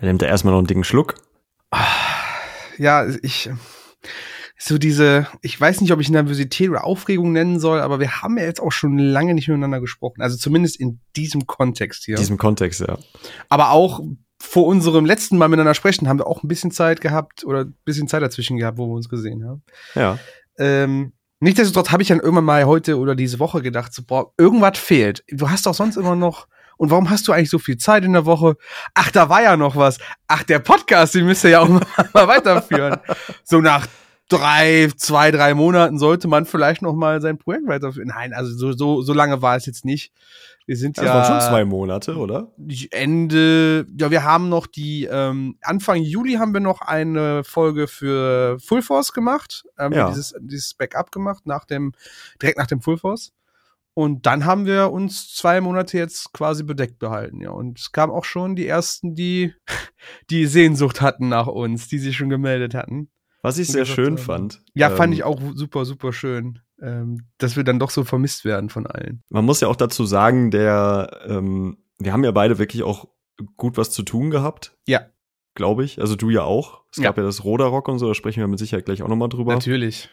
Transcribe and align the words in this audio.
Er 0.00 0.06
nimmt 0.06 0.22
er 0.22 0.28
erstmal 0.28 0.52
noch 0.52 0.58
einen 0.58 0.66
dicken 0.66 0.84
Schluck. 0.84 1.14
Ja, 2.78 3.06
ich, 3.22 3.50
so 4.58 4.78
diese, 4.78 5.26
ich 5.42 5.60
weiß 5.60 5.80
nicht, 5.80 5.92
ob 5.92 6.00
ich 6.00 6.10
Nervosität 6.10 6.70
oder 6.70 6.84
Aufregung 6.84 7.32
nennen 7.32 7.60
soll, 7.60 7.80
aber 7.80 8.00
wir 8.00 8.22
haben 8.22 8.38
ja 8.38 8.44
jetzt 8.44 8.60
auch 8.60 8.72
schon 8.72 8.98
lange 8.98 9.34
nicht 9.34 9.48
miteinander 9.48 9.80
gesprochen. 9.80 10.22
Also 10.22 10.36
zumindest 10.36 10.80
in 10.80 11.00
diesem 11.16 11.46
Kontext 11.46 12.04
hier. 12.04 12.16
In 12.16 12.20
diesem 12.20 12.38
Kontext, 12.38 12.80
ja. 12.80 12.98
Aber 13.48 13.70
auch 13.70 14.00
vor 14.40 14.66
unserem 14.66 15.06
letzten 15.06 15.38
Mal 15.38 15.48
miteinander 15.48 15.74
sprechen, 15.74 16.08
haben 16.08 16.18
wir 16.18 16.26
auch 16.26 16.42
ein 16.42 16.48
bisschen 16.48 16.70
Zeit 16.70 17.00
gehabt 17.00 17.44
oder 17.44 17.60
ein 17.60 17.76
bisschen 17.84 18.08
Zeit 18.08 18.22
dazwischen 18.22 18.58
gehabt, 18.58 18.78
wo 18.78 18.86
wir 18.86 18.94
uns 18.94 19.08
gesehen 19.08 19.44
haben. 19.46 19.62
Ja. 19.94 20.18
Ähm, 20.58 21.12
Nichtsdestotrotz 21.40 21.90
habe 21.90 22.02
ich 22.02 22.08
dann 22.08 22.20
irgendwann 22.20 22.44
mal 22.44 22.64
heute 22.64 22.98
oder 22.98 23.14
diese 23.14 23.38
Woche 23.38 23.60
gedacht, 23.60 23.92
so, 23.92 24.02
boah, 24.02 24.32
irgendwas 24.38 24.78
fehlt. 24.78 25.24
Du 25.28 25.50
hast 25.50 25.66
doch 25.66 25.74
sonst 25.74 25.96
immer 25.96 26.16
noch. 26.16 26.48
Und 26.76 26.90
warum 26.90 27.10
hast 27.10 27.26
du 27.28 27.32
eigentlich 27.32 27.50
so 27.50 27.58
viel 27.58 27.76
Zeit 27.76 28.04
in 28.04 28.12
der 28.12 28.26
Woche? 28.26 28.56
Ach, 28.94 29.10
da 29.10 29.28
war 29.28 29.42
ja 29.42 29.56
noch 29.56 29.76
was. 29.76 29.98
Ach, 30.28 30.42
der 30.42 30.58
Podcast, 30.58 31.14
den 31.14 31.26
müsst 31.26 31.44
ihr 31.44 31.50
ja 31.50 31.60
auch 31.60 31.68
mal 32.14 32.28
weiterführen. 32.28 32.96
So 33.44 33.60
nach 33.60 33.86
drei, 34.28 34.88
zwei, 34.96 35.30
drei 35.30 35.54
Monaten 35.54 35.98
sollte 35.98 36.28
man 36.28 36.46
vielleicht 36.46 36.82
noch 36.82 36.94
mal 36.94 37.20
sein 37.20 37.38
Projekt 37.38 37.66
weiterführen. 37.68 38.08
Nein, 38.08 38.32
also 38.32 38.56
so, 38.56 38.72
so, 38.72 39.02
so 39.02 39.12
lange 39.12 39.42
war 39.42 39.56
es 39.56 39.66
jetzt 39.66 39.84
nicht. 39.84 40.12
Wir 40.66 40.78
sind 40.78 40.96
Das 40.96 41.04
ja 41.04 41.14
waren 41.14 41.24
schon 41.42 41.50
zwei 41.50 41.66
Monate, 41.66 42.16
oder? 42.16 42.50
Ende, 42.90 43.86
ja, 43.98 44.10
wir 44.10 44.24
haben 44.24 44.48
noch 44.48 44.66
die, 44.66 45.04
ähm, 45.10 45.58
Anfang 45.60 45.98
Juli 46.00 46.34
haben 46.34 46.54
wir 46.54 46.60
noch 46.60 46.80
eine 46.80 47.44
Folge 47.44 47.86
für 47.86 48.58
Full 48.60 48.80
Force 48.80 49.12
gemacht, 49.12 49.64
ähm, 49.78 49.92
Ja. 49.92 50.08
dieses, 50.08 50.34
dieses 50.40 50.72
Backup 50.72 51.12
gemacht, 51.12 51.44
nach 51.46 51.66
dem, 51.66 51.92
direkt 52.40 52.56
nach 52.58 52.66
dem 52.66 52.80
Full 52.80 52.96
Force. 52.96 53.32
Und 53.94 54.26
dann 54.26 54.44
haben 54.44 54.66
wir 54.66 54.90
uns 54.90 55.32
zwei 55.34 55.60
Monate 55.60 55.96
jetzt 55.96 56.32
quasi 56.32 56.64
bedeckt 56.64 56.98
behalten, 56.98 57.40
ja. 57.40 57.50
Und 57.50 57.78
es 57.78 57.92
kamen 57.92 58.12
auch 58.12 58.24
schon 58.24 58.56
die 58.56 58.66
ersten, 58.66 59.14
die, 59.14 59.54
die 60.30 60.46
Sehnsucht 60.46 61.00
hatten 61.00 61.28
nach 61.28 61.46
uns, 61.46 61.88
die 61.88 61.98
sich 61.98 62.16
schon 62.16 62.28
gemeldet 62.28 62.74
hatten. 62.74 63.08
Was 63.42 63.58
ich 63.58 63.68
sehr 63.68 63.84
schön 63.84 64.16
haben. 64.16 64.18
fand. 64.18 64.62
Ja, 64.74 64.90
ähm, 64.90 64.96
fand 64.96 65.14
ich 65.14 65.22
auch 65.22 65.38
super, 65.54 65.84
super 65.84 66.12
schön, 66.12 66.60
ähm, 66.80 67.26
dass 67.38 67.56
wir 67.56 67.62
dann 67.64 67.78
doch 67.78 67.90
so 67.90 68.02
vermisst 68.02 68.44
werden 68.44 68.70
von 68.70 68.86
allen. 68.86 69.22
Man 69.28 69.44
muss 69.44 69.60
ja 69.60 69.68
auch 69.68 69.76
dazu 69.76 70.06
sagen, 70.06 70.50
der, 70.50 71.20
ähm, 71.26 71.76
wir 71.98 72.12
haben 72.12 72.24
ja 72.24 72.30
beide 72.32 72.58
wirklich 72.58 72.82
auch 72.82 73.06
gut 73.56 73.76
was 73.76 73.90
zu 73.90 74.02
tun 74.02 74.30
gehabt. 74.30 74.76
Ja. 74.86 75.02
Glaube 75.54 75.84
ich. 75.84 76.00
Also 76.00 76.16
du 76.16 76.30
ja 76.30 76.42
auch. 76.42 76.82
Es 76.90 76.98
Ja. 76.98 77.04
gab 77.04 77.18
ja 77.18 77.22
das 77.22 77.44
Roderock 77.44 77.86
und 77.88 77.98
so, 77.98 78.08
da 78.08 78.14
sprechen 78.14 78.40
wir 78.40 78.48
mit 78.48 78.58
Sicherheit 78.58 78.86
gleich 78.86 79.02
auch 79.02 79.08
nochmal 79.08 79.28
drüber. 79.28 79.52
Natürlich. 79.52 80.08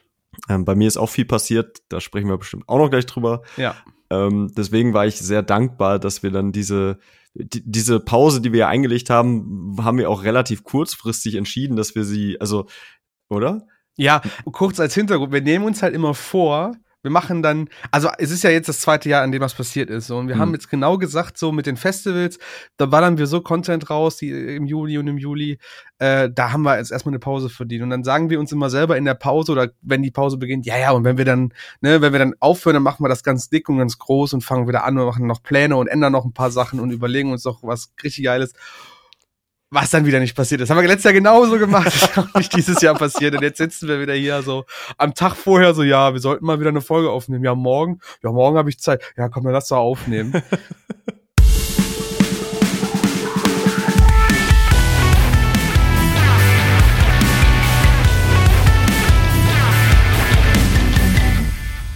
Ähm, 0.50 0.66
bei 0.66 0.76
mir 0.76 0.88
ist 0.88 0.98
auch 0.98 1.10
viel 1.10 1.26
passiert, 1.26 1.80
da 1.90 2.00
sprechen 2.00 2.30
wir 2.30 2.38
bestimmt 2.38 2.68
auch 2.68 2.78
noch 2.78 2.90
gleich 2.90 3.06
drüber. 3.06 3.42
Ja. 3.58 3.76
Ähm, 4.10 4.52
deswegen 4.56 4.94
war 4.94 5.06
ich 5.06 5.18
sehr 5.18 5.42
dankbar, 5.42 6.00
dass 6.00 6.24
wir 6.24 6.32
dann 6.32 6.52
diese, 6.52 7.00
die, 7.34 7.64
diese 7.66 8.00
Pause, 8.00 8.42
die 8.42 8.52
wir 8.52 8.60
ja 8.62 8.68
eingelegt 8.68 9.10
haben, 9.10 9.78
haben 9.82 9.98
wir 9.98 10.10
auch 10.10 10.24
relativ 10.24 10.64
kurzfristig 10.64 11.36
entschieden, 11.36 11.76
dass 11.76 11.96
wir 11.96 12.04
sie, 12.04 12.40
also, 12.40 12.68
oder? 13.30 13.66
Ja, 13.98 14.22
kurz 14.52 14.80
als 14.80 14.94
Hintergrund, 14.94 15.32
wir 15.32 15.42
nehmen 15.42 15.66
uns 15.66 15.82
halt 15.82 15.94
immer 15.94 16.14
vor, 16.14 16.76
wir 17.04 17.12
machen 17.12 17.42
dann, 17.42 17.68
also 17.92 18.10
es 18.20 18.32
ist 18.32 18.44
ja 18.44 18.50
jetzt 18.52 18.70
das 18.70 18.80
zweite 18.82 19.10
Jahr, 19.10 19.24
in 19.24 19.32
dem 19.32 19.42
was 19.42 19.54
passiert 19.56 19.90
ist. 19.90 20.08
So, 20.08 20.18
und 20.18 20.28
wir 20.28 20.36
Mhm. 20.36 20.40
haben 20.40 20.54
jetzt 20.54 20.70
genau 20.70 20.98
gesagt, 20.98 21.38
so 21.38 21.52
mit 21.52 21.66
den 21.66 21.78
Festivals, 21.78 22.38
da 22.78 22.86
ballern 22.86 23.18
wir 23.18 23.28
so 23.28 23.42
Content 23.42 23.90
raus, 23.90 24.18
die 24.18 24.30
im 24.30 24.66
Juli 24.66 24.98
und 24.98 25.08
im 25.08 25.18
Juli, 25.18 25.58
äh, 26.00 26.30
da 26.34 26.52
haben 26.52 26.62
wir 26.64 26.78
jetzt 26.78 26.92
erstmal 26.92 27.12
eine 27.12 27.20
Pause 27.20 27.50
verdient. 27.50 27.84
Und 27.84 27.90
dann 27.90 28.04
sagen 28.04 28.30
wir 28.30 28.40
uns 28.40 28.52
immer 28.52 28.70
selber 28.70 28.98
in 28.98 29.06
der 29.06 29.14
Pause 29.16 29.52
oder 29.52 29.70
wenn 29.82 30.04
die 30.04 30.12
Pause 30.12 30.38
beginnt, 30.38 30.66
ja, 30.66 30.78
ja, 30.78 30.92
und 30.92 31.04
wenn 31.04 31.18
wir 31.18 31.26
dann, 31.26 31.54
ne, 31.82 32.02
wenn 32.02 32.12
wir 32.14 32.20
dann 32.20 32.36
aufhören, 32.40 32.76
dann 32.76 32.84
machen 32.84 33.04
wir 33.04 33.10
das 33.10 33.24
ganz 33.24 33.50
dick 33.50 33.68
und 33.70 33.78
ganz 33.80 33.98
groß 33.98 34.34
und 34.34 34.44
fangen 34.44 34.68
wieder 34.68 34.84
an 34.84 34.98
und 34.98 35.06
machen 35.06 35.28
noch 35.28 35.42
Pläne 35.44 35.76
und 35.78 35.88
ändern 35.88 36.12
noch 36.12 36.26
ein 36.26 36.34
paar 36.34 36.52
Sachen 36.52 36.80
und 36.80 36.92
überlegen 36.92 37.32
uns 37.32 37.44
noch 37.46 37.64
was 37.64 37.92
richtig 38.04 38.26
Geiles. 38.26 38.54
Was 39.74 39.90
dann 39.90 40.06
wieder 40.06 40.20
nicht 40.20 40.36
passiert 40.36 40.60
ist. 40.60 40.70
Haben 40.70 40.82
wir 40.82 40.88
letztes 40.90 41.06
Jahr 41.06 41.14
genauso 41.14 41.58
gemacht. 41.58 41.88
Das 41.88 41.96
ist 41.96 42.18
auch 42.18 42.34
nicht 42.34 42.54
dieses 42.54 42.82
Jahr 42.82 42.94
passiert. 42.94 43.36
Und 43.36 43.42
jetzt 43.42 43.58
sitzen 43.58 43.88
wir 43.88 44.02
wieder 44.02 44.14
hier 44.14 44.42
so 44.42 44.66
am 44.98 45.14
Tag 45.16 45.38
vorher 45.38 45.74
so, 45.74 45.82
ja, 45.82 46.12
wir 46.12 46.20
sollten 46.20 46.46
mal 46.46 46.60
wieder 46.60 46.72
eine 46.72 46.82
Folge 46.82 47.10
aufnehmen. 47.10 47.46
Ja, 47.46 47.56
morgen. 47.56 48.02
Ja, 48.22 48.34
morgen 48.34 48.58
habe 48.58 48.70
ich 48.70 48.80
Zeit. 48.80 49.02
Ja, 49.16 49.30
komm, 49.30 49.46
dann 49.46 49.54
lass 49.54 49.70
doch 49.70 49.78
aufnehmen. 49.78 50.44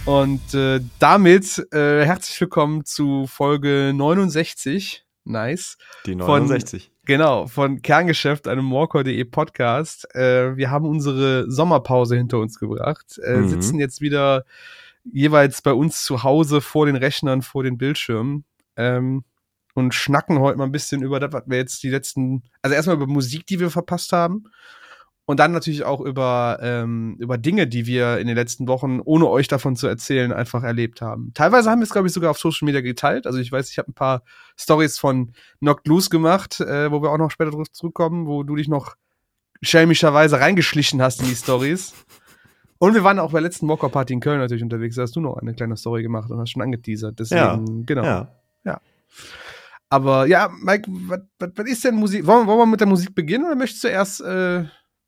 Und 0.06 0.54
äh, 0.54 0.80
damit 0.98 1.58
äh, 1.72 2.06
herzlich 2.06 2.40
willkommen 2.40 2.86
zu 2.86 3.26
Folge 3.26 3.92
69. 3.94 5.05
Nice. 5.26 5.76
Die 6.06 6.12
Von- 6.12 6.46
69. 6.46 6.90
Genau, 7.04 7.46
von 7.46 7.82
Kerngeschäft, 7.82 8.48
einem 8.48 8.70
Walker.de 8.72 9.24
Podcast. 9.24 10.12
Äh, 10.14 10.56
wir 10.56 10.70
haben 10.70 10.86
unsere 10.86 11.50
Sommerpause 11.50 12.16
hinter 12.16 12.38
uns 12.38 12.58
gebracht, 12.58 13.20
äh, 13.24 13.36
Mhm. 13.38 13.48
sitzen 13.48 13.78
jetzt 13.78 14.00
wieder 14.00 14.44
jeweils 15.04 15.62
bei 15.62 15.72
uns 15.72 16.02
zu 16.04 16.22
Hause 16.24 16.60
vor 16.60 16.86
den 16.86 16.96
Rechnern, 16.96 17.42
vor 17.42 17.62
den 17.62 17.78
Bildschirmen 17.78 18.44
ähm, 18.76 19.24
und 19.74 19.94
schnacken 19.94 20.40
heute 20.40 20.58
mal 20.58 20.64
ein 20.64 20.72
bisschen 20.72 21.02
über 21.02 21.20
das, 21.20 21.32
was 21.32 21.44
wir 21.46 21.58
jetzt 21.58 21.82
die 21.82 21.90
letzten, 21.90 22.42
also 22.62 22.74
erstmal 22.74 22.96
über 22.96 23.06
Musik, 23.06 23.46
die 23.46 23.60
wir 23.60 23.70
verpasst 23.70 24.12
haben 24.12 24.44
und 25.26 25.38
dann 25.40 25.52
natürlich 25.52 25.84
auch 25.84 26.00
über, 26.00 26.58
ähm, 26.62 27.16
über 27.18 27.36
Dinge, 27.36 27.66
die 27.66 27.86
wir 27.86 28.18
in 28.18 28.26
den 28.28 28.36
letzten 28.36 28.66
Wochen, 28.68 29.00
ohne 29.04 29.28
euch 29.28 29.48
davon 29.48 29.76
zu 29.76 29.86
erzählen, 29.88 30.32
einfach 30.32 30.62
erlebt 30.62 31.00
haben. 31.02 31.32
Teilweise 31.34 31.70
haben 31.70 31.80
wir 31.80 31.84
es, 31.84 31.90
glaube 31.90 32.06
ich, 32.08 32.14
sogar 32.14 32.30
auf 32.30 32.38
Social 32.38 32.64
Media 32.66 32.80
geteilt. 32.80 33.26
Also 33.26 33.38
ich 33.38 33.50
weiß, 33.52 33.70
ich 33.70 33.78
habe 33.78 33.90
ein 33.90 33.94
paar 33.94 34.22
Stories 34.56 34.98
von 34.98 35.32
Knocked 35.58 35.86
Loose 35.88 36.10
gemacht, 36.10 36.60
äh, 36.60 36.90
wo 36.90 37.02
wir 37.02 37.10
auch 37.10 37.18
noch 37.18 37.30
später 37.30 37.50
drauf 37.50 37.70
zurückkommen, 37.72 38.26
wo 38.26 38.42
du 38.44 38.56
dich 38.56 38.68
noch 38.68 38.94
schelmischerweise 39.62 40.38
reingeschlichen 40.40 41.02
hast 41.02 41.20
in 41.22 41.28
die 41.28 41.34
Stories. 41.34 41.92
Und 42.78 42.94
wir 42.94 43.02
waren 43.04 43.18
auch 43.18 43.32
bei 43.32 43.40
der 43.40 43.48
letzten 43.48 43.66
Walker 43.68 43.88
Party 43.88 44.12
in 44.12 44.20
Köln 44.20 44.38
natürlich 44.38 44.62
unterwegs. 44.62 44.96
Da 44.96 45.02
hast 45.02 45.16
du 45.16 45.20
noch 45.20 45.38
eine 45.38 45.54
kleine 45.54 45.76
Story 45.76 46.02
gemacht 46.02 46.30
und 46.30 46.38
hast 46.38 46.50
schon 46.50 46.62
angeteasert. 46.62 47.18
Deswegen, 47.18 47.84
genau. 47.86 48.04
Ja. 48.64 48.80
Aber 49.88 50.26
ja, 50.26 50.50
Mike, 50.62 50.90
was 51.38 51.66
ist 51.66 51.84
denn 51.84 51.94
Musik? 51.94 52.26
Wollen, 52.26 52.42
wir- 52.42 52.48
wollen 52.48 52.58
wir 52.58 52.66
mit 52.66 52.80
der 52.80 52.88
Musik 52.88 53.14
beginnen 53.14 53.46
oder 53.46 53.54
möchtest 53.54 53.84
du 53.84 53.88
erst, 53.88 54.20
äh, 54.20 54.64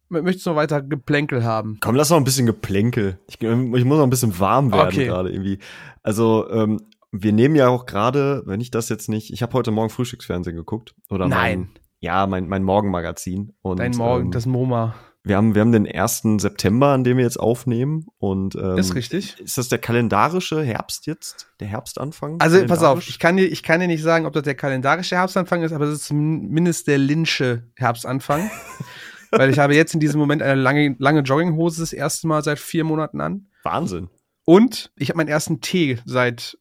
möchtest 0.08 0.46
du 0.46 0.50
noch 0.50 0.56
weiter 0.56 0.82
Geplänkel 0.82 1.44
haben? 1.44 1.78
Komm, 1.80 1.94
lass 1.94 2.10
noch 2.10 2.16
ein 2.16 2.24
bisschen 2.24 2.46
Geplänkel. 2.46 3.19
Ich, 3.28 3.41
ich 3.41 3.48
muss 3.84 3.98
noch 3.98 4.02
ein 4.02 4.10
bisschen 4.10 4.38
warm 4.38 4.72
werden 4.72 4.88
Okay. 4.88 5.06
gerade 5.06 5.30
irgendwie. 5.30 5.58
Also, 6.02 6.48
ähm, 6.50 6.80
wir 7.10 7.32
nehmen 7.32 7.56
ja 7.56 7.69
auch 7.69 7.86
gerade, 7.86 8.42
wenn 8.46 8.60
ich 8.60 8.70
das 8.70 8.88
jetzt 8.88 9.08
nicht, 9.08 9.32
ich 9.32 9.42
habe 9.42 9.52
heute 9.54 9.70
Morgen 9.70 9.91
Frühstücksfernsehen 9.91 10.56
geguckt. 10.56 10.94
Oder 11.08 11.26
Nein. 11.28 11.60
Mein, 11.60 11.69
ja, 12.00 12.26
mein, 12.26 12.48
mein 12.48 12.62
Morgenmagazin. 12.62 13.54
Und, 13.62 13.80
Dein 13.80 13.92
Morgen, 13.92 14.26
ähm, 14.26 14.30
das 14.30 14.44
MoMA. 14.46 14.94
wir, 15.24 15.36
haben, 15.36 15.54
wir 15.54 15.62
haben 15.62 15.72
den 15.72 15.86
1. 15.91 16.22
September, 16.38 16.88
an 16.88 17.02
dem 17.04 17.16
wir 17.16 17.25
jetzt 17.25 17.40
aufnehmen. 17.40 18.06
Und 18.19 18.54
ähm, 18.56 18.76
ist 18.76 18.94
richtig. 18.94 19.40
ist 19.40 19.56
das 19.58 19.69
der 19.69 19.78
kalendarische 19.78 20.62
Herbst 20.62 21.06
jetzt? 21.06 21.48
Der 21.60 21.69
Herbstanfang? 21.69 22.36
Also 22.40 22.64
pass 22.66 22.82
auf, 22.82 23.08
ich 23.08 23.19
kann, 23.19 23.36
dir, 23.38 23.46
ich 23.50 23.62
kann 23.62 23.80
dir 23.80 23.86
nicht 23.88 24.02
sagen, 24.02 24.26
ob 24.26 24.32
das 24.34 24.42
der 24.42 24.54
kalendarische 24.54 25.16
Herbstanfang 25.16 25.62
ist, 25.62 25.72
aber 25.72 25.86
es 25.86 25.94
ist 26.00 26.04
zumindest 26.04 26.86
der 26.88 26.98
Linsche 26.98 27.64
Herbstanfang. 27.75 28.50
Weil 29.30 29.50
ich 29.50 29.58
habe 29.58 29.74
jetzt 29.74 29.94
in 29.94 30.00
diesem 30.00 30.18
Moment 30.20 30.42
eine 30.42 30.60
lange, 30.60 30.96
lange 30.98 31.20
Jogginghose 31.20 31.80
das 31.80 31.92
erste 31.92 32.26
Mal 32.26 32.42
seit 32.42 32.58
vier 32.58 32.84
Monaten 32.84 33.20
an. 33.20 33.46
Wahnsinn. 33.62 34.08
Und 34.44 34.90
ich 34.96 35.10
habe 35.10 35.18
meinen 35.18 35.28
ersten 35.28 35.60
Tee 35.60 35.98
seit 36.06 36.56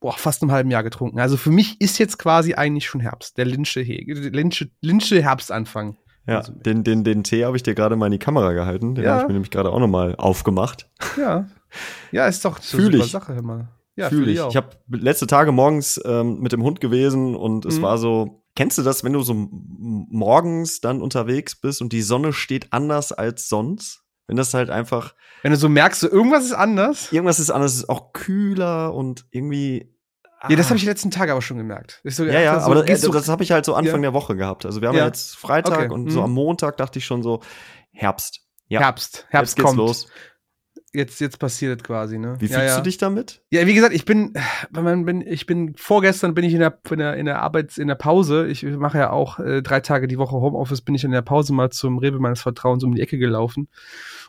boah, 0.00 0.12
fast 0.12 0.42
einem 0.42 0.52
halben 0.52 0.70
Jahr 0.70 0.82
getrunken. 0.82 1.18
Also 1.20 1.36
für 1.36 1.50
mich 1.50 1.80
ist 1.80 1.98
jetzt 1.98 2.18
quasi 2.18 2.54
eigentlich 2.54 2.86
schon 2.86 3.00
Herbst. 3.00 3.36
Der 3.38 3.44
Linsche, 3.44 3.80
He 3.80 4.04
Linsche, 4.12 4.70
Linsche 4.80 5.22
Herbstanfang. 5.22 5.96
Ja, 6.26 6.38
Also- 6.38 6.52
den, 6.52 6.84
den, 6.84 7.02
den 7.04 7.24
Tee 7.24 7.44
habe 7.44 7.56
ich 7.56 7.62
dir 7.64 7.74
gerade 7.74 7.96
mal 7.96 8.06
in 8.06 8.12
die 8.12 8.18
Kamera 8.18 8.52
gehalten. 8.52 8.94
Den 8.94 9.04
Ja. 9.04 9.12
habe 9.12 9.22
ich 9.22 9.26
mir 9.28 9.34
nämlich 9.34 9.50
gerade 9.50 9.70
auch 9.70 9.80
noch 9.80 9.88
mal 9.88 10.14
aufgemacht. 10.16 10.88
Ja. 11.16 11.48
Ja, 12.12 12.26
ist 12.26 12.44
doch 12.44 12.60
so 12.60 12.76
Fühl 12.76 12.92
super 12.92 13.04
ich. 13.04 13.10
Sache 13.10 13.32
immer. 13.32 13.68
Ja, 13.96 14.08
Fühl 14.08 14.18
fühl 14.24 14.28
ich. 14.28 14.40
Ich 14.48 14.56
habe 14.56 14.68
letzte 14.90 15.26
Tage 15.26 15.52
morgens 15.52 16.00
ähm, 16.04 16.38
mit 16.40 16.52
dem 16.52 16.62
Hund 16.62 16.80
gewesen 16.80 17.34
und 17.34 17.64
es 17.64 17.78
Mhm. 17.78 17.82
war 17.82 17.98
so. 17.98 18.41
Kennst 18.54 18.76
du 18.78 18.82
das, 18.82 19.02
wenn 19.02 19.12
du 19.14 19.22
so 19.22 19.34
morgens 19.34 20.80
dann 20.80 21.00
unterwegs 21.00 21.56
bist 21.56 21.80
und 21.80 21.92
die 21.92 22.02
Sonne 22.02 22.32
steht 22.32 22.72
anders 22.72 23.12
als 23.12 23.48
sonst? 23.48 24.00
Wenn 24.26 24.36
das 24.36 24.54
halt 24.54 24.70
einfach 24.70 25.14
Wenn 25.42 25.52
du 25.52 25.56
so 25.58 25.68
merkst, 25.68 26.00
so 26.00 26.10
irgendwas 26.10 26.44
ist 26.44 26.52
anders. 26.52 27.10
irgendwas 27.12 27.40
ist 27.40 27.50
anders, 27.50 27.74
ist 27.74 27.88
auch 27.88 28.12
kühler 28.12 28.94
und 28.94 29.26
irgendwie. 29.30 29.92
Ja, 30.48 30.56
das 30.56 30.66
ah. 30.66 30.70
habe 30.70 30.76
ich 30.76 30.82
die 30.82 30.88
letzten 30.88 31.10
Tage 31.10 31.32
aber 31.32 31.42
schon 31.42 31.56
gemerkt. 31.56 32.00
So, 32.04 32.24
Ja, 32.24 32.40
ja, 32.40 32.60
so, 32.60 32.66
aber 32.66 32.84
das, 32.84 33.00
das, 33.00 33.28
habe 33.28 33.42
ich 33.44 33.52
halt 33.52 33.64
so 33.64 33.74
Anfang 33.74 34.02
Ja. 34.02 34.10
der 34.10 34.12
Woche 34.12 34.36
gehabt. 34.36 34.66
Also 34.66 34.80
wir 34.80 34.88
haben 34.88 34.96
ja, 34.96 35.06
jetzt 35.06 35.36
Freitag 35.36 35.78
Okay. 35.78 35.88
und 35.92 36.04
Mhm. 36.04 36.10
so 36.10 36.22
am 36.22 36.32
Montag 36.32 36.76
dachte 36.76 36.98
ich 36.98 37.04
schon 37.04 37.22
so 37.22 37.40
Herbst. 37.92 38.40
Ja, 38.68 38.80
Herbst. 38.80 39.26
Herbst 39.30 39.58
kommt. 39.58 39.76
los. 39.76 40.08
Jetzt, 40.94 41.20
jetzt 41.20 41.38
passiert 41.38 41.80
es 41.80 41.84
quasi, 41.86 42.18
ne? 42.18 42.36
Wie 42.38 42.46
ja, 42.46 42.58
fühlst 42.58 42.74
ja. 42.74 42.76
du 42.76 42.82
dich 42.82 42.98
damit? 42.98 43.42
Ja, 43.50 43.66
wie 43.66 43.72
gesagt, 43.72 43.94
ich 43.94 44.04
bin, 44.04 44.34
wenn 44.70 44.84
man 44.84 45.04
bin, 45.06 45.22
ich 45.22 45.46
bin 45.46 45.74
vorgestern 45.74 46.34
bin 46.34 46.44
ich 46.44 46.52
in 46.52 46.60
der 46.60 46.78
in 46.90 46.98
der, 46.98 47.16
in 47.16 47.24
der 47.24 47.40
Arbeits 47.40 47.78
in 47.78 47.88
der 47.88 47.94
Pause. 47.94 48.46
Ich 48.46 48.62
mache 48.62 48.98
ja 48.98 49.10
auch 49.10 49.38
äh, 49.38 49.62
drei 49.62 49.80
Tage 49.80 50.06
die 50.06 50.18
Woche 50.18 50.36
Homeoffice. 50.36 50.82
Bin 50.82 50.94
ich 50.94 51.04
in 51.04 51.12
der 51.12 51.22
Pause 51.22 51.54
mal 51.54 51.70
zum 51.70 51.96
Rewe 51.96 52.18
meines 52.18 52.42
Vertrauens 52.42 52.84
um 52.84 52.94
die 52.94 53.00
Ecke 53.00 53.16
gelaufen 53.16 53.68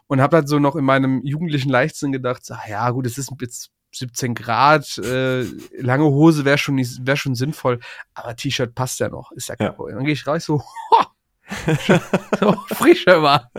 und 0.07 0.21
habe 0.21 0.37
halt 0.37 0.47
so 0.47 0.59
noch 0.59 0.77
in 0.77 0.85
meinem 0.85 1.21
jugendlichen 1.23 1.69
Leichtsinn 1.69 2.13
gedacht, 2.13 2.43
ach 2.49 2.65
ja 2.67 2.89
gut, 2.91 3.07
es 3.07 3.17
ist 3.17 3.31
jetzt 3.41 3.71
17 3.91 4.33
Grad, 4.33 4.97
äh, 4.99 5.43
lange 5.77 6.05
Hose 6.05 6.45
wäre 6.45 6.57
schon 6.57 6.75
nicht, 6.75 7.05
wäre 7.05 7.17
schon 7.17 7.35
sinnvoll, 7.35 7.79
aber 8.13 8.35
T-Shirt 8.35 8.73
passt 8.73 8.99
ja 8.99 9.09
noch, 9.09 9.31
ist 9.33 9.49
ja 9.49 9.55
kein 9.55 9.67
Ja. 9.67 9.73
Problem. 9.73 9.97
Dann 9.97 10.05
gehe 10.05 10.13
ich 10.13 10.25
raus 10.25 10.45
so, 10.45 10.63
so, 12.39 12.55
frischer 12.67 13.21
war. 13.21 13.51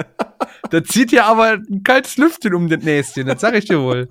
Da 0.71 0.83
zieht 0.83 1.13
ja 1.13 1.27
aber 1.27 1.59
ein 1.69 1.83
kaltes 1.85 2.17
Lüftchen 2.17 2.55
um 2.55 2.69
den 2.69 2.81
Näschen, 2.81 3.27
das 3.27 3.41
sag 3.41 3.55
ich 3.55 3.67
dir 3.67 3.81
wohl. 3.81 4.09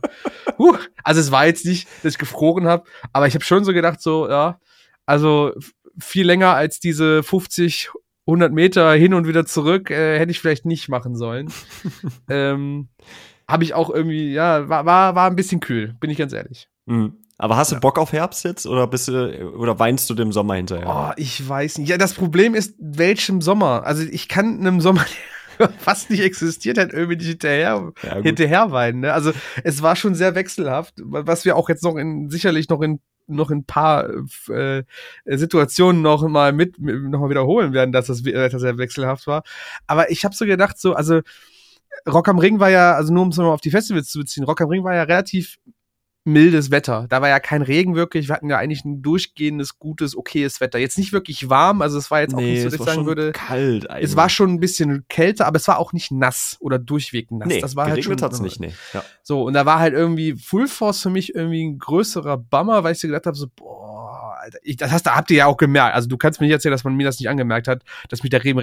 Uh, 0.58 0.78
also 1.04 1.20
es 1.20 1.32
war 1.32 1.46
jetzt 1.46 1.66
nicht, 1.66 1.88
dass 2.04 2.14
ich 2.14 2.20
gefroren 2.20 2.68
habe, 2.68 2.84
aber 3.12 3.28
ich 3.28 3.34
habe 3.34 3.44
schon 3.44 3.64
so 3.64 3.74
gedacht, 3.74 4.02
so, 4.02 4.30
ja, 4.30 4.60
also 5.06 5.54
viel 6.00 6.26
länger 6.26 6.56
als 6.56 6.80
diese 6.80 7.24
50, 7.24 7.90
100 8.26 8.54
Meter 8.54 8.94
hin 8.94 9.14
und 9.14 9.28
wieder 9.28 9.46
zurück 9.46 9.90
äh, 9.92 10.18
hätte 10.18 10.32
ich 10.32 10.40
vielleicht 10.40 10.66
nicht 10.66 10.90
machen 10.90 11.16
sollen. 11.16 11.52
ähm, 12.30 12.90
habe 13.48 13.64
ich 13.64 13.74
auch 13.74 13.90
irgendwie, 13.90 14.32
ja, 14.32 14.70
war, 14.70 14.86
war, 14.86 15.16
war 15.16 15.30
ein 15.30 15.36
bisschen 15.36 15.60
kühl, 15.60 15.96
bin 16.00 16.10
ich 16.10 16.18
ganz 16.18 16.34
ehrlich. 16.34 16.70
Mhm. 16.86 17.23
Aber 17.38 17.58
hast 17.58 17.72
du 17.72 17.80
Bock 17.80 17.98
auf 17.98 18.14
Herbst 18.14 18.44
jetzt 18.44 18.66
oder 18.68 18.88
bist 18.88 19.08
du 19.08 19.52
oder 19.56 19.80
weinst 19.80 20.10
du 20.10 20.14
dem 20.14 20.32
Sommer 20.32 20.56
hinterher? 20.56 20.88
Oh, 20.88 21.14
ich 21.18 21.48
weiß 21.48 21.80
nicht. 21.80 21.90
Ja, 21.90 21.98
das 21.98 22.14
Problem 22.14 22.54
ist, 22.54 22.76
welchem 22.80 23.42
Sommer? 23.42 23.84
Also 23.86 24.04
ich 24.04 24.30
kann 24.30 24.60
einem 24.60 24.82
Sommer 24.82 25.06
fast 25.80 26.10
nicht 26.10 26.22
existiert 26.22 26.78
hat, 26.78 26.94
irgendwie 26.94 27.18
nicht 27.18 27.28
hinterher, 27.28 27.92
ja, 28.04 28.16
hinterher 28.22 28.72
weinen. 28.72 29.02
Ne? 29.02 29.14
Also 29.14 29.32
es 29.64 29.82
war 29.82 29.96
schon 29.96 30.16
sehr 30.16 30.36
wechselhaft, 30.36 30.96
was 31.04 31.46
wir 31.46 31.56
auch 31.56 31.70
jetzt 31.70 31.84
noch 31.84 31.96
in 31.96 32.30
sicherlich 32.30 32.70
noch 32.70 32.82
in 32.82 33.00
noch 33.26 33.52
in 33.52 33.64
paar 33.64 34.10
äh, 34.50 34.84
Situationen 35.26 36.02
noch 36.02 36.28
mal 36.28 36.52
mit, 36.52 36.78
noch 36.78 37.20
mal 37.20 37.30
wiederholen 37.30 37.72
werden, 37.72 37.94
dass 37.94 38.08
das, 38.08 38.22
dass 38.22 38.52
das 38.52 38.62
sehr 38.62 38.78
wechselhaft 38.78 39.28
war. 39.28 39.44
Aber 39.88 40.12
ich 40.12 40.26
habe 40.26 40.36
so 40.36 40.46
gedacht, 40.46 40.78
so 40.78 40.94
also 40.94 41.22
Rock 42.08 42.28
am 42.28 42.40
Ring 42.40 42.60
war 42.60 42.70
ja, 42.70 42.96
also 42.96 43.14
nur 43.14 43.24
um 43.24 43.30
es 43.30 43.38
nochmal 43.38 43.54
auf 43.54 43.62
die 43.62 43.72
Festivals 43.72 44.10
zu 44.10 44.20
beziehen, 44.20 44.44
Rock 44.44 44.62
am 44.62 44.70
Ring 44.70 44.84
war 44.84 44.94
ja 44.94 45.04
relativ 45.04 45.58
mildes 46.26 46.72
Wetter. 46.72 47.06
Da 47.10 47.22
war 47.22 47.30
ja 47.30 47.40
kein 47.40 47.62
Regen 47.62 47.96
wirklich. 47.96 48.28
Wir 48.28 48.36
hatten 48.36 48.50
ja 48.50 48.58
eigentlich 48.58 48.86
ein 48.86 49.02
durchgehendes, 49.02 49.78
gutes, 49.78 50.16
okayes 50.16 50.62
Wetter. 50.62 50.80
Jetzt 50.80 50.98
nicht 50.98 51.12
wirklich 51.12 51.50
warm, 51.50 51.82
also 51.82 51.98
es 51.98 52.10
war 52.12 52.22
jetzt 52.22 52.34
auch 52.34 52.40
nee, 52.40 52.54
nicht 52.54 52.62
so, 52.62 52.70
dass 52.70 52.80
ich 52.80 52.86
sagen 52.86 53.06
würde. 53.06 53.34
Kalt 53.34 53.90
eigentlich. 53.90 54.10
Es 54.10 54.16
war 54.16 54.30
schon 54.30 54.52
ein 54.52 54.60
bisschen 54.60 55.06
kälter, 55.10 55.46
aber 55.46 55.58
es 55.58 55.68
war 55.68 55.80
auch 55.80 55.92
nicht 55.92 56.12
nass 56.12 56.58
oder 56.60 56.80
durchweg 56.80 57.32
nass. 57.32 57.48
Nee, 57.48 57.60
das 57.60 57.76
war 57.76 57.88
halt 57.88 58.04
schon. 58.04 58.22
hat's 58.22 58.40
nicht, 58.40 58.60
nee. 58.60 58.74
Ja. 58.94 59.04
So, 59.22 59.44
und 59.44 59.54
da 59.54 59.66
war 59.66 59.80
halt 59.80 59.94
irgendwie 59.94 60.34
Full 60.34 60.68
Force 60.68 61.02
für 61.02 61.10
mich 61.10 61.36
irgendwie 61.36 61.66
ein 61.66 61.78
größerer 61.78 62.38
Bummer, 62.38 62.84
weil 62.84 62.94
ich 62.94 63.00
so 63.00 63.08
gedacht 63.08 63.26
habe, 63.26 63.36
so, 63.36 63.48
boah, 63.56 64.38
Alter, 64.40 64.60
ich, 64.62 64.78
das 64.78 64.92
hast, 64.92 65.06
da 65.06 65.16
habt 65.16 65.30
ihr 65.32 65.38
ja 65.38 65.46
auch 65.48 65.58
gemerkt. 65.58 65.96
Also 65.96 66.08
du 66.08 66.18
kannst 66.18 66.40
mir 66.40 66.48
nicht 66.48 66.54
erzählen, 66.54 66.72
dass 66.72 66.84
man 66.86 66.96
mir 66.96 67.06
das 67.06 67.20
nicht 67.20 67.30
angemerkt 67.30 67.68
hat, 67.68 67.84
dass 68.10 68.24
mich 68.24 68.30
der 68.30 68.44
Regen 68.44 68.60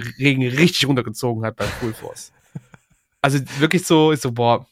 richtig 0.47 0.87
runtergezogen 0.87 1.45
hat 1.45 1.57
beim 1.57 1.67
Full 1.67 1.93
Force. 1.93 2.31
also 3.21 3.39
wirklich 3.59 3.85
so, 3.85 4.11
ist 4.11 4.23
so, 4.23 4.31
boah, 4.31 4.65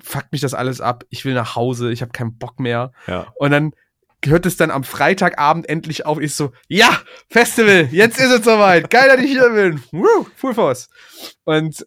fuckt 0.00 0.32
mich 0.32 0.40
das 0.40 0.54
alles 0.54 0.80
ab, 0.80 1.04
ich 1.10 1.24
will 1.24 1.34
nach 1.34 1.56
Hause, 1.56 1.90
ich 1.90 2.02
habe 2.02 2.12
keinen 2.12 2.38
Bock 2.38 2.60
mehr. 2.60 2.92
Ja. 3.06 3.26
Und 3.36 3.50
dann 3.50 3.72
hört 4.24 4.46
es 4.46 4.56
dann 4.56 4.70
am 4.70 4.84
Freitagabend 4.84 5.68
endlich 5.68 6.06
auf, 6.06 6.20
ich 6.20 6.34
so, 6.34 6.52
ja, 6.68 6.88
Festival, 7.28 7.88
jetzt 7.92 8.18
ist 8.18 8.30
es 8.30 8.44
soweit, 8.44 8.90
geil, 8.90 9.08
dass 9.08 9.24
ich 9.24 9.30
hier 9.30 9.50
bin, 9.50 9.80
Woo, 9.92 10.26
Full 10.36 10.54
Force. 10.54 10.88
Und 11.44 11.86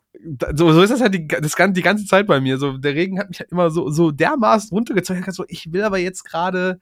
so, 0.54 0.72
so 0.72 0.82
ist 0.82 0.92
das 0.92 1.02
halt 1.02 1.14
die, 1.14 1.28
das, 1.28 1.56
die 1.56 1.82
ganze 1.82 2.06
Zeit 2.06 2.28
bei 2.28 2.40
mir, 2.40 2.58
so, 2.58 2.78
der 2.78 2.96
Regen 2.96 3.20
hat 3.20 3.30
mich 3.30 3.40
halt 3.40 3.52
immer 3.52 3.70
so, 3.70 3.90
so 3.90 4.12
dermaßen 4.12 4.70
runtergezogen, 4.70 5.26
so, 5.32 5.44
ich 5.48 5.74
will 5.74 5.84
aber 5.84 5.98
jetzt 5.98 6.24
gerade, 6.24 6.80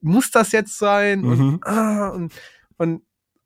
muss 0.00 0.30
das 0.30 0.52
jetzt 0.52 0.78
sein? 0.78 1.24
Und, 1.24 1.38
mhm. 1.38 1.60
ah, 1.64 2.08
und, 2.08 2.32
und, 2.78 3.02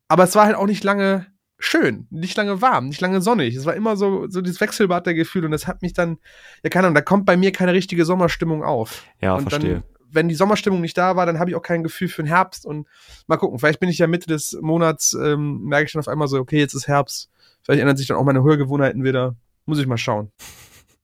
aber 0.07 0.23
es 0.23 0.35
war 0.35 0.45
halt 0.45 0.55
auch 0.55 0.67
nicht 0.67 0.83
lange 0.83 1.27
schön, 1.63 2.07
nicht 2.09 2.35
lange 2.37 2.61
warm, 2.61 2.87
nicht 2.87 3.01
lange 3.01 3.21
sonnig. 3.21 3.55
Es 3.55 3.65
war 3.65 3.73
immer 3.73 3.95
so, 3.95 4.27
so 4.29 4.41
dieses 4.41 4.59
Wechselbad 4.59 5.05
der 5.05 5.13
Gefühle 5.13 5.45
und 5.45 5.51
das 5.51 5.67
hat 5.67 5.81
mich 5.81 5.93
dann, 5.93 6.17
ja 6.63 6.69
keine 6.69 6.87
Ahnung, 6.87 6.95
da 6.95 7.01
kommt 7.01 7.25
bei 7.25 7.37
mir 7.37 7.51
keine 7.51 7.73
richtige 7.73 8.05
Sommerstimmung 8.05 8.63
auf. 8.63 9.03
Ja, 9.21 9.35
und 9.35 9.49
verstehe. 9.49 9.73
Dann, 9.75 9.83
wenn 10.11 10.29
die 10.29 10.35
Sommerstimmung 10.35 10.81
nicht 10.81 10.97
da 10.97 11.15
war, 11.15 11.25
dann 11.25 11.39
habe 11.39 11.49
ich 11.49 11.55
auch 11.55 11.61
kein 11.61 11.83
Gefühl 11.83 12.07
für 12.07 12.21
den 12.21 12.27
Herbst 12.27 12.65
und 12.65 12.87
mal 13.27 13.37
gucken, 13.37 13.57
vielleicht 13.59 13.79
bin 13.79 13.89
ich 13.89 13.97
ja 13.97 14.07
Mitte 14.07 14.27
des 14.27 14.57
Monats, 14.61 15.13
ähm, 15.13 15.63
merke 15.63 15.85
ich 15.85 15.93
dann 15.93 16.01
auf 16.01 16.07
einmal 16.07 16.27
so, 16.27 16.37
okay, 16.37 16.59
jetzt 16.59 16.73
ist 16.73 16.87
Herbst, 16.87 17.29
vielleicht 17.63 17.81
ändern 17.81 17.97
sich 17.97 18.07
dann 18.07 18.17
auch 18.17 18.23
meine 18.23 18.43
Hörgewohnheiten 18.43 19.03
wieder. 19.03 19.35
Muss 19.65 19.79
ich 19.79 19.87
mal 19.87 19.97
schauen. 19.97 20.29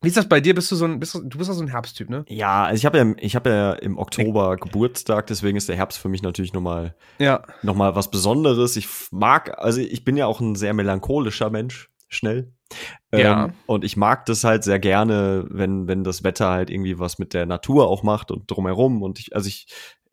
Wie 0.01 0.07
ist 0.07 0.15
das 0.15 0.29
bei 0.29 0.39
dir? 0.39 0.55
Bist 0.55 0.71
du 0.71 0.75
so 0.75 0.85
ein, 0.85 0.99
bist 0.99 1.13
du, 1.13 1.21
du 1.21 1.37
bist 1.37 1.49
ja 1.49 1.53
so 1.53 1.61
ein 1.61 1.67
Herbsttyp, 1.67 2.09
ne? 2.09 2.23
Ja, 2.29 2.63
also 2.63 2.77
ich 2.77 2.85
habe 2.85 2.97
ja, 2.97 3.13
ich 3.17 3.35
habe 3.35 3.49
ja 3.49 3.73
im 3.73 3.97
Oktober 3.97 4.55
Geburtstag, 4.55 5.27
deswegen 5.27 5.57
ist 5.57 5.67
der 5.67 5.75
Herbst 5.75 5.99
für 5.99 6.07
mich 6.07 6.21
natürlich 6.21 6.53
nochmal, 6.53 6.95
ja. 7.17 7.43
noch 7.63 7.75
mal 7.75 7.95
was 7.95 8.09
Besonderes. 8.09 8.77
Ich 8.77 8.87
mag, 9.11 9.57
also 9.57 9.81
ich 9.81 10.05
bin 10.05 10.15
ja 10.15 10.25
auch 10.25 10.39
ein 10.39 10.55
sehr 10.55 10.73
melancholischer 10.73 11.49
Mensch, 11.49 11.89
schnell. 12.07 12.53
Ja. 13.13 13.45
Ähm, 13.45 13.53
und 13.65 13.83
ich 13.83 13.97
mag 13.97 14.25
das 14.25 14.43
halt 14.43 14.63
sehr 14.63 14.79
gerne, 14.79 15.45
wenn, 15.49 15.87
wenn 15.87 16.03
das 16.03 16.23
Wetter 16.23 16.49
halt 16.49 16.69
irgendwie 16.69 16.99
was 16.99 17.19
mit 17.19 17.33
der 17.33 17.45
Natur 17.45 17.87
auch 17.87 18.03
macht 18.03 18.31
und 18.31 18.49
drumherum. 18.49 19.01
Und 19.01 19.19
ich, 19.19 19.35
also 19.35 19.47
ich 19.47 19.67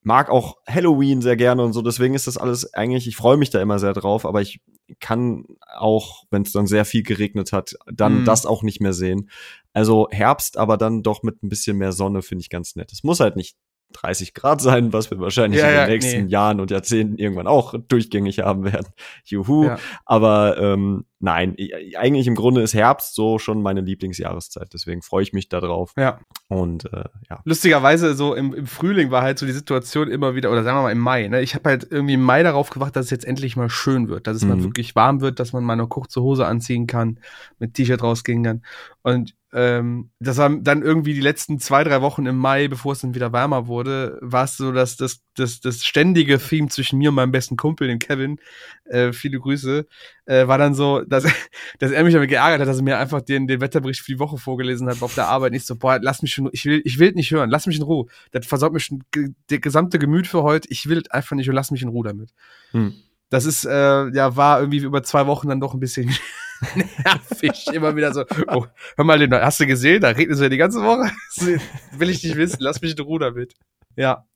mag 0.07 0.31
auch 0.31 0.59
Halloween 0.69 1.21
sehr 1.21 1.35
gerne 1.35 1.65
und 1.65 1.73
so. 1.73 1.83
Deswegen 1.83 2.15
ist 2.15 2.29
das 2.29 2.37
alles 2.37 2.73
eigentlich, 2.75 3.09
ich 3.09 3.17
freue 3.17 3.37
mich 3.37 3.51
da 3.51 3.61
immer 3.61 3.81
sehr 3.81 3.93
drauf, 3.93 4.25
aber 4.25 4.41
ich 4.41 4.61
kann 5.01 5.45
auch, 5.77 6.23
wenn 6.31 6.43
es 6.43 6.53
dann 6.53 6.69
sehr 6.69 6.85
viel 6.85 7.03
geregnet 7.03 7.53
hat, 7.53 7.75
dann 7.93 8.23
mm. 8.23 8.25
das 8.25 8.47
auch 8.47 8.63
nicht 8.63 8.81
mehr 8.81 8.93
sehen. 8.93 9.29
Also 9.73 10.07
Herbst, 10.13 10.59
aber 10.59 10.77
dann 10.77 11.03
doch 11.03 11.25
mit 11.25 11.43
ein 11.43 11.49
bisschen 11.49 11.77
mehr 11.79 11.91
Sonne 11.91 12.23
finde 12.23 12.43
ich 12.43 12.51
ganz 12.51 12.77
nett. 12.77 12.93
Es 12.93 13.03
muss 13.03 13.19
halt 13.19 13.35
nicht 13.35 13.57
30 13.95 14.33
Grad 14.33 14.61
sein, 14.61 14.93
was 14.93 15.11
wir 15.11 15.19
wahrscheinlich 15.19 15.61
ja, 15.61 15.67
in 15.67 15.73
den 15.73 15.81
ja, 15.81 15.89
nächsten 15.89 16.25
nee. 16.27 16.31
Jahren 16.31 16.61
und 16.61 16.71
Jahrzehnten 16.71 17.19
irgendwann 17.19 17.49
auch 17.49 17.75
durchgängig 17.89 18.39
haben 18.39 18.65
werden. 18.65 18.87
Juhu. 19.25 19.65
Ja. 19.65 19.79
Aber 20.05 20.57
ähm, 20.57 21.05
nein, 21.19 21.57
eigentlich 21.97 22.27
im 22.27 22.35
Grunde 22.35 22.61
ist 22.61 22.75
Herbst 22.75 23.15
so 23.15 23.39
schon 23.39 23.63
meine 23.63 23.81
Lieblingsjahreszeit. 23.81 24.69
Deswegen 24.73 25.03
freue 25.03 25.23
ich 25.23 25.33
mich 25.33 25.49
darauf. 25.49 25.93
Ja. 25.97 26.21
Und 26.49 26.85
äh, 26.93 27.05
ja. 27.31 27.41
Lustigerweise, 27.45 28.15
so 28.15 28.35
im, 28.35 28.55
im 28.55 28.67
Frühling 28.67 29.11
war 29.11 29.23
halt 29.23 29.39
so 29.39 29.47
die 29.47 29.53
Situation 29.53 30.09
immer 30.09 30.35
wieder, 30.35 30.51
oder 30.51 30.63
sagen 30.63 30.77
wir 30.79 30.83
mal 30.83 30.93
im 30.93 30.99
Mai, 30.99 31.29
ne? 31.29 31.41
Ich 31.43 31.55
habe 31.55 31.71
halt 31.71 31.87
irgendwie 31.91 32.15
im 32.15 32.23
Mai 32.23 32.43
darauf 32.43 32.71
gewacht, 32.71 32.97
dass 32.97 33.07
es 33.07 33.11
jetzt 33.11 33.25
endlich 33.25 33.57
mal 33.57 33.71
schön 33.71 34.09
wird, 34.09 34.27
dass 34.27 34.37
es 34.37 34.43
mhm. 34.45 34.51
mal 34.51 34.63
wirklich 34.63 34.95
warm 34.95 35.21
wird, 35.21 35.41
dass 35.41 35.53
man 35.53 35.65
mal 35.65 35.73
eine 35.73 35.87
kurze 35.87 36.23
Hose 36.23 36.47
anziehen 36.47 36.87
kann, 36.87 37.19
mit 37.59 37.75
T-Shirt 37.75 38.03
rausgehen 38.03 38.45
kann. 38.45 38.63
Und 39.03 39.35
ähm, 39.57 40.11
das 40.19 40.37
war 40.37 40.51
dann 40.51 40.83
irgendwie 40.83 41.15
die 41.15 41.21
letzten 41.21 41.59
zwei, 41.59 41.83
drei 41.83 42.03
Wochen 42.03 42.27
im 42.27 42.37
Mai, 42.37 42.69
bevor 42.69 42.93
es 42.93 43.01
dann 43.01 43.15
wieder 43.15 43.33
wärmer 43.33 43.69
wurde, 43.69 44.19
war 44.21 44.45
es 44.45 44.57
so, 44.59 44.71
dass 44.71 44.97
das, 44.97 45.23
das, 45.35 45.61
das 45.61 45.83
ständige 45.83 46.39
Theme 46.39 46.69
zwischen 46.69 46.99
mir 46.99 47.09
und 47.09 47.15
meinem 47.15 47.33
besten 47.33 47.57
Kumpel, 47.57 47.89
dem 47.89 47.99
Kevin, 47.99 48.39
äh, 48.85 49.13
viele 49.13 49.39
Grüße, 49.39 49.87
äh, 50.27 50.47
war 50.47 50.59
dann 50.59 50.75
so, 50.75 51.03
dass, 51.03 51.25
dass 51.79 51.91
er 51.91 52.05
mich 52.05 52.13
damit 52.13 52.29
geärgert 52.29 52.61
hat, 52.61 52.69
dass 52.69 52.79
er 52.79 52.83
mir 52.83 52.99
einfach 52.99 53.23
den, 53.23 53.47
den 53.47 53.61
Wetterbericht 53.61 54.01
für 54.01 54.13
die 54.13 54.19
Woche 54.19 54.39
vorgelesen 54.39 54.89
hat 54.89 55.03
auf 55.03 55.15
der 55.15 55.29
Arbeit. 55.29 55.53
Nicht 55.53 55.67
so, 55.67 55.77
boah, 55.77 55.99
lass 56.01 56.23
mich 56.23 56.35
schon, 56.35 56.51
ich 56.53 56.65
will, 56.65 56.83
ich 56.85 56.99
will 56.99 57.13
nicht 57.13 57.31
hören, 57.31 57.49
lass 57.49 57.67
mich 57.67 57.77
in 57.77 57.83
Ruhe. 57.83 58.07
Das 58.33 58.47
versorgt 58.47 58.75
mich 58.75 58.85
schon 58.85 59.03
der 59.51 59.59
gesamte 59.59 59.99
Gemüt 59.99 60.27
für 60.27 60.43
heute. 60.43 60.69
Ich 60.71 60.89
will 60.89 61.03
einfach 61.11 61.37
nicht 61.37 61.49
und 61.49 61.55
lass 61.55 61.71
mich 61.71 61.83
in 61.83 61.89
Ruhe 61.89 62.07
damit. 62.07 62.31
Hm. 62.73 62.95
Das 63.31 63.45
ist, 63.45 63.65
äh, 63.65 64.09
ja, 64.11 64.37
war 64.37 64.61
irgendwie 64.61 64.79
über 64.79 65.03
zwei 65.03 65.27
Wochen 65.27 65.49
dann 65.49 65.61
doch 65.61 65.75
ein 65.75 65.81
bisschen 65.81 66.15
nervig. 67.05 67.67
Immer 67.73 67.97
wieder 67.97 68.13
so, 68.13 68.25
oh, 68.49 68.67
hör 68.97 69.05
mal, 69.05 69.19
den, 69.19 69.33
hast 69.33 69.61
du 69.61 69.67
gesehen? 69.67 70.01
Da 70.01 70.09
regnet 70.09 70.37
es 70.37 70.41
ja 70.41 70.49
die 70.49 70.57
ganze 70.57 70.83
Woche. 70.83 71.11
Will 71.99 72.11
ich 72.11 72.23
nicht 72.23 72.37
wissen, 72.37 72.59
lass 72.61 72.81
mich 72.81 72.97
in 72.97 73.05
Ruhe 73.05 73.19
damit. 73.19 73.55
Ja. 73.97 74.27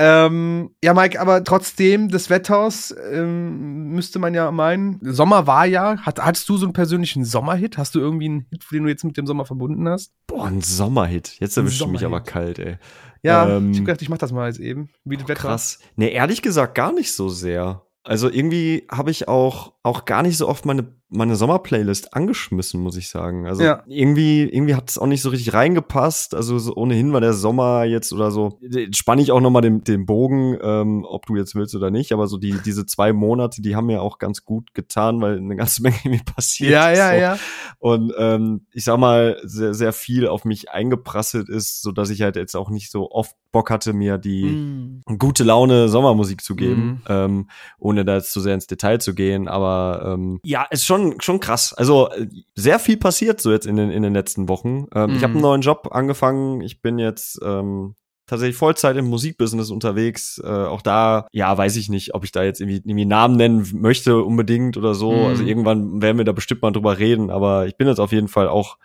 Ähm, 0.00 0.70
ja, 0.82 0.94
Mike, 0.94 1.20
aber 1.20 1.42
trotzdem 1.42 2.08
des 2.08 2.30
Wetters 2.30 2.94
ähm, 3.12 3.88
müsste 3.88 4.20
man 4.20 4.32
ja 4.32 4.50
meinen, 4.52 5.00
Sommer 5.02 5.48
war 5.48 5.66
ja, 5.66 5.98
hat, 6.02 6.24
hattest 6.24 6.48
du 6.48 6.56
so 6.56 6.66
einen 6.66 6.72
persönlichen 6.72 7.24
Sommerhit? 7.24 7.78
Hast 7.78 7.96
du 7.96 7.98
irgendwie 7.98 8.26
einen 8.26 8.46
Hit, 8.50 8.64
den 8.70 8.84
du 8.84 8.88
jetzt 8.88 9.04
mit 9.04 9.16
dem 9.16 9.26
Sommer 9.26 9.44
verbunden 9.44 9.88
hast? 9.88 10.12
Boah, 10.28 10.46
ein 10.46 10.60
Sommerhit. 10.60 11.36
Jetzt 11.40 11.56
erwischt 11.56 11.80
du 11.80 11.88
mich 11.88 12.04
aber 12.04 12.20
kalt, 12.20 12.60
ey. 12.60 12.76
Ja, 13.22 13.48
ähm, 13.48 13.72
ich 13.72 13.78
hab 13.78 13.86
gedacht, 13.86 14.02
ich 14.02 14.08
mach 14.08 14.18
das 14.18 14.30
mal 14.30 14.46
jetzt 14.46 14.60
eben. 14.60 14.88
Wie 15.04 15.16
das 15.16 15.26
Wetter. 15.26 15.40
Krass. 15.40 15.80
Nee, 15.96 16.12
ehrlich 16.12 16.42
gesagt 16.42 16.76
gar 16.76 16.92
nicht 16.92 17.12
so 17.12 17.28
sehr. 17.28 17.82
Also 18.04 18.30
irgendwie 18.30 18.86
habe 18.90 19.10
ich 19.10 19.26
auch, 19.26 19.74
auch 19.82 20.04
gar 20.04 20.22
nicht 20.22 20.36
so 20.36 20.48
oft 20.48 20.64
meine 20.64 20.94
meine 21.10 21.36
Sommerplaylist 21.36 22.14
angeschmissen, 22.14 22.80
muss 22.80 22.96
ich 22.96 23.08
sagen. 23.08 23.46
Also 23.46 23.62
ja. 23.62 23.82
irgendwie, 23.86 24.42
irgendwie 24.42 24.74
hat 24.74 24.90
es 24.90 24.98
auch 24.98 25.06
nicht 25.06 25.22
so 25.22 25.30
richtig 25.30 25.54
reingepasst. 25.54 26.34
Also 26.34 26.58
so 26.58 26.74
ohnehin 26.74 27.12
war 27.12 27.22
der 27.22 27.32
Sommer 27.32 27.84
jetzt 27.84 28.12
oder 28.12 28.30
so. 28.30 28.58
Spann 28.94 29.18
ich 29.18 29.32
auch 29.32 29.40
noch 29.40 29.50
mal 29.50 29.62
den, 29.62 29.82
den 29.84 30.04
Bogen, 30.04 30.58
ähm, 30.60 31.06
ob 31.08 31.24
du 31.24 31.36
jetzt 31.36 31.54
willst 31.54 31.74
oder 31.74 31.90
nicht. 31.90 32.12
Aber 32.12 32.26
so 32.26 32.36
die 32.36 32.58
diese 32.64 32.84
zwei 32.84 33.14
Monate, 33.14 33.62
die 33.62 33.74
haben 33.74 33.86
mir 33.86 34.02
auch 34.02 34.18
ganz 34.18 34.44
gut 34.44 34.74
getan, 34.74 35.20
weil 35.22 35.38
eine 35.38 35.56
ganze 35.56 35.82
Menge 35.82 35.96
mir 36.04 36.20
passiert 36.24 36.72
ja, 36.72 36.90
ist. 36.90 36.98
Ja, 36.98 37.10
so. 37.10 37.16
ja. 37.16 37.38
Und 37.78 38.12
ähm, 38.18 38.66
ich 38.72 38.84
sag 38.84 38.98
mal 38.98 39.40
sehr 39.44 39.72
sehr 39.72 39.92
viel 39.94 40.26
auf 40.26 40.44
mich 40.44 40.70
eingeprasselt 40.70 41.48
ist, 41.48 41.80
so 41.80 41.90
dass 41.90 42.10
ich 42.10 42.20
halt 42.20 42.36
jetzt 42.36 42.54
auch 42.54 42.68
nicht 42.68 42.90
so 42.90 43.10
oft 43.10 43.34
Bock 43.50 43.70
hatte, 43.70 43.92
mir 43.92 44.18
die 44.18 44.44
mm. 44.44 45.18
gute 45.18 45.42
Laune 45.42 45.88
Sommermusik 45.88 46.42
zu 46.42 46.54
geben, 46.54 47.02
mm. 47.04 47.04
ähm, 47.08 47.50
ohne 47.78 48.04
da 48.04 48.16
jetzt 48.16 48.32
zu 48.32 48.40
sehr 48.40 48.54
ins 48.54 48.66
Detail 48.66 49.00
zu 49.00 49.14
gehen. 49.14 49.48
Aber 49.48 50.02
ähm, 50.04 50.38
ja, 50.44 50.64
ist 50.70 50.84
schon 50.84 50.97
schon, 50.98 51.20
schon 51.20 51.40
krass. 51.40 51.74
Also 51.74 52.08
sehr 52.54 52.78
viel 52.78 52.96
passiert 52.96 53.40
so 53.40 53.50
jetzt 53.50 53.66
in 53.66 53.76
den, 53.76 53.90
in 53.90 54.02
den 54.02 54.14
letzten 54.14 54.48
Wochen. 54.48 54.86
Ähm, 54.94 55.10
mhm. 55.10 55.16
Ich 55.16 55.22
habe 55.22 55.34
einen 55.34 55.42
neuen 55.42 55.60
Job 55.60 55.88
angefangen. 55.92 56.60
Ich 56.60 56.82
bin 56.82 56.98
jetzt 56.98 57.40
ähm, 57.42 57.94
tatsächlich 58.26 58.56
Vollzeit 58.56 58.96
im 58.96 59.06
Musikbusiness 59.06 59.70
unterwegs. 59.70 60.40
Äh, 60.44 60.48
auch 60.48 60.82
da, 60.82 61.26
ja, 61.32 61.56
weiß 61.56 61.76
ich 61.76 61.88
nicht, 61.88 62.14
ob 62.14 62.24
ich 62.24 62.32
da 62.32 62.42
jetzt 62.42 62.60
irgendwie, 62.60 62.76
irgendwie 62.76 63.06
Namen 63.06 63.36
nennen 63.36 63.68
möchte 63.74 64.22
unbedingt 64.22 64.76
oder 64.76 64.94
so. 64.94 65.12
Mhm. 65.12 65.26
Also 65.26 65.44
irgendwann 65.44 66.02
werden 66.02 66.18
wir 66.18 66.24
da 66.24 66.32
bestimmt 66.32 66.62
mal 66.62 66.72
drüber 66.72 66.98
reden. 66.98 67.30
Aber 67.30 67.66
ich 67.66 67.76
bin 67.76 67.88
jetzt 67.88 68.00
auf 68.00 68.12
jeden 68.12 68.28
Fall 68.28 68.48
auch 68.48 68.76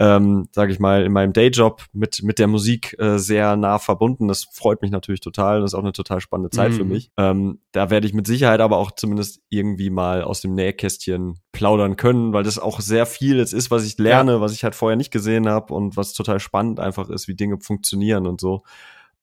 ähm, 0.00 0.48
sage 0.52 0.72
ich 0.72 0.78
mal, 0.78 1.04
in 1.04 1.12
meinem 1.12 1.34
Dayjob 1.34 1.84
mit, 1.92 2.22
mit 2.22 2.38
der 2.38 2.46
Musik 2.46 2.98
äh, 2.98 3.18
sehr 3.18 3.54
nah 3.56 3.78
verbunden. 3.78 4.28
Das 4.28 4.44
freut 4.50 4.80
mich 4.80 4.90
natürlich 4.90 5.20
total. 5.20 5.60
Das 5.60 5.72
ist 5.72 5.74
auch 5.74 5.82
eine 5.82 5.92
total 5.92 6.22
spannende 6.22 6.48
Zeit 6.48 6.72
mhm. 6.72 6.76
für 6.76 6.84
mich. 6.86 7.10
Ähm, 7.18 7.60
da 7.72 7.90
werde 7.90 8.06
ich 8.06 8.14
mit 8.14 8.26
Sicherheit 8.26 8.60
aber 8.60 8.78
auch 8.78 8.92
zumindest 8.92 9.42
irgendwie 9.50 9.90
mal 9.90 10.22
aus 10.22 10.40
dem 10.40 10.54
Nähkästchen 10.54 11.38
plaudern 11.52 11.96
können, 11.96 12.32
weil 12.32 12.44
das 12.44 12.58
auch 12.58 12.80
sehr 12.80 13.04
viel 13.04 13.36
jetzt 13.36 13.52
ist, 13.52 13.70
was 13.70 13.84
ich 13.84 13.98
lerne, 13.98 14.32
ja. 14.32 14.40
was 14.40 14.54
ich 14.54 14.64
halt 14.64 14.74
vorher 14.74 14.96
nicht 14.96 15.10
gesehen 15.10 15.50
habe 15.50 15.74
und 15.74 15.98
was 15.98 16.14
total 16.14 16.40
spannend 16.40 16.80
einfach 16.80 17.10
ist, 17.10 17.28
wie 17.28 17.34
Dinge 17.34 17.58
funktionieren 17.60 18.26
und 18.26 18.40
so. 18.40 18.62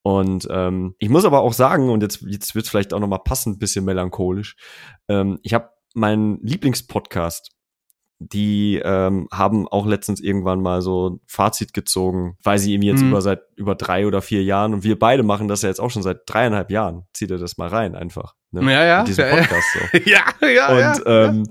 Und 0.03 0.47
ähm, 0.51 0.93
ich 0.99 1.09
muss 1.09 1.25
aber 1.25 1.41
auch 1.41 1.53
sagen, 1.53 1.89
und 1.89 2.03
jetzt, 2.03 2.21
jetzt 2.21 2.53
wird 2.53 2.65
es 2.65 2.69
vielleicht 2.69 2.93
auch 2.93 2.99
nochmal 2.99 3.23
passend 3.25 3.57
bisschen 3.57 3.83
melancholisch, 3.83 4.55
ähm, 5.07 5.39
ich 5.41 5.55
habe 5.55 5.71
meinen 5.95 6.39
Lieblingspodcast 6.43 7.56
die 8.19 8.81
ähm, 8.83 9.27
haben 9.31 9.67
auch 9.67 9.85
letztens 9.85 10.19
irgendwann 10.19 10.61
mal 10.61 10.81
so 10.81 11.11
ein 11.11 11.19
Fazit 11.27 11.73
gezogen, 11.73 12.35
weil 12.43 12.57
sie 12.57 12.73
ihm 12.73 12.81
jetzt 12.81 13.01
mhm. 13.01 13.09
über 13.09 13.21
seit 13.21 13.41
über 13.55 13.75
drei 13.75 14.07
oder 14.07 14.21
vier 14.21 14.43
Jahren 14.43 14.73
und 14.73 14.83
wir 14.83 14.97
beide 14.97 15.23
machen 15.23 15.47
das 15.47 15.61
ja 15.61 15.69
jetzt 15.69 15.79
auch 15.79 15.91
schon 15.91 16.03
seit 16.03 16.21
dreieinhalb 16.25 16.71
Jahren. 16.71 17.03
Zieh 17.13 17.27
dir 17.27 17.37
das 17.37 17.57
mal 17.57 17.67
rein 17.67 17.95
einfach. 17.95 18.33
Ne? 18.51 18.71
Ja, 18.71 18.85
ja. 18.85 18.99
In 19.01 19.05
diesem 19.05 19.29
Podcast 19.29 19.67
so. 19.73 19.97
ja, 20.05 20.23
ja. 20.47 20.67
Und 20.69 21.05
ja, 21.05 21.25
ähm, 21.25 21.43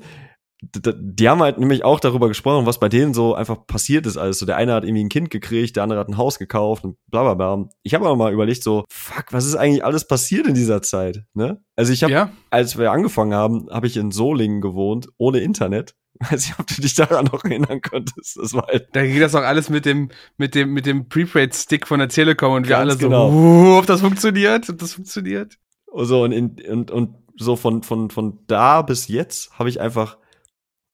die 0.63 1.29
haben 1.29 1.43
halt 1.43 1.59
nämlich 1.59 1.85
auch 1.85 2.01
darüber 2.01 2.29
gesprochen, 2.29 2.67
was 2.67 2.81
bei 2.81 2.89
denen 2.89 3.15
so 3.15 3.35
einfach 3.35 3.67
passiert 3.67 4.07
ist. 4.07 4.17
Also 4.17 4.47
der 4.47 4.57
eine 4.57 4.73
hat 4.73 4.85
irgendwie 4.85 5.05
ein 5.05 5.11
Kind 5.11 5.31
gekriegt, 5.31 5.77
der 5.77 5.83
andere 5.83 6.01
hat 6.01 6.09
ein 6.09 6.17
Haus 6.17 6.39
gekauft 6.39 6.85
und 6.85 6.97
bla 7.09 7.23
bla 7.23 7.35
bla. 7.35 7.69
Ich 7.83 7.95
habe 7.95 8.07
aber 8.07 8.17
mal 8.17 8.33
überlegt, 8.33 8.63
so, 8.63 8.85
fuck, 8.89 9.27
was 9.33 9.45
ist 9.45 9.55
eigentlich 9.55 9.85
alles 9.85 10.07
passiert 10.07 10.47
in 10.47 10.55
dieser 10.55 10.83
Zeit? 10.83 11.25
Ne? 11.35 11.61
Also 11.77 11.93
ich 11.93 12.03
habe, 12.03 12.13
ja. 12.13 12.31
als 12.51 12.79
wir 12.79 12.91
angefangen 12.91 13.35
haben, 13.35 13.69
habe 13.71 13.87
ich 13.87 13.97
in 13.97 14.11
Solingen 14.11 14.61
gewohnt, 14.61 15.09
ohne 15.19 15.39
Internet. 15.41 15.95
Weiß 16.31 16.49
nicht, 16.49 16.59
ob 16.59 16.67
du 16.67 16.81
dich 16.81 16.95
daran 16.95 17.27
noch 17.27 17.45
erinnern 17.45 17.81
konntest. 17.81 18.37
Das 18.37 18.55
war 18.55 18.67
halt 18.67 18.89
da 18.93 19.05
ging 19.05 19.21
das 19.21 19.35
auch 19.35 19.43
alles 19.43 19.69
mit 19.69 19.85
dem, 19.85 20.11
mit 20.39 20.55
dem, 20.55 20.73
mit 20.73 20.87
dem 20.87 21.09
Prepaid-Stick 21.09 21.87
von 21.87 21.99
der 21.99 22.09
Telekom 22.09 22.55
und 22.55 22.69
wir 22.69 22.79
alle 22.79 22.93
so, 22.93 22.99
genau. 22.99 23.31
uh, 23.31 23.79
ob 23.79 23.87
das 23.87 24.01
funktioniert, 24.01 24.69
ob 24.69 24.79
das 24.79 24.95
funktioniert. 24.95 25.59
So, 25.95 26.25
und, 26.25 26.33
in, 26.33 26.57
und, 26.69 26.91
und 26.91 27.15
so 27.39 27.57
von, 27.57 27.83
von, 27.83 28.11
von 28.11 28.39
da 28.47 28.83
bis 28.83 29.09
jetzt 29.09 29.59
habe 29.59 29.69
ich 29.69 29.81
einfach 29.81 30.19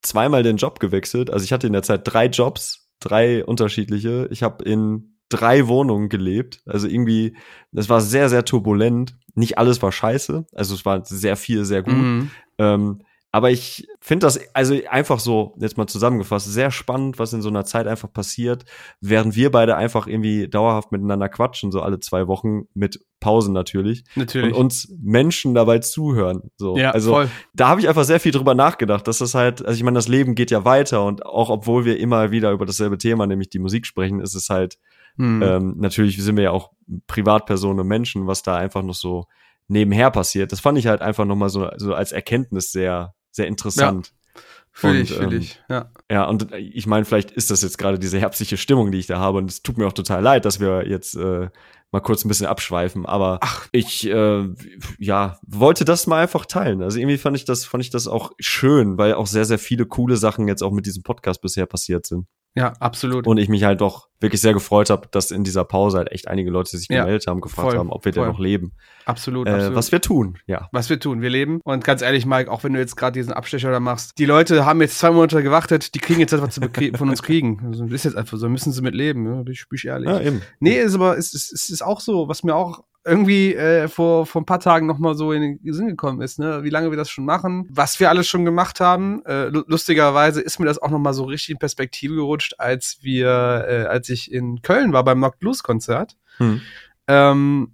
zweimal 0.03 0.43
den 0.43 0.57
Job 0.57 0.81
gewechselt. 0.81 1.31
Also 1.31 1.45
ich 1.45 1.53
hatte 1.53 1.67
in 1.67 1.73
der 1.73 1.83
Zeit 1.83 2.03
drei 2.05 2.27
Jobs, 2.27 2.89
drei 3.01 3.45
unterschiedliche. 3.45 4.29
Ich 4.31 4.43
habe 4.43 4.65
in 4.65 5.17
drei 5.29 5.67
Wohnungen 5.69 6.09
gelebt. 6.09 6.63
Also 6.67 6.89
irgendwie, 6.89 7.37
das 7.71 7.89
war 7.89 8.01
sehr, 8.01 8.29
sehr 8.29 8.45
turbulent. 8.45 9.17
Nicht 9.35 9.59
alles 9.59 9.81
war 9.83 9.93
scheiße. 9.93 10.47
Also 10.53 10.75
es 10.75 10.85
war 10.85 11.05
sehr 11.05 11.37
viel, 11.37 11.65
sehr 11.65 11.83
gut. 11.83 11.95
Mhm. 11.95 12.31
Ähm, 12.59 13.03
aber 13.35 13.51
ich 13.51 13.89
finde 13.99 14.27
das 14.27 14.39
also 14.55 14.79
einfach 14.91 15.19
so, 15.19 15.55
jetzt 15.59 15.79
mal 15.79 15.87
zusammengefasst, 15.87 16.53
sehr 16.53 16.71
spannend, 16.71 17.19
was 17.19 17.33
in 17.33 17.41
so 17.41 17.49
einer 17.49 17.65
Zeit 17.65 17.87
einfach 17.87 18.13
passiert, 18.13 18.67
während 19.01 19.35
wir 19.35 19.51
beide 19.51 19.75
einfach 19.75 20.07
irgendwie 20.07 20.49
dauerhaft 20.49 20.93
miteinander 20.93 21.31
quatschen, 21.31 21.73
so 21.73 21.81
alle 21.81 21.99
zwei 21.99 22.29
Wochen 22.29 22.65
mit 22.75 23.01
Pausen 23.21 23.55
natürlich. 23.55 24.05
Natürlich. 24.17 24.53
Und 24.53 24.61
uns 24.61 24.95
Menschen 25.03 25.55
dabei 25.55 25.79
zuhören. 25.79 26.51
So. 26.57 26.77
Ja, 26.77 26.91
also 26.91 27.13
voll. 27.13 27.31
da 27.55 27.69
habe 27.69 27.81
ich 27.81 27.89
einfach 27.89 28.05
sehr 28.05 28.21
viel 28.21 28.33
drüber 28.33 28.55
nachgedacht, 28.55 29.09
dass 29.09 29.19
das 29.19 29.35
halt, 29.35 29.65
also 29.65 29.79
ich 29.79 29.83
meine, 29.83 29.97
das 29.97 30.09
Leben 30.09 30.35
geht 30.35 30.51
ja 30.51 30.67
weiter 30.67 31.03
und 31.03 31.25
auch 31.25 31.49
obwohl 31.49 31.87
wir 31.87 31.99
immer 31.99 32.33
wieder 32.33 32.53
über 32.53 32.67
dasselbe 32.67 32.99
Thema, 32.99 33.27
nämlich 33.27 33.49
die 33.49 33.61
Musik 33.61 33.87
sprechen, 33.87 34.21
ist 34.21 34.35
es 34.35 34.51
halt, 34.51 34.79
hm. 35.17 35.43
ähm, 35.43 35.75
natürlich 35.79 36.23
sind 36.23 36.37
wir 36.37 36.45
ja 36.45 36.51
auch 36.51 36.73
Privatpersonen 37.07 37.81
und 37.81 37.89
Menschen, 37.89 38.27
was 38.27 38.43
da 38.43 38.57
einfach 38.57 38.83
noch 38.83 38.95
so 38.95 39.25
nebenher 39.69 40.11
passiert. 40.11 40.53
Das 40.53 40.61
fand 40.61 40.77
ich 40.77 40.87
halt 40.87 41.01
einfach 41.01 41.25
nochmal 41.25 41.49
so, 41.49 41.71
so 41.77 41.95
als 41.95 42.13
Erkenntnis 42.13 42.73
sehr, 42.73 43.15
sehr 43.33 43.47
interessant. 43.47 44.09
Ja. 44.09 44.23
Fühle 44.75 45.01
ich, 45.01 45.13
fühle 45.13 45.37
ähm, 45.37 45.43
ich, 45.43 45.61
ja. 45.69 45.91
Ja, 46.11 46.25
und 46.25 46.51
ich 46.53 46.87
meine, 46.87 47.05
vielleicht 47.05 47.31
ist 47.31 47.51
das 47.51 47.61
jetzt 47.61 47.77
gerade 47.77 47.99
diese 47.99 48.19
herbstliche 48.19 48.57
Stimmung, 48.57 48.91
die 48.91 48.99
ich 48.99 49.07
da 49.07 49.19
habe. 49.19 49.39
Und 49.39 49.51
es 49.51 49.63
tut 49.63 49.77
mir 49.77 49.87
auch 49.87 49.93
total 49.93 50.23
leid, 50.23 50.47
dass 50.47 50.61
wir 50.61 50.89
jetzt 50.89 51.15
äh, 51.15 51.51
mal 51.91 52.01
kurz 52.01 52.25
ein 52.25 52.29
bisschen 52.29 52.47
abschweifen. 52.47 53.05
Aber 53.05 53.39
Ach. 53.43 53.69
ich 53.73 54.09
äh, 54.09 54.49
ja 54.99 55.39
wollte 55.47 55.85
das 55.85 56.07
mal 56.07 56.23
einfach 56.23 56.47
teilen. 56.47 56.83
Also 56.83 56.99
irgendwie 56.99 57.19
fand 57.19 57.37
ich 57.37 57.45
das, 57.45 57.67
fand 57.67 57.85
ich 57.85 57.91
das 57.91 58.09
auch 58.09 58.33
schön, 58.39 58.97
weil 58.97 59.13
auch 59.15 59.27
sehr, 59.27 59.45
sehr 59.45 59.59
viele 59.59 59.85
coole 59.85 60.17
Sachen 60.17 60.49
jetzt 60.49 60.63
auch 60.63 60.73
mit 60.73 60.87
diesem 60.87 61.03
Podcast 61.03 61.43
bisher 61.43 61.67
passiert 61.67 62.07
sind. 62.07 62.27
Ja, 62.55 62.75
absolut. 62.81 63.27
Und 63.27 63.39
ich 63.39 63.49
mich 63.49 63.65
halt 63.65 63.81
doch 63.81 64.09
wirklich 64.21 64.41
sehr 64.41 64.53
gefreut 64.53 64.91
habe, 64.91 65.09
dass 65.11 65.31
in 65.31 65.43
dieser 65.43 65.65
Pause 65.65 65.99
halt 65.99 66.13
echt 66.13 66.29
einige 66.29 66.51
Leute 66.51 66.77
sich 66.77 66.87
gemeldet 66.87 67.25
ja, 67.25 67.31
haben, 67.31 67.41
gefragt 67.41 67.71
voll, 67.71 67.79
haben, 67.79 67.91
ob 67.91 68.05
wir 68.05 68.13
voll. 68.13 68.25
denn 68.25 68.33
noch 68.33 68.39
leben. 68.39 68.73
Absolut, 69.07 69.49
äh, 69.49 69.53
absolut. 69.53 69.77
Was 69.77 69.91
wir 69.91 70.01
tun, 70.01 70.39
ja. 70.47 70.69
Was 70.71 70.91
wir 70.91 71.01
tun, 71.01 71.23
wir 71.23 71.31
leben. 71.31 71.61
Und 71.65 71.83
ganz 71.83 72.03
ehrlich, 72.03 72.27
Mike, 72.27 72.51
auch 72.51 72.63
wenn 72.63 72.75
du 72.75 72.79
jetzt 72.79 72.97
gerade 72.97 73.13
diesen 73.19 73.33
Abstecher 73.33 73.71
da 73.71 73.81
machst, 73.81 74.19
die 74.19 74.27
Leute 74.27 74.67
haben 74.67 74.81
jetzt 74.83 74.99
zwei 74.99 75.11
Monate 75.11 75.43
gewartet, 75.43 75.95
die 75.95 75.99
kriegen 75.99 76.21
jetzt 76.21 76.33
etwas 76.33 76.61
von 76.97 77.09
uns 77.09 77.23
kriegen. 77.23 77.63
Also, 77.67 77.87
ist 77.87 78.05
jetzt 78.05 78.17
einfach 78.17 78.37
so, 78.37 78.49
müssen 78.49 78.73
sie 78.73 78.83
mit 78.83 78.95
leben, 78.95 79.27
ja, 79.27 79.43
bin 79.43 79.53
ich, 79.53 79.69
bin 79.69 79.77
ich 79.77 79.87
ehrlich. 79.87 80.09
Ja, 80.09 80.21
eben. 80.21 80.43
Nee, 80.61 80.79
ist 80.79 80.95
aber, 80.95 81.17
es 81.17 81.35
ist, 81.35 81.53
ist, 81.53 81.71
ist 81.71 81.83
auch 81.83 82.01
so, 82.01 82.29
was 82.29 82.43
mir 82.43 82.55
auch 82.55 82.85
irgendwie 83.05 83.55
äh, 83.55 83.89
vor, 83.89 84.27
vor 84.27 84.43
ein 84.43 84.47
paar 84.47 84.61
Tagen 84.61 84.87
noch 84.87 84.99
mal 84.99 85.15
so 85.15 85.33
in 85.33 85.59
den 85.63 85.73
Sinn 85.73 85.89
gekommen 85.89 86.21
ist, 86.21 86.39
ne? 86.39 86.63
wie 86.63 86.71
lange 86.71 86.91
wir 86.91 86.97
das 86.97 87.11
schon 87.11 87.25
machen, 87.25 87.67
was 87.71 87.99
wir 87.99 88.11
alles 88.11 88.29
schon 88.29 88.45
gemacht 88.45 88.81
haben. 88.81 89.25
Äh, 89.25 89.47
lustigerweise 89.49 90.41
ist 90.41 90.59
mir 90.59 90.67
das 90.67 90.81
auch 90.81 90.91
noch 90.91 90.99
mal 90.99 91.13
so 91.13 91.25
richtig 91.25 91.51
in 91.51 91.59
Perspektive 91.59 92.15
gerutscht, 92.15 92.55
als 92.59 92.99
wir, 93.03 93.67
äh, 93.69 93.85
als 93.87 94.09
ich 94.09 94.31
in 94.33 94.63
Köln 94.63 94.93
war 94.93 95.05
beim 95.05 95.19
Knocked 95.19 95.41
Blues 95.41 95.63
Konzert. 95.63 96.17
Hm. 96.37 96.61
Ähm, 97.09 97.73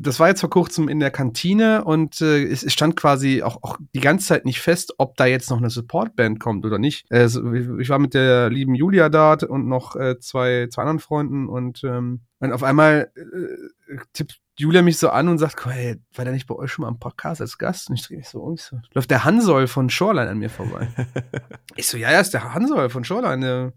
das 0.00 0.20
war 0.20 0.28
jetzt 0.28 0.40
vor 0.40 0.50
kurzem 0.50 0.88
in 0.88 1.00
der 1.00 1.10
Kantine 1.10 1.82
und 1.82 2.20
äh, 2.20 2.44
es, 2.44 2.62
es, 2.62 2.72
stand 2.72 2.94
quasi 2.94 3.42
auch, 3.42 3.62
auch 3.62 3.78
die 3.94 4.00
ganze 4.00 4.28
Zeit 4.28 4.44
nicht 4.44 4.60
fest, 4.60 4.94
ob 4.98 5.16
da 5.16 5.26
jetzt 5.26 5.50
noch 5.50 5.58
eine 5.58 5.70
Supportband 5.70 6.38
kommt 6.38 6.64
oder 6.64 6.78
nicht. 6.78 7.10
Äh, 7.10 7.26
ich 7.26 7.88
war 7.88 7.98
mit 7.98 8.14
der 8.14 8.48
lieben 8.48 8.76
Julia 8.76 9.08
da 9.08 9.32
und 9.48 9.66
noch 9.66 9.96
äh, 9.96 10.20
zwei, 10.20 10.68
zwei 10.70 10.82
anderen 10.82 11.00
Freunden 11.00 11.48
und, 11.48 11.82
ähm, 11.82 12.20
und 12.38 12.52
auf 12.52 12.62
einmal 12.62 13.10
äh, 13.16 13.96
tippt 14.12 14.40
Julia 14.60 14.82
mich 14.82 14.98
so 14.98 15.08
an 15.08 15.28
und 15.28 15.38
sagt, 15.38 15.64
hey, 15.64 15.96
war 16.14 16.24
der 16.24 16.34
nicht 16.34 16.46
bei 16.46 16.54
euch 16.54 16.70
schon 16.70 16.82
mal 16.82 16.88
am 16.88 16.98
Podcast 16.98 17.40
als 17.40 17.56
Gast? 17.56 17.88
Und 17.88 17.96
ich 17.96 18.06
drehe 18.06 18.18
mich 18.18 18.28
so 18.28 18.40
um. 18.40 18.54
Ich 18.54 18.62
so, 18.62 18.78
läuft 18.92 19.10
der 19.10 19.24
Hansol 19.24 19.66
von 19.66 19.88
Shoreline 19.88 20.28
an 20.28 20.38
mir 20.38 20.50
vorbei. 20.50 20.88
ich 21.76 21.86
so, 21.86 21.96
ja, 21.96 22.12
ja, 22.12 22.20
ist 22.20 22.34
der 22.34 22.52
Hansol 22.52 22.90
von 22.90 23.02
Shoreline. 23.04 23.46
Der, 23.46 23.72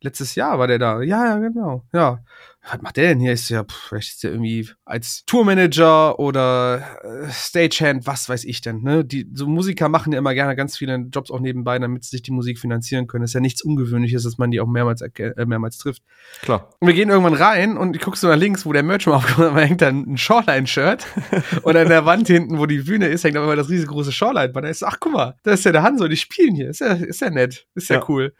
letztes 0.00 0.34
Jahr 0.34 0.58
war 0.58 0.66
der 0.66 0.78
da. 0.78 1.00
Ja, 1.00 1.24
ja, 1.24 1.38
genau. 1.38 1.84
Ja 1.92 2.20
was 2.68 2.82
macht 2.82 2.96
der 2.96 3.08
denn 3.08 3.20
hier? 3.20 3.32
Ist 3.32 3.48
ja, 3.48 3.64
pff, 3.64 3.88
vielleicht 3.88 4.08
ist 4.14 4.24
der 4.24 4.32
irgendwie 4.32 4.68
als 4.84 5.24
Tourmanager 5.26 6.18
oder 6.18 6.98
äh, 7.02 7.30
Stagehand, 7.30 8.06
was 8.06 8.28
weiß 8.28 8.44
ich 8.44 8.60
denn, 8.60 8.82
ne? 8.82 9.04
Die, 9.04 9.28
so 9.32 9.46
Musiker 9.46 9.88
machen 9.88 10.12
ja 10.12 10.18
immer 10.18 10.34
gerne 10.34 10.56
ganz 10.56 10.76
viele 10.76 10.96
Jobs 11.12 11.30
auch 11.30 11.40
nebenbei, 11.40 11.78
damit 11.78 12.04
sie 12.04 12.10
sich 12.10 12.22
die 12.22 12.32
Musik 12.32 12.58
finanzieren 12.58 13.06
können. 13.06 13.22
Das 13.22 13.30
ist 13.30 13.34
ja 13.34 13.40
nichts 13.40 13.62
Ungewöhnliches, 13.62 14.24
dass 14.24 14.38
man 14.38 14.50
die 14.50 14.60
auch 14.60 14.66
mehrmals, 14.66 15.00
äh, 15.00 15.46
mehrmals 15.46 15.78
trifft. 15.78 16.02
Klar. 16.42 16.70
Und 16.80 16.88
wir 16.88 16.94
gehen 16.94 17.08
irgendwann 17.08 17.34
rein 17.34 17.76
und 17.76 17.94
ich 17.94 18.02
gucke 18.02 18.16
so 18.18 18.28
nach 18.28 18.36
links, 18.36 18.66
wo 18.66 18.72
der 18.72 18.82
Merch 18.82 19.06
mal 19.06 19.14
aufkommt, 19.16 19.56
da 19.56 19.60
hängt 19.60 19.82
dann 19.82 20.02
ein 20.02 20.16
Shoreline-Shirt 20.16 21.06
und 21.62 21.76
an 21.76 21.88
der 21.88 22.04
Wand 22.04 22.26
hinten, 22.26 22.58
wo 22.58 22.66
die 22.66 22.78
Bühne 22.78 23.06
ist, 23.06 23.24
hängt 23.24 23.36
aber 23.36 23.46
immer 23.46 23.56
das 23.56 23.68
riesengroße 23.68 24.12
Shoreline. 24.12 24.52
Da 24.52 24.60
ist, 24.68 24.82
ach 24.82 24.98
guck 24.98 25.12
mal, 25.12 25.36
das 25.44 25.60
ist 25.60 25.64
ja 25.64 25.72
der 25.72 25.82
Hanso, 25.82 26.08
die 26.08 26.16
spielen 26.16 26.54
hier. 26.54 26.70
Ist 26.70 26.80
ja, 26.80 26.94
ist 26.94 27.20
ja 27.20 27.30
nett. 27.30 27.66
Ist 27.74 27.90
ja, 27.90 27.96
ja. 27.96 28.04
cool. 28.08 28.34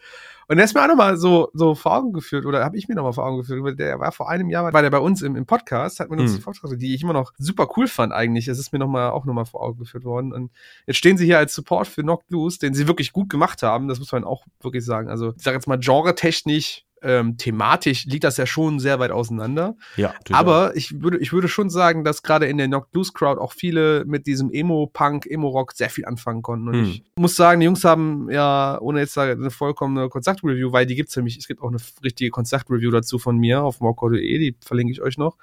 Und 0.48 0.56
der 0.56 0.64
ist 0.64 0.74
mir 0.74 0.82
auch 0.82 0.88
nochmal 0.88 1.16
so, 1.16 1.50
so 1.54 1.74
vor 1.74 1.96
Augen 1.96 2.12
geführt, 2.12 2.46
oder 2.46 2.64
habe 2.64 2.76
ich 2.76 2.86
mir 2.86 2.94
nochmal 2.94 3.12
vor 3.12 3.26
Augen 3.26 3.38
geführt, 3.38 3.78
der 3.78 3.98
war 3.98 4.12
vor 4.12 4.30
einem 4.30 4.48
Jahr, 4.48 4.72
war 4.72 4.82
der 4.82 4.90
bei 4.90 4.98
uns 4.98 5.22
im, 5.22 5.34
im 5.34 5.44
Podcast, 5.44 5.98
hat 5.98 6.08
mir 6.08 6.16
uns 6.16 6.32
mhm. 6.32 6.36
die 6.36 6.42
Vorträge, 6.42 6.76
die 6.76 6.94
ich 6.94 7.02
immer 7.02 7.12
noch 7.12 7.32
super 7.38 7.68
cool 7.76 7.88
fand 7.88 8.12
eigentlich. 8.12 8.46
Es 8.48 8.58
ist 8.58 8.72
mir 8.72 8.78
nochmal 8.78 9.10
auch 9.10 9.24
nochmal 9.24 9.46
vor 9.46 9.62
Augen 9.62 9.78
geführt 9.78 10.04
worden. 10.04 10.32
Und 10.32 10.52
jetzt 10.86 10.96
stehen 10.96 11.18
sie 11.18 11.26
hier 11.26 11.38
als 11.38 11.54
Support 11.54 11.88
für 11.88 12.02
Knocked 12.02 12.30
Loose, 12.30 12.58
den 12.58 12.74
sie 12.74 12.86
wirklich 12.86 13.12
gut 13.12 13.28
gemacht 13.28 13.62
haben, 13.62 13.88
das 13.88 13.98
muss 13.98 14.12
man 14.12 14.24
auch 14.24 14.46
wirklich 14.60 14.84
sagen. 14.84 15.08
Also, 15.08 15.34
ich 15.36 15.42
sag 15.42 15.54
jetzt 15.54 15.66
mal, 15.66 15.78
genre-technisch 15.78 16.85
ähm, 17.06 17.36
thematisch 17.36 18.04
liegt 18.06 18.24
das 18.24 18.36
ja 18.36 18.46
schon 18.46 18.80
sehr 18.80 18.98
weit 18.98 19.12
auseinander. 19.12 19.76
Ja, 19.96 20.14
aber 20.32 20.74
ich 20.74 21.00
würde, 21.00 21.18
ich 21.18 21.32
würde 21.32 21.48
schon 21.48 21.70
sagen, 21.70 22.04
dass 22.04 22.22
gerade 22.22 22.46
in 22.46 22.58
der 22.58 22.66
Knocked 22.66 22.90
Blues 22.90 23.14
Crowd 23.14 23.40
auch 23.40 23.52
viele 23.52 24.04
mit 24.04 24.26
diesem 24.26 24.50
Emo-Punk, 24.50 25.26
Emo-Rock 25.26 25.72
sehr 25.72 25.88
viel 25.88 26.04
anfangen 26.04 26.42
konnten. 26.42 26.68
Und 26.68 26.74
hm. 26.74 26.84
ich 26.84 27.02
muss 27.16 27.36
sagen, 27.36 27.60
die 27.60 27.66
Jungs 27.66 27.84
haben 27.84 28.28
ja, 28.30 28.78
ohne 28.80 29.00
jetzt 29.00 29.16
eine 29.16 29.50
vollkommene 29.50 30.08
Konzertreview, 30.08 30.72
weil 30.72 30.86
die 30.86 30.96
gibt 30.96 31.10
es 31.10 31.16
nämlich, 31.16 31.38
es 31.38 31.46
gibt 31.46 31.62
auch 31.62 31.68
eine 31.68 31.78
richtige 32.02 32.30
Konzertreview 32.30 32.90
dazu 32.90 33.18
von 33.18 33.36
mir 33.38 33.62
auf 33.62 33.80
morco.de, 33.80 34.38
die 34.38 34.56
verlinke 34.60 34.92
ich 34.92 35.00
euch 35.00 35.16
noch. 35.16 35.36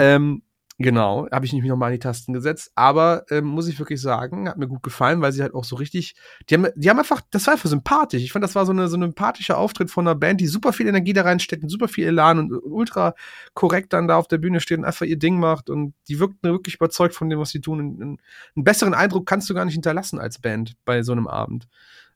Ähm, 0.00 0.42
Genau, 0.78 1.26
habe 1.32 1.46
ich 1.46 1.54
nicht 1.54 1.64
nochmal 1.64 1.88
an 1.88 1.94
die 1.94 1.98
Tasten 1.98 2.34
gesetzt. 2.34 2.70
Aber 2.74 3.24
ähm, 3.30 3.46
muss 3.46 3.66
ich 3.66 3.78
wirklich 3.78 3.98
sagen, 4.00 4.46
hat 4.46 4.58
mir 4.58 4.68
gut 4.68 4.82
gefallen, 4.82 5.22
weil 5.22 5.32
sie 5.32 5.40
halt 5.40 5.54
auch 5.54 5.64
so 5.64 5.76
richtig, 5.76 6.14
die 6.50 6.54
haben, 6.54 6.66
die 6.76 6.90
haben 6.90 6.98
einfach, 6.98 7.22
das 7.30 7.46
war 7.46 7.54
einfach 7.54 7.70
sympathisch. 7.70 8.22
Ich 8.22 8.32
fand, 8.32 8.44
das 8.44 8.54
war 8.54 8.66
so 8.66 8.72
eine 8.72 8.88
so 8.88 8.98
ein 8.98 9.02
sympathischer 9.02 9.56
Auftritt 9.56 9.90
von 9.90 10.06
einer 10.06 10.14
Band, 10.14 10.38
die 10.38 10.46
super 10.46 10.74
viel 10.74 10.86
Energie 10.86 11.14
da 11.14 11.22
reinsteckt 11.22 11.62
und 11.62 11.70
super 11.70 11.88
viel 11.88 12.06
Elan 12.06 12.38
und, 12.38 12.52
ultra 12.52 13.14
korrekt 13.54 13.94
dann 13.94 14.06
da 14.06 14.16
auf 14.16 14.28
der 14.28 14.36
Bühne 14.36 14.60
steht 14.60 14.78
und 14.78 14.84
einfach 14.84 15.06
ihr 15.06 15.18
Ding 15.18 15.40
macht. 15.40 15.70
Und 15.70 15.94
die 16.08 16.20
wirkten 16.20 16.50
wirklich 16.50 16.74
überzeugt 16.74 17.14
von 17.14 17.30
dem, 17.30 17.38
was 17.38 17.50
sie 17.50 17.62
tun. 17.62 17.80
Und, 17.80 18.02
und 18.02 18.20
einen 18.54 18.64
besseren 18.64 18.92
Eindruck 18.92 19.24
kannst 19.24 19.48
du 19.48 19.54
gar 19.54 19.64
nicht 19.64 19.74
hinterlassen 19.74 20.18
als 20.18 20.38
Band 20.40 20.74
bei 20.84 21.02
so 21.02 21.12
einem 21.12 21.26
Abend. 21.26 21.68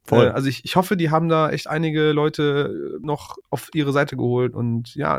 Voll. 0.05 0.27
Äh, 0.27 0.31
also 0.31 0.49
ich, 0.49 0.65
ich 0.67 0.77
hoffe, 0.77 0.99
die 0.99 1.11
haben 1.11 1.31
da 1.31 1.51
echt 1.51 1.67
einige 1.67 2.13
Leute 2.13 2.99
noch 3.01 3.37
auf 3.49 3.71
ihre 3.73 3.93
Seite 3.93 4.17
geholt 4.17 4.55
und 4.55 4.95
ja, 4.95 5.19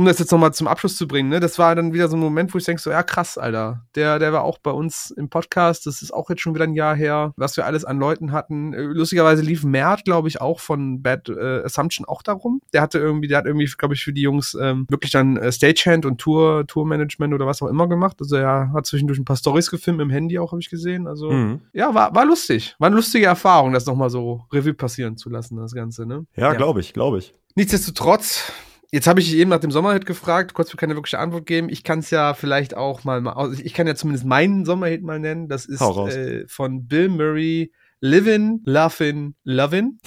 um 0.00 0.06
das 0.06 0.18
jetzt 0.18 0.32
nochmal 0.32 0.54
zum 0.54 0.66
Abschluss 0.66 0.96
zu 0.96 1.06
bringen, 1.06 1.28
ne, 1.28 1.40
das 1.40 1.58
war 1.58 1.74
dann 1.74 1.92
wieder 1.92 2.08
so 2.08 2.16
ein 2.16 2.20
Moment, 2.20 2.54
wo 2.54 2.58
ich 2.58 2.64
denke 2.64 2.80
so, 2.80 2.90
ja 2.90 3.02
krass, 3.02 3.36
Alter, 3.36 3.84
der, 3.94 4.18
der 4.18 4.32
war 4.32 4.44
auch 4.44 4.56
bei 4.56 4.70
uns 4.70 5.10
im 5.10 5.28
Podcast, 5.28 5.84
das 5.84 6.00
ist 6.00 6.10
auch 6.10 6.30
jetzt 6.30 6.40
schon 6.40 6.54
wieder 6.54 6.64
ein 6.64 6.72
Jahr 6.72 6.96
her, 6.96 7.34
was 7.36 7.58
wir 7.58 7.66
alles 7.66 7.84
an 7.84 7.98
Leuten 7.98 8.32
hatten. 8.32 8.72
Äh, 8.72 8.80
lustigerweise 8.80 9.42
lief 9.42 9.62
Mert, 9.62 10.06
glaube 10.06 10.28
ich, 10.28 10.40
auch 10.40 10.58
von 10.58 11.02
Bad 11.02 11.28
äh, 11.28 11.62
Assumption 11.64 12.06
auch 12.06 12.22
darum. 12.22 12.62
Der 12.72 12.80
hatte 12.80 12.98
irgendwie, 12.98 13.28
der 13.28 13.36
hat 13.36 13.44
irgendwie, 13.44 13.66
glaube 13.76 13.92
ich, 13.92 14.02
für 14.02 14.14
die 14.14 14.22
Jungs 14.22 14.56
ähm, 14.58 14.86
wirklich 14.88 15.12
dann 15.12 15.36
äh, 15.36 15.52
Stagehand 15.52 16.06
und 16.06 16.16
Tour, 16.16 16.66
Tourmanagement 16.66 17.34
oder 17.34 17.46
was 17.46 17.60
auch 17.60 17.68
immer 17.68 17.86
gemacht. 17.86 18.16
Also 18.20 18.36
er 18.36 18.72
hat 18.72 18.86
zwischendurch 18.86 19.18
ein 19.18 19.26
paar 19.26 19.36
Stories 19.36 19.70
gefilmt 19.70 20.00
im 20.00 20.08
Handy 20.08 20.38
auch, 20.38 20.52
habe 20.52 20.62
ich 20.62 20.70
gesehen. 20.70 21.06
Also 21.06 21.30
mhm. 21.30 21.60
ja, 21.74 21.94
war, 21.94 22.14
war 22.14 22.24
lustig. 22.24 22.74
War 22.78 22.86
eine 22.86 22.96
lustige 22.96 23.26
Erfahrung, 23.26 23.74
das 23.74 23.84
nochmal 23.84 24.08
so 24.08 24.46
Revue 24.50 24.72
passieren 24.72 25.18
zu 25.18 25.28
lassen, 25.28 25.58
das 25.58 25.74
Ganze, 25.74 26.06
ne? 26.06 26.24
Ja, 26.36 26.52
ja. 26.52 26.54
glaube 26.54 26.80
ich, 26.80 26.94
glaube 26.94 27.18
ich. 27.18 27.34
Nichtsdestotrotz, 27.54 28.50
Jetzt 28.92 29.06
habe 29.06 29.20
ich 29.20 29.34
eben 29.34 29.50
nach 29.50 29.60
dem 29.60 29.70
Sommerhit 29.70 30.04
gefragt, 30.04 30.52
kurz 30.52 30.72
mir 30.72 30.76
keine 30.76 30.96
wirkliche 30.96 31.20
Antwort 31.20 31.46
geben. 31.46 31.68
Ich 31.68 31.84
kann 31.84 32.00
es 32.00 32.10
ja 32.10 32.34
vielleicht 32.34 32.76
auch 32.76 33.04
mal, 33.04 33.20
mal, 33.20 33.54
ich 33.62 33.72
kann 33.72 33.86
ja 33.86 33.94
zumindest 33.94 34.26
meinen 34.26 34.64
Sommerhit 34.64 35.02
mal 35.02 35.20
nennen. 35.20 35.48
Das 35.48 35.66
ist 35.66 35.80
äh, 35.80 36.44
von 36.48 36.88
Bill 36.88 37.08
Murray, 37.08 37.72
Livin, 38.00 38.62
Lovin, 38.64 39.36
Lovin. 39.44 40.00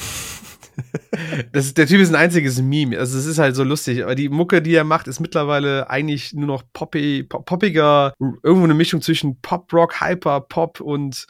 das 1.54 1.68
ist, 1.68 1.78
der 1.78 1.88
Typ 1.88 2.02
ist 2.02 2.10
ein 2.10 2.16
einziges 2.16 2.62
Meme. 2.62 3.00
Also 3.00 3.18
es 3.18 3.26
ist 3.26 3.40
halt 3.40 3.56
so 3.56 3.64
lustig. 3.64 4.04
Aber 4.04 4.16
die 4.16 4.28
Mucke, 4.28 4.62
die 4.62 4.76
er 4.76 4.84
macht, 4.84 5.08
ist 5.08 5.22
mittlerweile 5.22 5.90
eigentlich 5.90 6.34
nur 6.34 6.48
noch 6.48 6.64
poppy, 6.74 7.24
poppiger, 7.24 8.14
irgendwo 8.20 8.66
eine 8.66 8.74
Mischung 8.74 9.02
zwischen 9.02 9.40
Pop, 9.40 9.72
Rock, 9.72 10.02
Hyper, 10.02 10.42
Pop 10.42 10.82
und 10.82 11.26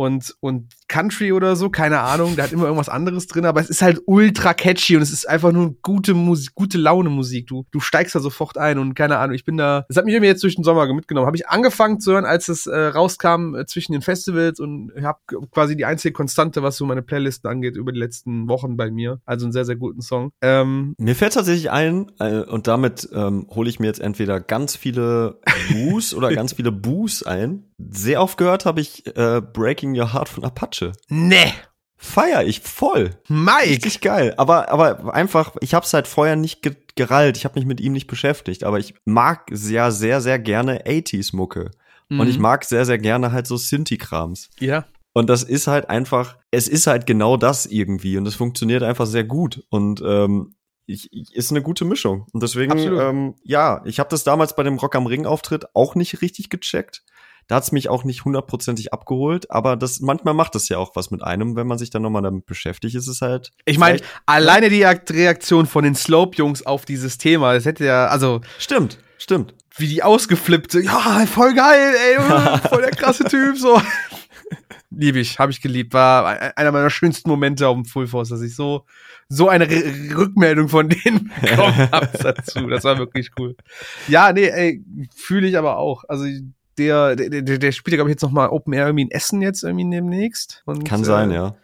und, 0.00 0.34
und 0.40 0.72
Country 0.90 1.32
oder 1.32 1.56
so, 1.56 1.70
keine 1.70 2.00
Ahnung, 2.00 2.34
der 2.36 2.44
hat 2.44 2.52
immer 2.52 2.64
irgendwas 2.64 2.88
anderes 2.88 3.28
drin, 3.28 3.46
aber 3.46 3.60
es 3.60 3.70
ist 3.70 3.80
halt 3.80 4.02
ultra 4.06 4.52
catchy 4.52 4.96
und 4.96 5.02
es 5.02 5.12
ist 5.12 5.26
einfach 5.26 5.52
nur 5.52 5.76
gute 5.82 6.14
Musik, 6.14 6.54
gute 6.54 6.78
Laune 6.78 7.08
Musik. 7.08 7.46
Du, 7.46 7.64
du 7.70 7.80
steigst 7.80 8.14
da 8.14 8.20
sofort 8.20 8.58
ein 8.58 8.78
und 8.78 8.94
keine 8.94 9.18
Ahnung, 9.18 9.34
ich 9.34 9.44
bin 9.44 9.56
da, 9.56 9.86
das 9.88 9.96
hat 9.96 10.04
mich 10.04 10.14
irgendwie 10.14 10.28
jetzt 10.28 10.42
durch 10.42 10.56
den 10.56 10.64
Sommer 10.64 10.92
mitgenommen. 10.92 11.26
Habe 11.26 11.36
ich 11.36 11.48
angefangen 11.48 12.00
zu 12.00 12.12
hören, 12.12 12.24
als 12.24 12.48
es 12.48 12.66
äh, 12.66 12.76
rauskam 12.76 13.54
äh, 13.54 13.66
zwischen 13.66 13.92
den 13.92 14.02
Festivals 14.02 14.58
und 14.58 14.92
habe 15.00 15.18
quasi 15.52 15.76
die 15.76 15.84
einzige 15.84 16.12
Konstante, 16.12 16.62
was 16.62 16.76
so 16.76 16.84
meine 16.84 17.02
Playlisten 17.02 17.48
angeht, 17.48 17.76
über 17.76 17.92
die 17.92 18.00
letzten 18.00 18.48
Wochen 18.48 18.76
bei 18.76 18.90
mir. 18.90 19.20
Also 19.24 19.46
einen 19.46 19.52
sehr, 19.52 19.64
sehr 19.64 19.76
guten 19.76 20.02
Song. 20.02 20.32
Ähm, 20.42 20.94
mir 20.98 21.14
fällt 21.14 21.34
tatsächlich 21.34 21.70
ein, 21.70 22.10
äh, 22.18 22.40
und 22.40 22.66
damit 22.66 23.08
ähm, 23.12 23.46
hole 23.50 23.70
ich 23.70 23.78
mir 23.78 23.86
jetzt 23.86 24.00
entweder 24.00 24.40
ganz 24.40 24.74
viele 24.74 25.38
Boos 25.70 26.14
oder 26.14 26.30
ganz 26.34 26.54
viele 26.54 26.72
Boos 26.72 27.22
ein. 27.22 27.64
Sehr 27.78 28.20
oft 28.20 28.36
gehört 28.36 28.66
habe 28.66 28.80
ich 28.80 29.06
äh, 29.16 29.40
Breaking 29.40 29.98
Your 29.98 30.12
Heart 30.12 30.28
von 30.28 30.44
Apache. 30.44 30.79
Nee. 31.08 31.52
Feier 31.96 32.44
ich 32.44 32.60
voll. 32.60 33.10
Mike. 33.28 33.68
Richtig 33.68 34.00
geil. 34.00 34.34
Aber, 34.38 34.70
aber 34.70 35.14
einfach, 35.14 35.54
ich 35.60 35.74
hab's 35.74 35.92
halt 35.92 36.08
vorher 36.08 36.36
nicht 36.36 36.62
ge 36.62 36.74
gerallt. 36.96 37.36
Ich 37.36 37.44
habe 37.44 37.58
mich 37.58 37.66
mit 37.66 37.80
ihm 37.80 37.92
nicht 37.92 38.08
beschäftigt. 38.08 38.64
Aber 38.64 38.78
ich 38.78 38.94
mag 39.04 39.46
sehr, 39.50 39.92
sehr, 39.92 40.20
sehr 40.20 40.38
gerne 40.38 40.84
80s-Mucke. 40.84 41.70
Mhm. 42.08 42.20
Und 42.20 42.28
ich 42.28 42.36
mhm. 42.36 42.42
mag 42.42 42.64
sehr, 42.64 42.84
sehr 42.84 42.98
gerne 42.98 43.32
halt 43.32 43.46
so 43.46 43.56
Sinti-Krams. 43.56 44.50
Ja. 44.58 44.86
Und 45.12 45.28
das 45.28 45.42
ist 45.42 45.66
halt 45.66 45.90
einfach, 45.90 46.36
es 46.50 46.68
ist 46.68 46.86
halt 46.86 47.06
genau 47.06 47.36
das 47.36 47.66
irgendwie. 47.66 48.16
Und 48.16 48.26
es 48.26 48.34
funktioniert 48.34 48.82
einfach 48.82 49.06
sehr 49.06 49.24
gut. 49.24 49.64
Und 49.70 50.02
ähm, 50.04 50.54
ich, 50.86 51.12
ich, 51.12 51.34
ist 51.34 51.50
eine 51.50 51.62
gute 51.62 51.84
Mischung. 51.84 52.26
Und 52.32 52.42
deswegen, 52.42 52.78
ähm, 52.78 53.34
ja, 53.42 53.82
ich 53.84 53.98
habe 53.98 54.10
das 54.10 54.24
damals 54.24 54.56
bei 54.56 54.62
dem 54.62 54.78
Rock 54.78 54.94
am 54.96 55.06
Ring-Auftritt 55.06 55.74
auch 55.74 55.94
nicht 55.94 56.22
richtig 56.22 56.50
gecheckt. 56.50 57.04
Da 57.50 57.56
hat's 57.56 57.72
mich 57.72 57.88
auch 57.88 58.04
nicht 58.04 58.24
hundertprozentig 58.24 58.92
abgeholt, 58.92 59.50
aber 59.50 59.76
das 59.76 59.98
manchmal 59.98 60.34
macht 60.34 60.54
es 60.54 60.68
ja 60.68 60.78
auch 60.78 60.94
was 60.94 61.10
mit 61.10 61.24
einem, 61.24 61.56
wenn 61.56 61.66
man 61.66 61.78
sich 61.78 61.90
dann 61.90 62.00
nochmal 62.00 62.22
damit 62.22 62.46
beschäftigt, 62.46 62.94
ist 62.94 63.08
es 63.08 63.22
halt. 63.22 63.50
Ich 63.64 63.76
meine, 63.76 64.00
alleine 64.24 64.68
die 64.68 64.84
Reaktion 64.84 65.66
von 65.66 65.82
den 65.82 65.96
Slope-Jungs 65.96 66.64
auf 66.64 66.84
dieses 66.84 67.18
Thema, 67.18 67.54
das 67.54 67.64
hätte 67.64 67.84
ja, 67.84 68.06
also. 68.06 68.40
Stimmt, 68.60 68.98
stimmt. 69.18 69.54
Wie 69.76 69.88
die 69.88 70.04
ausgeflippt 70.04 70.70
sind, 70.70 70.84
ja, 70.84 71.26
voll 71.26 71.52
geil, 71.54 71.92
ey, 71.92 72.22
voll 72.68 72.82
der 72.82 72.92
krasse 72.92 73.24
Typ, 73.24 73.58
so. 73.58 73.82
Lieb 74.90 75.16
ich, 75.16 75.40
habe 75.40 75.50
ich 75.50 75.60
geliebt. 75.60 75.92
War 75.92 76.56
einer 76.56 76.70
meiner 76.70 76.90
schönsten 76.90 77.28
Momente 77.28 77.66
auf 77.66 77.74
dem 77.74 77.84
Full 77.84 78.06
Force, 78.06 78.28
dass 78.28 78.42
ich 78.42 78.54
so, 78.54 78.86
so 79.28 79.48
eine 79.48 79.68
R 79.68 80.16
Rückmeldung 80.16 80.68
von 80.68 80.88
denen 80.88 81.32
bekommen 81.40 81.90
habe 81.90 82.10
dazu. 82.16 82.68
Das 82.68 82.84
war 82.84 82.98
wirklich 82.98 83.30
cool. 83.40 83.56
Ja, 84.06 84.32
nee, 84.32 84.46
ey, 84.46 84.84
fühle 85.16 85.48
ich 85.48 85.58
aber 85.58 85.78
auch. 85.78 86.04
Also 86.06 86.26
der, 86.78 87.16
der, 87.16 87.42
der, 87.42 87.72
spielt 87.72 87.92
ja, 87.92 87.96
glaube 87.96 88.10
ich, 88.10 88.14
jetzt 88.14 88.22
noch 88.22 88.30
mal 88.30 88.48
Open 88.48 88.72
Air 88.72 88.86
irgendwie 88.86 89.04
in 89.04 89.10
Essen 89.10 89.42
jetzt 89.42 89.62
irgendwie 89.62 89.88
demnächst. 89.90 90.62
Und, 90.66 90.84
Kann 90.84 91.04
sein, 91.04 91.30
äh, 91.30 91.34
ja. 91.34 91.56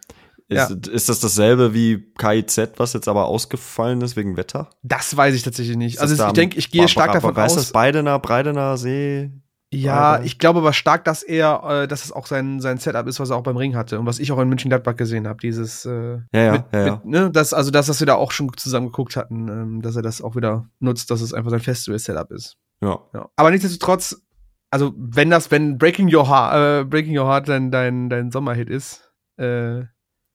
Ist, 0.49 0.69
ja. 0.69 0.93
ist 0.93 1.09
das 1.09 1.19
dasselbe 1.19 1.73
wie 1.73 2.13
KIZ, 2.17 2.71
was 2.77 2.93
jetzt 2.93 3.09
aber 3.09 3.25
ausgefallen 3.25 3.99
ist 3.99 4.15
wegen 4.15 4.37
Wetter? 4.37 4.69
Das 4.81 5.15
weiß 5.15 5.35
ich 5.35 5.43
tatsächlich 5.43 5.75
nicht. 5.75 5.99
Also 5.99 6.25
ich 6.25 6.31
denke, 6.31 6.57
ich 6.57 6.71
gehe 6.71 6.87
stark 6.87 7.11
davon 7.11 7.35
aus. 7.35 7.51
Ist 7.51 7.57
das 7.57 7.71
Beidener, 7.73 8.17
Breidener 8.19 8.77
See? 8.77 9.31
Ja, 9.69 10.21
ich 10.21 10.39
glaube 10.39 10.59
aber 10.59 10.71
stark, 10.71 11.03
dass 11.03 11.23
er, 11.23 11.83
äh, 11.83 11.87
dass 11.89 12.05
es 12.05 12.13
auch 12.13 12.25
sein, 12.25 12.61
sein 12.61 12.77
Setup 12.77 13.05
ist, 13.05 13.19
was 13.19 13.31
er 13.31 13.35
auch 13.35 13.43
beim 13.43 13.57
Ring 13.57 13.75
hatte 13.75 13.99
und 13.99 14.05
was 14.05 14.19
ich 14.19 14.31
auch 14.31 14.39
in 14.39 14.47
München 14.47 14.69
Gladbach 14.69 14.95
gesehen 14.95 15.27
habe. 15.27 15.39
Dieses, 15.41 15.85
äh, 15.85 16.19
ja, 16.31 16.41
ja, 16.41 16.51
mit, 16.53 16.63
ja, 16.71 16.85
ja. 16.85 16.91
Mit, 16.95 17.05
ne, 17.05 17.31
das, 17.31 17.53
also 17.53 17.69
das, 17.69 17.89
was 17.89 17.99
wir 17.99 18.07
da 18.07 18.15
auch 18.15 18.31
schon 18.31 18.49
zusammen 18.55 18.87
geguckt 18.87 19.17
hatten, 19.17 19.49
ähm, 19.49 19.81
dass 19.81 19.97
er 19.97 20.01
das 20.03 20.21
auch 20.21 20.37
wieder 20.37 20.69
nutzt, 20.79 21.11
dass 21.11 21.19
es 21.19 21.33
einfach 21.33 21.51
sein 21.51 21.59
Festival-Setup 21.59 22.31
ist. 22.31 22.55
Ja. 22.81 22.99
ja. 23.13 23.27
Aber 23.35 23.51
nichtsdestotrotz 23.51 24.21
also 24.77 24.93
wenn 24.95 25.29
das, 25.29 25.49
wenn 25.49 25.77
Breaking 25.77 26.13
Your 26.13 26.29
Heart, 26.29 26.53
äh, 26.53 26.85
Breaking 26.85 27.17
Your 27.17 27.25
Heart 27.25 27.49
dein, 27.49 27.71
dein, 27.71 28.09
dein 28.09 28.31
Sommerhit 28.31 28.69
ist, 28.69 29.11
äh, 29.37 29.81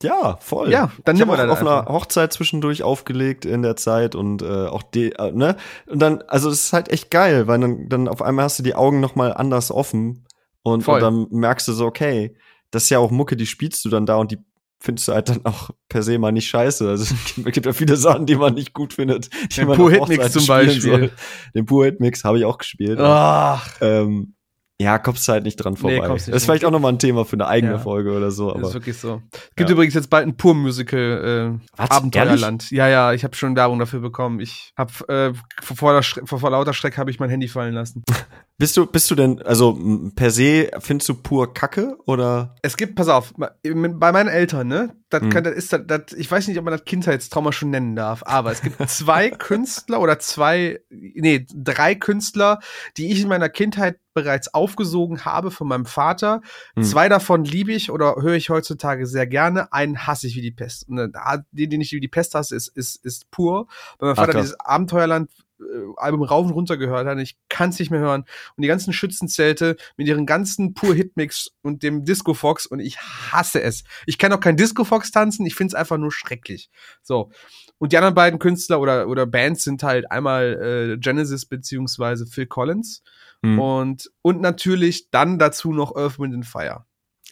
ja, 0.03 0.37
voll. 0.41 0.69
Ja, 0.73 0.91
dann 1.05 1.15
ich 1.15 1.23
habe 1.23 1.33
auch 1.33 1.49
auf 1.49 1.61
einer 1.61 1.85
Hochzeit 1.87 2.33
zwischendurch 2.33 2.83
aufgelegt 2.83 3.45
in 3.45 3.63
der 3.63 3.77
Zeit 3.77 4.17
und 4.17 4.43
äh, 4.43 4.67
auch 4.67 4.83
die, 4.83 5.13
äh, 5.13 5.31
ne? 5.31 5.57
Und 5.87 6.03
dann, 6.03 6.23
also 6.27 6.51
es 6.51 6.65
ist 6.65 6.73
halt 6.73 6.91
echt 6.91 7.13
geil, 7.13 7.47
weil 7.47 7.61
dann, 7.61 7.89
dann 7.89 8.09
auf 8.09 8.21
einmal 8.21 8.47
hast 8.47 8.59
du 8.59 8.65
die 8.65 8.75
Augen 8.75 8.99
noch 8.99 9.15
mal 9.15 9.33
anders 9.33 9.71
offen 9.71 10.27
und, 10.65 10.89
und 10.89 11.01
dann 11.01 11.29
merkst 11.31 11.69
du 11.69 11.73
so, 11.73 11.87
okay, 11.87 12.37
das 12.73 12.85
ist 12.85 12.91
ja 12.91 12.99
auch 12.99 13.13
Mucke, 13.13 13.37
die 13.37 13.47
spielst 13.47 13.85
du 13.85 13.91
dann 13.91 14.05
da 14.05 14.17
und 14.17 14.33
die 14.33 14.39
findest 14.83 15.09
du 15.09 15.13
halt 15.13 15.29
dann 15.29 15.45
auch 15.45 15.71
per 15.89 16.03
se 16.03 16.19
mal 16.19 16.33
nicht 16.33 16.49
scheiße. 16.49 16.89
Also 16.89 17.05
es 17.15 17.53
gibt 17.53 17.67
ja 17.67 17.73
viele 17.73 17.97
Sachen, 17.97 18.27
die 18.27 18.37
man 18.37 18.55
nicht 18.55 18.73
gut 18.75 18.95
findet. 18.95 19.31
Die 19.33 19.61
Den 19.61 19.69
Pur 19.69 19.91
Hitmix 19.91 20.33
zum 20.33 20.47
Beispiel. 20.47 20.81
Soll. 20.81 21.11
Den 21.55 21.67
Pur 21.67 21.85
Hitmix 21.85 22.25
habe 22.25 22.39
ich 22.39 22.45
auch 22.45 22.59
gespielt. 22.59 22.99
Ach. 22.99 23.67
Ähm, 23.81 24.35
ja, 24.81 24.99
kommst 24.99 25.29
du 25.29 25.33
halt 25.33 25.45
nicht 25.45 25.57
dran 25.57 25.77
vorbei. 25.77 26.01
Nee, 26.01 26.09
das 26.09 26.27
ist 26.27 26.45
vielleicht 26.45 26.65
auch 26.65 26.73
nochmal 26.73 26.93
ein 26.93 26.99
Thema 26.99 27.25
für 27.25 27.35
eine 27.35 27.47
eigene 27.47 27.75
ja. 27.75 27.79
Folge 27.79 28.17
oder 28.17 28.33
so. 28.33 28.51
Aber, 28.51 28.61
das 28.61 28.71
ist 28.71 28.75
wirklich 28.75 28.97
so. 28.97 29.23
Gibt 29.55 29.71
ja. 29.71 29.75
übrigens 29.75 29.95
jetzt 29.95 30.11
bald 30.11 30.27
ein 30.27 30.37
Pur-Musical 30.37 31.61
äh, 31.61 31.81
Abenteuerland. 31.81 32.69
Ja, 32.73 32.89
ja, 32.89 33.13
ich 33.13 33.23
habe 33.23 33.37
schon 33.37 33.55
Werbung 33.55 33.79
dafür 33.79 34.01
bekommen. 34.01 34.41
Ich 34.41 34.73
habe 34.77 34.93
äh, 35.09 35.33
vor, 35.63 36.03
vor, 36.03 36.41
vor 36.41 36.51
lauter 36.51 36.75
Schreck 36.75 36.99
habe 36.99 37.13
ich 37.13 37.21
mein 37.21 37.31
Handy 37.31 37.47
fallen 37.47 37.75
lassen. 37.75 38.03
Bist 38.59 38.77
du, 38.77 38.87
bist 38.87 39.11
du 39.11 39.15
denn, 39.15 39.43
also 39.43 39.79
per 40.15 40.31
se, 40.31 40.71
findest 40.79 41.09
du 41.09 41.15
pur 41.15 41.53
Kacke 41.53 41.97
oder? 42.07 42.55
Es 42.63 42.77
gibt, 42.77 42.95
pass 42.95 43.09
auf, 43.09 43.35
bei 43.37 44.13
meinen 44.13 44.29
Eltern, 44.29 44.69
ne? 44.69 44.95
Das, 45.09 45.23
hm. 45.23 45.31
kann, 45.31 45.45
das 45.45 45.55
ist 45.55 45.73
das, 45.73 45.81
das, 45.87 46.13
ich 46.13 46.31
weiß 46.31 46.49
nicht, 46.49 46.59
ob 46.59 46.65
man 46.65 46.73
das 46.73 46.85
Kindheitstrauma 46.85 47.53
schon 47.53 47.71
nennen 47.71 47.97
darf, 47.97 48.23
aber 48.25 48.53
es 48.53 48.63
gibt 48.63 48.89
zwei 48.89 49.31
Künstler 49.39 50.01
oder 50.01 50.19
zwei, 50.19 50.81
nee, 50.91 51.47
drei 51.53 51.95
Künstler, 51.95 52.61
die 52.97 53.11
ich 53.11 53.23
in 53.23 53.29
meiner 53.29 53.49
Kindheit 53.49 53.99
bereits 54.15 54.53
aufgesogen 54.53 55.25
habe 55.25 55.51
von 55.51 55.67
meinem 55.69 55.87
Vater. 55.87 56.41
Hm. 56.75 56.85
Zwei 56.85 57.09
davon 57.09 57.45
liebe 57.45 57.73
ich 57.73 57.91
oder 57.91 58.17
höre 58.21 58.35
ich 58.35 58.51
heutzutage 58.51 59.07
sehr 59.07 59.27
gerne. 59.27 59.73
Einen 59.73 60.07
hasse 60.07 60.27
ich 60.27 60.37
wie 60.37 60.43
die 60.43 60.51
Pest. 60.51 60.89
Und 60.89 61.13
den, 61.53 61.71
den 61.71 61.81
ich 61.81 61.93
wie 61.93 62.01
die 62.01 62.09
Pest 62.09 62.35
hasse, 62.35 62.55
ist, 62.55 62.69
ist, 62.69 63.05
ist 63.05 63.31
pur. 63.31 63.67
Bei 63.99 64.07
meinem 64.07 64.17
Vater 64.17 64.33
Ach, 64.35 64.41
dieses 64.41 64.61
Abenteuerland 64.61 65.31
äh, 65.31 65.52
Album 65.97 66.23
rauf 66.23 66.47
und 66.47 66.53
runter 66.53 66.77
gehört 66.77 67.07
habe. 67.07 67.23
Ich 67.23 67.37
kann 67.49 67.71
es 67.71 67.79
nicht 67.79 67.91
mehr 67.91 68.01
hören. 68.01 68.25
Und 68.57 68.63
die 68.63 68.69
ganzen 68.69 68.93
Schützenzelte 68.93 69.77
mit 69.97 70.07
ihren 70.07 70.27
ganzen 70.27 70.75
pur 70.75 70.95
Hitmix 70.95 71.51
und 71.63 71.83
dem 71.83 72.05
Disco 72.05 72.35
Fox 72.35 72.67
und 72.67 72.81
ich 72.81 72.99
hasse 72.99 73.63
es. 73.63 73.85
Ich 74.07 74.19
kann 74.19 74.33
auch 74.33 74.41
kein 74.41 74.57
Disco 74.57 74.85
Fox 74.85 75.11
tanzen, 75.11 75.47
ich 75.47 75.55
finde 75.55 75.73
es 75.73 75.75
einfach 75.75 75.99
nur 75.99 76.13
schrecklich. 76.13 76.71
So. 77.03 77.31
Und 77.79 77.93
die 77.93 77.97
anderen 77.97 78.15
beiden 78.15 78.39
Künstler 78.39 78.81
oder, 78.81 79.09
oder 79.09 79.27
Bands 79.27 79.65
sind 79.65 79.83
halt 79.83 80.11
einmal 80.11 80.93
äh, 80.95 80.99
Genesis 80.99 81.47
beziehungsweise 81.47 82.27
Phil 82.27 82.47
Collins. 82.47 83.03
Mhm. 83.43 83.59
Und, 83.59 84.11
und 84.23 84.41
natürlich 84.41 85.11
dann 85.11 85.39
dazu 85.39 85.73
noch 85.73 85.97
Earth, 85.97 86.19
Wind 86.19 86.35
and 86.35 86.47
Fire. 86.47 86.85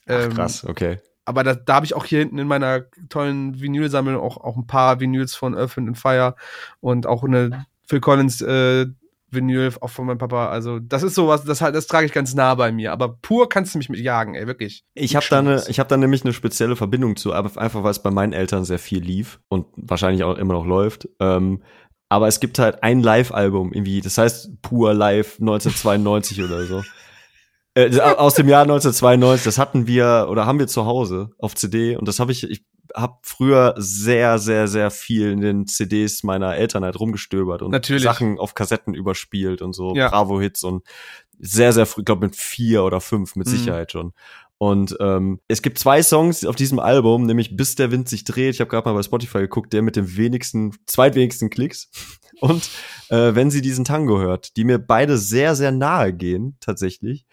Ach, 0.06 0.24
ähm, 0.24 0.34
krass, 0.34 0.64
okay. 0.64 0.98
Aber 1.24 1.44
da, 1.44 1.54
da 1.54 1.74
habe 1.74 1.86
ich 1.86 1.94
auch 1.94 2.04
hier 2.04 2.18
hinten 2.20 2.38
in 2.38 2.48
meiner 2.48 2.86
tollen 3.08 3.60
Vinylsammlung 3.60 4.20
auch, 4.20 4.38
auch 4.38 4.56
ein 4.56 4.66
paar 4.66 4.98
Vinyls 4.98 5.36
von 5.36 5.56
Earth, 5.56 5.76
Wind 5.76 5.88
and 5.88 5.98
Fire 5.98 6.34
und 6.80 7.06
auch 7.06 7.22
eine 7.22 7.66
Phil 7.90 8.00
Collins 8.00 8.40
äh, 8.40 8.86
Vinyl 9.32 9.72
auch 9.80 9.90
von 9.90 10.06
meinem 10.06 10.18
Papa. 10.18 10.48
Also 10.48 10.78
das 10.78 11.02
ist 11.02 11.16
sowas, 11.16 11.42
das 11.42 11.58
das 11.58 11.88
trage 11.88 12.06
ich 12.06 12.12
ganz 12.12 12.34
nah 12.34 12.54
bei 12.54 12.70
mir. 12.70 12.92
Aber 12.92 13.16
pur 13.20 13.48
kannst 13.48 13.74
du 13.74 13.78
mich 13.78 13.88
mit 13.88 13.98
jagen, 13.98 14.36
ey, 14.36 14.46
wirklich. 14.46 14.84
Ich 14.94 15.16
habe 15.16 15.26
da 15.28 15.42
ne, 15.42 15.64
ich 15.66 15.80
habe 15.80 15.88
da 15.88 15.96
nämlich 15.96 16.24
eine 16.24 16.32
spezielle 16.32 16.76
Verbindung 16.76 17.16
zu, 17.16 17.32
aber 17.34 17.60
einfach 17.60 17.82
weil 17.82 17.90
es 17.90 18.00
bei 18.00 18.12
meinen 18.12 18.32
Eltern 18.32 18.64
sehr 18.64 18.78
viel 18.78 19.02
lief 19.02 19.40
und 19.48 19.66
wahrscheinlich 19.74 20.22
auch 20.22 20.38
immer 20.38 20.54
noch 20.54 20.66
läuft. 20.66 21.08
Ähm, 21.18 21.64
aber 22.08 22.28
es 22.28 22.38
gibt 22.38 22.60
halt 22.60 22.84
ein 22.84 23.02
Live-Album 23.02 23.72
irgendwie, 23.72 24.00
das 24.00 24.18
heißt 24.18 24.62
pur 24.62 24.94
Live 24.94 25.40
1992 25.40 26.44
oder 26.44 26.64
so. 26.66 26.82
Äh, 27.74 28.00
aus 28.00 28.34
dem 28.34 28.48
Jahr 28.48 28.62
1992, 28.62 29.44
das 29.44 29.58
hatten 29.58 29.88
wir 29.88 30.28
oder 30.30 30.46
haben 30.46 30.60
wir 30.60 30.68
zu 30.68 30.86
Hause 30.86 31.30
auf 31.38 31.56
CD 31.56 31.96
und 31.96 32.06
das 32.06 32.20
habe 32.20 32.30
ich, 32.30 32.48
ich 32.48 32.64
habe 32.96 33.18
früher 33.22 33.74
sehr, 33.78 34.38
sehr, 34.38 34.68
sehr 34.68 34.90
viel 34.90 35.30
in 35.32 35.40
den 35.40 35.66
CDs 35.66 36.22
meiner 36.22 36.56
Eltern 36.56 36.84
halt 36.84 36.98
rumgestöbert 36.98 37.62
und 37.62 37.70
Natürlich. 37.70 38.02
Sachen 38.02 38.38
auf 38.38 38.54
Kassetten 38.54 38.94
überspielt 38.94 39.62
und 39.62 39.72
so, 39.74 39.94
Ja. 39.94 40.08
Bravo-Hits 40.08 40.64
und 40.64 40.84
sehr, 41.38 41.72
sehr 41.72 41.86
früh, 41.86 42.02
glaube 42.02 42.26
mit 42.26 42.36
vier 42.36 42.84
oder 42.84 43.00
fünf 43.00 43.36
mit 43.36 43.46
Mhm. 43.46 43.50
Sicherheit 43.52 43.92
schon. 43.92 44.12
Und 44.58 44.94
ähm, 45.00 45.40
es 45.48 45.62
gibt 45.62 45.78
zwei 45.78 46.02
Songs 46.02 46.44
auf 46.44 46.54
diesem 46.54 46.78
Album, 46.80 47.24
nämlich 47.24 47.56
Bis 47.56 47.76
der 47.76 47.90
Wind 47.90 48.10
sich 48.10 48.24
dreht. 48.24 48.54
Ich 48.54 48.60
habe 48.60 48.68
gerade 48.68 48.86
mal 48.86 48.94
bei 48.94 49.02
Spotify 49.02 49.38
geguckt, 49.38 49.72
der 49.72 49.80
mit 49.80 49.96
dem 49.96 50.16
wenigsten, 50.18 50.72
zweitwenigsten 50.86 51.48
Klicks. 51.48 51.88
Und 52.40 52.68
äh, 53.08 53.34
wenn 53.34 53.50
sie 53.50 53.62
diesen 53.62 53.86
Tango 53.86 54.18
hört, 54.18 54.56
die 54.58 54.64
mir 54.64 54.78
beide 54.78 55.16
sehr, 55.16 55.54
sehr 55.56 55.72
nahe 55.72 56.12
gehen, 56.12 56.56
tatsächlich. 56.60 57.24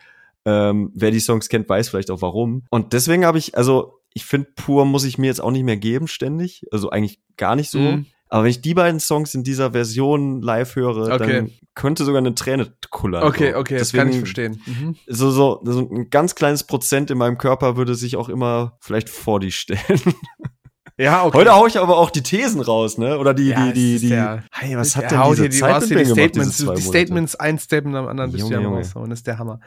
Ähm, 0.46 0.91
wer 0.96 1.12
die 1.12 1.20
Songs 1.20 1.50
kennt, 1.50 1.67
weiß 1.67 1.89
vielleicht 1.89 2.10
auch 2.12 2.22
warum. 2.22 2.63
Und 2.70 2.93
deswegen 2.93 3.26
habe 3.26 3.38
ich, 3.38 3.58
also 3.58 4.00
ich 4.13 4.26
finde, 4.26 4.50
pur 4.56 4.86
muss 4.86 5.04
ich 5.04 5.17
mir 5.17 5.28
jetzt 5.28 5.41
auch 5.41 5.52
nicht 5.52 5.63
mehr 5.63 5.78
geben, 5.78 6.08
ständig. 6.08 6.63
Also 6.72 6.89
eigentlich 6.89 7.20
gar 7.38 7.56
nicht 7.56 7.70
so. 7.70 7.80
Mhm. 7.80 8.06
Aber 8.30 8.43
wenn 8.43 8.50
ich 8.50 8.62
die 8.62 8.74
beiden 8.74 9.00
Songs 9.00 9.34
in 9.36 9.43
dieser 9.43 9.72
Version 9.72 10.41
live 10.41 10.76
höre, 10.76 11.13
Okay. 11.13 11.34
dann 11.34 11.52
könnte 11.76 12.04
sogar 12.04 12.20
eine 12.20 12.36
Träne 12.36 12.74
kullern. 12.89 13.24
Okay, 13.24 13.52
so. 13.54 13.60
okay, 13.60 13.78
das 13.78 13.89
Deswegen, 13.89 14.04
kann 14.04 14.12
ich 14.12 14.17
verstehen. 14.17 14.62
Mhm. 14.65 14.96
So, 15.08 15.32
so, 15.32 15.62
so 15.63 15.88
ein 15.89 16.10
ganz 16.10 16.36
kleines 16.36 16.63
Prozent 16.65 17.10
in 17.12 17.17
meinem 17.17 17.38
Körper 17.38 17.78
würde 17.78 17.96
sich 17.96 18.17
auch 18.17 18.28
immer 18.28 18.78
vielleicht 18.82 19.10
vor 19.10 19.39
die 19.39 19.52
stellen. 19.52 20.02
Ja, 21.00 21.24
okay. 21.26 21.38
Heute 21.38 21.54
hau 21.54 21.68
ich 21.68 21.78
aber 21.78 21.96
auch 21.98 22.10
die 22.10 22.24
Thesen 22.24 22.60
raus, 22.60 22.98
ne? 22.98 23.20
Oder 23.20 23.36
die, 23.36 23.50
Ja, 23.50 23.68
die, 23.68 23.74
die, 23.74 24.00
die. 24.00 24.10
der- 24.10 24.44
hey, 24.52 24.76
was 24.76 24.96
hat 24.96 25.12
denn 25.12 25.22
diese 25.30 25.50
die, 25.50 25.58
Zeit 25.60 25.82
mit 25.82 25.90
mir 25.92 25.98
die 25.98 26.04
gemacht, 26.06 26.18
Statements, 26.20 26.58
zwei 26.58 26.74
die? 26.74 26.82
Statements, 26.82 27.36
ein 27.36 27.60
Statement 27.60 27.96
am 27.96 28.08
anderen 28.08 28.32
bist 28.32 28.46
du 28.46 28.50
ja 28.50 28.56
Junge, 28.56 28.68
am 28.68 28.74
Junge. 28.74 28.86
raushauen. 28.86 29.10
Das 29.12 29.20
ist 29.20 29.28
der 29.28 29.38
Hammer. 29.38 29.60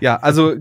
Ja, 0.00 0.16
also 0.16 0.54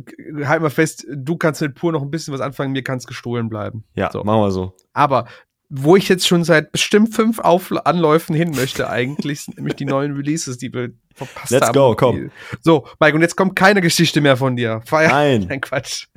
halt 0.45 0.61
mal 0.61 0.69
fest, 0.69 1.07
du 1.11 1.37
kannst 1.37 1.61
mit 1.61 1.73
pur 1.73 1.91
noch 1.91 2.03
ein 2.03 2.11
bisschen 2.11 2.33
was 2.35 2.41
anfangen, 2.41 2.71
mir 2.71 2.83
kann 2.83 2.99
es 2.99 3.07
gestohlen 3.07 3.49
bleiben. 3.49 3.83
Ja, 3.95 4.11
So. 4.11 4.23
machen 4.23 4.41
wir 4.41 4.51
so. 4.51 4.75
Aber 4.93 5.25
wo 5.73 5.95
ich 5.95 6.09
jetzt 6.09 6.27
schon 6.27 6.43
seit 6.43 6.73
bestimmt 6.73 7.15
fünf 7.15 7.39
Auf 7.39 7.71
Anläufen 7.85 8.35
hin 8.35 8.51
möchte, 8.51 8.89
eigentlich, 8.89 9.41
sind 9.41 9.55
nämlich 9.55 9.75
die 9.77 9.85
neuen 9.85 10.13
Releases, 10.13 10.57
die 10.57 10.73
wir 10.73 10.89
verpasst 11.15 11.51
Let's 11.51 11.67
haben. 11.67 11.73
go, 11.73 11.95
komm. 11.95 12.29
So, 12.59 12.85
Mike, 12.99 13.15
und 13.15 13.21
jetzt 13.21 13.37
kommt 13.37 13.55
keine 13.55 13.79
Geschichte 13.79 14.19
mehr 14.19 14.35
von 14.35 14.57
dir. 14.57 14.81
Feier. 14.85 15.09
Nein. 15.09 15.45
Nein, 15.49 15.61
Quatsch. 15.61 16.07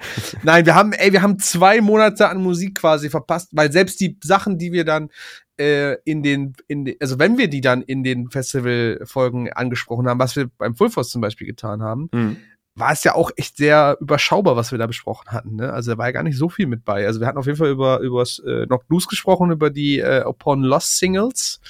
Nein, 0.42 0.66
wir 0.66 0.74
haben, 0.74 0.92
ey, 0.92 1.12
wir 1.12 1.22
haben 1.22 1.38
zwei 1.38 1.80
Monate 1.80 2.28
an 2.28 2.42
Musik 2.42 2.80
quasi 2.80 3.10
verpasst, 3.10 3.50
weil 3.52 3.70
selbst 3.70 4.00
die 4.00 4.18
Sachen, 4.24 4.58
die 4.58 4.72
wir 4.72 4.84
dann 4.84 5.10
äh, 5.56 5.94
in 6.04 6.24
den, 6.24 6.54
in 6.66 6.84
den, 6.84 6.96
also 7.00 7.20
wenn 7.20 7.38
wir 7.38 7.48
die 7.48 7.60
dann 7.60 7.82
in 7.82 8.02
den 8.02 8.30
Festival-Folgen 8.30 9.52
angesprochen 9.52 10.08
haben, 10.08 10.18
was 10.18 10.34
wir 10.34 10.48
beim 10.58 10.74
Full 10.74 10.90
Force 10.90 11.10
zum 11.10 11.20
Beispiel 11.20 11.46
getan 11.46 11.80
haben, 11.80 12.08
Hm. 12.12 12.38
War 12.76 12.92
es 12.92 13.04
ja 13.04 13.14
auch 13.14 13.30
echt 13.36 13.56
sehr 13.56 13.96
überschaubar, 14.00 14.56
was 14.56 14.72
wir 14.72 14.78
da 14.78 14.86
besprochen 14.86 15.30
hatten. 15.30 15.56
Ne? 15.56 15.72
Also 15.72 15.92
da 15.92 15.98
war 15.98 16.06
ja 16.06 16.12
gar 16.12 16.22
nicht 16.24 16.36
so 16.36 16.48
viel 16.48 16.66
mit 16.66 16.84
bei. 16.84 17.06
Also 17.06 17.20
wir 17.20 17.26
hatten 17.26 17.38
auf 17.38 17.46
jeden 17.46 17.58
Fall 17.58 17.70
über 17.70 18.00
übers 18.00 18.40
äh, 18.40 18.66
noch 18.66 18.84
Blues 18.84 19.06
gesprochen, 19.06 19.50
über 19.52 19.70
die 19.70 20.00
äh, 20.00 20.24
Upon 20.24 20.62
Lost 20.62 20.98
Singles, 20.98 21.60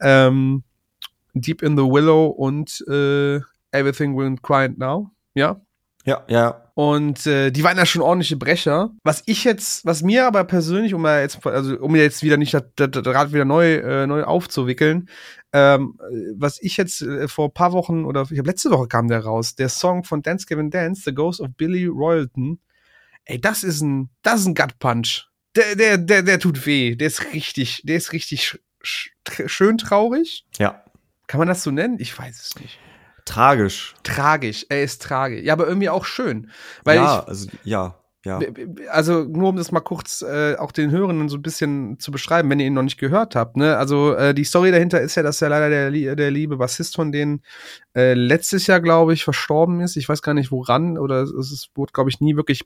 ähm, 0.00 0.64
Deep 1.34 1.62
in 1.62 1.76
the 1.76 1.84
Willow 1.84 2.26
und 2.26 2.84
äh, 2.88 3.40
Everything 3.70 4.16
Will 4.16 4.36
Quiet 4.42 4.78
Now. 4.78 5.10
Ja, 5.34 5.60
Ja, 6.04 6.24
ja. 6.26 6.68
und 6.74 7.26
äh, 7.26 7.50
die 7.52 7.62
waren 7.62 7.76
ja 7.76 7.86
schon 7.86 8.02
ordentliche 8.02 8.36
Brecher. 8.36 8.90
Was 9.04 9.22
ich 9.26 9.44
jetzt, 9.44 9.84
was 9.86 10.02
mir 10.02 10.26
aber 10.26 10.42
persönlich, 10.44 10.94
um 10.94 11.02
mal 11.02 11.20
jetzt, 11.20 11.46
also 11.46 11.76
um 11.78 11.94
jetzt 11.94 12.22
wieder 12.22 12.36
nicht 12.36 12.54
das, 12.54 12.64
das, 12.74 12.90
das 12.90 13.06
Rad 13.06 13.32
wieder 13.32 13.44
neu, 13.44 13.74
äh, 13.74 14.06
neu 14.06 14.24
aufzuwickeln, 14.24 15.08
ähm, 15.52 15.98
äh, 16.00 16.32
was 16.36 16.60
ich 16.60 16.76
jetzt 16.76 17.02
äh, 17.02 17.28
vor 17.28 17.48
ein 17.48 17.54
paar 17.54 17.72
Wochen 17.72 18.04
oder 18.04 18.26
ich 18.30 18.38
habe 18.38 18.48
letzte 18.48 18.70
Woche 18.70 18.88
kam 18.88 19.06
der 19.08 19.20
raus, 19.20 19.54
der 19.54 19.68
Song 19.68 20.02
von 20.02 20.22
Dance 20.22 20.46
Gavin 20.46 20.70
Dance, 20.70 21.02
The 21.04 21.14
Ghost 21.14 21.40
of 21.40 21.50
Billy 21.56 21.86
Royalton. 21.86 22.58
Ey, 23.24 23.40
das 23.40 23.62
ist 23.62 23.80
ein, 23.82 24.10
das 24.22 24.40
ist 24.40 24.46
ein 24.46 24.54
Gut 24.54 24.78
Punch. 24.80 25.28
Der, 25.54 25.76
der, 25.76 25.98
der, 25.98 26.22
der 26.22 26.40
tut 26.40 26.66
weh. 26.66 26.96
Der 26.96 27.06
ist 27.06 27.32
richtig, 27.32 27.82
der 27.84 27.96
ist 27.96 28.12
richtig 28.12 28.48
sch 28.48 28.58
sch 28.82 29.10
schön 29.46 29.78
traurig. 29.78 30.44
Ja. 30.58 30.82
Kann 31.28 31.38
man 31.38 31.48
das 31.48 31.62
so 31.62 31.70
nennen? 31.70 31.98
Ich 32.00 32.18
weiß 32.18 32.40
es 32.40 32.60
nicht. 32.60 32.78
Tragisch. 33.32 33.94
Tragisch. 34.02 34.66
Er 34.68 34.82
ist 34.82 35.02
tragisch. 35.02 35.42
Ja, 35.42 35.54
aber 35.54 35.66
irgendwie 35.66 35.88
auch 35.88 36.04
schön. 36.04 36.50
Weil 36.84 36.96
ja, 36.96 37.20
ich, 37.20 37.28
also, 37.28 37.48
ja, 37.64 37.94
ja. 38.24 38.38
also 38.90 39.24
nur 39.24 39.48
um 39.48 39.56
das 39.56 39.72
mal 39.72 39.80
kurz 39.80 40.22
äh, 40.22 40.54
auch 40.56 40.70
den 40.70 40.90
Hörenden 40.90 41.28
so 41.28 41.36
ein 41.38 41.42
bisschen 41.42 41.98
zu 41.98 42.10
beschreiben, 42.12 42.50
wenn 42.50 42.60
ihr 42.60 42.66
ihn 42.66 42.74
noch 42.74 42.82
nicht 42.82 42.98
gehört 42.98 43.34
habt. 43.34 43.56
Ne? 43.56 43.76
Also 43.78 44.14
äh, 44.14 44.34
die 44.34 44.44
Story 44.44 44.70
dahinter 44.70 45.00
ist 45.00 45.14
ja, 45.14 45.22
dass 45.22 45.40
ja 45.40 45.48
leider 45.48 45.70
der, 45.90 46.14
der 46.14 46.30
liebe 46.30 46.56
Bassist 46.58 46.94
von 46.94 47.10
denen 47.10 47.42
äh, 47.96 48.14
letztes 48.14 48.66
Jahr, 48.66 48.80
glaube 48.80 49.12
ich, 49.14 49.24
verstorben 49.24 49.80
ist. 49.80 49.96
Ich 49.96 50.08
weiß 50.08 50.22
gar 50.22 50.34
nicht 50.34 50.52
woran 50.52 50.98
oder 50.98 51.22
es, 51.22 51.32
es 51.32 51.68
wurde, 51.74 51.92
glaube 51.92 52.10
ich, 52.10 52.20
nie 52.20 52.36
wirklich 52.36 52.64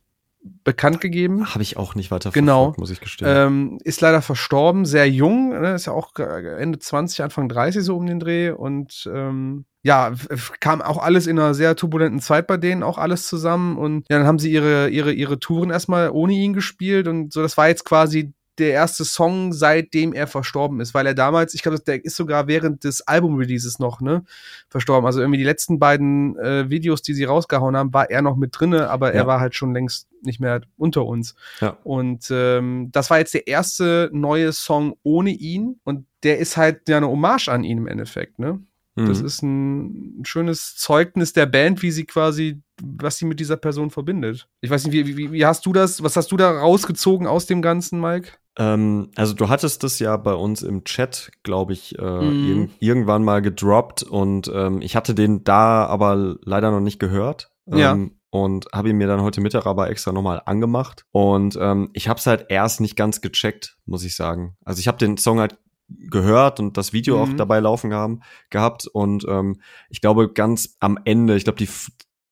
bekannt 0.64 1.00
gegeben. 1.00 1.46
Habe 1.55 1.62
ich 1.62 1.76
auch 1.76 1.94
nicht 1.94 2.11
weiter 2.11 2.31
Genau. 2.31 2.74
muss 2.76 2.90
ich 2.90 3.00
gestehen. 3.00 3.29
Ähm, 3.31 3.79
ist 3.83 4.00
leider 4.00 4.22
verstorben, 4.22 4.85
sehr 4.85 5.09
jung, 5.09 5.50
ne? 5.50 5.74
ist 5.74 5.87
ja 5.87 5.92
auch 5.92 6.12
ge- 6.14 6.57
Ende 6.59 6.79
20, 6.79 7.22
Anfang 7.22 7.48
30 7.48 7.83
so 7.83 7.96
um 7.96 8.07
den 8.07 8.20
Dreh 8.20 8.50
und 8.50 9.09
ähm, 9.12 9.64
ja, 9.87 10.12
kam 10.61 10.83
auch 10.83 10.99
alles 11.01 11.27
in 11.29 11.38
einer 11.38 11.55
sehr 11.55 11.77
turbulenten 11.77 12.20
Zeit 12.20 12.49
bei 12.49 12.57
denen 12.57 12.83
auch 12.83 12.99
alles 12.99 13.27
zusammen 13.29 13.77
und 13.79 14.05
ja, 14.11 14.18
dann 14.18 14.27
haben 14.27 14.40
sie 14.40 14.51
ihre 14.51 14.88
ihre 14.88 15.12
ihre 15.12 15.38
Touren 15.38 15.70
erstmal 15.70 16.11
ohne 16.11 16.33
ihn 16.33 16.53
gespielt 16.55 17.07
und 17.07 17.33
so 17.33 17.40
das 17.40 17.57
war 17.57 17.68
jetzt 17.68 17.85
quasi 17.85 18.33
der 18.59 18.70
erste 18.70 19.05
Song, 19.05 19.53
seitdem 19.53 20.14
er 20.14 20.27
verstorben 20.27 20.81
ist, 20.81 20.94
weil 20.94 21.05
er 21.07 21.12
damals, 21.14 21.53
ich 21.53 21.62
glaube, 21.62 21.79
der 21.79 22.03
ist 22.03 22.16
sogar 22.16 22.46
während 22.46 22.85
des 22.85 23.07
Album-Releases 23.07 23.79
noch, 23.81 24.01
ne, 24.01 24.25
verstorben. 24.70 25.05
Also 25.07 25.20
irgendwie 25.20 25.37
die 25.37 25.44
letzten 25.44 25.79
beiden 25.79 26.38
äh, 26.38 26.70
Videos, 26.70 27.03
die 27.03 27.12
sie 27.12 27.25
rausgehauen 27.25 27.77
haben, 27.77 27.92
war 27.92 28.09
er 28.11 28.22
noch 28.22 28.37
mit 28.37 28.59
drinne, 28.59 28.88
aber 28.88 29.12
er 29.12 29.22
Ja. 29.22 29.27
war 29.27 29.40
halt 29.40 29.55
schon 29.55 29.75
längst 29.75 30.09
nicht 30.22 30.40
mehr 30.40 30.62
unter 30.79 31.05
uns. 31.05 31.35
Ja. 31.61 31.77
Und 31.85 32.29
ähm, 32.31 32.88
das 32.92 33.11
war 33.11 33.18
jetzt 33.18 33.35
der 33.35 33.46
erste 33.46 34.09
neue 34.14 34.53
Song 34.53 34.94
ohne 35.03 35.33
ihn 35.33 35.79
und 35.85 36.07
der 36.22 36.38
ist 36.38 36.57
halt 36.57 36.88
ja 36.88 36.96
eine 36.96 37.09
Hommage 37.09 37.49
an 37.51 37.62
ihn 37.62 37.77
im 37.77 37.87
Endeffekt, 37.87 38.38
ne? 38.38 38.59
Das 38.96 39.20
Mhm. 39.20 39.26
ist 39.26 39.42
ein 39.42 40.22
schönes 40.24 40.74
Zeugnis 40.76 41.35
der 41.35 41.44
Band, 41.46 41.82
wie 41.82 41.90
sie 41.90 42.04
quasi, 42.06 42.62
was 42.82 43.18
sie 43.18 43.26
mit 43.26 43.38
dieser 43.40 43.56
Person 43.59 43.90
verbindet. 43.90 44.48
Ich 44.62 44.70
weiß 44.70 44.87
nicht, 44.87 44.94
wie, 44.94 45.16
wie, 45.16 45.32
wie 45.32 45.44
hast 45.44 45.66
du 45.66 45.72
das, 45.74 46.02
was 46.02 46.16
hast 46.16 46.32
du 46.32 46.37
da 46.38 46.50
rausgezogen 46.50 47.26
aus 47.26 47.44
dem 47.46 47.61
Ganzen, 47.61 48.00
Mike? 48.00 48.30
Ähm, 48.59 49.11
also 49.16 49.35
du 49.35 49.50
hattest 49.50 49.82
das 49.82 49.98
ja 49.98 50.16
bei 50.16 50.32
uns 50.32 50.62
im 50.62 50.85
Chat, 50.85 51.30
glaube 51.42 51.74
ich, 51.74 51.98
äh, 51.98 52.02
Mhm. 52.02 52.42
irg 52.42 52.70
irgendwann 52.80 53.22
mal 53.22 53.42
gedroppt 53.42 54.02
und 54.02 54.50
ähm, 54.54 54.80
ich 54.80 54.96
hatte 54.96 55.14
den 55.14 55.44
da 55.44 55.85
aber 55.87 56.37
leider 56.42 56.70
noch 56.70 56.80
nicht 56.80 56.98
gehört. 56.98 57.50
Ja. 57.66 57.92
Ähm, 57.92 58.12
und 58.30 58.66
habe 58.72 58.90
ihn 58.90 58.96
mir 58.96 59.06
dann 59.06 59.22
heute 59.22 59.40
Mittag 59.40 59.66
aber 59.66 59.88
extra 59.88 60.12
nochmal 60.12 60.42
angemacht. 60.44 61.04
Und 61.11 61.56
ähm, 61.61 61.88
ich 61.94 62.09
habe 62.09 62.18
es 62.18 62.26
halt 62.26 62.46
erst 62.50 62.80
nicht 62.82 62.94
ganz 62.96 63.20
gecheckt, 63.22 63.76
muss 63.87 64.04
ich 64.04 64.14
sagen. 64.14 64.56
Also 64.64 64.80
ich 64.80 64.88
habe 64.88 64.98
den 64.98 65.16
Song 65.16 65.38
halt 65.40 65.56
gehört 65.88 66.59
und 66.61 66.77
das 66.77 66.92
Video 66.92 67.22
auch 67.22 67.29
Mhm. 67.29 67.37
dabei 67.37 67.61
laufen 67.61 67.92
haben, 67.94 68.20
gehabt. 68.51 68.87
Und 68.87 69.25
ähm, 69.29 69.61
ich 69.88 70.01
glaube, 70.01 70.33
ganz 70.33 70.77
am 70.81 70.99
Ende, 71.05 71.37
ich 71.37 71.44
glaube, 71.44 71.59
die 71.59 71.68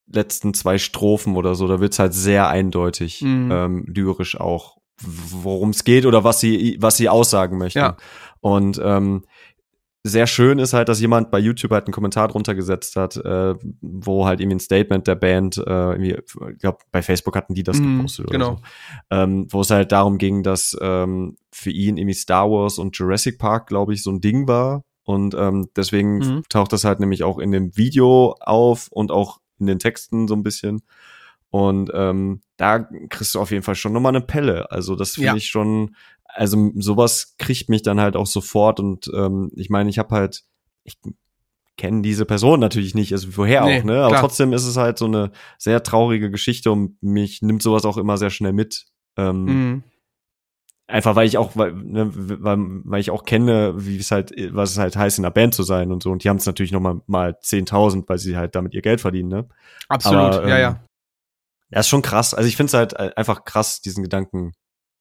letzten 0.07 0.55
zwei 0.55 0.79
Strophen 0.79 1.37
oder 1.37 1.55
so, 1.55 1.67
da 1.69 1.81
wird's 1.81 1.99
halt 1.99 2.15
sehr 2.15 2.49
eindeutig, 2.49 3.23
Mhm. 3.23 3.51
ähm, 3.53 3.85
lyrisch 3.87 4.39
auch, 4.41 4.79
worum 5.01 5.71
es 5.71 5.85
geht 5.85 6.07
oder 6.07 6.25
was 6.25 6.41
sie, 6.41 6.77
was 6.81 6.97
sie 6.97 7.09
aussagen 7.09 7.59
möchten. 7.59 7.79
Ja. 7.79 7.97
Und 8.41 8.81
ähm, 8.83 9.25
sehr 10.07 10.27
schön 10.27 10.59
ist 10.59 10.75
halt, 10.75 10.89
dass 10.91 11.01
jemand 11.01 11.31
bei 11.31 11.39
YouTube 11.39 11.73
halt 11.73 11.87
einen 11.87 11.95
Kommentar 11.95 12.29
drunter 12.29 12.55
gesetzt 12.55 12.95
hat, 12.97 13.17
äh, 13.17 13.55
wo 13.81 14.27
halt 14.27 14.41
irgendwie 14.41 14.57
ein 14.57 14.61
Statement 14.61 15.07
der 15.07 15.15
Band, 15.15 15.57
äh, 15.57 15.63
irgendwie, 15.93 16.15
ich 16.53 16.59
glaube, 16.59 16.79
bei 16.93 17.01
Facebook 17.03 17.35
hatten 17.37 17.55
die 17.55 17.63
das 17.63 17.81
Mhm, 17.81 17.97
gepostet 17.97 18.27
oder 18.29 18.39
genau. 18.39 18.57
so. 18.57 18.61
Ähm, 19.11 19.47
wo 19.51 19.63
es 19.63 19.71
halt 19.71 19.93
darum 19.93 20.19
ging, 20.19 20.43
dass 20.43 20.77
ähm, 20.81 21.37
für 21.51 21.71
ihn 21.71 21.97
irgendwie 21.97 22.15
Star 22.15 22.51
Wars 22.51 22.79
und 22.79 22.97
Jurassic 22.99 23.39
Park, 23.39 23.67
glaube 23.69 23.95
ich, 23.95 24.03
so 24.03 24.11
ein 24.13 24.21
Ding 24.21 24.47
war. 24.47 24.85
Und 25.05 25.35
ähm, 25.35 25.69
deswegen 25.75 26.19
Mhm. 26.19 26.43
taucht 26.51 26.73
das 26.75 26.85
halt 26.85 27.01
nämlich 27.01 27.23
auch 27.25 27.39
in 27.39 27.51
dem 27.53 27.77
Video 27.77 28.37
auf 28.41 28.89
und 28.91 29.11
auch 29.11 29.41
in 29.59 29.67
den 29.67 29.79
Texten 29.79 30.29
so 30.29 30.35
ein 30.35 30.43
bisschen. 30.43 30.83
Und 31.51 31.91
ähm, 31.95 32.43
da 32.57 32.81
kriegst 33.11 33.35
du 33.35 33.41
auf 33.41 33.51
jeden 33.53 33.63
Fall 33.63 33.75
schon 33.77 33.93
nochmal 33.93 34.15
eine 34.15 34.25
Pelle. 34.25 34.71
Also 34.73 34.97
das 34.97 35.13
finde 35.13 35.27
Ja. 35.29 35.35
ich 35.37 35.47
schon, 35.47 35.95
also 36.35 36.73
sowas 36.77 37.37
kriegt 37.39 37.69
mich 37.69 37.83
dann 37.83 38.01
halt 38.01 38.17
auch 38.17 38.27
sofort. 38.27 38.81
Und 38.81 39.11
ähm, 39.15 39.51
ich 39.55 39.71
meine, 39.71 39.91
ich 39.91 39.99
habe 39.99 40.15
halt, 40.15 40.43
ich 40.83 40.99
kenne 41.77 42.03
diese 42.03 42.25
Person 42.25 42.61
natürlich 42.61 42.95
nicht, 42.95 43.13
also 43.13 43.37
woher 43.37 43.65
Nee, 43.65 43.81
auch, 43.81 43.85
ne? 43.85 43.99
Aber 44.01 44.09
klar. 44.11 44.21
trotzdem 44.21 44.53
ist 44.53 44.65
es 44.67 44.77
halt 44.77 44.99
so 44.99 45.07
eine 45.07 45.33
sehr 45.59 45.83
traurige 45.83 46.31
Geschichte 46.31 46.71
und 46.71 47.03
mich 47.03 47.43
nimmt 47.43 47.63
sowas 47.63 47.85
auch 47.85 47.97
immer 47.97 48.17
sehr 48.17 48.31
schnell 48.31 48.53
mit. 48.53 48.87
Ähm, 49.17 49.45
Mhm. 49.45 49.83
Einfach 50.87 51.17
weil 51.17 51.27
ich 51.27 51.39
auch, 51.39 51.57
weil, 51.57 51.73
ne, 51.73 52.11
weil, 52.13 52.59
weil 52.85 53.01
ich 53.01 53.11
auch 53.11 53.25
kenne, 53.25 53.73
wie 53.87 53.97
es 53.97 54.11
halt, 54.11 54.33
was 54.55 54.73
es 54.73 54.79
halt 54.79 54.97
heißt, 54.97 55.19
in 55.19 55.25
einer 55.25 55.33
Band 55.33 55.55
zu 55.55 55.63
sein 55.63 55.91
und 55.91 56.03
so. 56.03 56.11
Und 56.11 56.25
die 56.25 56.29
haben 56.29 56.37
es 56.37 56.45
natürlich 56.45 56.73
noch 56.73 56.81
mal, 56.81 57.01
mal 57.07 57.39
10.000, 57.43 58.07
weil 58.07 58.19
sie 58.19 58.37
halt 58.37 58.55
damit 58.55 58.75
ihr 58.75 58.83
Geld 58.83 59.01
verdienen, 59.01 59.31
ne? 59.31 59.49
Absolut, 59.89 60.19
Aber, 60.21 60.49
ja, 60.49 60.57
ähm, 60.57 60.61
ja. 60.61 60.85
Ja, 61.71 61.81
ist 61.81 61.89
schon 61.89 62.03
krass. 62.03 62.35
Also 62.35 62.47
ich 62.49 62.57
finde 62.57 62.69
es 62.69 62.75
halt 62.75 62.93
äh, 62.93 63.13
einfach 63.17 63.45
krass, 63.45 63.81
diesen 63.81 64.03
Gedanken 64.03 64.53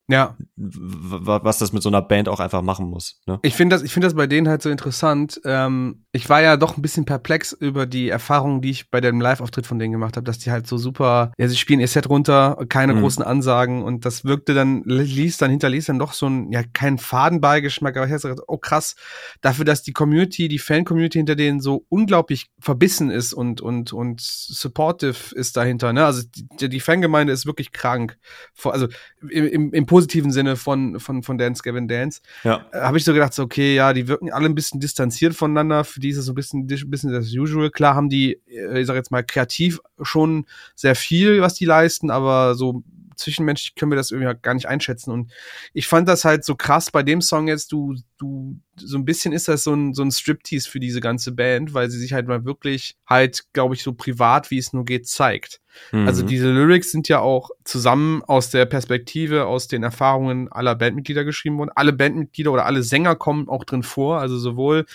Ja. 0.10 0.36
Was 0.56 1.60
das 1.60 1.72
mit 1.72 1.82
so 1.82 1.90
einer 1.90 2.02
Band 2.02 2.28
auch 2.28 2.42
einfach 2.42 2.62
machen 2.62 2.88
muss. 2.88 3.22
Ne? 3.26 3.40
Ich 3.42 3.56
finde 3.56 3.76
das, 3.76 3.84
ich 3.84 3.94
finde 3.94 4.08
das 4.08 4.16
bei 4.16 4.28
denen 4.28 4.50
halt 4.50 4.62
so 4.62 4.70
interessant. 4.70 5.40
Ähm, 5.46 6.06
ich 6.12 6.30
war 6.30 6.42
ja 6.42 6.58
doch 6.58 6.78
ein 6.78 6.82
bisschen 6.82 7.06
perplex 7.06 7.54
über 7.54 7.86
die 7.86 8.10
Erfahrungen, 8.10 8.62
die 8.62 8.70
ich 8.70 8.92
bei 8.92 9.00
dem 9.00 9.22
Live-Auftritt 9.22 9.66
von 9.66 9.80
denen 9.80 9.94
gemacht 9.94 10.18
habe, 10.18 10.26
dass 10.26 10.40
die 10.40 10.52
halt 10.52 10.68
so 10.68 10.78
super, 10.78 11.32
ja, 11.38 11.48
sie 11.48 11.56
spielen 11.56 11.80
ihr 11.80 11.88
Set 11.88 12.10
runter, 12.10 12.58
keine 12.68 12.94
mhm. 12.96 13.02
großen 13.02 13.24
Ansagen 13.24 13.82
und 13.82 14.06
das 14.06 14.26
wirkte 14.26 14.54
dann, 14.54 14.84
ließ 14.84 15.38
dann, 15.38 15.52
hinterließ 15.52 15.86
dann 15.86 16.00
doch 16.00 16.12
so 16.12 16.28
ein, 16.28 16.52
ja, 16.52 16.64
keinen 16.74 16.98
Fadenbeigeschmack, 16.98 17.96
aber 17.96 18.06
ich 18.06 18.12
habe 18.12 18.22
gesagt, 18.22 18.42
oh 18.48 18.58
krass, 18.58 18.96
dafür, 19.40 19.64
dass 19.64 19.84
die 19.84 19.94
Community, 19.94 20.50
die 20.50 20.60
Fan-Community 20.60 21.20
hinter 21.20 21.36
denen 21.36 21.62
so 21.62 21.86
unglaublich 21.88 22.50
verbissen 22.60 23.10
ist 23.10 23.34
und, 23.34 23.62
und, 23.62 23.94
und 23.94 24.20
supportive 24.20 25.34
ist 25.34 25.56
dahinter, 25.56 25.94
ne? 25.94 26.06
Also 26.06 26.24
die, 26.60 26.70
die 26.70 26.80
Fangemeinde 26.82 27.32
ist 27.32 27.46
wirklich 27.46 27.72
krank. 27.72 28.18
Also 28.64 28.88
im, 29.22 29.48
im, 29.48 29.74
im 29.74 29.86
positiven 30.04 30.32
Sinne 30.32 30.56
von, 30.56 31.00
von, 31.00 31.24
von 31.24 31.38
Dance 31.38 31.64
Gavin 31.64 31.88
Dance. 31.88 32.22
Ja. 32.44 32.66
Äh, 32.72 32.82
Habe 32.82 32.98
ich 32.98 33.04
so 33.04 33.14
gedacht, 33.14 33.34
so, 33.34 33.44
okay, 33.44 33.76
ja, 33.76 33.94
die 33.94 34.08
wirken 34.08 34.32
alle 34.32 34.46
ein 34.46 34.56
bisschen 34.56 34.80
distanziert 34.80 35.34
voneinander. 35.34 35.84
Für 35.84 36.00
die 36.00 36.10
ist 36.10 36.18
es 36.18 36.26
so 36.26 36.34
ein 36.34 36.36
bisschen, 36.36 36.62
ein 36.62 36.90
bisschen 36.90 37.12
das 37.12 37.34
Usual. 37.34 37.70
Klar 37.70 37.96
haben 37.96 38.10
die, 38.10 38.40
äh, 38.48 38.82
ich 38.82 38.88
sag 38.88 38.96
jetzt 38.96 39.12
mal, 39.12 39.24
kreativ 39.24 39.80
schon 40.02 40.46
sehr 40.76 40.96
viel, 40.96 41.42
was 41.42 41.54
die 41.54 41.66
leisten, 41.66 42.12
aber 42.12 42.56
so 42.56 42.84
zwischenmenschlich 43.24 43.76
können 43.76 43.92
wir 43.92 43.96
das 43.96 44.12
irgendwie 44.12 44.34
gar 44.42 44.54
nicht 44.54 44.68
einschätzen. 44.68 45.12
Und 45.12 45.32
ich 45.74 45.88
fand 45.88 46.08
das 46.08 46.26
halt 46.26 46.44
so 46.44 46.56
krass 46.56 46.92
bei 46.92 47.04
dem 47.04 47.22
Song 47.22 47.48
jetzt, 47.48 47.72
du, 47.72 47.96
du, 48.18 48.60
so 48.76 48.98
ein 48.98 49.06
bisschen 49.06 49.34
ist 49.34 49.48
das 49.48 49.64
so 49.64 49.74
ein, 49.74 49.94
so 49.94 50.04
ein 50.04 50.12
Striptease 50.12 50.70
für 50.70 50.80
diese 50.80 51.02
ganze 51.02 51.32
Band, 51.32 51.74
weil 51.74 51.90
sie 51.90 52.00
sich 52.00 52.14
halt 52.14 52.28
mal 52.28 52.46
wirklich 52.46 52.96
halt, 53.08 53.46
glaube 53.54 53.76
ich, 53.76 53.84
so 53.84 53.94
privat, 53.94 54.52
wie 54.52 54.58
es 54.58 54.74
nur 54.74 54.86
geht, 54.86 55.08
zeigt. 55.08 55.62
Mhm. 55.92 56.08
Also 56.08 56.24
diese 56.24 56.52
Lyrics 56.52 56.92
sind 56.92 57.08
ja 57.08 57.20
auch 57.20 57.50
zusammen 57.64 58.24
aus 58.24 58.50
der 58.50 58.66
Perspektive, 58.66 59.46
aus 59.46 59.68
den 59.68 59.84
Erfahrungen 59.84 60.52
aller 60.52 60.76
Bandmitglieder 60.76 61.24
geschrieben 61.24 61.58
worden. 61.58 61.72
Alle 61.76 61.94
Bandmitglieder 61.94 62.52
oder 62.52 62.66
alle 62.66 62.84
Sänger 62.84 63.16
kommen 63.16 63.50
auch 63.50 63.64
drin 63.64 63.84
vor, 63.84 64.20
also 64.20 64.38
sowohl 64.38 64.86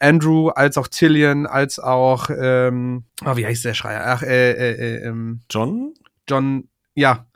Andrew 0.00 0.48
als 0.48 0.78
auch 0.78 0.88
Tillian 0.88 1.46
als 1.46 1.78
auch 1.78 2.30
ähm, 2.30 3.04
oh, 3.24 3.36
wie 3.36 3.46
heißt 3.46 3.64
der 3.64 3.74
Schreier? 3.74 4.02
Ach, 4.06 4.22
äh, 4.22 4.52
äh, 4.52 4.72
äh, 4.72 5.06
ähm, 5.06 5.40
John? 5.50 5.94
John, 6.28 6.68
ja, 6.94 7.26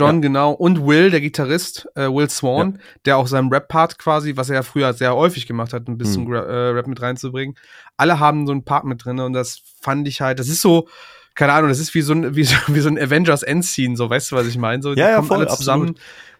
John, 0.00 0.16
ja. 0.16 0.20
genau. 0.20 0.52
Und 0.52 0.86
Will, 0.86 1.10
der 1.10 1.20
Gitarrist, 1.20 1.86
äh, 1.94 2.08
Will 2.08 2.28
Swan, 2.28 2.72
ja. 2.72 2.80
der 3.04 3.16
auch 3.18 3.26
seinen 3.26 3.52
Rap-Part 3.52 3.98
quasi, 3.98 4.36
was 4.36 4.48
er 4.48 4.56
ja 4.56 4.62
früher 4.62 4.92
sehr 4.92 5.14
häufig 5.14 5.46
gemacht 5.46 5.72
hat, 5.72 5.88
ein 5.88 5.98
bisschen 5.98 6.24
mhm. 6.24 6.34
äh, 6.34 6.38
Rap 6.38 6.86
mit 6.86 7.00
reinzubringen. 7.00 7.56
Alle 7.96 8.18
haben 8.18 8.46
so 8.46 8.52
einen 8.52 8.64
Part 8.64 8.84
mit 8.84 9.04
drin 9.04 9.20
und 9.20 9.32
das 9.32 9.62
fand 9.80 10.08
ich 10.08 10.20
halt, 10.20 10.38
das 10.38 10.48
ist 10.48 10.60
so, 10.62 10.88
keine 11.34 11.52
Ahnung, 11.52 11.68
das 11.68 11.78
ist 11.78 11.94
wie 11.94 12.02
so 12.02 12.14
ein, 12.14 12.34
wie 12.36 12.44
so, 12.44 12.56
wie 12.68 12.80
so 12.80 12.88
ein 12.88 12.98
Avengers 12.98 13.42
Endscene, 13.42 13.96
so, 13.96 14.08
weißt 14.10 14.32
du, 14.32 14.36
was 14.36 14.46
ich 14.46 14.58
meine? 14.58 14.82
So, 14.82 14.94
die 14.94 15.00
ja, 15.00 15.16
kommen 15.16 15.28
voll, 15.28 15.38
alle 15.38 15.48
zusammen, 15.48 15.94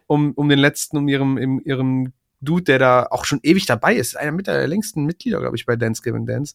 um, 0.07 0.33
um 0.33 0.49
den 0.49 0.59
letzten, 0.59 0.97
um 0.97 1.09
ihrem, 1.09 1.39
im, 1.39 1.61
ihrem 1.65 2.13
Dude, 2.41 2.65
der 2.65 2.79
da 2.79 3.07
auch 3.11 3.25
schon 3.25 3.41
ewig 3.43 3.67
dabei 3.67 3.95
ist, 3.95 4.17
einer 4.17 4.33
mit 4.33 4.47
der 4.47 4.67
längsten 4.67 5.05
Mitglieder, 5.05 5.41
glaube 5.41 5.57
ich, 5.57 5.67
bei 5.67 5.77
Dance 5.77 6.03
Giving 6.03 6.27
Dance, 6.27 6.55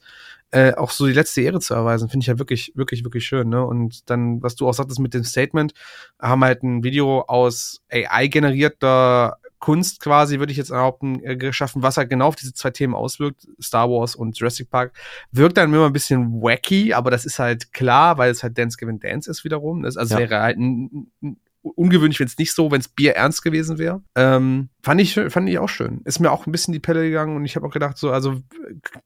äh, 0.52 0.74
auch 0.74 0.92
so 0.92 1.06
die 1.06 1.14
letzte 1.14 1.42
Ehre 1.42 1.60
zu 1.60 1.74
erweisen, 1.74 2.10
finde 2.10 2.24
ich 2.24 2.28
ja 2.28 2.40
wirklich, 2.40 2.72
wirklich, 2.76 3.04
wirklich 3.04 3.26
schön. 3.26 3.50
Ne? 3.50 3.64
Und 3.66 4.10
dann, 4.10 4.42
was 4.42 4.56
du 4.56 4.68
auch 4.68 4.74
sagtest 4.74 5.00
mit 5.00 5.14
dem 5.14 5.24
Statement, 5.24 5.74
haben 6.20 6.44
halt 6.44 6.64
ein 6.64 6.84
Video 6.84 7.22
aus 7.22 7.82
AI-generierter 7.92 9.38
Kunst 9.60 10.00
quasi, 10.00 10.40
würde 10.40 10.52
ich 10.52 10.58
jetzt 10.58 10.70
behaupten, 10.70 11.24
äh, 11.24 11.36
geschaffen, 11.36 11.82
was 11.82 11.98
halt 11.98 12.10
genau 12.10 12.28
auf 12.28 12.36
diese 12.36 12.54
zwei 12.54 12.70
Themen 12.70 12.94
auswirkt, 12.94 13.48
Star 13.62 13.90
Wars 13.90 14.16
und 14.16 14.38
Jurassic 14.38 14.70
Park. 14.70 14.94
Wirkt 15.32 15.58
dann 15.58 15.74
immer 15.74 15.88
ein 15.88 15.94
bisschen 15.94 16.42
wacky, 16.42 16.94
aber 16.94 17.10
das 17.10 17.26
ist 17.26 17.40
halt 17.40 17.74
klar, 17.74 18.18
weil 18.18 18.32
es 18.32 18.44
halt 18.44 18.58
Dance 18.58 18.78
Giving 18.78 19.00
Dance 19.00 19.30
ist 19.30 19.44
wiederum. 19.44 19.84
Das, 19.84 19.98
also 19.98 20.16
ja. 20.16 20.20
wäre 20.22 20.42
halt 20.42 20.58
ein, 20.58 21.08
ein 21.24 21.38
ungewöhnlich, 21.76 22.20
wenn 22.20 22.28
es 22.28 22.38
nicht 22.38 22.54
so, 22.54 22.72
wenn 22.72 22.80
es 22.80 22.88
Bier 22.88 23.16
ernst 23.16 23.44
gewesen 23.44 23.78
wäre. 23.78 24.02
Ähm, 24.16 24.70
fand 24.84 25.02
ich, 25.02 25.14
fand 25.14 25.50
ich 25.50 25.58
auch 25.60 25.70
schön. 25.70 26.02
Ist 26.06 26.20
mir 26.20 26.32
auch 26.32 26.46
ein 26.46 26.52
bisschen 26.52 26.74
die 26.74 26.80
Pelle 26.80 27.04
gegangen 27.04 27.36
und 27.36 27.46
ich 27.46 27.56
habe 27.56 27.66
auch 27.66 27.72
gedacht, 27.72 27.98
so, 27.98 28.12
also 28.12 28.42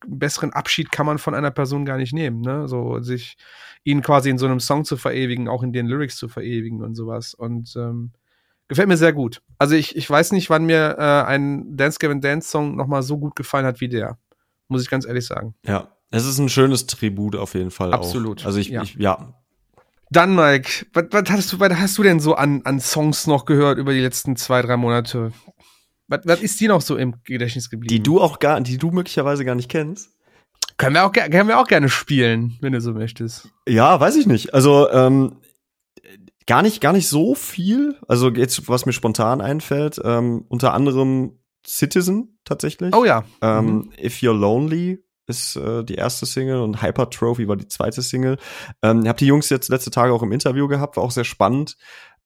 besseren 0.07 0.51
Abschied 0.51 0.91
kann 0.91 1.05
man 1.05 1.17
von 1.17 1.33
einer 1.33 1.51
Person 1.51 1.85
gar 1.85 1.97
nicht 1.97 2.13
nehmen, 2.13 2.41
ne? 2.41 2.67
So 2.67 2.99
sich 2.99 3.37
ihn 3.83 4.01
quasi 4.01 4.29
in 4.29 4.37
so 4.37 4.45
einem 4.45 4.59
Song 4.59 4.83
zu 4.83 4.97
verewigen, 4.97 5.47
auch 5.47 5.63
in 5.63 5.71
den 5.71 5.87
Lyrics 5.87 6.17
zu 6.17 6.27
verewigen 6.27 6.83
und 6.83 6.95
sowas. 6.95 7.33
Und 7.33 7.73
ähm, 7.77 8.11
gefällt 8.67 8.89
mir 8.89 8.97
sehr 8.97 9.13
gut. 9.13 9.41
Also 9.57 9.75
ich, 9.75 9.95
ich 9.95 10.09
weiß 10.09 10.31
nicht, 10.33 10.49
wann 10.49 10.65
mir 10.65 10.95
äh, 10.97 11.23
ein 11.27 11.77
Dance 11.77 11.97
Gavin 11.99 12.21
Dance 12.21 12.49
Song 12.49 12.75
nochmal 12.75 13.03
so 13.03 13.17
gut 13.17 13.35
gefallen 13.35 13.65
hat 13.65 13.79
wie 13.81 13.89
der. 13.89 14.17
Muss 14.67 14.83
ich 14.83 14.89
ganz 14.89 15.05
ehrlich 15.05 15.25
sagen. 15.25 15.55
Ja, 15.65 15.95
es 16.11 16.25
ist 16.25 16.39
ein 16.39 16.49
schönes 16.49 16.87
Tribut 16.87 17.35
auf 17.35 17.53
jeden 17.53 17.71
Fall. 17.71 17.93
Absolut. 17.93 18.41
Auch. 18.41 18.47
Also 18.47 18.59
ich, 18.59 18.69
ja. 18.69 18.83
ich, 18.83 18.95
ja, 18.95 19.38
dann, 20.09 20.35
Mike, 20.35 20.87
was, 20.93 21.05
was, 21.11 21.29
hast 21.29 21.53
du, 21.53 21.59
was 21.59 21.73
hast 21.73 21.97
du 21.97 22.03
denn 22.03 22.19
so 22.19 22.35
an, 22.35 22.61
an 22.63 22.79
Songs 22.79 23.27
noch 23.27 23.45
gehört 23.45 23.77
über 23.77 23.93
die 23.93 23.99
letzten 23.99 24.35
zwei, 24.35 24.61
drei 24.61 24.77
Monate? 24.77 25.31
Was, 26.07 26.21
was 26.25 26.41
ist 26.41 26.59
dir 26.59 26.69
noch 26.69 26.81
so 26.81 26.97
im 26.97 27.15
Gedächtnis 27.23 27.69
geblieben? 27.69 27.89
Die 27.89 28.01
du 28.01 28.19
auch 28.19 28.39
gar, 28.39 28.59
die 28.61 28.77
du 28.77 28.91
möglicherweise 28.91 29.45
gar 29.45 29.55
nicht 29.55 29.69
kennst. 29.69 30.11
Können 30.77 30.95
wir 30.95 31.05
auch, 31.05 31.11
können 31.11 31.47
wir 31.47 31.59
auch 31.59 31.67
gerne 31.67 31.89
spielen, 31.89 32.57
wenn 32.61 32.73
du 32.73 32.81
so 32.81 32.93
möchtest. 32.93 33.49
Ja, 33.67 33.99
weiß 33.99 34.15
ich 34.15 34.25
nicht. 34.25 34.53
Also, 34.53 34.89
ähm, 34.91 35.37
gar 36.49 36.63
nicht, 36.63 36.81
gar 36.81 36.93
nicht 36.93 37.07
so 37.07 37.35
viel. 37.35 37.95
Also 38.07 38.29
jetzt, 38.31 38.67
was 38.67 38.87
mir 38.87 38.93
spontan 38.93 39.39
einfällt, 39.39 40.01
ähm, 40.03 40.45
unter 40.49 40.73
anderem 40.73 41.37
Citizen 41.65 42.39
tatsächlich. 42.43 42.95
Oh 42.95 43.05
ja. 43.05 43.23
Ähm, 43.41 43.65
mhm. 43.65 43.91
If 44.03 44.21
You're 44.21 44.33
Lonely 44.33 45.03
ist 45.29 45.55
äh, 45.55 45.83
die 45.83 45.95
erste 45.95 46.25
Single 46.25 46.61
und 46.61 46.81
Hyper 46.81 47.09
Trophy 47.09 47.47
war 47.47 47.55
die 47.55 47.67
zweite 47.67 48.01
Single. 48.01 48.37
Ähm, 48.81 49.03
ich 49.03 49.07
habe 49.07 49.19
die 49.19 49.27
Jungs 49.27 49.49
jetzt 49.49 49.69
letzte 49.69 49.91
Tage 49.91 50.13
auch 50.13 50.23
im 50.23 50.31
Interview 50.31 50.67
gehabt, 50.67 50.97
war 50.97 51.03
auch 51.03 51.11
sehr 51.11 51.23
spannend. 51.23 51.77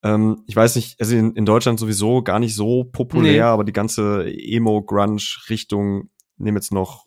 Ähm, 0.02 0.42
ich 0.46 0.56
weiß 0.56 0.76
nicht, 0.76 1.00
also 1.00 1.14
in, 1.14 1.32
in 1.34 1.46
Deutschland 1.46 1.78
sowieso 1.78 2.22
gar 2.22 2.38
nicht 2.38 2.54
so 2.54 2.84
populär, 2.84 3.32
nee. 3.32 3.40
aber 3.40 3.64
die 3.64 3.72
ganze 3.72 4.26
Emo-Grunge-Richtung, 4.26 6.10
nehmen 6.36 6.56
jetzt 6.56 6.72
noch 6.72 7.06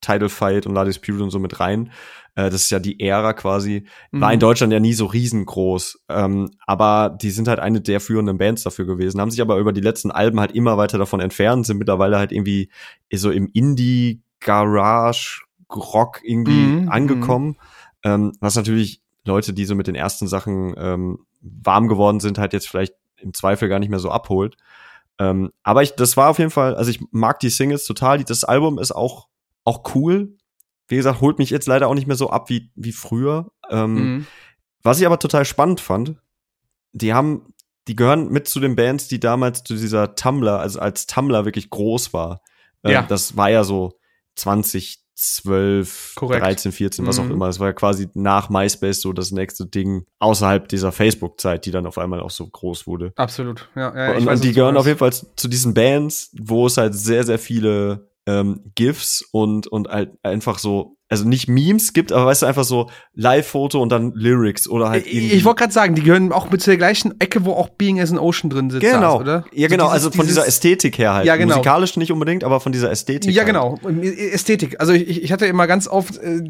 Tidal 0.00 0.28
Fight 0.28 0.66
und 0.66 0.74
La 0.74 0.84
Dispute 0.84 1.22
und 1.22 1.30
so 1.30 1.38
mit 1.38 1.58
rein. 1.58 1.90
Äh, 2.34 2.50
das 2.50 2.62
ist 2.62 2.70
ja 2.70 2.78
die 2.78 3.00
Ära 3.00 3.32
quasi. 3.32 3.86
War 4.12 4.28
mhm. 4.28 4.34
in 4.34 4.40
Deutschland 4.40 4.72
ja 4.72 4.80
nie 4.80 4.92
so 4.92 5.06
riesengroß. 5.06 6.04
Ähm, 6.08 6.50
aber 6.66 7.16
die 7.20 7.30
sind 7.30 7.48
halt 7.48 7.58
eine 7.58 7.80
der 7.80 8.00
führenden 8.00 8.38
Bands 8.38 8.62
dafür 8.62 8.86
gewesen, 8.86 9.20
haben 9.20 9.30
sich 9.30 9.40
aber 9.40 9.58
über 9.58 9.72
die 9.72 9.80
letzten 9.80 10.10
Alben 10.10 10.38
halt 10.38 10.52
immer 10.52 10.76
weiter 10.76 10.98
davon 10.98 11.20
entfernt, 11.20 11.66
sind 11.66 11.78
mittlerweile 11.78 12.18
halt 12.18 12.30
irgendwie 12.30 12.70
so 13.12 13.30
im 13.30 13.48
Indie 13.52 14.22
Garage 14.48 15.42
Rock 15.70 16.20
irgendwie 16.22 16.52
mhm, 16.52 16.82
mhm. 16.82 16.88
angekommen, 16.88 17.56
ähm, 18.02 18.32
was 18.40 18.56
natürlich 18.56 19.02
Leute, 19.26 19.52
die 19.52 19.66
so 19.66 19.74
mit 19.74 19.86
den 19.86 19.94
ersten 19.94 20.26
Sachen 20.26 20.74
ähm, 20.78 21.26
warm 21.42 21.88
geworden 21.88 22.18
sind, 22.18 22.38
halt 22.38 22.54
jetzt 22.54 22.66
vielleicht 22.66 22.94
im 23.18 23.34
Zweifel 23.34 23.68
gar 23.68 23.78
nicht 23.78 23.90
mehr 23.90 23.98
so 23.98 24.10
abholt. 24.10 24.56
Ähm, 25.18 25.52
aber 25.62 25.82
ich, 25.82 25.94
das 25.96 26.16
war 26.16 26.30
auf 26.30 26.38
jeden 26.38 26.50
Fall, 26.50 26.76
also 26.76 26.90
ich 26.90 27.00
mag 27.10 27.40
die 27.40 27.50
Singles 27.50 27.84
total. 27.84 28.24
Das 28.24 28.44
Album 28.44 28.78
ist 28.78 28.92
auch 28.92 29.28
auch 29.64 29.94
cool. 29.94 30.38
Wie 30.86 30.96
gesagt, 30.96 31.20
holt 31.20 31.38
mich 31.38 31.50
jetzt 31.50 31.66
leider 31.66 31.88
auch 31.88 31.94
nicht 31.94 32.06
mehr 32.06 32.16
so 32.16 32.30
ab 32.30 32.48
wie 32.48 32.70
wie 32.74 32.92
früher. 32.92 33.50
Ähm, 33.68 33.94
mhm. 33.94 34.26
Was 34.82 34.98
ich 34.98 35.06
aber 35.06 35.18
total 35.18 35.44
spannend 35.44 35.80
fand, 35.80 36.16
die 36.92 37.12
haben, 37.12 37.52
die 37.86 37.96
gehören 37.96 38.30
mit 38.30 38.48
zu 38.48 38.60
den 38.60 38.76
Bands, 38.76 39.08
die 39.08 39.20
damals 39.20 39.64
zu 39.64 39.74
dieser 39.74 40.14
Tumblr, 40.14 40.58
also 40.58 40.80
als 40.80 41.06
Tumblr 41.06 41.44
wirklich 41.44 41.68
groß 41.68 42.14
war. 42.14 42.40
Ähm, 42.82 42.92
ja. 42.92 43.02
Das 43.02 43.36
war 43.36 43.50
ja 43.50 43.64
so 43.64 43.98
2012, 44.38 46.12
Korrekt. 46.16 46.44
13, 46.44 46.72
14, 46.72 47.06
was 47.06 47.18
mhm. 47.18 47.26
auch 47.26 47.30
immer. 47.30 47.48
Es 47.48 47.60
war 47.60 47.68
ja 47.68 47.72
quasi 47.72 48.08
nach 48.14 48.50
MySpace 48.50 49.00
so 49.00 49.12
das 49.12 49.30
nächste 49.30 49.66
Ding 49.66 50.04
außerhalb 50.18 50.68
dieser 50.68 50.92
Facebook-Zeit, 50.92 51.66
die 51.66 51.70
dann 51.70 51.86
auf 51.86 51.98
einmal 51.98 52.20
auch 52.20 52.30
so 52.30 52.46
groß 52.46 52.86
wurde. 52.86 53.12
Absolut, 53.16 53.68
ja. 53.74 53.94
ja 53.94 54.16
und, 54.16 54.26
weiß, 54.26 54.36
und 54.36 54.44
die 54.44 54.52
gehören 54.52 54.76
auf 54.76 54.86
jeden 54.86 54.98
Fall 54.98 55.12
zu 55.12 55.48
diesen 55.48 55.74
Bands, 55.74 56.34
wo 56.40 56.66
es 56.66 56.76
halt 56.76 56.94
sehr, 56.94 57.24
sehr 57.24 57.38
viele 57.38 58.10
ähm, 58.26 58.72
GIFs 58.74 59.24
und, 59.32 59.66
und 59.66 59.88
halt 59.88 60.12
einfach 60.22 60.58
so 60.58 60.97
also 61.08 61.26
nicht 61.26 61.48
Memes 61.48 61.94
gibt, 61.94 62.12
aber 62.12 62.26
weißt 62.26 62.42
du, 62.42 62.46
einfach 62.46 62.64
so 62.64 62.90
Live-Foto 63.14 63.80
und 63.80 63.90
dann 63.90 64.12
Lyrics 64.14 64.68
oder 64.68 64.90
halt 64.90 65.06
irgendwie. 65.06 65.32
Ich 65.34 65.44
wollte 65.44 65.60
gerade 65.60 65.72
sagen, 65.72 65.94
die 65.94 66.02
gehören 66.02 66.32
auch 66.32 66.50
mit 66.50 66.66
der 66.66 66.76
gleichen 66.76 67.18
Ecke, 67.18 67.44
wo 67.46 67.52
auch 67.52 67.70
Being 67.70 67.98
as 67.98 68.12
an 68.12 68.18
Ocean 68.18 68.50
drin 68.50 68.68
sitzt. 68.68 68.82
Genau, 68.82 69.20
oder? 69.20 69.44
Ja, 69.52 69.68
genau, 69.68 69.86
also, 69.86 70.10
dieses, 70.10 70.18
also 70.18 70.18
von 70.18 70.26
dieser 70.26 70.46
Ästhetik 70.46 70.98
her 70.98 71.14
halt. 71.14 71.26
Ja, 71.26 71.36
genau. 71.36 71.56
Musikalisch 71.56 71.96
nicht 71.96 72.12
unbedingt, 72.12 72.44
aber 72.44 72.60
von 72.60 72.72
dieser 72.72 72.90
Ästhetik 72.90 73.32
Ja, 73.32 73.44
halt. 73.44 73.46
genau. 73.46 73.78
Ästhetik. 74.02 74.80
Also 74.80 74.92
ich, 74.92 75.22
ich 75.22 75.32
hatte 75.32 75.46
immer 75.46 75.66
ganz 75.66 75.88
oft, 75.88 76.18
äh, 76.18 76.42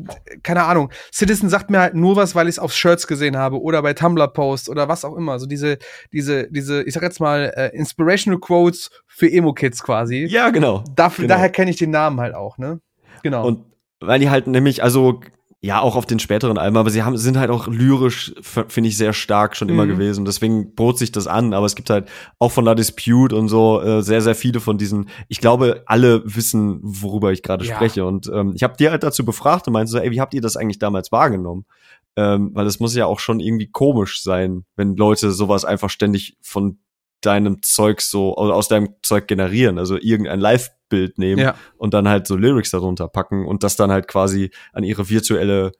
keine 0.42 0.64
Ahnung, 0.64 0.90
Citizen 1.12 1.48
sagt 1.48 1.70
mir 1.70 1.78
halt 1.78 1.94
nur 1.94 2.16
was, 2.16 2.34
weil 2.34 2.48
ich 2.48 2.56
es 2.56 2.58
auf 2.58 2.72
Shirts 2.72 3.06
gesehen 3.06 3.36
habe 3.36 3.62
oder 3.62 3.82
bei 3.82 3.94
Tumblr-Posts 3.94 4.70
oder 4.70 4.88
was 4.88 5.04
auch 5.04 5.16
immer. 5.16 5.32
Also 5.32 5.46
diese, 5.46 5.78
diese, 6.12 6.50
diese, 6.50 6.82
ich 6.82 6.94
sag 6.94 7.04
jetzt 7.04 7.20
mal, 7.20 7.52
äh, 7.56 7.76
Inspirational 7.76 8.40
Quotes 8.40 8.90
für 9.06 9.30
Emo-Kids 9.30 9.84
quasi. 9.84 10.26
Ja, 10.28 10.50
genau. 10.50 10.82
Dafür, 10.96 11.22
genau. 11.22 11.34
Daher 11.34 11.50
kenne 11.50 11.70
ich 11.70 11.76
den 11.76 11.90
Namen 11.90 12.20
halt 12.20 12.34
auch, 12.34 12.58
ne? 12.58 12.80
Genau. 13.22 13.46
Und 13.46 13.67
weil 14.00 14.20
die 14.20 14.30
halt 14.30 14.46
nämlich, 14.46 14.82
also 14.82 15.20
ja, 15.60 15.80
auch 15.80 15.96
auf 15.96 16.06
den 16.06 16.20
späteren 16.20 16.56
Alben, 16.56 16.76
aber 16.76 16.90
sie 16.90 17.02
haben, 17.02 17.16
sind 17.16 17.36
halt 17.36 17.50
auch 17.50 17.66
lyrisch, 17.66 18.32
finde 18.40 18.88
ich, 18.88 18.96
sehr 18.96 19.12
stark 19.12 19.56
schon 19.56 19.68
immer 19.68 19.86
mhm. 19.86 19.90
gewesen. 19.90 20.24
Deswegen 20.24 20.76
bot 20.76 20.98
sich 20.98 21.10
das 21.10 21.26
an, 21.26 21.52
aber 21.52 21.66
es 21.66 21.74
gibt 21.74 21.90
halt 21.90 22.08
auch 22.38 22.52
von 22.52 22.64
La 22.64 22.76
Dispute 22.76 23.34
und 23.34 23.48
so 23.48 23.80
äh, 23.82 24.02
sehr, 24.02 24.20
sehr 24.20 24.36
viele 24.36 24.60
von 24.60 24.78
diesen, 24.78 25.08
ich 25.26 25.40
glaube, 25.40 25.82
alle 25.86 26.22
wissen, 26.24 26.78
worüber 26.82 27.32
ich 27.32 27.42
gerade 27.42 27.64
ja. 27.64 27.74
spreche. 27.74 28.04
Und 28.04 28.30
ähm, 28.32 28.52
ich 28.54 28.62
habe 28.62 28.76
dir 28.76 28.92
halt 28.92 29.02
dazu 29.02 29.24
befragt 29.24 29.66
und 29.66 29.72
meinte 29.72 29.90
so, 29.90 29.98
ey, 29.98 30.12
wie 30.12 30.20
habt 30.20 30.32
ihr 30.32 30.40
das 30.40 30.56
eigentlich 30.56 30.78
damals 30.78 31.10
wahrgenommen? 31.10 31.64
Ähm, 32.14 32.52
weil 32.54 32.66
es 32.66 32.78
muss 32.78 32.94
ja 32.94 33.06
auch 33.06 33.18
schon 33.18 33.40
irgendwie 33.40 33.68
komisch 33.68 34.22
sein, 34.22 34.64
wenn 34.76 34.94
Leute 34.94 35.32
sowas 35.32 35.64
einfach 35.64 35.90
ständig 35.90 36.36
von 36.40 36.78
deinem 37.20 37.62
Zeug 37.62 38.00
so, 38.00 38.36
aus 38.36 38.68
deinem 38.68 38.90
Zeug 39.02 39.26
generieren, 39.26 39.78
also 39.78 39.96
irgendein 39.96 40.38
Live-Bild 40.88 41.18
nehmen 41.18 41.40
ja. 41.40 41.54
und 41.76 41.94
dann 41.94 42.08
halt 42.08 42.26
so 42.26 42.36
Lyrics 42.36 42.70
darunter 42.70 43.08
packen 43.08 43.46
und 43.46 43.62
das 43.62 43.76
dann 43.76 43.90
halt 43.90 44.08
quasi 44.08 44.50
an 44.72 44.84
ihre 44.84 45.08
virtuelle 45.08 45.72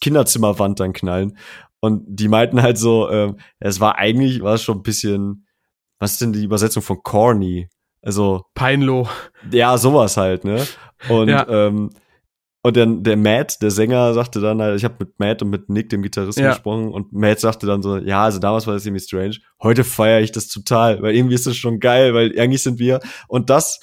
Kinderzimmerwand 0.00 0.80
dann 0.80 0.92
knallen. 0.92 1.36
Und 1.80 2.04
die 2.06 2.28
meinten 2.28 2.62
halt 2.62 2.78
so, 2.78 3.08
äh, 3.08 3.32
es 3.58 3.80
war 3.80 3.98
eigentlich, 3.98 4.42
war 4.42 4.54
es 4.54 4.62
schon 4.62 4.78
ein 4.78 4.82
bisschen, 4.82 5.46
was 5.98 6.12
ist 6.12 6.20
denn 6.20 6.32
die 6.32 6.44
Übersetzung 6.44 6.82
von 6.82 7.02
corny? 7.02 7.68
Also 8.02 8.44
Peinlo. 8.54 9.08
Ja, 9.50 9.76
sowas 9.78 10.16
halt, 10.16 10.44
ne? 10.44 10.64
Und 11.08 11.28
ja. 11.28 11.46
ähm, 11.48 11.90
und 12.64 12.76
dann 12.76 13.02
der 13.02 13.16
Matt, 13.16 13.60
der 13.60 13.72
Sänger, 13.72 14.14
sagte 14.14 14.40
dann 14.40 14.62
halt, 14.62 14.76
ich 14.76 14.84
habe 14.84 14.94
mit 15.00 15.18
Matt 15.18 15.42
und 15.42 15.50
mit 15.50 15.68
Nick, 15.68 15.88
dem 15.88 16.02
Gitarristen, 16.02 16.44
ja. 16.44 16.50
gesprochen 16.50 16.92
und 16.92 17.12
Matt 17.12 17.40
sagte 17.40 17.66
dann 17.66 17.82
so, 17.82 17.98
ja, 17.98 18.22
also 18.22 18.38
damals 18.38 18.68
war 18.68 18.74
das 18.74 18.86
irgendwie 18.86 19.02
strange. 19.02 19.38
Heute 19.60 19.82
feiere 19.82 20.20
ich 20.20 20.30
das 20.30 20.46
total, 20.46 21.02
weil 21.02 21.16
irgendwie 21.16 21.34
ist 21.34 21.46
das 21.46 21.56
schon 21.56 21.80
geil, 21.80 22.14
weil 22.14 22.38
eigentlich 22.38 22.62
sind 22.62 22.78
wir 22.78 23.00
und 23.26 23.50
das, 23.50 23.80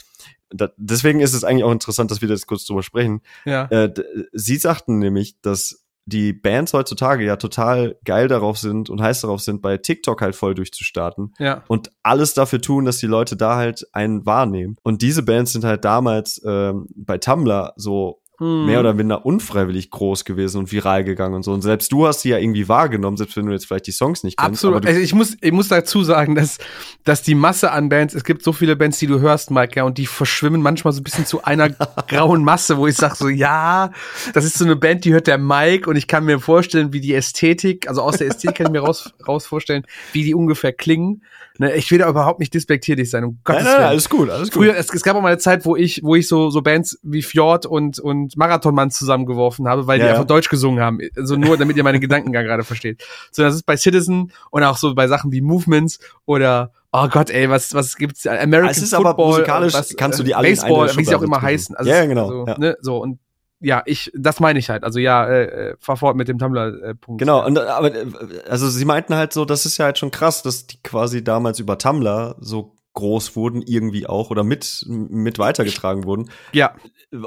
da, 0.49 0.69
deswegen 0.77 1.19
ist 1.19 1.33
es 1.33 1.43
eigentlich 1.43 1.63
auch 1.63 1.71
interessant, 1.71 2.11
dass 2.11 2.21
wir 2.21 2.27
das 2.27 2.47
kurz 2.47 2.65
drüber 2.65 2.83
sprechen. 2.83 3.21
Ja. 3.45 3.65
Äh, 3.65 3.93
sie 4.33 4.57
sagten 4.57 4.99
nämlich, 4.99 5.39
dass 5.41 5.85
die 6.09 6.33
Bands 6.33 6.73
heutzutage 6.73 7.23
ja 7.23 7.35
total 7.35 7.95
geil 8.03 8.27
darauf 8.27 8.57
sind 8.57 8.89
und 8.89 9.01
heiß 9.01 9.21
darauf 9.21 9.41
sind, 9.41 9.61
bei 9.61 9.77
TikTok 9.77 10.21
halt 10.21 10.35
voll 10.35 10.55
durchzustarten. 10.55 11.33
Ja. 11.37 11.63
Und 11.67 11.91
alles 12.03 12.33
dafür 12.33 12.61
tun, 12.61 12.85
dass 12.85 12.97
die 12.97 13.07
Leute 13.07 13.37
da 13.37 13.55
halt 13.55 13.87
einen 13.93 14.25
wahrnehmen. 14.25 14.75
Und 14.81 15.01
diese 15.01 15.23
Bands 15.23 15.53
sind 15.53 15.63
halt 15.63 15.85
damals 15.85 16.41
ähm, 16.45 16.87
bei 16.95 17.19
Tumblr 17.19 17.73
so 17.75 18.18
hm. 18.39 18.65
mehr 18.65 18.79
oder 18.79 18.93
minder 18.93 19.25
unfreiwillig 19.25 19.91
groß 19.91 20.25
gewesen 20.25 20.59
und 20.59 20.71
viral 20.71 21.03
gegangen 21.03 21.35
und 21.35 21.43
so. 21.43 21.51
Und 21.51 21.61
selbst 21.61 21.91
du 21.91 22.07
hast 22.07 22.21
sie 22.21 22.29
ja 22.29 22.37
irgendwie 22.37 22.67
wahrgenommen, 22.67 23.17
selbst 23.17 23.35
wenn 23.37 23.45
du 23.45 23.51
jetzt 23.51 23.67
vielleicht 23.67 23.87
die 23.87 23.91
Songs 23.91 24.23
nicht 24.23 24.37
kennst. 24.37 24.63
Absolut. 24.63 24.85
Also 24.85 24.99
ich 24.99 25.13
muss, 25.13 25.35
ich 25.41 25.51
muss 25.51 25.67
dazu 25.67 26.03
sagen, 26.03 26.35
dass, 26.35 26.57
dass 27.03 27.21
die 27.21 27.35
Masse 27.35 27.71
an 27.71 27.89
Bands, 27.89 28.15
es 28.15 28.23
gibt 28.23 28.43
so 28.43 28.53
viele 28.53 28.75
Bands, 28.75 28.97
die 28.97 29.07
du 29.07 29.19
hörst, 29.19 29.51
Mike, 29.51 29.75
ja, 29.75 29.83
und 29.83 29.97
die 29.97 30.05
verschwimmen 30.05 30.61
manchmal 30.61 30.93
so 30.93 31.01
ein 31.01 31.03
bisschen 31.03 31.25
zu 31.25 31.43
einer 31.43 31.69
grauen 32.07 32.43
Masse, 32.43 32.77
wo 32.77 32.87
ich 32.87 32.95
sage 32.95 33.15
so, 33.15 33.27
ja, 33.27 33.91
das 34.33 34.45
ist 34.45 34.57
so 34.57 34.65
eine 34.65 34.77
Band, 34.77 35.03
die 35.03 35.13
hört 35.13 35.27
der 35.27 35.37
Mike 35.37 35.89
und 35.89 35.97
ich 35.97 36.07
kann 36.07 36.23
mir 36.23 36.39
vorstellen, 36.39 36.93
wie 36.93 37.01
die 37.01 37.13
Ästhetik, 37.13 37.89
also 37.89 38.01
aus 38.01 38.17
der 38.17 38.27
Ästhetik 38.27 38.55
kann 38.55 38.67
ich 38.67 38.71
mir 38.71 38.81
raus, 38.81 39.13
raus 39.27 39.45
vorstellen, 39.45 39.83
wie 40.13 40.23
die 40.23 40.33
ungefähr 40.33 40.71
klingen. 40.71 41.21
Ne, 41.59 41.75
ich 41.75 41.91
will 41.91 41.97
da 41.97 42.07
überhaupt 42.07 42.39
nicht 42.39 42.53
despektierlich 42.53 43.09
sein, 43.09 43.25
um 43.25 43.39
Gottes 43.43 43.65
nein, 43.65 43.73
nein, 43.75 43.83
alles 43.87 44.07
gut, 44.07 44.29
alles 44.29 44.49
gut. 44.49 44.63
Früher, 44.63 44.77
es, 44.77 44.93
es, 44.93 45.03
gab 45.03 45.17
auch 45.17 45.21
mal 45.21 45.27
eine 45.27 45.39
Zeit, 45.39 45.65
wo 45.65 45.75
ich, 45.75 46.01
wo 46.03 46.15
ich 46.15 46.25
so, 46.25 46.49
so 46.49 46.61
Bands 46.61 46.97
wie 47.03 47.21
Fjord 47.21 47.65
und, 47.65 47.99
und 47.99 48.28
Marathonmann 48.37 48.91
zusammengeworfen 48.91 49.67
habe, 49.67 49.87
weil 49.87 49.99
ja, 49.99 50.05
die 50.05 50.11
einfach 50.11 50.25
Deutsch 50.25 50.49
gesungen 50.49 50.81
haben. 50.81 50.99
Also 51.15 51.35
nur, 51.35 51.57
damit 51.57 51.77
ihr 51.77 51.83
meine 51.83 51.99
Gedankengang 51.99 52.45
gerade 52.45 52.63
versteht. 52.63 53.03
So, 53.31 53.43
das 53.43 53.55
ist 53.55 53.65
bei 53.65 53.77
Citizen 53.77 54.31
und 54.51 54.63
auch 54.63 54.77
so 54.77 54.93
bei 54.95 55.07
Sachen 55.07 55.31
wie 55.31 55.41
Movements 55.41 55.99
oder 56.25 56.71
Oh 56.91 57.07
Gott, 57.07 57.29
ey, 57.29 57.47
was 57.49 57.75
was 57.75 57.97
gibt's? 57.97 58.25
American 58.25 58.71
es 58.71 58.81
ist 58.81 58.95
Football, 58.95 59.11
aber 59.11 59.27
musikalisch 59.27 59.73
was, 59.75 59.95
kannst 59.95 60.17
du 60.17 60.23
die 60.23 60.33
alle 60.33 60.47
Baseball, 60.47 60.89
wie 60.97 61.05
sie 61.05 61.15
auch 61.15 61.21
immer 61.21 61.39
heißen. 61.39 61.75
Also 61.75 61.89
ja, 61.89 62.05
genau. 62.05 62.27
So, 62.29 62.45
ja. 62.47 62.57
Ne, 62.57 62.77
so 62.81 62.97
und 62.97 63.19
ja, 63.61 63.83
ich, 63.85 64.11
das 64.15 64.39
meine 64.39 64.57
ich 64.57 64.69
halt. 64.69 64.83
Also 64.83 64.99
ja, 64.99 65.27
äh, 65.27 65.43
äh 65.43 65.75
fahr 65.79 65.97
fort 65.97 66.15
mit 66.15 66.27
dem 66.29 66.39
Tumblr-Punkt. 66.39 67.19
genau, 67.19 67.45
und 67.45 67.59
aber 67.59 67.93
äh, 67.93 68.05
also 68.49 68.69
sie 68.69 68.85
meinten 68.85 69.15
halt 69.15 69.33
so, 69.33 69.45
das 69.45 69.65
ist 69.65 69.77
ja 69.77 69.85
halt 69.85 69.97
schon 69.97 70.11
krass, 70.11 70.43
dass 70.43 70.65
die 70.65 70.81
quasi 70.81 71.23
damals 71.23 71.59
über 71.59 71.77
Tumblr 71.77 72.35
so 72.39 72.73
groß 72.99 73.35
wurden, 73.35 73.61
irgendwie 73.61 74.07
auch, 74.07 74.29
oder 74.29 74.43
mit, 74.43 74.85
mit 74.87 75.39
weitergetragen 75.39 76.03
wurden. 76.05 76.29
Ja. 76.53 76.75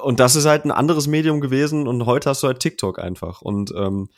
Und 0.03 0.21
das 0.21 0.37
ist 0.37 0.47
halt 0.47 0.65
ein 0.65 0.71
anderes 0.71 1.09
Medium 1.09 1.41
gewesen 1.41 1.89
und 1.89 2.07
heute 2.07 2.31
hast 2.31 2.43
du 2.43 2.47
halt 2.47 2.61
TikTok 2.61 2.99
einfach. 2.99 3.43
Und 3.43 3.73
ähm, 3.77 4.09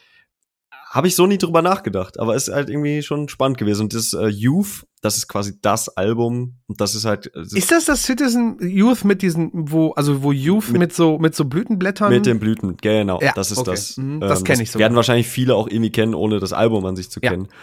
habe 0.95 1.09
ich 1.09 1.17
so 1.17 1.27
nie 1.27 1.39
drüber 1.39 1.61
nachgedacht, 1.61 2.21
aber 2.21 2.37
ist 2.37 2.49
halt 2.49 2.71
irgendwie 2.71 3.03
schon 3.03 3.29
spannend 3.29 3.59
gewesen. 3.59 3.83
Und 3.83 3.95
das 3.95 4.13
äh, 4.13 4.29
Youth, 4.29 4.87
das 5.01 5.17
ist 5.17 5.27
quasi 5.27 5.59
das 5.61 5.89
Album 5.89 6.55
und 6.69 6.81
das 6.81 6.95
ist 6.95 7.05
halt. 7.05 7.33
Das 7.35 7.53
ist 7.53 7.73
das 7.73 7.87
das 7.87 8.05
Citizen 8.05 8.59
Youth 8.61 9.05
mit 9.05 9.21
diesen, 9.21 9.51
wo 9.53 9.91
also 9.95 10.23
wo 10.23 10.31
Youth 10.31 10.71
mit, 10.71 10.81
mit 10.81 10.93
so 10.93 11.19
mit 11.19 11.35
so 11.35 11.47
Blütenblättern? 11.47 12.11
Mit 12.11 12.27
den 12.27 12.39
Blüten, 12.39 12.77
genau. 12.77 13.21
Ja, 13.21 13.33
das 13.35 13.51
ist 13.51 13.59
okay. 13.59 13.73
das. 13.73 13.97
Mhm, 13.97 14.21
das 14.21 14.39
ähm, 14.39 14.45
kenne 14.45 14.63
ich 14.63 14.71
so. 14.71 14.79
Werden 14.79 14.95
wahrscheinlich 14.95 15.27
viele 15.27 15.57
auch 15.57 15.67
irgendwie 15.67 15.91
kennen, 15.91 16.15
ohne 16.15 16.39
das 16.39 16.53
Album 16.53 16.87
an 16.87 16.95
sich 16.95 17.11
zu 17.11 17.21
kennen. 17.21 17.49
Ja. 17.51 17.57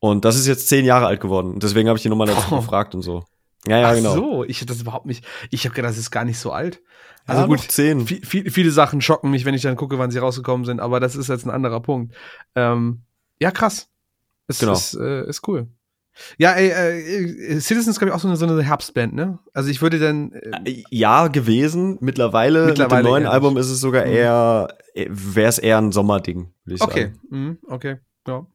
Und 0.00 0.24
das 0.24 0.36
ist 0.36 0.48
jetzt 0.48 0.66
zehn 0.66 0.84
Jahre 0.84 1.06
alt 1.06 1.20
geworden. 1.20 1.60
Deswegen 1.60 1.88
habe 1.88 1.96
ich 1.96 2.02
die 2.02 2.08
Nummer 2.08 2.26
dazu 2.26 2.48
oh. 2.50 2.56
gefragt 2.56 2.96
und 2.96 3.02
so. 3.02 3.22
Ja, 3.66 3.78
ja, 3.78 3.90
Ach 3.90 3.94
genau. 3.94 4.14
so, 4.14 4.44
ich 4.44 4.64
das 4.66 4.80
überhaupt 4.80 5.06
nicht. 5.06 5.24
Ich 5.50 5.64
habe 5.64 5.74
gedacht, 5.74 5.92
das 5.92 5.98
ist 5.98 6.10
gar 6.10 6.24
nicht 6.24 6.38
so 6.38 6.52
alt. 6.52 6.82
Also 7.26 7.42
ja, 7.42 7.46
gut, 7.46 7.60
zehn. 7.60 8.06
Viel, 8.06 8.50
viele 8.50 8.70
Sachen 8.72 9.00
schocken 9.00 9.30
mich, 9.30 9.44
wenn 9.44 9.54
ich 9.54 9.62
dann 9.62 9.76
gucke, 9.76 9.98
wann 9.98 10.10
sie 10.10 10.18
rausgekommen 10.18 10.64
sind, 10.64 10.80
aber 10.80 10.98
das 10.98 11.14
ist 11.14 11.28
jetzt 11.28 11.46
ein 11.46 11.50
anderer 11.50 11.80
Punkt. 11.80 12.14
Ähm, 12.56 13.02
ja, 13.38 13.50
krass. 13.52 13.88
Ist, 14.48 14.60
genau. 14.60 14.72
ist, 14.72 14.94
äh, 14.94 15.28
ist 15.28 15.46
cool. 15.46 15.68
Ja, 16.36 16.52
ey, 16.52 16.68
äh, 16.68 17.60
Citizens, 17.60 17.98
glaube 17.98 18.10
ich, 18.10 18.14
auch 18.14 18.20
so 18.20 18.28
eine, 18.28 18.36
so 18.36 18.46
eine 18.46 18.62
Herbstband, 18.62 19.14
ne? 19.14 19.38
Also 19.54 19.70
ich 19.70 19.80
würde 19.80 19.98
dann. 19.98 20.32
Äh, 20.32 20.82
ja, 20.90 21.28
gewesen. 21.28 21.98
Mittlerweile, 22.00 22.66
Mittlerweile 22.66 23.02
mit 23.02 23.06
dem 23.06 23.10
neuen 23.10 23.26
Album 23.26 23.56
ist 23.56 23.70
es 23.70 23.80
sogar 23.80 24.04
mhm. 24.04 24.12
eher, 24.12 24.76
äh, 24.94 25.06
wäre 25.10 25.48
es 25.48 25.58
eher 25.58 25.78
ein 25.78 25.92
Sommerding, 25.92 26.52
würde 26.64 26.74
ich 26.74 26.82
okay. 26.82 27.00
sagen. 27.02 27.20
Okay, 27.24 27.36
mhm. 27.36 27.58
okay. 27.66 27.96
Ja. 28.26 28.46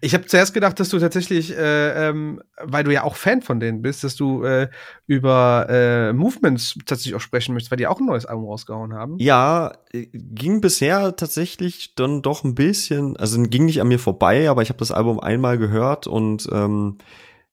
Ich 0.00 0.14
habe 0.14 0.24
zuerst 0.26 0.54
gedacht, 0.54 0.80
dass 0.80 0.88
du 0.88 0.98
tatsächlich, 0.98 1.54
äh, 1.54 2.08
ähm, 2.08 2.42
weil 2.56 2.84
du 2.84 2.92
ja 2.92 3.04
auch 3.04 3.16
Fan 3.16 3.42
von 3.42 3.60
denen 3.60 3.82
bist, 3.82 4.02
dass 4.02 4.16
du 4.16 4.44
äh, 4.44 4.68
über 5.06 5.66
äh, 5.68 6.12
Movements 6.14 6.78
tatsächlich 6.86 7.14
auch 7.14 7.20
sprechen 7.20 7.52
möchtest, 7.52 7.70
weil 7.70 7.76
die 7.76 7.86
auch 7.86 8.00
ein 8.00 8.06
neues 8.06 8.24
Album 8.24 8.46
rausgehauen 8.46 8.94
haben. 8.94 9.18
Ja, 9.18 9.72
äh, 9.92 10.06
ging 10.12 10.62
bisher 10.62 11.16
tatsächlich 11.16 11.94
dann 11.96 12.22
doch 12.22 12.44
ein 12.44 12.54
bisschen, 12.54 13.16
also 13.18 13.42
ging 13.42 13.66
nicht 13.66 13.82
an 13.82 13.88
mir 13.88 13.98
vorbei, 13.98 14.48
aber 14.48 14.62
ich 14.62 14.70
habe 14.70 14.78
das 14.78 14.92
Album 14.92 15.20
einmal 15.20 15.58
gehört 15.58 16.06
und 16.06 16.48
ähm, 16.50 16.96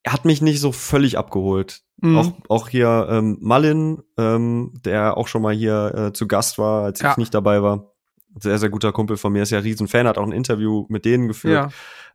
er 0.04 0.14
hat 0.14 0.24
mich 0.24 0.42
nicht 0.42 0.62
so 0.62 0.72
völlig 0.72 1.18
abgeholt. 1.18 1.82
Mhm. 2.00 2.18
Auch, 2.18 2.32
auch 2.48 2.70
hier 2.70 3.08
ähm, 3.10 3.40
Malin, 3.42 4.04
ähm, 4.18 4.72
der 4.86 5.18
auch 5.18 5.28
schon 5.28 5.42
mal 5.42 5.54
hier 5.54 5.94
äh, 5.96 6.14
zu 6.14 6.28
Gast 6.28 6.58
war, 6.58 6.86
als 6.86 7.02
ja. 7.02 7.12
ich 7.12 7.18
nicht 7.18 7.34
dabei 7.34 7.62
war 7.62 7.97
sehr, 8.40 8.58
sehr 8.58 8.70
guter 8.70 8.92
Kumpel 8.92 9.18
von 9.18 9.34
mir, 9.34 9.44
ist 9.44 9.52
ja 9.52 9.60
riesen 9.60 9.88
Fan, 9.88 10.08
hat 10.08 10.18
auch 10.18 10.26
ein 10.26 10.32
Interview 10.32 10.86
mit 10.90 11.06
denen 11.06 11.28
geführt. 11.28 11.72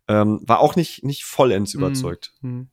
Ja. 0.09 0.23
Ähm, 0.23 0.41
war 0.47 0.61
auch 0.61 0.77
nicht, 0.77 1.05
nicht 1.05 1.25
vollends 1.25 1.75
mhm. 1.75 1.81
überzeugt. 1.81 2.33
Mhm. 2.41 2.69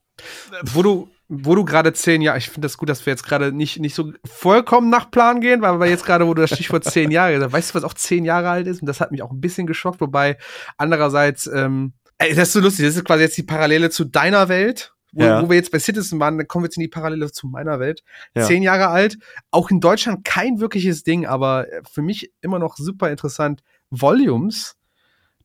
Wo 0.64 0.84
du, 0.84 1.10
wo 1.28 1.56
du 1.56 1.64
gerade 1.64 1.94
zehn 1.94 2.22
Jahre, 2.22 2.40
ich 2.40 2.50
finde 2.50 2.66
das 2.66 2.78
gut, 2.78 2.90
dass 2.90 3.06
wir 3.06 3.12
jetzt 3.12 3.24
gerade 3.24 3.52
nicht, 3.52 3.80
nicht 3.80 3.96
so 3.96 4.12
vollkommen 4.26 4.90
nach 4.90 5.12
Plan 5.12 5.42
gehen, 5.42 5.62
weil 5.62 5.80
wir 5.80 5.88
jetzt 5.88 6.06
gerade, 6.06 6.28
wo 6.28 6.34
du 6.34 6.42
das 6.42 6.52
Stichwort 6.52 6.84
zehn 6.86 7.12
Jahre, 7.12 7.52
weißt 7.52 7.72
du, 7.72 7.76
was 7.76 7.84
auch 7.84 7.94
zehn 7.94 8.26
Jahre 8.26 8.50
alt 8.50 8.68
ist? 8.68 8.82
Und 8.82 8.88
das 8.88 9.00
hat 9.00 9.12
mich 9.12 9.22
auch 9.22 9.32
ein 9.32 9.40
bisschen 9.40 9.68
geschockt, 9.68 10.02
wobei 10.02 10.38
andererseits, 10.78 11.48
ähm, 11.48 11.94
ey, 12.18 12.34
das 12.34 12.50
ist 12.50 12.54
so 12.54 12.60
lustig, 12.60 12.86
das 12.86 12.96
ist 12.96 13.06
quasi 13.06 13.24
jetzt 13.24 13.38
die 13.38 13.44
Parallele 13.44 13.90
zu 13.90 14.06
deiner 14.06 14.50
Welt, 14.50 14.94
wo, 15.12 15.24
ja. 15.24 15.42
wo 15.42 15.50
wir 15.50 15.56
jetzt 15.56 15.72
bei 15.72 15.80
Citizen 15.80 16.20
waren, 16.20 16.38
dann 16.38 16.48
kommen 16.48 16.64
wir 16.64 16.68
jetzt 16.68 16.78
in 16.78 16.82
die 16.82 16.88
Parallele 16.88 17.32
zu 17.32 17.48
meiner 17.48 17.80
Welt. 17.80 18.04
Ja. 18.36 18.46
Zehn 18.46 18.64
Jahre 18.64 18.88
alt, 18.88 19.18
auch 19.52 19.70
in 19.70 19.80
Deutschland 19.80 20.24
kein 20.24 20.60
wirkliches 20.60 21.04
Ding, 21.04 21.26
aber 21.26 21.66
für 21.92 22.02
mich 22.02 22.32
immer 22.42 22.60
noch 22.60 22.78
super 22.78 23.10
interessant. 23.10 23.62
Volumes, 23.90 24.76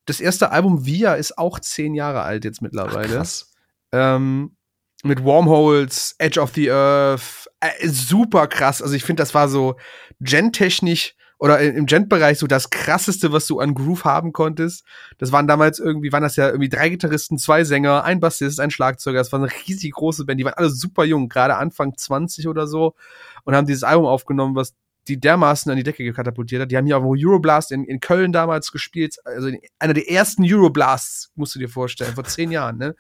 das 0.05 0.21
erste 0.21 0.51
Album 0.51 0.85
Via 0.85 1.15
ist 1.15 1.39
auch 1.39 1.59
zehn 1.61 1.95
Jahre 1.95 2.23
alt 2.23 2.45
jetzt 2.45 2.61
mittlerweile. 2.61 3.09
Ach, 3.09 3.17
krass. 3.17 3.53
Ähm, 3.93 4.57
mit 5.03 5.23
Wormholes, 5.23 6.15
Edge 6.19 6.41
of 6.41 6.53
the 6.55 6.71
Earth, 6.71 7.49
äh, 7.61 7.89
super 7.89 8.47
krass. 8.47 8.83
Also 8.83 8.95
ich 8.95 9.05
finde, 9.05 9.23
das 9.23 9.35
war 9.35 9.49
so 9.49 9.77
gentechnisch 10.21 11.15
oder 11.45 11.61
im 11.61 11.85
Gent-Bereich 11.85 12.39
so 12.39 12.47
das 12.47 12.71
krasseste, 12.71 13.31
was 13.31 13.47
du 13.47 13.61
an 13.61 13.75
Groove 13.75 14.07
haben 14.07 14.33
konntest. 14.33 14.83
Das 15.19 15.31
waren 15.31 15.47
damals 15.47 15.79
irgendwie, 15.79 16.11
waren 16.11 16.23
das 16.23 16.37
ja 16.37 16.47
irgendwie 16.47 16.71
drei 16.71 16.89
Gitarristen, 16.89 17.37
zwei 17.37 17.65
Sänger, 17.65 18.03
ein 18.03 18.19
Bassist, 18.19 18.61
ein 18.61 18.71
Schlagzeuger. 18.71 19.19
Das 19.19 19.31
war 19.31 19.41
eine 19.41 19.51
riesig 19.69 19.93
große 19.93 20.25
Band. 20.25 20.41
Die 20.41 20.47
waren 20.47 20.55
alle 20.55 20.71
super 20.71 21.05
jung, 21.05 21.29
gerade 21.29 21.57
Anfang 21.57 21.99
20 21.99 22.49
oder 22.49 22.67
so 22.67 22.95
und 23.45 23.55
haben 23.55 23.67
dieses 23.67 23.85
Album 23.85 24.07
aufgenommen, 24.07 24.57
was 24.57 24.73
die 25.07 25.21
dermaßen 25.21 25.71
an 25.71 25.77
die 25.77 25.83
Decke 25.83 26.03
gekatapultiert 26.03 26.63
hat. 26.63 26.71
Die 26.71 26.79
haben 26.79 26.87
hier 26.87 26.97
auch 26.97 27.05
Euroblast 27.05 27.73
in, 27.73 27.85
in 27.85 28.01
Köln 28.01 28.33
damals 28.33 28.73
gespielt. 28.73 29.17
Also 29.25 29.51
einer 29.79 29.93
der 29.93 30.11
ersten 30.11 30.51
Euroblasts, 30.51 31.31
musst 31.35 31.55
du 31.55 31.59
dir 31.59 31.69
vorstellen, 31.69 32.15
vor 32.15 32.25
zehn 32.25 32.53
Jahren, 32.53 32.79
ne? 32.79 32.95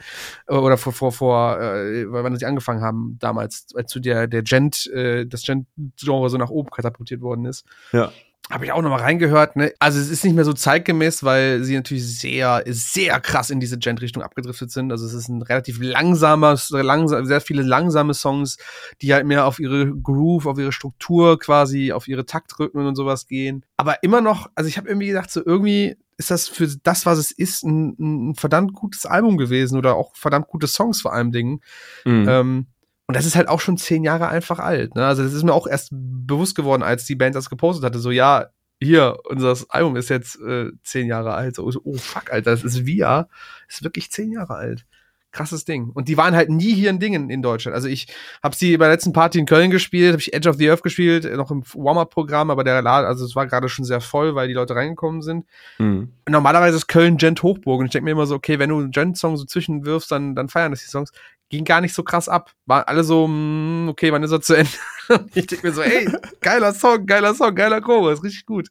Oder 0.48 0.76
vor, 0.76 0.92
vor, 0.92 1.12
vor, 1.12 1.58
äh, 1.58 2.04
wann 2.12 2.36
sie 2.36 2.44
angefangen 2.44 2.82
haben, 2.82 3.16
damals, 3.20 3.68
als 3.74 3.90
zu 3.90 4.00
der, 4.00 4.26
der 4.26 4.42
Gent, 4.42 4.86
äh, 4.88 5.24
das 5.24 5.44
Gent-Genre 5.44 6.28
so 6.28 6.36
nach 6.36 6.50
oben 6.50 6.68
katapultiert 6.68 7.22
worden 7.22 7.46
ist. 7.46 7.64
Ja 7.92 8.12
habe 8.50 8.66
ich 8.66 8.72
auch 8.72 8.82
noch 8.82 8.90
mal 8.90 9.00
reingehört. 9.00 9.56
Ne? 9.56 9.72
Also 9.78 9.98
es 9.98 10.10
ist 10.10 10.22
nicht 10.22 10.34
mehr 10.34 10.44
so 10.44 10.52
zeitgemäß, 10.52 11.24
weil 11.24 11.64
sie 11.64 11.74
natürlich 11.74 12.18
sehr, 12.18 12.62
sehr 12.66 13.18
krass 13.20 13.48
in 13.48 13.58
diese 13.58 13.78
Gent-Richtung 13.78 14.22
abgedriftet 14.22 14.70
sind. 14.70 14.92
Also 14.92 15.06
es 15.06 15.14
ist 15.14 15.28
ein 15.28 15.40
relativ 15.40 15.78
langsamer, 15.80 16.56
langsam, 16.70 17.24
sehr 17.24 17.40
viele 17.40 17.62
langsame 17.62 18.12
Songs, 18.12 18.58
die 19.00 19.14
halt 19.14 19.26
mehr 19.26 19.46
auf 19.46 19.58
ihre 19.58 19.90
Groove, 19.90 20.46
auf 20.46 20.58
ihre 20.58 20.72
Struktur 20.72 21.38
quasi, 21.38 21.92
auf 21.92 22.06
ihre 22.06 22.26
Taktrhythmen 22.26 22.86
und 22.86 22.96
sowas 22.96 23.26
gehen. 23.26 23.64
Aber 23.78 24.02
immer 24.02 24.20
noch, 24.20 24.50
also 24.54 24.68
ich 24.68 24.76
habe 24.76 24.88
irgendwie 24.88 25.08
gedacht, 25.08 25.30
so 25.30 25.42
irgendwie 25.44 25.96
ist 26.16 26.30
das 26.30 26.46
für 26.46 26.68
das, 26.82 27.06
was 27.06 27.18
es 27.18 27.30
ist, 27.30 27.64
ein, 27.64 27.96
ein 28.30 28.34
verdammt 28.34 28.74
gutes 28.74 29.06
Album 29.06 29.38
gewesen 29.38 29.78
oder 29.78 29.96
auch 29.96 30.14
verdammt 30.14 30.48
gute 30.48 30.66
Songs 30.66 31.00
vor 31.00 31.12
allem 31.12 31.32
Dingen. 31.32 31.60
Mhm. 32.04 32.26
Ähm, 32.28 32.66
und 33.06 33.16
das 33.16 33.26
ist 33.26 33.36
halt 33.36 33.48
auch 33.48 33.60
schon 33.60 33.76
zehn 33.76 34.02
Jahre 34.02 34.28
einfach 34.28 34.58
alt. 34.58 34.94
Ne? 34.94 35.06
Also 35.06 35.22
das 35.22 35.34
ist 35.34 35.42
mir 35.42 35.52
auch 35.52 35.66
erst 35.66 35.90
bewusst 35.92 36.54
geworden, 36.54 36.82
als 36.82 37.04
die 37.04 37.16
Band 37.16 37.34
das 37.34 37.50
gepostet 37.50 37.84
hatte. 37.84 37.98
So, 37.98 38.10
ja, 38.10 38.46
hier, 38.80 39.18
unser 39.24 39.56
Album 39.68 39.96
ist 39.96 40.08
jetzt 40.08 40.40
äh, 40.40 40.70
zehn 40.82 41.06
Jahre 41.08 41.34
alt. 41.34 41.56
So, 41.56 41.70
oh 41.84 41.96
fuck, 41.96 42.32
Alter, 42.32 42.50
das 42.50 42.64
ist 42.64 42.86
Via. 42.86 43.28
Ist 43.68 43.84
wirklich 43.84 44.10
zehn 44.10 44.32
Jahre 44.32 44.54
alt. 44.54 44.86
krasses 45.34 45.66
Ding. 45.66 45.90
Und 45.92 46.08
die 46.08 46.16
waren 46.16 46.34
halt 46.34 46.48
nie 46.48 46.72
hier 46.72 46.88
in 46.88 46.98
Dingen 46.98 47.28
in 47.28 47.42
Deutschland. 47.42 47.74
Also 47.74 47.88
ich 47.88 48.06
habe 48.42 48.56
sie 48.56 48.78
bei 48.78 48.86
der 48.86 48.94
letzten 48.94 49.12
Party 49.12 49.38
in 49.38 49.46
Köln 49.46 49.70
gespielt, 49.70 50.12
habe 50.12 50.20
ich 50.20 50.32
Edge 50.32 50.48
of 50.48 50.56
the 50.56 50.70
Earth 50.70 50.82
gespielt, 50.82 51.24
noch 51.36 51.50
im 51.50 51.62
Warm-Up-Programm, 51.74 52.50
aber 52.50 52.64
der 52.64 52.80
Laden, 52.80 53.06
also 53.06 53.26
es 53.26 53.36
war 53.36 53.46
gerade 53.46 53.68
schon 53.68 53.84
sehr 53.84 54.00
voll, 54.00 54.34
weil 54.34 54.48
die 54.48 54.54
Leute 54.54 54.74
reingekommen 54.74 55.20
sind. 55.20 55.44
Mhm. 55.78 56.12
Normalerweise 56.28 56.76
ist 56.76 56.86
Köln 56.86 57.18
Gent 57.18 57.42
Hochburg 57.42 57.80
und 57.80 57.86
ich 57.86 57.92
denke 57.92 58.04
mir 58.06 58.12
immer 58.12 58.26
so, 58.26 58.36
okay, 58.36 58.58
wenn 58.58 58.70
du 58.70 58.78
einen 58.78 58.92
Gent-Song 58.92 59.36
so 59.36 59.44
zwischenwirfst, 59.44 60.10
dann, 60.10 60.34
dann 60.34 60.48
feiern 60.48 60.70
das 60.70 60.80
die 60.80 60.88
Songs. 60.88 61.12
Ging 61.54 61.64
gar 61.64 61.80
nicht 61.80 61.94
so 61.94 62.02
krass 62.02 62.28
ab. 62.28 62.50
War 62.66 62.88
alle 62.88 63.04
so, 63.04 63.28
mh, 63.28 63.34
mm, 63.34 63.88
okay, 63.90 64.10
wann 64.10 64.24
ist 64.24 64.32
er 64.32 64.40
zu 64.40 64.54
Ende? 64.54 64.70
ich 65.34 65.46
denke 65.46 65.68
mir 65.68 65.72
so, 65.72 65.82
ey, 65.82 66.08
geiler 66.40 66.74
Song, 66.74 67.06
geiler 67.06 67.32
Song, 67.34 67.54
geiler 67.54 67.80
Chorus, 67.80 68.24
richtig 68.24 68.44
gut. 68.44 68.68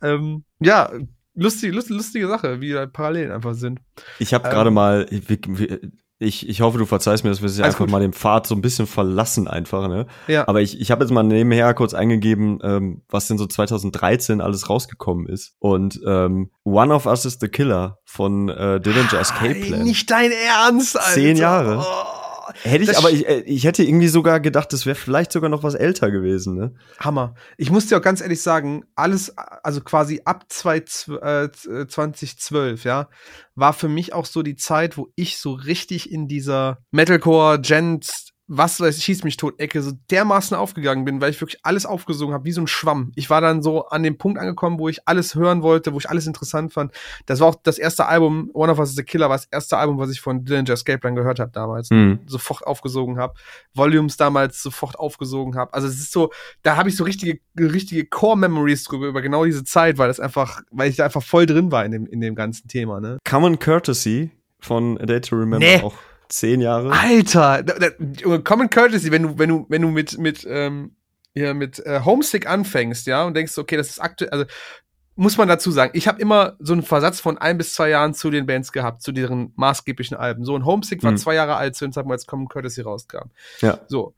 Ähm, 0.00 0.44
ja, 0.60 0.92
lustige, 1.34 1.74
lustige, 1.74 1.96
lustige 1.96 2.28
Sache, 2.28 2.60
wie 2.60 2.70
da 2.70 2.86
Parallelen 2.86 3.32
einfach 3.32 3.54
sind. 3.54 3.80
Ich 4.20 4.32
habe 4.34 4.46
ähm, 4.46 4.54
gerade 4.54 4.70
mal, 4.70 5.06
ich, 6.22 6.48
ich 6.48 6.60
hoffe, 6.60 6.78
du 6.78 6.86
verzeihst 6.86 7.24
mir, 7.24 7.30
dass 7.30 7.42
wir 7.42 7.48
sich 7.48 7.64
einfach 7.64 7.80
gut. 7.80 7.90
mal 7.90 8.00
den 8.00 8.12
Pfad 8.12 8.46
so 8.46 8.54
ein 8.54 8.62
bisschen 8.62 8.86
verlassen 8.86 9.48
einfach, 9.48 9.88
ne? 9.88 10.06
Ja. 10.28 10.48
Aber 10.48 10.60
ich, 10.60 10.80
ich 10.80 10.90
habe 10.90 11.04
jetzt 11.04 11.10
mal 11.10 11.22
nebenher 11.22 11.74
kurz 11.74 11.94
eingegeben, 11.94 12.58
ähm, 12.62 13.02
was 13.08 13.28
denn 13.28 13.38
so 13.38 13.46
2013 13.46 14.40
alles 14.40 14.70
rausgekommen 14.70 15.26
ist. 15.26 15.54
Und 15.58 16.00
ähm, 16.06 16.50
One 16.64 16.94
of 16.94 17.06
Us 17.06 17.24
is 17.24 17.38
the 17.40 17.48
Killer 17.48 17.98
von 18.04 18.48
äh, 18.48 18.80
Dillinger 18.80 19.20
Escape 19.20 19.54
Plan. 19.54 19.82
Nicht 19.82 20.10
dein 20.10 20.30
Ernst, 20.30 20.98
Alter. 20.98 21.12
Zehn 21.12 21.36
Jahre. 21.36 21.78
Oh. 21.82 22.21
Hätte 22.62 22.84
ich, 22.84 22.96
aber 22.96 23.10
ich, 23.10 23.28
äh, 23.28 23.40
ich 23.40 23.64
hätte 23.64 23.82
irgendwie 23.82 24.08
sogar 24.08 24.40
gedacht, 24.40 24.72
das 24.72 24.86
wäre 24.86 24.94
vielleicht 24.94 25.32
sogar 25.32 25.50
noch 25.50 25.62
was 25.62 25.74
älter 25.74 26.10
gewesen, 26.10 26.54
ne? 26.54 26.74
Hammer. 26.98 27.34
Ich 27.56 27.70
muss 27.70 27.86
dir 27.86 27.98
auch 27.98 28.02
ganz 28.02 28.20
ehrlich 28.20 28.42
sagen, 28.42 28.84
alles, 28.94 29.36
also 29.36 29.80
quasi 29.80 30.22
ab 30.24 30.44
2012, 30.48 32.84
äh, 32.84 32.88
ja, 32.88 33.08
war 33.54 33.72
für 33.72 33.88
mich 33.88 34.12
auch 34.12 34.26
so 34.26 34.42
die 34.42 34.56
Zeit, 34.56 34.96
wo 34.96 35.08
ich 35.14 35.38
so 35.38 35.52
richtig 35.52 36.10
in 36.10 36.28
dieser 36.28 36.78
Metalcore, 36.90 37.60
Gent, 37.60 38.31
was 38.54 38.80
weiß 38.80 38.98
ich, 38.98 39.04
schieß 39.04 39.24
mich 39.24 39.38
tot 39.38 39.58
Ecke 39.58 39.80
so 39.80 39.92
dermaßen 40.10 40.54
aufgegangen 40.54 41.06
bin, 41.06 41.22
weil 41.22 41.30
ich 41.30 41.40
wirklich 41.40 41.60
alles 41.62 41.86
aufgesogen 41.86 42.34
habe, 42.34 42.44
wie 42.44 42.52
so 42.52 42.60
ein 42.60 42.66
Schwamm. 42.66 43.10
Ich 43.14 43.30
war 43.30 43.40
dann 43.40 43.62
so 43.62 43.86
an 43.86 44.02
dem 44.02 44.18
Punkt 44.18 44.38
angekommen, 44.38 44.78
wo 44.78 44.90
ich 44.90 45.08
alles 45.08 45.34
hören 45.34 45.62
wollte, 45.62 45.94
wo 45.94 45.98
ich 45.98 46.10
alles 46.10 46.26
interessant 46.26 46.70
fand. 46.70 46.92
Das 47.24 47.40
war 47.40 47.48
auch 47.48 47.54
das 47.54 47.78
erste 47.78 48.04
Album, 48.06 48.50
One 48.52 48.70
of 48.70 48.78
Us 48.78 48.90
is 48.90 48.96
the 48.96 49.04
Killer, 49.04 49.30
war 49.30 49.38
das 49.38 49.46
erste 49.46 49.78
Album, 49.78 49.98
was 49.98 50.10
ich 50.10 50.20
von 50.20 50.44
Dillinger 50.44 50.74
Escape 50.74 50.98
Plan 50.98 51.14
gehört 51.14 51.40
habe 51.40 51.50
damals. 51.50 51.88
Mhm. 51.88 52.20
Sofort 52.26 52.66
aufgesogen 52.66 53.18
habe. 53.18 53.32
Volumes 53.72 54.18
damals 54.18 54.62
sofort 54.62 54.98
aufgesogen 54.98 55.56
habe. 55.56 55.72
Also 55.72 55.88
es 55.88 55.94
ist 55.94 56.12
so, 56.12 56.30
da 56.62 56.76
habe 56.76 56.90
ich 56.90 56.96
so 56.96 57.04
richtige, 57.04 57.40
richtige 57.58 58.04
Core-Memories 58.04 58.84
drüber, 58.84 59.06
über 59.06 59.22
genau 59.22 59.46
diese 59.46 59.64
Zeit, 59.64 59.96
weil 59.96 60.08
das 60.08 60.20
einfach, 60.20 60.60
weil 60.70 60.90
ich 60.90 60.96
da 60.96 61.06
einfach 61.06 61.22
voll 61.22 61.46
drin 61.46 61.72
war 61.72 61.86
in 61.86 61.92
dem, 61.92 62.06
in 62.06 62.20
dem 62.20 62.34
ganzen 62.34 62.68
Thema, 62.68 63.00
ne? 63.00 63.16
Common 63.24 63.58
Courtesy 63.58 64.30
von 64.60 64.98
A 65.00 65.06
Day 65.06 65.22
to 65.22 65.36
Remember 65.36 65.66
nee. 65.66 65.80
auch 65.80 65.94
zehn 66.32 66.60
Jahre. 66.60 66.90
Alter, 66.92 67.62
da, 67.62 67.74
da, 67.78 68.38
Common 68.38 68.70
Courtesy, 68.70 69.10
wenn 69.10 69.22
du, 69.22 69.38
wenn 69.38 69.48
du, 69.48 69.66
wenn 69.68 69.82
du 69.82 69.88
mit, 69.88 70.18
mit, 70.18 70.46
ähm, 70.48 70.96
ja, 71.34 71.54
mit 71.54 71.84
äh, 71.86 72.00
Homesick 72.04 72.48
anfängst, 72.48 73.06
ja, 73.06 73.24
und 73.24 73.34
denkst, 73.34 73.56
okay, 73.58 73.76
das 73.76 73.90
ist 73.90 73.98
aktuell, 74.00 74.30
also 74.30 74.44
muss 75.14 75.36
man 75.36 75.46
dazu 75.46 75.70
sagen, 75.70 75.92
ich 75.94 76.08
habe 76.08 76.20
immer 76.20 76.56
so 76.58 76.72
einen 76.72 76.82
Versatz 76.82 77.20
von 77.20 77.36
ein 77.36 77.58
bis 77.58 77.74
zwei 77.74 77.90
Jahren 77.90 78.14
zu 78.14 78.30
den 78.30 78.46
Bands 78.46 78.72
gehabt, 78.72 79.02
zu 79.02 79.12
deren 79.12 79.52
maßgeblichen 79.56 80.16
Alben. 80.16 80.44
So 80.44 80.56
ein 80.56 80.64
Homesick 80.64 81.02
war 81.02 81.12
mhm. 81.12 81.18
zwei 81.18 81.34
Jahre 81.34 81.56
alt 81.56 81.76
zu 81.76 81.84
dem 81.84 81.92
Zeitpunkt, 81.92 82.14
als 82.14 82.26
Common 82.26 82.48
Courtesy 82.48 82.80
rauskam. 82.80 83.28
Ja. 83.60 83.78
So. 83.88 84.14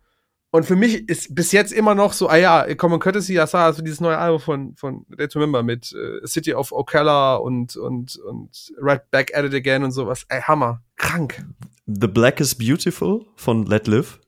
Und 0.54 0.64
für 0.64 0.76
mich 0.76 1.08
ist 1.08 1.34
bis 1.34 1.50
jetzt 1.50 1.72
immer 1.72 1.96
noch 1.96 2.12
so, 2.12 2.28
ah 2.28 2.36
ja, 2.36 2.74
Common 2.76 3.00
Courtesy, 3.00 3.34
das 3.34 3.52
war 3.54 3.64
also 3.64 3.82
dieses 3.82 4.00
neue 4.00 4.16
Album 4.16 4.38
von, 4.38 4.76
von 4.76 5.04
Day 5.08 5.26
to 5.26 5.40
Remember 5.40 5.64
mit 5.64 5.92
äh, 5.92 6.24
City 6.28 6.54
of 6.54 6.70
Ocala 6.70 7.34
und, 7.34 7.74
und, 7.74 8.14
und 8.18 8.72
Right 8.80 9.10
Back 9.10 9.36
at 9.36 9.44
It 9.44 9.52
Again 9.52 9.82
und 9.82 9.90
sowas. 9.90 10.24
Ey, 10.28 10.42
Hammer. 10.42 10.80
Krank. 10.94 11.44
The 11.86 12.06
Black 12.06 12.38
is 12.38 12.54
Beautiful 12.54 13.26
von 13.34 13.66
Let 13.66 13.88
Live. 13.88 14.20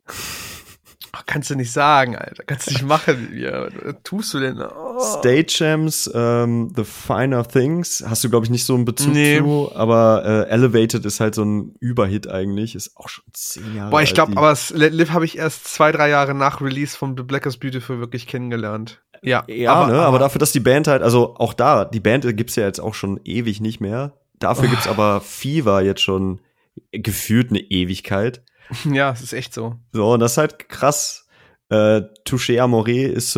Ach, 1.19 1.23
kannst 1.25 1.49
du 1.49 1.55
nicht 1.55 1.73
sagen, 1.73 2.15
Alter. 2.15 2.45
Kannst 2.45 2.67
du 2.67 2.73
nicht 2.73 2.85
machen. 2.85 3.33
Ja, 3.35 3.69
was 3.83 3.95
tust 4.05 4.35
du 4.35 4.41
denn? 4.41 4.61
Oh. 4.61 5.01
State 5.01 5.47
Jams, 5.49 6.11
ähm, 6.15 6.73
The 6.77 6.85
Finer 6.85 7.47
Things, 7.49 8.05
hast 8.07 8.23
du, 8.23 8.29
glaube 8.29 8.45
ich, 8.45 8.51
nicht 8.51 8.67
so 8.67 8.75
einen 8.75 8.85
Bezug 8.85 9.15
nee. 9.15 9.39
zu, 9.39 9.73
aber 9.75 10.25
äh, 10.27 10.51
Elevated 10.51 11.07
ist 11.07 11.21
halt 11.21 11.35
so 11.35 11.43
ein 11.43 11.75
Überhit 11.81 12.29
eigentlich, 12.29 12.75
ist 12.75 12.97
auch 12.99 13.09
schon 13.09 13.25
zehn 13.33 13.75
Jahre 13.75 13.91
Boah, 13.91 14.03
ich 14.03 14.13
glaube, 14.13 14.37
aber 14.37 14.55
Let 14.75 14.93
Live 14.93 15.11
habe 15.11 15.25
ich 15.25 15.39
erst 15.39 15.65
zwei, 15.73 15.91
drei 15.91 16.11
Jahre 16.11 16.35
nach 16.35 16.61
Release 16.61 16.97
von 16.97 17.17
The 17.17 17.23
Black 17.23 17.47
is 17.47 17.57
Beautiful 17.57 17.99
wirklich 17.99 18.27
kennengelernt. 18.27 19.01
Ja, 19.23 19.45
ja 19.49 19.73
aber, 19.73 19.93
ne, 19.93 19.99
aber, 19.99 20.07
aber 20.07 20.19
dafür, 20.19 20.39
dass 20.39 20.53
die 20.53 20.61
Band 20.61 20.87
halt, 20.87 21.03
also 21.03 21.35
auch 21.37 21.55
da, 21.55 21.87
die 21.87 22.01
Band 22.01 22.27
gibt's 22.37 22.57
ja 22.57 22.65
jetzt 22.65 22.81
auch 22.81 22.95
schon 22.95 23.21
ewig 23.25 23.63
nicht 23.63 23.81
mehr. 23.81 24.13
Dafür 24.39 24.67
oh. 24.67 24.71
gibt's 24.71 24.87
aber 24.87 25.23
Fever 25.23 25.81
jetzt 25.81 26.03
schon 26.03 26.41
gefühlt 26.93 27.51
eine 27.51 27.61
Ewigkeit. 27.61 28.43
Ja, 28.85 29.13
es 29.13 29.23
ist 29.23 29.33
echt 29.33 29.55
so. 29.55 29.77
So, 29.93 30.13
und 30.13 30.21
das 30.21 30.33
ist 30.33 30.39
halt 30.39 30.69
krass. 30.69 31.27
Äh, 31.69 32.03
Touché 32.25 32.61
Amoré 32.61 33.07
ist, 33.07 33.35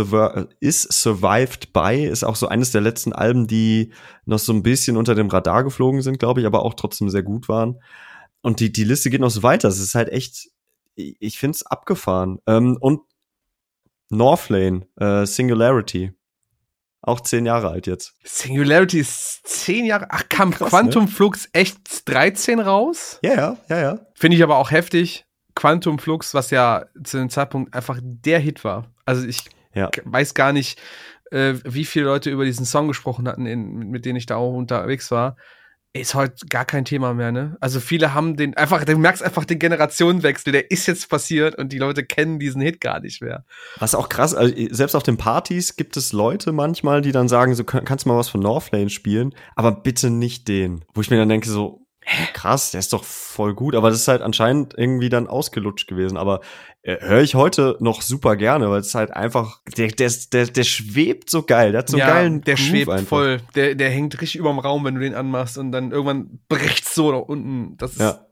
ist 0.61 0.93
Survived 0.93 1.72
by, 1.72 2.05
ist 2.05 2.24
auch 2.24 2.37
so 2.37 2.47
eines 2.49 2.72
der 2.72 2.83
letzten 2.83 3.14
Alben, 3.14 3.47
die 3.47 3.93
noch 4.26 4.39
so 4.39 4.53
ein 4.53 4.62
bisschen 4.62 4.99
unter 4.99 5.14
dem 5.14 5.29
Radar 5.29 5.64
geflogen 5.64 6.03
sind, 6.03 6.18
glaube 6.18 6.41
ich, 6.41 6.47
aber 6.47 6.62
auch 6.62 6.74
trotzdem 6.74 7.09
sehr 7.09 7.22
gut 7.22 7.49
waren. 7.49 7.81
Und 8.43 8.61
die, 8.61 8.70
die 8.70 8.85
Liste 8.85 9.09
geht 9.11 9.22
noch 9.22 9.31
so 9.31 9.43
weiter. 9.43 9.68
Es 9.68 9.81
ist 9.81 9.95
halt 9.95 10.11
echt, 10.11 10.51
ich 10.95 11.39
finde 11.39 11.57
es 11.57 11.66
abgefahren. 11.66 12.39
Ähm, 12.47 12.76
und 12.81 13.01
Northlane, 14.11 14.87
äh, 14.97 15.26
Singularity. 15.26 16.12
Auch 17.01 17.21
zehn 17.21 17.47
Jahre 17.47 17.71
alt 17.71 17.87
jetzt. 17.87 18.15
Singularity 18.25 18.99
ist 19.01 19.47
zehn 19.47 19.85
Jahre. 19.85 20.07
Ach, 20.11 20.29
kam 20.29 20.51
Krass, 20.51 20.69
Quantum 20.69 21.05
ne? 21.05 21.11
Flux 21.11 21.49
echt 21.53 22.09
13 22.09 22.61
raus? 22.61 23.19
Ja, 23.23 23.35
ja, 23.35 23.57
ja, 23.69 23.81
ja. 23.81 23.99
Finde 24.15 24.37
ich 24.37 24.43
aber 24.43 24.57
auch 24.57 24.71
heftig. 24.71 25.25
Quantum 25.55 25.99
Flux, 25.99 26.35
was 26.35 26.51
ja 26.51 26.87
zu 27.03 27.19
dem 27.19 27.31
Zeitpunkt 27.31 27.75
einfach 27.75 27.99
der 28.03 28.39
Hit 28.39 28.65
war. 28.65 28.93
Also 29.05 29.27
ich 29.27 29.45
ja. 29.75 29.91
weiß 30.05 30.35
gar 30.35 30.53
nicht, 30.53 30.81
äh, 31.31 31.55
wie 31.65 31.85
viele 31.85 32.07
Leute 32.07 32.31
über 32.31 32.45
diesen 32.45 32.65
Song 32.65 32.89
gesprochen 32.89 33.29
hatten, 33.29 33.47
in, 33.47 33.91
mit 33.91 34.05
denen 34.05 34.17
ich 34.17 34.27
da 34.27 34.37
auch 34.37 34.55
unterwegs 34.55 35.11
war 35.11 35.37
ist 35.95 36.14
heute 36.14 36.47
gar 36.49 36.64
kein 36.64 36.84
Thema 36.84 37.14
mehr, 37.14 37.32
ne? 37.32 37.57
Also 37.61 37.80
viele 37.80 38.14
haben 38.14 38.36
den 38.36 38.57
einfach, 38.57 38.84
du 38.84 38.97
merkst 38.97 39.22
einfach 39.22 39.45
den 39.45 39.59
Generationenwechsel, 39.59 40.53
der 40.53 40.70
ist 40.70 40.86
jetzt 40.86 41.09
passiert 41.09 41.57
und 41.57 41.72
die 41.72 41.78
Leute 41.78 42.05
kennen 42.05 42.39
diesen 42.39 42.61
Hit 42.61 42.80
gar 42.80 43.01
nicht 43.01 43.22
mehr. 43.22 43.45
Was 43.78 43.95
auch 43.95 44.09
krass, 44.09 44.34
also 44.34 44.55
selbst 44.70 44.95
auf 44.95 45.03
den 45.03 45.16
Partys 45.16 45.76
gibt 45.76 45.97
es 45.97 46.12
Leute 46.12 46.53
manchmal, 46.53 47.01
die 47.01 47.12
dann 47.12 47.28
sagen, 47.28 47.55
so 47.55 47.64
kannst 47.64 48.05
du 48.05 48.11
mal 48.11 48.18
was 48.18 48.28
von 48.28 48.41
Northlane 48.41 48.91
spielen, 48.91 49.34
aber 49.57 49.72
bitte 49.72 50.11
nicht 50.11 50.49
den. 50.49 50.84
Wo 50.95 51.01
ich 51.01 51.11
mir 51.11 51.16
dann 51.16 51.28
denke, 51.28 51.49
so, 51.49 51.86
krass, 52.33 52.71
der 52.71 52.81
ist 52.81 52.93
doch 52.93 53.05
voll 53.05 53.55
gut, 53.55 53.75
aber 53.75 53.91
das 53.91 54.01
ist 54.01 54.09
halt 54.09 54.23
anscheinend 54.23 54.75
irgendwie 54.77 55.09
dann 55.09 55.27
ausgelutscht 55.27 55.89
gewesen. 55.89 56.17
Aber 56.17 56.41
äh, 56.83 56.97
höre 57.01 57.23
ich 57.23 57.35
heute 57.35 57.77
noch 57.81 58.03
super 58.03 58.37
gerne, 58.37 58.71
weil 58.71 58.81
es 58.81 58.95
halt 58.95 59.11
einfach, 59.11 59.61
der, 59.77 59.89
der, 59.89 60.11
der, 60.33 60.47
der 60.47 60.65
schwebt 60.65 61.29
so 61.29 61.43
geil, 61.43 61.73
der 61.73 61.81
hat 61.81 61.89
so 61.89 61.99
ja, 61.99 62.07
geilen 62.07 62.41
Der 62.43 62.55
Groove 62.55 62.67
schwebt 62.67 62.91
einfach. 62.91 63.09
voll, 63.09 63.41
der, 63.55 63.75
der 63.75 63.91
hängt 63.91 64.21
richtig 64.21 64.41
überm 64.41 64.59
Raum, 64.59 64.85
wenn 64.85 64.95
du 64.95 65.01
den 65.01 65.15
anmachst 65.15 65.59
und 65.59 65.73
dann 65.73 65.91
irgendwann 65.91 66.41
bricht's 66.49 66.95
so 66.95 67.13
da 67.13 67.19
unten. 67.19 67.77
Das 67.77 67.93
ist, 67.93 68.01
ja. 68.01 68.25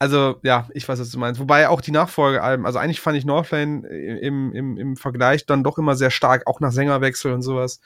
Also, 0.00 0.36
ja, 0.44 0.68
ich 0.74 0.88
weiß, 0.88 1.00
was 1.00 1.10
du 1.10 1.18
meinst. 1.18 1.40
Wobei 1.40 1.68
auch 1.68 1.80
die 1.80 1.90
Nachfolgealben, 1.90 2.66
also 2.66 2.78
eigentlich 2.78 3.00
fand 3.00 3.18
ich 3.18 3.24
Northlane 3.24 3.84
im, 3.88 4.52
im, 4.52 4.76
im 4.76 4.96
Vergleich 4.96 5.44
dann 5.44 5.64
doch 5.64 5.76
immer 5.76 5.96
sehr 5.96 6.12
stark, 6.12 6.46
auch 6.46 6.60
nach 6.60 6.70
Sängerwechsel 6.70 7.32
und 7.32 7.42
sowas. 7.42 7.80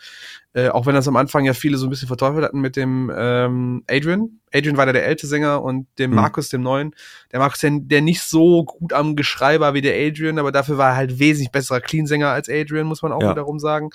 Äh, 0.53 0.69
auch 0.69 0.85
wenn 0.85 0.95
das 0.95 1.09
am 1.09 1.17
Anfang 1.17 1.47
ja 1.47 1.55
viele 1.55 1.79
so 1.79 1.87
ein 1.87 1.91
bisschen 1.91 2.09
verteufelt 2.09 2.45
hatten 2.45 2.61
mit 2.61 2.77
dem 2.77 3.11
ähm, 3.17 3.83
Adrian. 3.89 4.41
Adrian 4.53 4.77
war 4.77 4.85
da 4.85 4.93
der 4.93 5.07
ältere 5.07 5.27
Sänger 5.27 5.63
und 5.63 5.87
dem 5.99 6.11
mhm. 6.11 6.17
Markus, 6.17 6.51
dem 6.51 6.61
neuen. 6.61 6.95
Der 7.33 7.39
Markus, 7.39 7.61
der, 7.61 7.71
der 7.81 8.03
nicht 8.03 8.21
so 8.21 8.65
gut 8.65 8.93
am 8.93 9.17
Geschrei 9.17 9.59
war 9.59 9.73
wie 9.73 9.81
der 9.81 9.95
Adrian, 9.97 10.39
aber 10.39 10.53
dafür 10.53 10.77
war 10.77 10.91
er 10.91 10.97
halt 10.97 11.19
wesentlich 11.19 11.51
besserer 11.51 11.81
Clean-Sänger 11.81 12.29
als 12.29 12.51
Adrian, 12.51 12.87
muss 12.87 13.01
man 13.01 13.13
auch 13.13 13.23
ja. 13.23 13.31
wiederum 13.31 13.59
sagen. 13.59 13.89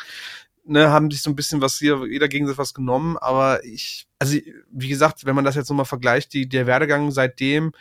Ne, 0.65 0.89
haben 0.89 1.11
sich 1.11 1.21
so 1.21 1.29
ein 1.29 1.35
bisschen 1.35 1.61
was 1.61 1.77
hier, 1.77 2.03
jeder 2.09 2.27
gegen 2.27 2.47
sich 2.47 2.57
was 2.57 2.73
genommen, 2.73 3.15
aber 3.15 3.63
ich, 3.63 4.05
also 4.19 4.37
wie 4.69 4.89
gesagt, 4.89 5.25
wenn 5.25 5.35
man 5.35 5.45
das 5.45 5.55
jetzt 5.55 5.69
nochmal 5.69 5.85
vergleicht, 5.85 6.33
die, 6.33 6.49
der 6.49 6.67
Werdegang 6.67 7.11
seitdem, 7.11 7.71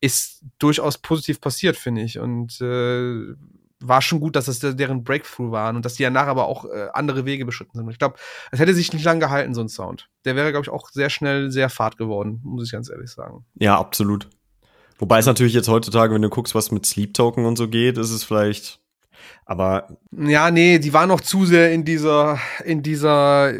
ist 0.00 0.44
durchaus 0.58 0.98
positiv 0.98 1.40
passiert, 1.40 1.76
finde 1.76 2.02
ich. 2.02 2.18
Und 2.18 2.60
äh, 2.60 3.34
war 3.80 4.02
schon 4.02 4.20
gut, 4.20 4.36
dass 4.36 4.46
das 4.46 4.60
deren 4.60 5.04
Breakthrough 5.04 5.50
waren 5.50 5.76
und 5.76 5.84
dass 5.84 5.94
die 5.94 6.02
danach 6.02 6.26
aber 6.26 6.46
auch 6.46 6.64
äh, 6.64 6.88
andere 6.92 7.24
Wege 7.24 7.44
beschritten 7.44 7.76
sind. 7.76 7.90
Ich 7.90 7.98
glaube, 7.98 8.16
es 8.50 8.58
hätte 8.58 8.74
sich 8.74 8.92
nicht 8.92 9.04
lang 9.04 9.20
gehalten, 9.20 9.54
so 9.54 9.60
ein 9.60 9.68
Sound. 9.68 10.08
Der 10.24 10.36
wäre, 10.36 10.50
glaube 10.50 10.64
ich, 10.64 10.70
auch 10.70 10.88
sehr 10.90 11.10
schnell 11.10 11.50
sehr 11.50 11.68
fad 11.68 11.96
geworden, 11.96 12.40
muss 12.42 12.64
ich 12.64 12.72
ganz 12.72 12.90
ehrlich 12.90 13.10
sagen. 13.10 13.44
Ja, 13.54 13.78
absolut. 13.78 14.28
Wobei 14.98 15.18
es 15.18 15.26
natürlich 15.26 15.52
jetzt 15.52 15.68
heutzutage, 15.68 16.14
wenn 16.14 16.22
du 16.22 16.30
guckst, 16.30 16.54
was 16.54 16.70
mit 16.70 16.86
Sleep 16.86 17.12
Token 17.12 17.44
und 17.44 17.56
so 17.56 17.68
geht, 17.68 17.98
ist 17.98 18.10
es 18.10 18.24
vielleicht. 18.24 18.80
Aber. 19.44 19.96
Ja, 20.12 20.50
nee, 20.50 20.78
die 20.78 20.92
waren 20.92 21.08
noch 21.08 21.20
zu 21.20 21.46
sehr 21.46 21.72
in 21.72 21.84
dieser, 21.84 22.38
in 22.64 22.82
dieser 22.82 23.52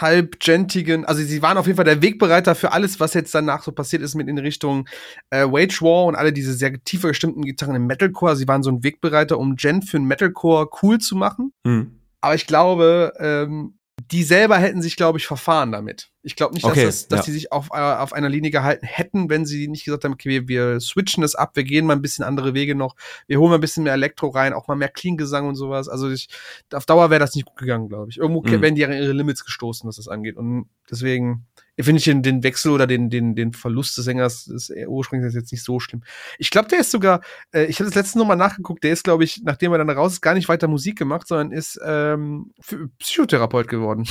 halb 0.00 0.40
gentigen, 0.40 1.04
also 1.04 1.22
sie 1.22 1.42
waren 1.42 1.56
auf 1.56 1.66
jeden 1.66 1.76
Fall 1.76 1.84
der 1.84 2.02
Wegbereiter 2.02 2.54
für 2.54 2.72
alles, 2.72 3.00
was 3.00 3.14
jetzt 3.14 3.34
danach 3.34 3.62
so 3.62 3.72
passiert 3.72 4.02
ist 4.02 4.14
mit 4.14 4.28
in 4.28 4.38
Richtung 4.38 4.88
äh, 5.30 5.44
Wage 5.44 5.80
War 5.82 6.04
und 6.06 6.16
alle 6.16 6.32
diese 6.32 6.52
sehr 6.52 6.82
tiefer 6.82 7.08
gestimmten 7.08 7.42
Gitarren 7.42 7.76
im 7.76 7.86
Metalcore. 7.86 8.36
Sie 8.36 8.48
waren 8.48 8.62
so 8.62 8.70
ein 8.70 8.82
Wegbereiter, 8.82 9.38
um 9.38 9.56
Gent 9.56 9.88
für 9.88 9.98
den 9.98 10.06
Metalcore 10.06 10.68
cool 10.82 10.98
zu 10.98 11.16
machen. 11.16 11.52
Mhm. 11.64 12.00
Aber 12.20 12.34
ich 12.34 12.46
glaube, 12.46 13.12
ähm, 13.18 13.74
die 14.10 14.22
selber 14.22 14.58
hätten 14.58 14.82
sich, 14.82 14.96
glaube 14.96 15.18
ich, 15.18 15.26
verfahren 15.26 15.72
damit. 15.72 16.10
Ich 16.22 16.36
glaube 16.36 16.54
nicht, 16.54 16.64
dass, 16.64 16.72
Okay, 16.72 16.84
das, 16.84 17.08
dass 17.08 17.20
ja. 17.20 17.24
die 17.26 17.32
sich 17.32 17.52
auf, 17.52 17.68
äh, 17.72 17.78
auf 17.78 18.12
einer 18.12 18.28
Linie 18.28 18.50
gehalten 18.50 18.86
hätten, 18.86 19.30
wenn 19.30 19.46
sie 19.46 19.68
nicht 19.68 19.84
gesagt 19.84 20.04
haben, 20.04 20.12
okay, 20.12 20.28
wir, 20.28 20.48
wir 20.48 20.80
switchen 20.80 21.22
es 21.22 21.34
ab, 21.34 21.52
wir 21.54 21.64
gehen 21.64 21.86
mal 21.86 21.94
ein 21.94 22.02
bisschen 22.02 22.24
andere 22.24 22.54
Wege 22.54 22.74
noch, 22.74 22.96
wir 23.26 23.38
holen 23.38 23.50
mal 23.50 23.56
ein 23.58 23.60
bisschen 23.60 23.84
mehr 23.84 23.92
Elektro 23.94 24.28
rein, 24.28 24.52
auch 24.52 24.68
mal 24.68 24.74
mehr 24.76 24.88
Clean-Gesang 24.88 25.46
und 25.48 25.54
sowas. 25.54 25.88
Also 25.88 26.10
ich, 26.10 26.28
auf 26.72 26.86
Dauer 26.86 27.10
wäre 27.10 27.20
das 27.20 27.34
nicht 27.34 27.46
gut 27.46 27.56
gegangen, 27.58 27.88
glaube 27.88 28.10
ich. 28.10 28.18
Irgendwo 28.18 28.40
Mhm. 28.42 28.62
werden 28.62 28.74
die 28.74 28.84
an 28.84 28.92
ihre 28.92 29.12
Limits 29.12 29.44
gestoßen, 29.44 29.86
was 29.88 29.96
das 29.96 30.08
angeht. 30.08 30.36
Und 30.36 30.68
deswegen 30.90 31.46
finde 31.82 31.98
ich 31.98 32.04
den, 32.04 32.22
den 32.22 32.42
Wechsel 32.42 32.70
oder 32.70 32.86
den, 32.86 33.10
den, 33.10 33.34
den 33.34 33.52
Verlust 33.52 33.96
des 33.98 34.04
Sängers 34.04 34.46
ist 34.46 34.72
ursprünglich 34.86 35.34
jetzt 35.34 35.50
nicht 35.50 35.64
so 35.64 35.80
schlimm. 35.80 36.02
Ich 36.38 36.50
glaube, 36.50 36.68
der 36.68 36.80
ist 36.80 36.90
sogar, 36.90 37.20
äh, 37.52 37.64
ich 37.64 37.80
habe 37.80 37.86
das 37.86 37.94
letzte 37.94 38.24
Mal 38.24 38.36
nachgeguckt, 38.36 38.84
der 38.84 38.92
ist, 38.92 39.04
glaube 39.04 39.24
ich, 39.24 39.42
nachdem 39.42 39.72
er 39.72 39.78
dann 39.78 39.90
raus 39.90 40.12
ist, 40.12 40.20
gar 40.20 40.34
nicht 40.34 40.48
weiter 40.48 40.68
Musik 40.68 40.96
gemacht, 40.98 41.26
sondern 41.26 41.52
ist 41.52 41.80
ähm, 41.84 42.52
Psychotherapeut 42.98 43.68
geworden. 43.68 44.06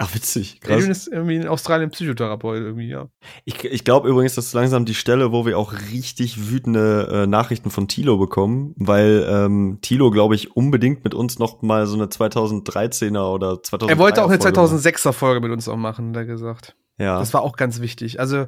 Ach, 0.00 0.14
witzig. 0.14 0.60
Krass. 0.60 0.84
ist 0.84 1.08
irgendwie 1.08 1.36
in 1.36 1.48
Australien 1.48 1.90
Psychotherapeut 1.90 2.60
irgendwie, 2.60 2.88
ja. 2.88 3.08
Ich, 3.44 3.64
ich 3.64 3.82
glaube 3.82 4.08
übrigens, 4.08 4.36
das 4.36 4.46
ist 4.46 4.52
langsam 4.52 4.84
die 4.84 4.94
Stelle, 4.94 5.32
wo 5.32 5.44
wir 5.44 5.58
auch 5.58 5.72
richtig 5.90 6.50
wütende 6.50 7.08
äh, 7.10 7.26
Nachrichten 7.26 7.70
von 7.70 7.88
Tilo 7.88 8.16
bekommen, 8.16 8.74
weil 8.76 9.26
ähm, 9.28 9.78
Tilo, 9.82 10.12
glaube 10.12 10.36
ich, 10.36 10.56
unbedingt 10.56 11.02
mit 11.02 11.14
uns 11.14 11.40
noch 11.40 11.62
mal 11.62 11.88
so 11.88 11.96
eine 11.96 12.06
2013er 12.06 13.34
oder 13.34 13.54
2003er 13.54 13.88
Er 13.88 13.98
wollte 13.98 14.22
auch 14.22 14.30
eine 14.30 14.40
Folge 14.40 14.60
macht. 14.60 14.86
2006er 14.86 15.12
Folge 15.12 15.40
mit 15.40 15.50
uns 15.50 15.68
auch 15.68 15.76
machen, 15.76 16.10
hat 16.10 16.16
er 16.16 16.26
gesagt. 16.26 16.76
Ja. 16.98 17.18
Das 17.18 17.32
war 17.34 17.42
auch 17.42 17.56
ganz 17.56 17.80
wichtig. 17.80 18.20
Also, 18.20 18.46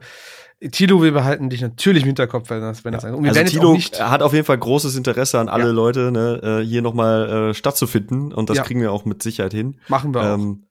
Tilo, 0.72 1.02
wir 1.02 1.12
behalten 1.12 1.48
dich 1.48 1.62
natürlich 1.62 2.02
im 2.02 2.08
Hinterkopf, 2.08 2.50
wenn 2.50 2.60
das, 2.60 2.84
wenn 2.84 2.92
das 2.92 3.04
Und 3.04 3.22
wir 3.24 3.30
also 3.30 3.44
Tilo 3.44 3.74
hat 3.78 4.22
auf 4.22 4.34
jeden 4.34 4.44
Fall 4.44 4.58
großes 4.58 4.94
Interesse 4.96 5.38
an 5.38 5.48
alle 5.48 5.66
Ja. 5.66 5.70
Leute, 5.70 6.10
ne, 6.12 6.60
äh, 6.60 6.64
hier 6.66 6.82
nochmal 6.82 7.50
äh, 7.50 7.54
stattzufinden 7.54 8.32
und 8.32 8.50
das 8.50 8.58
Ja. 8.58 8.64
kriegen 8.64 8.80
wir 8.82 8.92
auch 8.92 9.06
mit 9.06 9.22
Sicherheit 9.22 9.52
hin. 9.54 9.80
Machen 9.88 10.12
wir 10.14 10.20
auch. 10.20 10.34
Ähm, 10.34 10.66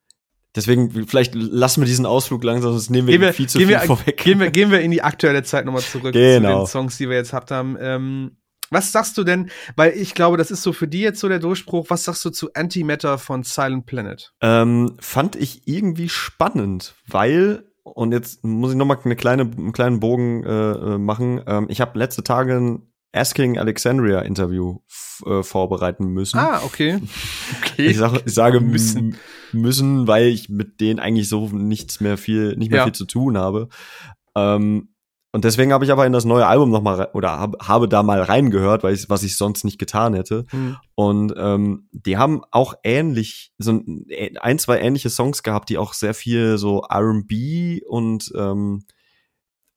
deswegen, 0.54 0.90
vielleicht 1.08 1.34
lassen 1.34 1.80
wir 1.80 1.86
diesen 1.86 2.06
Ausflug 2.06 2.44
langsam, 2.44 2.70
sonst 2.70 2.90
nehmen 2.90 3.08
wir, 3.08 3.12
Gehen 3.14 3.22
wir, 3.22 3.32
viel 3.32 3.48
zu 3.48 3.58
gehen, 3.58 3.66
viel 3.68 3.78
wir, 3.78 3.86
vorweg. 3.86 4.16
gehen, 4.18 4.38
wir, 4.38 4.50
gehen 4.52 4.70
wir 4.70 4.80
in 4.80 4.92
die 4.92 5.02
aktuelle 5.02 5.42
Zeit 5.42 5.64
nochmal 5.64 5.82
zurück 5.82 6.12
Genau. 6.12 6.50
zu 6.50 6.56
den 6.58 6.66
Songs, 6.66 6.96
die 6.98 7.08
wir 7.08 7.16
jetzt 7.16 7.32
habt 7.32 7.50
haben. 7.50 7.76
Ähm, 7.80 8.36
was 8.72 8.92
sagst 8.92 9.18
du 9.18 9.24
denn, 9.24 9.50
weil 9.74 9.90
ich 9.94 10.14
glaube, 10.14 10.36
das 10.36 10.52
ist 10.52 10.62
so 10.62 10.72
für 10.72 10.86
die 10.86 11.00
jetzt 11.00 11.18
so 11.18 11.28
der 11.28 11.40
Durchbruch, 11.40 11.86
was 11.88 12.04
sagst 12.04 12.24
du 12.24 12.30
zu 12.30 12.52
Antimatter 12.54 13.18
von 13.18 13.42
Silent 13.42 13.86
Planet? 13.86 14.32
Ähm, 14.40 14.94
fand 15.00 15.34
ich 15.34 15.62
irgendwie 15.66 16.08
spannend, 16.08 16.94
weil 17.08 17.64
und 17.82 18.12
jetzt 18.12 18.44
muss 18.44 18.70
ich 18.72 18.76
noch 18.76 18.86
mal 18.86 18.98
eine 19.02 19.16
kleine, 19.16 19.42
einen 19.42 19.72
kleinen 19.72 20.00
Bogen 20.00 20.44
äh, 20.44 20.72
äh, 20.72 20.98
machen. 20.98 21.40
Ähm, 21.46 21.66
ich 21.68 21.80
habe 21.80 21.98
letzte 21.98 22.22
Tage 22.22 22.56
ein 22.56 22.82
Asking 23.12 23.58
Alexandria 23.58 24.20
Interview 24.20 24.78
äh, 25.26 25.42
vorbereiten 25.42 26.08
müssen. 26.08 26.38
Ah, 26.38 26.60
okay. 26.64 27.00
Okay. 27.62 27.86
Ich, 27.86 27.96
sag, 27.98 28.22
ich 28.26 28.34
sage 28.34 28.60
Müssen. 28.60 29.06
müssen. 29.08 29.18
müssen, 29.52 30.06
weil 30.06 30.26
ich 30.28 30.48
mit 30.48 30.80
denen 30.80 30.98
eigentlich 31.00 31.28
so 31.28 31.48
nichts 31.48 32.00
mehr 32.00 32.18
viel, 32.18 32.56
nicht 32.56 32.70
mehr 32.70 32.80
Ja. 32.80 32.84
viel 32.84 32.92
zu 32.92 33.06
tun 33.06 33.36
habe. 33.38 33.68
Ähm, 34.36 34.88
und 35.32 35.44
deswegen 35.44 35.72
habe 35.72 35.84
ich 35.84 35.92
aber 35.92 36.06
in 36.06 36.12
das 36.12 36.24
neue 36.24 36.46
Album 36.46 36.70
noch 36.70 36.82
mal 36.82 36.96
rei- 36.96 37.12
oder 37.14 37.38
hab, 37.38 37.68
habe 37.68 37.88
da 37.88 38.02
mal 38.02 38.20
reingehört, 38.20 38.82
weil 38.82 38.94
ich, 38.94 39.08
was 39.08 39.22
ich 39.22 39.36
sonst 39.36 39.64
nicht 39.64 39.78
getan 39.78 40.14
hätte. 40.14 40.44
Hm. 40.50 40.76
Und 40.94 41.34
ähm, 41.36 41.88
die 41.92 42.16
haben 42.16 42.42
auch 42.50 42.74
ähnlich, 42.82 43.52
so 43.58 43.72
ein, 43.72 44.06
ein, 44.40 44.58
zwei 44.58 44.80
ähnliche 44.80 45.10
Songs 45.10 45.42
gehabt, 45.42 45.68
die 45.68 45.78
auch 45.78 45.92
sehr 45.94 46.14
viel 46.14 46.58
so 46.58 46.82
R&B 46.88 47.82
und 47.86 48.32
ähm, 48.36 48.84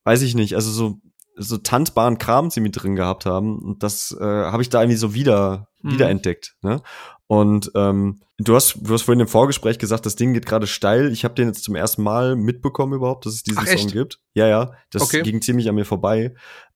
weiß 0.06 0.24
ich 0.24 0.36
nicht, 0.36 0.56
also 0.56 0.72
so 0.72 1.00
so 1.36 1.58
tanzbaren 1.58 2.20
Kram 2.20 2.52
sie 2.52 2.62
mit 2.62 2.82
drin 2.82 2.96
gehabt 2.96 3.26
haben. 3.26 3.58
Und 3.58 3.82
das 3.82 4.16
äh, 4.20 4.24
habe 4.24 4.62
ich 4.62 4.70
da 4.70 4.82
irgendwie 4.82 4.98
so 4.98 5.16
wieder 5.16 5.68
Mhm. 5.84 5.92
wiederentdeckt. 5.92 6.56
Ne? 6.62 6.82
Und 7.28 7.72
ähm, 7.76 8.20
du 8.38 8.56
hast 8.56 8.76
du 8.82 8.94
hast 8.94 9.04
vorhin 9.04 9.22
im 9.22 9.28
Vorgespräch 9.28 9.80
gesagt, 9.80 10.06
das 10.06 10.16
Ding 10.16 10.34
geht 10.34 10.46
gerade 10.46 10.68
steil. 10.68 11.12
Ich 11.12 11.24
habe 11.24 11.34
den 11.36 11.48
jetzt 11.48 11.64
zum 11.64 11.76
ersten 11.76 12.04
Mal 12.04 12.36
mitbekommen 12.36 12.94
überhaupt, 12.94 13.26
dass 13.26 13.34
es 13.34 13.44
diesen 13.44 13.60
Ach? 13.64 13.68
Song 13.68 13.88
gibt. 13.88 14.20
Ja, 14.34 14.48
ja, 14.48 14.74
das 14.92 15.04
Okay. 15.04 15.24
ging 15.24 15.42
ziemlich 15.42 15.70
an 15.70 15.76
mir 15.76 15.86
vorbei. 15.86 16.36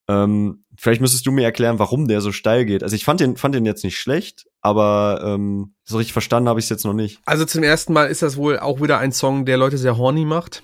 Ähm, 0.09 0.63
vielleicht 0.77 1.01
müsstest 1.01 1.25
du 1.25 1.31
mir 1.31 1.43
erklären, 1.43 1.79
warum 1.79 2.07
der 2.07 2.21
so 2.21 2.31
steil 2.31 2.65
geht. 2.65 2.81
Also 2.81 2.95
ich 2.95 3.03
fand 3.03 3.19
den, 3.19 3.35
fand 3.35 3.53
den 3.55 3.65
jetzt 3.65 3.83
nicht 3.83 3.99
schlecht, 3.99 4.47
aber 4.61 5.21
ähm, 5.23 5.73
so 5.83 5.97
richtig 5.97 6.13
verstanden 6.13 6.47
habe 6.47 6.59
ich 6.61 6.65
es 6.67 6.69
jetzt 6.69 6.85
noch 6.85 6.93
nicht. 6.93 7.19
Also 7.25 7.43
zum 7.43 7.61
ersten 7.61 7.91
Mal 7.91 8.05
ist 8.05 8.21
das 8.21 8.37
wohl 8.37 8.57
auch 8.57 8.81
wieder 8.81 8.99
ein 8.99 9.11
Song, 9.11 9.45
der 9.45 9.57
Leute 9.57 9.77
sehr 9.77 9.97
horny 9.97 10.23
macht. 10.23 10.63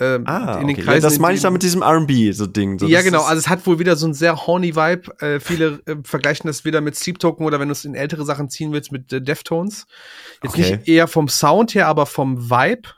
Ähm, 0.00 0.24
Ah, 0.26 0.54
in 0.60 0.66
den 0.66 0.76
okay. 0.76 0.84
Kreisen, 0.84 1.02
ja, 1.02 1.08
das 1.08 1.16
in 1.16 1.22
meine 1.22 1.36
ich 1.36 1.42
da 1.42 1.50
mit 1.50 1.62
diesem 1.62 1.82
R&B 1.82 2.32
so 2.32 2.46
Ding. 2.46 2.78
So, 2.78 2.86
ja, 2.86 3.02
genau. 3.02 3.22
Also 3.22 3.38
es 3.38 3.48
hat 3.48 3.66
wohl 3.66 3.78
wieder 3.78 3.96
so 3.96 4.06
einen 4.06 4.14
sehr 4.14 4.46
horny 4.46 4.74
Vibe. 4.74 5.20
Äh, 5.20 5.40
viele 5.40 5.80
äh, 5.86 5.96
vergleichen 6.04 6.46
das 6.48 6.64
wieder 6.64 6.80
mit 6.80 6.96
Sleep 6.96 7.18
Token 7.18 7.44
oder 7.44 7.60
wenn 7.60 7.68
du 7.68 7.72
es 7.72 7.84
in 7.84 7.94
ältere 7.94 8.24
Sachen 8.24 8.48
ziehen 8.48 8.72
willst 8.72 8.92
mit 8.92 9.12
äh, 9.12 9.20
Deftones. 9.20 9.86
Jetzt 10.42 10.54
Okay. 10.54 10.76
nicht 10.76 10.88
eher 10.88 11.06
vom 11.06 11.28
Sound 11.28 11.74
her, 11.74 11.86
aber 11.86 12.06
vom 12.06 12.50
Vibe, 12.50 12.88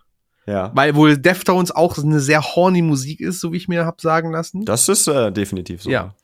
ja. 0.47 0.71
weil 0.75 0.95
wohl 0.95 1.19
Deftones 1.19 1.73
auch 1.73 1.99
eine 1.99 2.21
sehr 2.21 2.43
horny 2.43 2.83
Musik 2.83 3.21
ist, 3.21 3.41
so 3.41 3.53
wie 3.53 3.57
ich 3.57 3.67
mir 3.69 3.85
hab 3.85 4.01
sagen 4.01 4.31
lassen. 4.31 4.65
Das 4.65 4.89
ist 4.89 5.09
äh, 5.09 5.33
definitiv 5.33 5.83
so. 5.83 5.91
Ja. 5.91 6.15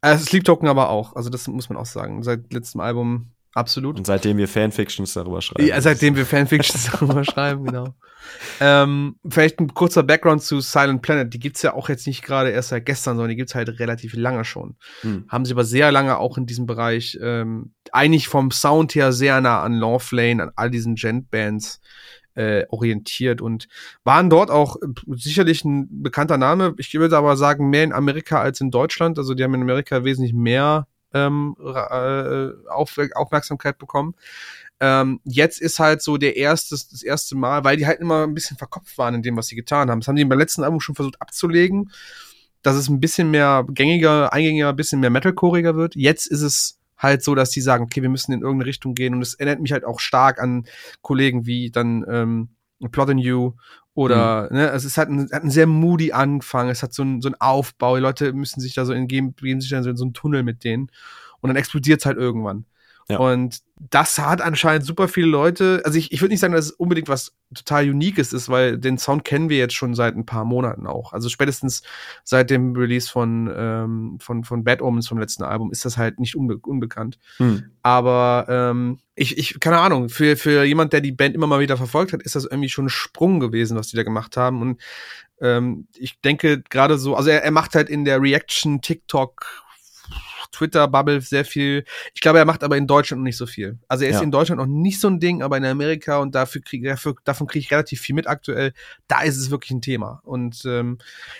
Äh, 0.00 0.18
Sleep 0.18 0.44
Token 0.44 0.66
aber 0.68 0.90
auch. 0.90 1.14
Also 1.14 1.30
das 1.30 1.46
muss 1.46 1.68
man 1.68 1.78
auch 1.78 1.86
sagen. 1.86 2.22
Seit 2.24 2.52
letztem 2.52 2.80
Album 2.80 3.33
absolut. 3.54 3.96
Und 3.96 4.06
seitdem 4.06 4.36
wir 4.36 4.48
Fanfictions 4.48 5.12
darüber 5.14 5.40
schreiben. 5.40 5.66
Ja, 5.66 5.80
seitdem 5.80 6.16
wir 6.16 6.26
Fanfictions 6.26 6.90
darüber 6.92 7.24
schreiben, 7.24 7.64
genau. 7.64 7.94
Ähm, 8.60 9.16
vielleicht 9.28 9.60
ein 9.60 9.74
kurzer 9.74 10.02
Background 10.02 10.42
zu 10.42 10.60
Silent 10.60 11.02
Planet. 11.02 11.32
Die 11.32 11.38
gibt's 11.38 11.62
ja 11.62 11.74
auch 11.74 11.88
jetzt 11.88 12.06
nicht 12.06 12.22
gerade 12.22 12.50
erst 12.50 12.70
seit 12.70 12.86
gestern, 12.86 13.16
sondern 13.16 13.30
die 13.30 13.36
gibt's 13.36 13.54
halt 13.54 13.78
relativ 13.78 14.14
lange 14.14 14.44
schon. 14.44 14.76
Hm. 15.02 15.24
Haben 15.28 15.44
sie 15.44 15.52
aber 15.52 15.64
sehr 15.64 15.92
lange 15.92 16.18
auch 16.18 16.38
in 16.38 16.46
diesem 16.46 16.66
Bereich, 16.66 17.18
ähm, 17.20 17.74
eigentlich 17.92 18.28
vom 18.28 18.50
Sound 18.50 18.94
her 18.94 19.12
sehr 19.12 19.40
nah 19.40 19.62
an 19.62 19.74
Lawflane, 19.74 20.42
an 20.42 20.50
all 20.56 20.70
diesen 20.70 20.94
Gent-Bands 20.94 21.80
äh, 22.34 22.64
orientiert 22.68 23.40
und 23.40 23.68
waren 24.02 24.30
dort 24.30 24.50
auch 24.50 24.76
äh, 24.76 24.86
sicherlich 25.14 25.64
ein 25.64 26.02
bekannter 26.02 26.38
Name. 26.38 26.74
Ich 26.78 26.92
würde 26.94 27.16
aber 27.16 27.36
sagen, 27.36 27.70
mehr 27.70 27.84
in 27.84 27.92
Amerika 27.92 28.40
als 28.40 28.60
in 28.60 28.70
Deutschland. 28.70 29.18
Also 29.18 29.34
die 29.34 29.44
haben 29.44 29.54
in 29.54 29.62
Amerika 29.62 30.04
wesentlich 30.04 30.34
mehr 30.34 30.86
ähm, 31.14 31.56
äh, 31.60 32.50
Auf 32.68 32.98
Aufmerksamkeit 33.14 33.78
bekommen. 33.78 34.14
Ähm, 34.80 35.20
jetzt 35.24 35.60
ist 35.60 35.78
halt 35.78 36.02
so 36.02 36.16
der 36.16 36.36
erste, 36.36 36.74
das 36.74 37.02
erste 37.02 37.36
Mal, 37.36 37.64
weil 37.64 37.76
die 37.76 37.86
halt 37.86 38.00
immer 38.00 38.24
ein 38.24 38.34
bisschen 38.34 38.56
verkopft 38.56 38.98
waren 38.98 39.14
in 39.14 39.22
dem, 39.22 39.36
was 39.36 39.46
sie 39.46 39.56
getan 39.56 39.90
haben. 39.90 40.00
Das 40.00 40.08
haben 40.08 40.16
die 40.16 40.24
beim 40.24 40.38
letzten 40.38 40.64
Album 40.64 40.80
schon 40.80 40.94
versucht 40.94 41.20
abzulegen, 41.22 41.90
dass 42.62 42.76
es 42.76 42.88
ein 42.88 43.00
bisschen 43.00 43.30
mehr 43.30 43.64
gängiger, 43.68 44.32
eingängiger, 44.32 44.70
ein 44.70 44.76
bisschen 44.76 45.00
mehr 45.00 45.10
Metalcoreiger 45.10 45.76
wird. 45.76 45.94
Jetzt 45.94 46.26
ist 46.26 46.42
es 46.42 46.80
halt 46.98 47.22
so, 47.22 47.34
dass 47.34 47.50
die 47.50 47.60
sagen, 47.60 47.84
okay, 47.84 48.02
wir 48.02 48.08
müssen 48.08 48.32
in 48.32 48.40
irgendeine 48.40 48.68
Richtung 48.68 48.94
gehen 48.94 49.14
und 49.14 49.22
es 49.22 49.34
erinnert 49.34 49.60
mich 49.60 49.72
halt 49.72 49.84
auch 49.84 50.00
stark 50.00 50.40
an 50.40 50.66
Kollegen 51.02 51.46
wie 51.46 51.70
dann 51.70 52.04
ähm, 52.10 52.48
Plot 52.90 53.10
in 53.10 53.18
You 53.18 53.52
oder 53.94 54.48
ne, 54.50 54.70
es 54.70 54.84
ist 54.84 54.98
halt 54.98 55.08
ein, 55.08 55.28
hat 55.32 55.42
einen 55.42 55.50
sehr 55.50 55.66
moody 55.66 56.12
Anfang, 56.12 56.68
es 56.68 56.82
hat 56.82 56.92
so 56.92 57.02
einen 57.02 57.20
so 57.22 57.28
einen 57.28 57.40
Aufbau, 57.40 57.96
die 57.96 58.02
Leute 58.02 58.32
müssen 58.32 58.60
sich 58.60 58.74
da 58.74 58.84
so 58.84 58.92
in 58.92 59.06
geben, 59.06 59.34
geben 59.36 59.60
sich 59.60 59.70
dann 59.70 59.84
so 59.84 59.90
in 59.90 59.96
so 59.96 60.04
einen 60.04 60.14
Tunnel 60.14 60.42
mit 60.42 60.64
denen 60.64 60.90
und 61.40 61.48
dann 61.48 61.56
explodiert 61.56 62.00
es 62.00 62.06
halt 62.06 62.16
irgendwann. 62.16 62.66
Ja. 63.08 63.18
Und 63.18 63.60
das 63.76 64.18
hat 64.18 64.40
anscheinend 64.40 64.86
super 64.86 65.08
viele 65.08 65.26
Leute. 65.26 65.82
Also 65.84 65.98
ich, 65.98 66.10
ich 66.12 66.22
würde 66.22 66.32
nicht 66.32 66.40
sagen, 66.40 66.54
dass 66.54 66.66
es 66.66 66.70
unbedingt 66.70 67.08
was 67.08 67.34
total 67.54 67.90
Uniques 67.90 68.32
ist, 68.32 68.48
weil 68.48 68.78
den 68.78 68.98
Sound 68.98 69.24
kennen 69.24 69.50
wir 69.50 69.58
jetzt 69.58 69.74
schon 69.74 69.94
seit 69.94 70.16
ein 70.16 70.24
paar 70.24 70.44
Monaten 70.44 70.86
auch. 70.86 71.12
Also 71.12 71.28
spätestens 71.28 71.82
seit 72.22 72.50
dem 72.50 72.74
Release 72.74 73.10
von, 73.10 73.52
ähm, 73.54 74.18
von, 74.20 74.44
von 74.44 74.64
Bad 74.64 74.80
Omens 74.80 75.08
vom 75.08 75.18
letzten 75.18 75.42
Album 75.42 75.70
ist 75.70 75.84
das 75.84 75.98
halt 75.98 76.18
nicht 76.18 76.34
unbe 76.34 76.56
unbekannt. 76.56 77.18
Hm. 77.36 77.64
Aber 77.82 78.46
ähm, 78.48 79.00
ich, 79.16 79.36
ich, 79.36 79.60
keine 79.60 79.78
Ahnung, 79.78 80.08
für, 80.08 80.36
für 80.36 80.64
jemand, 80.64 80.92
der 80.92 81.00
die 81.00 81.12
Band 81.12 81.34
immer 81.34 81.46
mal 81.46 81.60
wieder 81.60 81.76
verfolgt 81.76 82.12
hat, 82.12 82.22
ist 82.22 82.36
das 82.36 82.46
irgendwie 82.46 82.70
schon 82.70 82.86
ein 82.86 82.90
Sprung 82.90 83.38
gewesen, 83.38 83.76
was 83.76 83.88
die 83.88 83.96
da 83.96 84.02
gemacht 84.02 84.36
haben. 84.36 84.62
Und 84.62 84.80
ähm, 85.40 85.88
ich 85.96 86.20
denke 86.20 86.62
gerade 86.62 86.96
so, 86.96 87.16
also 87.16 87.28
er, 87.28 87.44
er 87.44 87.50
macht 87.50 87.74
halt 87.74 87.90
in 87.90 88.04
der 88.04 88.22
Reaction, 88.22 88.80
TikTok, 88.80 89.63
Twitter-Bubble 90.54 91.20
sehr 91.20 91.44
viel. 91.44 91.84
Ich 92.14 92.20
glaube, 92.20 92.38
er 92.38 92.44
macht 92.44 92.62
aber 92.64 92.76
in 92.76 92.86
Deutschland 92.86 93.20
noch 93.20 93.24
nicht 93.24 93.36
so 93.36 93.46
viel. 93.46 93.78
Also 93.88 94.04
er 94.04 94.10
ist 94.10 94.16
Ja. 94.16 94.22
in 94.22 94.30
Deutschland 94.30 94.60
noch 94.60 94.66
nicht 94.66 95.00
so 95.00 95.08
ein 95.08 95.20
Ding, 95.20 95.42
aber 95.42 95.56
in 95.56 95.64
Amerika 95.64 96.18
und 96.18 96.34
dafür 96.34 96.60
krieg, 96.62 96.84
dafür, 96.84 97.14
davon 97.24 97.46
kriege 97.46 97.64
ich 97.64 97.70
relativ 97.70 98.00
viel 98.00 98.14
mit 98.14 98.26
aktuell. 98.26 98.72
Da 99.08 99.22
ist 99.22 99.36
es 99.36 99.50
wirklich 99.50 99.70
ein 99.72 99.82
Thema. 99.82 100.20
Und 100.24 100.62
ähm, 100.66 100.98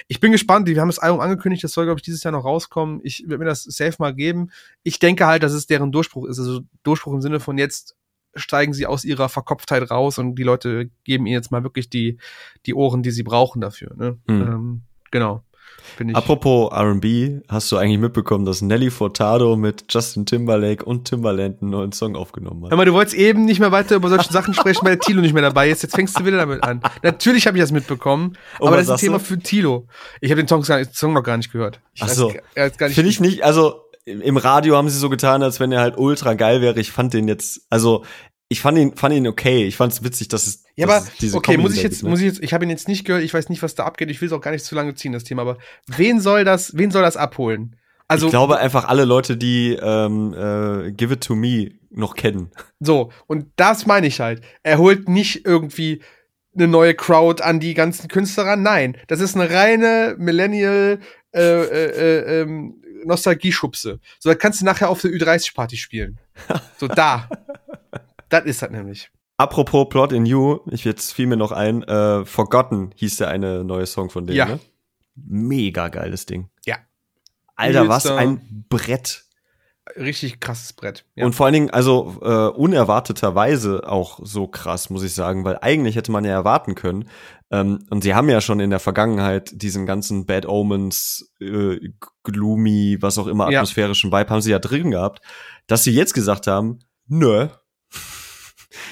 ich 0.09 0.21
bin 0.21 0.33
gespannt. 0.33 0.67
Wir 0.69 0.81
haben 0.81 0.89
das 0.89 0.99
Album 0.99 1.21
angekündigt, 1.21 1.65
das 1.65 1.73
soll, 1.73 1.85
glaube 1.87 1.99
ich, 1.99 2.05
dieses 2.05 2.23
Jahr 2.23 2.33
noch 2.33 2.45
rauskommen. 2.45 3.01
Ich 3.05 3.23
werde 3.27 3.39
mir 3.39 3.45
das 3.45 3.63
safe 3.63 3.97
mal 3.99 4.15
geben. 4.15 4.51
Ich 4.83 4.99
denke 4.99 5.27
halt, 5.27 5.43
dass 5.43 5.53
es 5.53 5.67
deren 5.67 5.93
Durchbruch 5.93 6.27
ist. 6.27 6.39
Also 6.39 6.61
Durchbruch 6.83 7.15
im 7.15 7.23
Sinne 7.23 7.41
von 7.41 7.57
jetzt 7.59 7.97
steigen 8.37 8.75
sie 8.75 8.87
aus 8.87 9.05
ihrer 9.05 9.29
Verkopftheit 9.29 9.91
raus 9.93 10.19
und 10.19 10.35
die 10.35 10.43
Leute 10.43 10.91
geben 11.05 11.27
ihnen 11.27 11.35
jetzt 11.35 11.53
mal 11.53 11.63
wirklich 11.63 11.89
die, 11.89 12.19
die 12.67 12.75
Ohren, 12.75 13.05
die 13.05 13.13
sie 13.13 13.23
brauchen 13.23 13.61
dafür. 13.61 13.95
Ne? 13.97 14.19
Mhm. 14.27 14.43
Ähm, 14.43 14.83
genau. 15.13 15.45
Apropos 16.13 16.73
R&B, 16.73 17.41
hast 17.49 17.71
du 17.71 17.77
eigentlich 17.77 17.99
mitbekommen, 17.99 18.45
dass 18.45 18.63
Nelly 18.63 18.91
Furtado 18.91 19.57
mit 19.57 19.85
Justin 19.89 20.27
Timberlake 20.27 20.85
und 20.85 21.05
Timbaland 21.05 21.63
einen 21.63 21.71
neuen 21.71 21.93
Song 21.93 22.17
aufgenommen 22.17 22.65
hat? 22.65 22.71
Hör 22.71 22.77
mal, 22.77 22.85
du 22.85 22.93
wolltest 22.93 23.17
eben 23.17 23.45
nicht 23.45 23.61
mehr 23.61 23.71
weiter 23.71 23.97
über 23.97 24.09
solche 24.09 24.33
Sachen 24.33 24.55
sprechen, 24.55 24.85
weil 24.85 24.99
Tilo 24.99 25.21
nicht 25.21 25.35
mehr 25.35 25.43
dabei 25.43 25.71
ist. 25.71 25.83
Jetzt 25.83 25.95
fängst 25.95 26.19
du 26.19 26.25
wieder 26.25 26.39
damit 26.39 26.65
an. 26.65 26.83
Natürlich 27.03 27.47
habe 27.47 27.57
ich 27.57 27.63
das 27.63 27.71
mitbekommen, 27.71 28.37
Oh, 28.59 28.67
aber 28.67 28.77
das 28.77 28.87
ist 28.87 28.91
ein 28.93 28.99
Thema 28.99 29.19
du? 29.19 29.25
für 29.25 29.39
Tilo. 29.39 29.87
Ich 30.21 30.31
habe 30.31 30.43
den 30.43 30.49
Song, 30.49 30.65
Song 30.65 31.13
noch 31.13 31.23
gar 31.23 31.37
nicht 31.37 31.53
gehört. 31.53 31.81
Ich 31.95 32.03
Ach 32.03 32.09
so. 32.09 32.33
er 32.55 32.71
Finde 32.73 33.11
ich 33.11 33.21
nicht, 33.21 33.45
also 33.45 33.81
im 34.05 34.21
im 34.21 34.37
Radio 34.37 34.77
haben 34.77 34.89
sie 34.89 34.99
so 34.99 35.09
getan, 35.09 35.43
als 35.43 35.61
wenn 35.61 35.73
er 35.73 35.81
halt 35.81 35.97
ultra 35.97 36.35
geil 36.35 36.61
wäre. 36.61 36.79
Ich 36.81 36.91
fand 36.93 37.15
den 37.15 37.29
jetzt, 37.29 37.67
also 37.71 38.05
ich 38.49 38.61
fand 38.61 38.79
ihn, 38.79 38.97
fand 38.97 39.15
ihn 39.15 39.27
okay. 39.27 39.65
Ich 39.65 39.77
fand 39.77 39.93
es 39.93 40.05
witzig, 40.05 40.29
dass 40.29 40.47
es. 40.47 40.65
Ja, 40.77 40.87
dass 40.87 40.97
aber 40.97 41.07
es 41.07 41.19
diese 41.19 41.37
okay, 41.37 41.53
Comedy 41.53 41.63
muss 41.63 41.77
ich 41.77 41.83
jetzt, 41.83 41.93
gibt, 41.93 42.03
ne? 42.05 42.11
muss 42.11 42.21
ich 42.21 42.27
jetzt, 42.27 42.43
ich 42.43 42.53
habe 42.53 42.65
ihn 42.65 42.71
jetzt 42.71 42.89
nicht 42.89 43.05
gehört, 43.05 43.23
ich 43.23 43.33
weiß 43.33 43.49
nicht, 43.49 43.63
was 43.63 43.75
da 43.75 43.85
abgeht, 43.85 44.11
ich 44.11 44.21
will 44.21 44.27
es 44.27 44.33
auch 44.33 44.41
gar 44.41 44.51
nicht 44.51 44.65
zu 44.65 44.75
lange 44.75 44.95
ziehen, 44.95 45.13
das 45.13 45.25
Thema, 45.25 45.43
aber 45.43 45.59
wen 45.87 46.21
soll 46.21 46.45
das, 46.45 46.77
wen 46.77 46.91
soll 46.91 47.03
das 47.03 47.17
abholen? 47.17 47.77
Also, 48.07 48.27
ich 48.27 48.33
glaube 48.33 48.59
einfach 48.59 48.87
alle 48.87 49.05
Leute, 49.05 49.37
die 49.37 49.79
ähm, 49.81 50.35
äh, 50.35 50.93
Give 50.93 51.15
It 51.15 51.23
To 51.23 51.35
Me 51.35 51.73
noch 51.91 52.15
kennen. 52.15 52.51
so, 52.81 53.11
und 53.27 53.47
das 53.57 53.87
meine 53.87 54.07
ich 54.07 54.21
halt. 54.21 54.43
Er 54.63 54.79
holt 54.79 55.09
nicht 55.09 55.47
irgendwie 55.47 56.03
eine 56.55 56.69
neue 56.69 56.95
Crowd 56.95 57.43
an 57.43 57.61
die 57.61 57.75
ganzen 57.75 58.09
Künstler 58.09 58.45
ran, 58.45 58.63
nein. 58.63 58.97
Das 59.09 59.21
ist 59.21 59.37
eine 59.37 59.51
reine 59.51 60.17
Millennial, 60.19 61.01
äh, 61.35 61.41
äh, 61.41 61.87
äh, 61.87 62.41
ähm, 62.43 62.81
Nostalgie-Schubse. 63.05 64.01
So, 64.19 64.29
da 64.29 64.35
kannst 64.35 64.61
du 64.61 64.65
nachher 64.65 64.89
auf 64.89 65.01
der 65.01 65.11
Ü30-Party 65.11 65.77
spielen. 65.77 66.19
So, 66.79 66.89
da. 66.89 67.29
das 68.35 68.45
ist 68.47 68.63
das 68.63 68.71
nämlich. 68.71 69.11
Apropos 69.37 69.89
Plot 69.89 70.13
in 70.13 70.27
You, 70.27 70.61
ich 70.71 70.85
jetzt 70.85 71.13
fiel 71.13 71.27
mir 71.27 71.37
noch 71.37 71.51
ein, 71.53 71.83
äh, 71.83 72.25
Forgotten 72.25 72.93
hieß 72.95 73.17
der 73.17 73.29
eine 73.29 73.65
neue 73.65 73.87
Song 73.87 74.11
von 74.11 74.27
denen, 74.27 74.37
Ja. 74.37 74.47
ne? 74.47 74.61
Mega 75.17 75.89
geiles 75.89 76.27
Ding. 76.27 76.51
Ja. 76.67 76.77
Alter, 77.57 77.89
was 77.89 78.07
ein 78.07 78.65
Brett. 78.69 79.25
Richtig 79.97 80.41
krasses 80.41 80.73
Brett. 80.73 81.05
Ja. 81.15 81.27
Und 81.27 81.35
vor 81.35 81.47
allen 81.47 81.53
Dingen, 81.53 81.71
also 81.71 82.17
äh, 82.23 82.49
unerwarteterweise 82.49 83.89
auch 83.89 84.19
so 84.23 84.47
krass, 84.47 84.89
muss 84.89 85.03
ich 85.03 85.15
sagen, 85.15 85.45
weil 85.45 85.59
eigentlich 85.61 85.97
hätte 85.97 86.11
man 86.11 86.25
ja 86.25 86.31
erwarten 86.33 86.75
können. 86.75 87.09
Ähm, 87.51 87.85
und 87.91 88.03
sie 88.03 88.15
haben 88.15 88.29
ja 88.29 88.41
schon 88.41 88.61
in 88.61 88.71
der 88.71 88.81
Vergangenheit 88.81 89.51
diesen 89.53 89.85
ganzen 89.85 90.27
Bad 90.27 90.47
Omens, 90.47 91.31
äh, 91.41 91.79
gloomy, 92.23 92.99
was 93.01 93.19
auch 93.19 93.27
immer, 93.27 93.51
Ja. 93.51 93.59
atmosphärischen 93.61 94.11
Vibe 94.11 94.31
haben 94.31 94.41
sie 94.41 94.51
ja 94.53 94.59
drin 94.59 94.91
gehabt, 94.91 95.21
dass 95.67 95.85
sie 95.85 95.93
jetzt 95.93 96.15
gesagt 96.15 96.47
haben, 96.47 96.79
nö, 97.07 97.49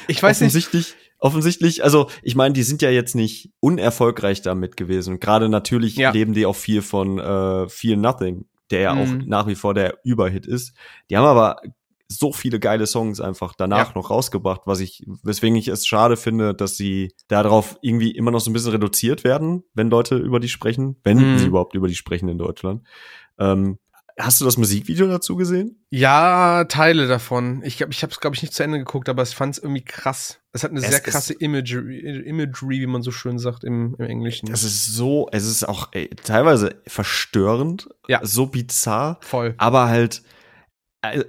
ich 0.08 0.22
weiß 0.22 0.40
nicht, 0.40 0.48
offensichtlich, 0.48 0.94
offensichtlich, 1.18 1.84
also 1.84 2.08
ich 2.22 2.34
meine, 2.34 2.52
die 2.54 2.62
sind 2.62 2.82
ja 2.82 2.90
jetzt 2.90 3.14
nicht 3.14 3.50
unerfolgreich 3.60 4.42
damit 4.42 4.76
gewesen. 4.76 5.20
Gerade 5.20 5.48
natürlich 5.48 5.96
Ja. 5.96 6.10
leben 6.10 6.32
die 6.34 6.46
auch 6.46 6.56
viel 6.56 6.82
von 6.82 7.18
äh, 7.18 7.68
Feel 7.68 7.96
Nothing, 7.96 8.46
der 8.70 8.80
ja 8.80 8.94
auch 8.96 9.06
Mhm. 9.12 9.24
nach 9.26 9.46
wie 9.46 9.54
vor 9.54 9.74
der 9.74 9.98
Überhit 10.04 10.46
ist. 10.46 10.74
Die 11.10 11.16
haben 11.16 11.26
aber 11.26 11.60
so 12.08 12.30
viele 12.32 12.60
geile 12.60 12.86
Songs 12.86 13.20
einfach 13.20 13.54
danach 13.56 13.88
Ja. 13.88 13.92
noch 13.94 14.10
rausgebracht, 14.10 14.62
was 14.66 14.80
ich, 14.80 15.02
weswegen 15.22 15.56
ich 15.56 15.68
es 15.68 15.86
schade 15.86 16.18
finde, 16.18 16.54
dass 16.54 16.76
sie 16.76 17.14
darauf 17.28 17.78
irgendwie 17.80 18.10
immer 18.10 18.30
noch 18.30 18.40
so 18.40 18.50
ein 18.50 18.52
bisschen 18.52 18.72
reduziert 18.72 19.24
werden, 19.24 19.64
wenn 19.72 19.88
Leute 19.88 20.16
über 20.16 20.38
die 20.38 20.50
sprechen, 20.50 20.96
wenn 21.04 21.32
Mhm. 21.32 21.38
sie 21.38 21.46
überhaupt 21.46 21.74
über 21.74 21.88
die 21.88 21.94
sprechen 21.94 22.28
in 22.28 22.36
Deutschland. 22.36 22.82
Ähm, 23.38 23.78
hast 24.18 24.40
du 24.40 24.44
das 24.44 24.56
Musikvideo 24.56 25.06
dazu 25.06 25.36
gesehen? 25.36 25.84
Ja, 25.90 26.64
Teile 26.64 27.06
davon. 27.06 27.62
Ich 27.64 27.80
ich 27.80 28.02
habe 28.02 28.12
es 28.12 28.20
glaube 28.20 28.36
ich 28.36 28.42
nicht 28.42 28.54
zu 28.54 28.62
Ende 28.62 28.78
geguckt, 28.78 29.08
aber 29.08 29.22
ich 29.22 29.34
fand 29.34 29.56
es 29.56 29.62
irgendwie 29.62 29.84
krass. 29.84 30.40
Es 30.52 30.64
hat 30.64 30.70
eine 30.70 30.80
Es 30.80 30.88
sehr 30.88 31.00
krasse 31.00 31.32
Imagery, 31.34 31.98
Imagery, 32.26 32.80
wie 32.80 32.86
man 32.86 33.02
so 33.02 33.10
schön 33.10 33.38
sagt 33.38 33.64
im, 33.64 33.94
im 33.98 34.04
Englischen. 34.06 34.50
Es 34.52 34.64
ist 34.64 34.86
so, 34.94 35.28
es 35.32 35.46
ist 35.46 35.64
auch 35.68 35.88
ey, 35.92 36.08
teilweise 36.10 36.82
verstörend, 36.86 37.88
Ja. 38.08 38.20
so 38.22 38.46
bizarr, 38.46 39.18
Voll. 39.22 39.54
aber 39.58 39.88
halt, 39.88 40.22
äh, 41.02 41.24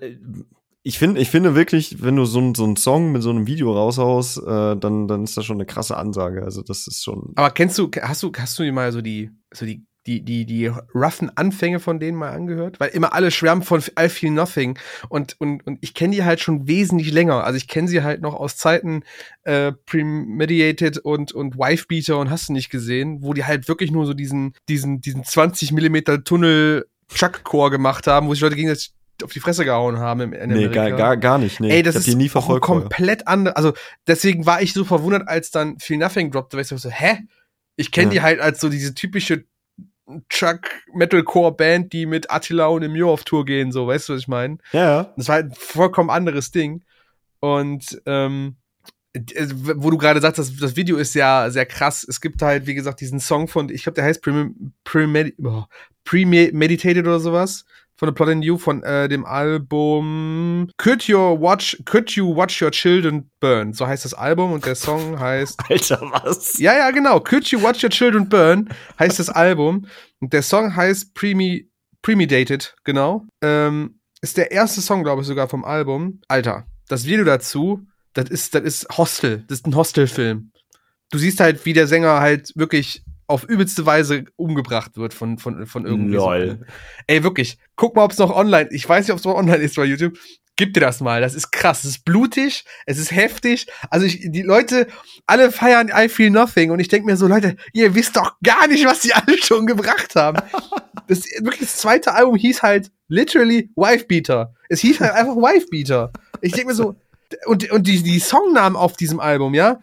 ich 0.85 0.99
finde, 0.99 1.21
ich 1.21 1.29
finde 1.29 1.55
wirklich, 1.55 2.01
wenn 2.03 2.17
du 2.17 2.25
so, 2.25 2.39
ein- 2.39 2.55
so 2.55 2.65
einen 2.65 2.75
Song 2.75 3.13
mit 3.13 3.23
so 3.23 3.29
einem 3.29 3.47
Video 3.47 3.71
raushaust, 3.73 4.39
äh, 4.39 4.75
dann, 4.75 5.07
dann 5.07 5.23
ist 5.23 5.37
das 5.37 5.45
schon 5.45 5.55
eine 5.55 5.65
krasse 5.65 5.95
Ansage. 5.95 6.43
Also 6.43 6.61
das 6.61 6.87
ist 6.87 7.01
schon. 7.03 7.31
Aber 7.35 7.51
kennst 7.51 7.77
du, 7.77 7.89
hast 8.01 8.21
du, 8.23 8.31
hast 8.37 8.59
du 8.59 8.63
dir 8.63 8.73
mal 8.73 8.91
so 8.91 8.99
die, 9.01 9.31
so 9.53 9.65
die, 9.65 9.85
die, 10.05 10.21
die, 10.21 10.45
die 10.45 10.67
roughen 10.93 11.35
Anfänge 11.37 11.79
von 11.79 11.99
denen 11.99 12.17
mal 12.17 12.31
angehört? 12.31 12.79
Weil 12.79 12.89
immer 12.89 13.13
alle 13.13 13.31
schwärmen 13.31 13.63
von 13.63 13.81
I 13.99 14.09
Feel 14.09 14.31
Nothing 14.31 14.77
und, 15.09 15.35
und, 15.39 15.65
und 15.65 15.77
ich 15.81 15.93
kenne 15.93 16.13
die 16.15 16.23
halt 16.23 16.39
schon 16.41 16.67
wesentlich 16.67 17.11
länger. 17.11 17.43
Also 17.43 17.57
ich 17.57 17.67
kenne 17.67 17.87
sie 17.87 18.03
halt 18.03 18.21
noch 18.21 18.35
aus 18.35 18.57
Zeiten 18.57 19.03
äh, 19.43 19.71
Premediated 19.85 20.97
und, 20.99 21.31
und 21.31 21.57
Wifebeater 21.57 22.17
und 22.17 22.29
hast 22.29 22.49
du 22.49 22.53
nicht 22.53 22.69
gesehen, 22.69 23.19
wo 23.21 23.33
die 23.33 23.45
halt 23.45 23.67
wirklich 23.67 23.91
nur 23.91 24.05
so 24.05 24.13
diesen, 24.13 24.53
diesen, 24.69 25.01
diesen 25.01 25.23
20 25.23 25.71
Millimeter 25.71 26.23
Tunnel 26.23 26.85
Chuck-Core 27.13 27.71
gemacht 27.71 28.07
haben, 28.07 28.27
wo 28.27 28.33
sich 28.33 28.41
Leute 28.41 28.55
gegenseitig 28.55 28.93
auf 29.23 29.31
die 29.31 29.39
Fresse 29.39 29.63
gehauen 29.63 29.99
haben 29.99 30.21
im 30.21 30.33
in 30.33 30.49
Nee, 30.49 30.69
gar, 30.69 30.91
gar, 30.91 31.17
gar 31.17 31.37
nicht. 31.37 31.59
Nee, 31.59 31.69
Ey, 31.69 31.83
das 31.83 31.95
ist 31.95 32.07
die 32.07 32.15
nie 32.15 32.29
verfolgt. 32.29 32.65
komplett 32.65 33.27
andere. 33.27 33.55
Also 33.55 33.73
deswegen 34.07 34.45
war 34.45 34.61
ich 34.61 34.73
so 34.73 34.83
verwundert, 34.83 35.27
als 35.27 35.51
dann 35.51 35.77
Feel 35.79 35.97
Nothing 35.99 36.31
droppte, 36.31 36.57
weil 36.57 36.63
ich 36.63 36.69
so, 36.69 36.89
hä? 36.89 37.19
Ich 37.75 37.91
kenne 37.91 38.07
Ja. 38.07 38.11
die 38.13 38.21
halt 38.21 38.39
als 38.39 38.59
so 38.59 38.69
diese 38.69 38.93
typische 38.93 39.45
Chuck 40.29 40.69
Metalcore 40.93 41.53
Band, 41.53 41.93
die 41.93 42.05
mit 42.05 42.29
Attila 42.29 42.67
und 42.67 42.83
Emir 42.83 43.07
auf 43.07 43.23
Tour 43.23 43.45
gehen, 43.45 43.71
so, 43.71 43.87
weißt 43.87 44.09
du, 44.09 44.13
was 44.13 44.21
ich 44.21 44.27
meine? 44.27 44.57
Ja. 44.71 45.13
Das 45.15 45.27
war 45.27 45.35
halt 45.35 45.51
ein 45.51 45.55
vollkommen 45.55 46.09
anderes 46.09 46.51
Ding. 46.51 46.83
Und 47.39 48.01
ähm, 48.05 48.57
äh, 49.13 49.47
wo 49.75 49.89
du 49.89 49.97
gerade 49.97 50.21
sagst, 50.21 50.39
das, 50.39 50.55
das 50.57 50.75
Video 50.75 50.97
ist 50.97 51.13
ja 51.13 51.49
sehr 51.49 51.65
krass. 51.65 52.05
Es 52.07 52.19
gibt 52.19 52.41
halt, 52.41 52.67
wie 52.67 52.73
gesagt, 52.73 52.99
diesen 52.99 53.19
Song 53.19 53.47
von, 53.47 53.69
ich 53.69 53.83
glaube, 53.83 53.95
der 53.95 54.05
heißt 54.05 54.21
Premeditated 54.21 54.73
Premedi 54.83 55.35
oh, 55.43 55.63
Premeditated 56.03 57.05
oder 57.05 57.19
sowas. 57.19 57.65
Von 57.95 58.09
The 58.09 58.13
Plot 58.13 58.29
in 58.29 58.41
You, 58.41 58.57
von 58.57 58.83
äh, 58.83 59.07
dem 59.07 59.25
Album 59.25 60.69
Could 60.77 61.03
You 61.03 61.39
Watch, 61.39 61.77
Could 61.85 62.11
You 62.11 62.35
Watch 62.35 62.61
Your 62.61 62.71
Children 62.71 63.29
Burn? 63.39 63.73
So 63.73 63.85
heißt 63.85 64.03
das 64.03 64.13
Album 64.13 64.51
und 64.51 64.65
der 64.65 64.75
Song 64.75 65.19
heißt 65.19 65.59
Alter, 65.69 66.01
was? 66.01 66.57
ja, 66.57 66.73
ja, 66.75 66.91
genau. 66.91 67.19
Could 67.19 67.47
You 67.47 67.61
Watch 67.61 67.83
Your 67.83 67.91
Children 67.91 68.27
Burn 68.29 68.69
heißt 68.99 69.19
das 69.19 69.29
Album. 69.29 69.87
Und 70.19 70.33
der 70.33 70.41
Song 70.41 70.75
heißt 70.75 71.13
Premi 71.13 71.69
Premediated, 72.01 72.75
genau. 72.83 73.25
Ähm, 73.41 73.99
ist 74.21 74.37
der 74.37 74.51
erste 74.51 74.81
Song, 74.81 75.03
glaube 75.03 75.21
ich, 75.21 75.27
sogar 75.27 75.47
vom 75.47 75.63
Album. 75.63 76.21
Alter, 76.27 76.65
das 76.87 77.05
Video 77.05 77.23
dazu, 77.23 77.85
das 78.13 78.29
ist, 78.29 78.53
das 78.55 78.63
ist 78.63 78.97
Hostel. 78.97 79.45
Das 79.47 79.59
ist 79.59 79.67
ein 79.67 79.75
Hostel-Film. 79.75 80.51
Du 81.11 81.17
siehst 81.17 81.39
halt, 81.39 81.65
wie 81.65 81.73
der 81.73 81.87
Sänger 81.87 82.19
halt 82.19 82.51
wirklich 82.55 83.03
auf 83.33 83.43
übelste 83.43 83.85
Weise 83.85 84.25
umgebracht 84.35 84.95
wird 84.97 85.13
von, 85.13 85.37
von, 85.37 85.65
von 85.65 85.85
irgendwie. 85.85 86.15
so- 86.15 86.25
Lol. 86.29 86.65
Ey, 87.07 87.23
wirklich. 87.23 87.57
Guck 87.75 87.95
mal, 87.95 88.03
ob 88.03 88.11
es 88.11 88.17
noch 88.19 88.33
online 88.35 88.69
Ich 88.71 88.87
weiß 88.87 89.05
nicht, 89.05 89.11
ob 89.13 89.19
es 89.19 89.25
noch 89.25 89.35
online 89.35 89.57
ist 89.57 89.75
bei 89.75 89.83
YouTube. 89.85 90.17
Gib 90.55 90.75
dir 90.75 90.81
das 90.81 91.01
mal. 91.01 91.19
Das 91.19 91.33
ist 91.33 91.51
krass. 91.51 91.79
Es 91.83 91.89
ist 91.97 92.05
blutig. 92.05 92.63
Es 92.85 92.99
ist 92.99 93.11
heftig. 93.11 93.65
Also 93.89 94.05
ich, 94.05 94.19
die 94.31 94.43
Leute, 94.43 94.85
alle 95.25 95.51
feiern 95.51 95.91
I 95.93 96.07
Feel 96.09 96.29
Nothing. 96.29 96.69
Und 96.69 96.79
ich 96.79 96.89
denke 96.89 97.07
mir 97.07 97.17
so, 97.17 97.27
Leute, 97.27 97.55
ihr 97.73 97.95
wisst 97.95 98.15
doch 98.15 98.35
gar 98.43 98.67
nicht, 98.67 98.85
was 98.85 98.99
die 98.99 99.13
alle 99.15 99.37
schon 99.39 99.65
gebracht 99.65 100.15
haben. 100.15 100.37
Das, 101.07 101.23
wirklich, 101.39 101.61
das 101.61 101.77
zweite 101.77 102.13
Album 102.13 102.35
hieß 102.35 102.61
halt 102.61 102.91
literally 103.07 103.71
Wife 103.75 104.05
Beater. 104.05 104.53
Es 104.69 104.79
hieß 104.81 104.99
halt 104.99 105.13
einfach 105.13 105.35
Wife 105.35 105.67
Beater. 105.71 106.11
Ich 106.41 106.51
denke 106.51 106.67
mir 106.67 106.75
so, 106.75 106.95
und, 107.47 107.71
und 107.71 107.87
die, 107.87 108.03
die 108.03 108.19
Songnamen 108.19 108.75
auf 108.75 108.95
diesem 108.95 109.19
Album, 109.19 109.55
ja? 109.55 109.79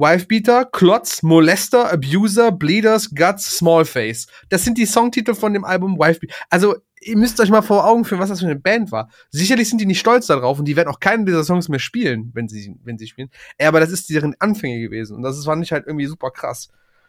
Wifebeater, 0.00 0.64
Klotz, 0.64 1.22
Molester, 1.22 1.92
Abuser, 1.92 2.50
Bleeders, 2.52 3.10
Guts, 3.14 3.58
Smallface. 3.58 4.26
Das 4.48 4.64
sind 4.64 4.78
die 4.78 4.86
Songtitel 4.86 5.34
von 5.34 5.52
dem 5.52 5.64
Album 5.64 5.98
Wifebeater. 5.98 6.34
Also, 6.48 6.76
ihr 7.02 7.16
müsst 7.18 7.38
euch 7.40 7.50
mal 7.50 7.62
vor 7.62 7.86
Augen 7.86 8.04
führen, 8.04 8.20
was 8.20 8.30
das 8.30 8.40
für 8.40 8.46
eine 8.46 8.56
Band 8.56 8.90
war. 8.92 9.10
Sicherlich 9.30 9.68
sind 9.68 9.78
die 9.80 9.86
nicht 9.86 10.00
stolz 10.00 10.26
darauf 10.26 10.58
und 10.58 10.64
die 10.66 10.74
werden 10.76 10.88
auch 10.88 11.00
keinen 11.00 11.26
dieser 11.26 11.44
Songs 11.44 11.68
mehr 11.68 11.78
spielen, 11.78 12.30
wenn 12.34 12.48
sie, 12.48 12.74
wenn 12.82 12.98
sie 12.98 13.06
spielen. 13.06 13.30
Ey, 13.58 13.66
aber 13.66 13.78
das 13.80 13.90
ist 13.90 14.08
deren 14.10 14.34
Anfänge 14.38 14.80
gewesen 14.80 15.16
und 15.16 15.22
das 15.22 15.36
ist- 15.38 15.44
fand 15.44 15.62
ich 15.64 15.72
halt 15.72 15.86
irgendwie 15.86 16.06
super 16.06 16.30
krass. 16.30 16.68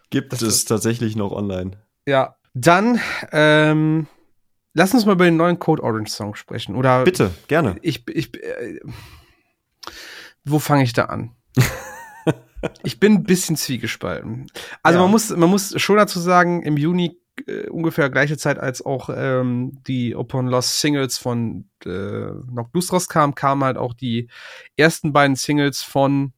Gibt 0.09 0.33
Das 0.33 0.41
es 0.41 0.65
tatsächlich 0.65 1.15
noch 1.15 1.31
online? 1.31 1.71
Ja. 2.05 2.35
Dann, 2.53 2.99
ähm, 3.31 4.07
lass 4.73 4.93
uns 4.93 5.05
mal 5.05 5.13
über 5.13 5.23
den 5.25 5.37
neuen 5.37 5.59
Code 5.59 5.81
Orange 5.83 6.11
Song 6.11 6.35
sprechen. 6.35 6.75
Oder 6.75 7.05
Bitte, 7.05 7.31
gerne. 7.47 7.77
ich, 7.81 8.05
ich, 8.09 8.33
äh, 8.43 8.79
wo 10.43 10.59
fange 10.59 10.83
ich 10.83 10.91
da 10.93 11.05
an? 11.05 11.31
ich 12.83 12.99
bin 12.99 13.13
ein 13.13 13.23
bisschen 13.23 13.55
zwiegespalten. 13.55 14.47
Also 14.83 14.97
Ja. 14.99 15.03
man 15.03 15.11
muss, 15.11 15.29
man 15.29 15.49
muss 15.49 15.73
schon 15.81 15.97
dazu 15.97 16.19
sagen, 16.19 16.63
im 16.63 16.77
Juni 16.77 17.17
äh, 17.47 17.67
ungefähr 17.69 18.09
gleiche 18.09 18.37
Zeit, 18.37 18.59
als 18.59 18.83
auch 18.85 19.09
ähm, 19.15 19.79
die 19.87 20.15
Open 20.15 20.47
Lost 20.47 20.79
Singles 20.79 21.17
von 21.17 21.69
äh, 21.85 22.27
Knock 22.49 22.69
Loose 22.73 22.91
rauskamen, 22.91 23.35
kamen 23.35 23.63
halt 23.63 23.77
auch 23.77 23.93
die 23.93 24.29
ersten 24.77 25.13
beiden 25.13 25.35
Singles 25.35 25.81
von 25.81 26.33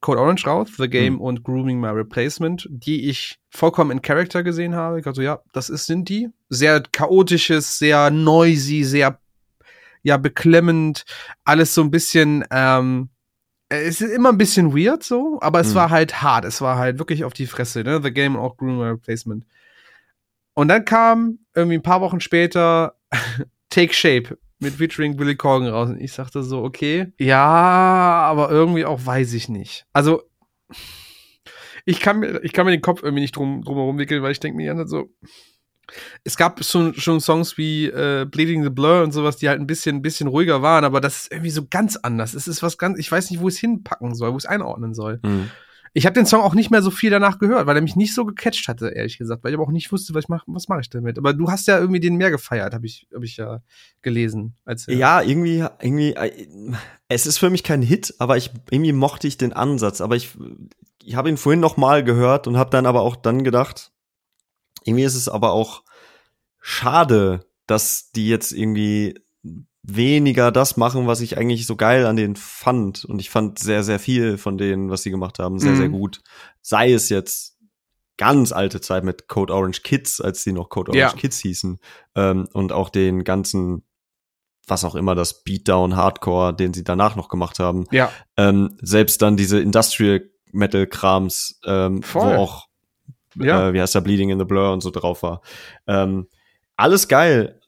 Code 0.00 0.20
Orange 0.20 0.46
raus, 0.46 0.68
The 0.78 0.88
Game 0.88 1.14
Mhm. 1.14 1.20
und 1.20 1.42
Grooming 1.42 1.80
My 1.80 1.88
Replacement, 1.88 2.68
die 2.70 3.08
ich 3.08 3.38
vollkommen 3.50 3.90
in 3.90 4.02
Character 4.02 4.42
gesehen 4.44 4.74
habe. 4.76 4.98
Ich 4.98 5.04
dachte 5.04 5.16
so, 5.16 5.22
ja, 5.22 5.40
das 5.52 5.68
ist, 5.68 5.86
sind 5.86 6.08
die. 6.08 6.28
Sehr 6.48 6.80
chaotisches, 6.92 7.78
sehr 7.78 8.10
noisy, 8.10 8.84
sehr 8.84 9.18
ja, 10.02 10.16
beklemmend, 10.18 11.04
alles 11.44 11.74
so 11.74 11.80
ein 11.82 11.90
bisschen, 11.90 12.44
ähm, 12.52 13.08
es 13.68 14.00
ist 14.00 14.12
immer 14.12 14.30
ein 14.30 14.38
bisschen 14.38 14.76
weird 14.76 15.02
so, 15.02 15.38
aber 15.42 15.60
es 15.60 15.70
Mhm. 15.70 15.74
war 15.76 15.90
halt 15.90 16.22
hart. 16.22 16.44
Es 16.44 16.60
war 16.60 16.78
halt 16.78 16.98
wirklich 16.98 17.24
auf 17.24 17.32
die 17.32 17.46
Fresse, 17.46 17.82
ne? 17.82 18.00
The 18.02 18.12
Game 18.12 18.36
und 18.36 18.42
auch 18.42 18.56
Groom 18.56 18.80
Replacement. 18.80 19.44
Und 20.54 20.68
dann 20.68 20.84
kam 20.84 21.38
irgendwie 21.54 21.76
ein 21.76 21.82
paar 21.82 22.00
Wochen 22.00 22.20
später 22.20 22.94
Take 23.70 23.92
Shape 23.92 24.38
mit 24.58 24.74
featuring 24.74 25.16
Billy 25.16 25.36
Corgan 25.36 25.68
raus 25.68 25.90
und 25.90 26.00
ich 26.00 26.12
sagte 26.12 26.42
so, 26.42 26.62
okay, 26.62 27.12
ja, 27.18 27.44
aber 27.44 28.50
irgendwie 28.50 28.84
auch 28.86 29.04
weiß 29.04 29.34
ich 29.34 29.48
nicht. 29.50 29.84
Also, 29.92 30.22
ich 31.84 32.00
kann 32.00 32.20
mir, 32.20 32.40
ich 32.42 32.52
kann 32.52 32.64
mir 32.66 32.72
den 32.72 32.80
Kopf 32.80 33.02
irgendwie 33.02 33.20
nicht 33.20 33.36
drum, 33.36 33.62
drum 33.62 33.76
herum 33.76 33.98
wickeln, 33.98 34.22
weil 34.22 34.32
ich 34.32 34.40
denke 34.40 34.56
mir 34.56 34.62
die 34.62 34.68
ganze 34.76 34.84
Zeit 34.84 34.90
so, 34.90 35.28
Es 36.24 36.36
gab 36.36 36.64
schon, 36.64 36.94
schon 36.94 37.20
Songs 37.20 37.56
wie 37.56 37.86
äh, 37.86 38.26
Bleeding 38.28 38.64
the 38.64 38.70
Blur 38.70 39.02
und 39.02 39.12
sowas, 39.12 39.36
die 39.36 39.48
halt 39.48 39.60
ein 39.60 39.66
bisschen, 39.66 39.96
ein 39.96 40.02
bisschen 40.02 40.28
ruhiger 40.28 40.62
waren, 40.62 40.84
aber 40.84 41.00
das 41.00 41.22
ist 41.22 41.32
irgendwie 41.32 41.50
so 41.50 41.66
ganz 41.68 41.96
anders. 41.96 42.34
Es 42.34 42.48
ist 42.48 42.62
was 42.62 42.78
ganz, 42.78 42.98
ich 42.98 43.10
weiß 43.10 43.30
nicht, 43.30 43.40
wo 43.40 43.48
es 43.48 43.58
hinpacken 43.58 44.14
soll, 44.14 44.32
wo 44.32 44.36
es 44.36 44.46
einordnen 44.46 44.94
soll. 44.94 45.20
Mhm. 45.22 45.50
Ich 45.96 46.04
habe 46.04 46.12
den 46.12 46.26
Song 46.26 46.42
auch 46.42 46.54
nicht 46.54 46.70
mehr 46.70 46.82
so 46.82 46.90
viel 46.90 47.08
danach 47.08 47.38
gehört, 47.38 47.66
weil 47.66 47.74
er 47.74 47.80
mich 47.80 47.96
nicht 47.96 48.14
so 48.14 48.26
gecatcht 48.26 48.68
hatte, 48.68 48.88
ehrlich 48.88 49.16
gesagt, 49.16 49.42
weil 49.42 49.52
ich 49.52 49.56
aber 49.56 49.64
auch 49.64 49.72
nicht 49.72 49.90
wusste, 49.92 50.12
was 50.12 50.24
ich 50.24 50.28
mache, 50.28 50.44
was 50.48 50.68
mache 50.68 50.82
ich 50.82 50.90
damit. 50.90 51.16
Aber 51.16 51.32
du 51.32 51.48
hast 51.48 51.66
ja 51.68 51.78
irgendwie 51.78 52.00
den 52.00 52.16
mehr 52.16 52.30
gefeiert, 52.30 52.74
habe 52.74 52.84
ich, 52.84 53.06
hab 53.14 53.22
ich 53.22 53.38
ja 53.38 53.62
gelesen. 54.02 54.56
Als 54.66 54.84
ja, 54.88 55.22
irgendwie, 55.22 55.64
irgendwie, 55.80 56.12
äh, 56.12 56.46
es 57.08 57.26
ist 57.26 57.38
für 57.38 57.48
mich 57.48 57.62
kein 57.62 57.80
Hit, 57.80 58.14
aber 58.18 58.36
ich 58.36 58.50
irgendwie 58.70 58.92
mochte 58.92 59.26
ich 59.26 59.38
den 59.38 59.54
Ansatz. 59.54 60.02
Aber 60.02 60.16
ich, 60.16 60.36
ich 61.02 61.16
habe 61.16 61.30
ihn 61.30 61.38
vorhin 61.38 61.60
noch 61.60 61.78
mal 61.78 62.04
gehört 62.04 62.46
und 62.46 62.58
habe 62.58 62.68
dann 62.68 62.84
aber 62.84 63.00
auch 63.00 63.16
dann 63.16 63.42
gedacht, 63.42 63.90
irgendwie 64.86 65.04
ist 65.04 65.14
es 65.14 65.28
aber 65.28 65.52
auch 65.52 65.82
schade, 66.60 67.46
dass 67.66 68.10
die 68.12 68.28
jetzt 68.28 68.52
irgendwie 68.52 69.14
weniger 69.82 70.50
das 70.50 70.76
machen, 70.76 71.06
was 71.06 71.20
ich 71.20 71.38
eigentlich 71.38 71.66
so 71.66 71.76
geil 71.76 72.06
an 72.06 72.16
denen 72.16 72.36
fand. 72.36 73.04
Und 73.04 73.20
ich 73.20 73.30
fand 73.30 73.58
sehr, 73.58 73.84
sehr 73.84 73.98
viel 73.98 74.36
von 74.36 74.58
denen, 74.58 74.90
was 74.90 75.02
sie 75.02 75.10
gemacht 75.10 75.38
haben, 75.38 75.58
sehr, 75.58 75.72
mhm. 75.72 75.76
sehr 75.76 75.88
gut. 75.88 76.22
Sei 76.60 76.92
es 76.92 77.08
jetzt 77.08 77.56
ganz 78.16 78.52
alte 78.52 78.80
Zeit 78.80 79.04
mit 79.04 79.28
Code 79.28 79.52
Orange 79.52 79.82
Kids, 79.82 80.20
als 80.20 80.42
sie 80.42 80.52
noch 80.52 80.70
Code 80.70 80.90
Orange 80.90 81.14
ja. 81.14 81.20
Kids 81.20 81.38
hießen. 81.38 81.78
Ähm, 82.14 82.48
und 82.52 82.72
auch 82.72 82.88
den 82.88 83.22
ganzen, 83.24 83.84
was 84.66 84.84
auch 84.84 84.94
immer, 84.94 85.14
das 85.14 85.44
Beatdown 85.44 85.96
Hardcore, 85.96 86.54
den 86.54 86.74
sie 86.74 86.82
danach 86.82 87.14
noch 87.14 87.28
gemacht 87.28 87.58
haben. 87.58 87.86
Ja. 87.92 88.10
Ähm, 88.36 88.76
selbst 88.80 89.22
dann 89.22 89.36
diese 89.36 89.60
Industrial 89.60 90.22
Metal 90.52 90.86
Krams, 90.86 91.60
ähm, 91.64 92.00
wo 92.12 92.20
auch, 92.20 92.65
ja. 93.38 93.68
äh, 93.68 93.72
wie 93.72 93.80
heißt 93.80 93.94
der, 93.94 94.00
Bleeding 94.00 94.30
in 94.30 94.38
the 94.38 94.44
Blur 94.44 94.72
und 94.72 94.82
so 94.82 94.90
drauf 94.90 95.22
war. 95.22 95.42
Ähm, 95.86 96.28
alles 96.76 97.08
geil 97.08 97.60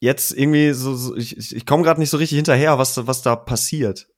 jetzt 0.00 0.36
irgendwie 0.36 0.72
so, 0.72 0.94
so 0.94 1.16
ich, 1.16 1.54
ich 1.54 1.66
komme 1.66 1.82
gerade 1.82 2.00
nicht 2.00 2.10
so 2.10 2.16
richtig 2.16 2.36
hinterher, 2.36 2.78
was, 2.78 3.06
was 3.06 3.22
da 3.22 3.36
passiert. 3.36 4.08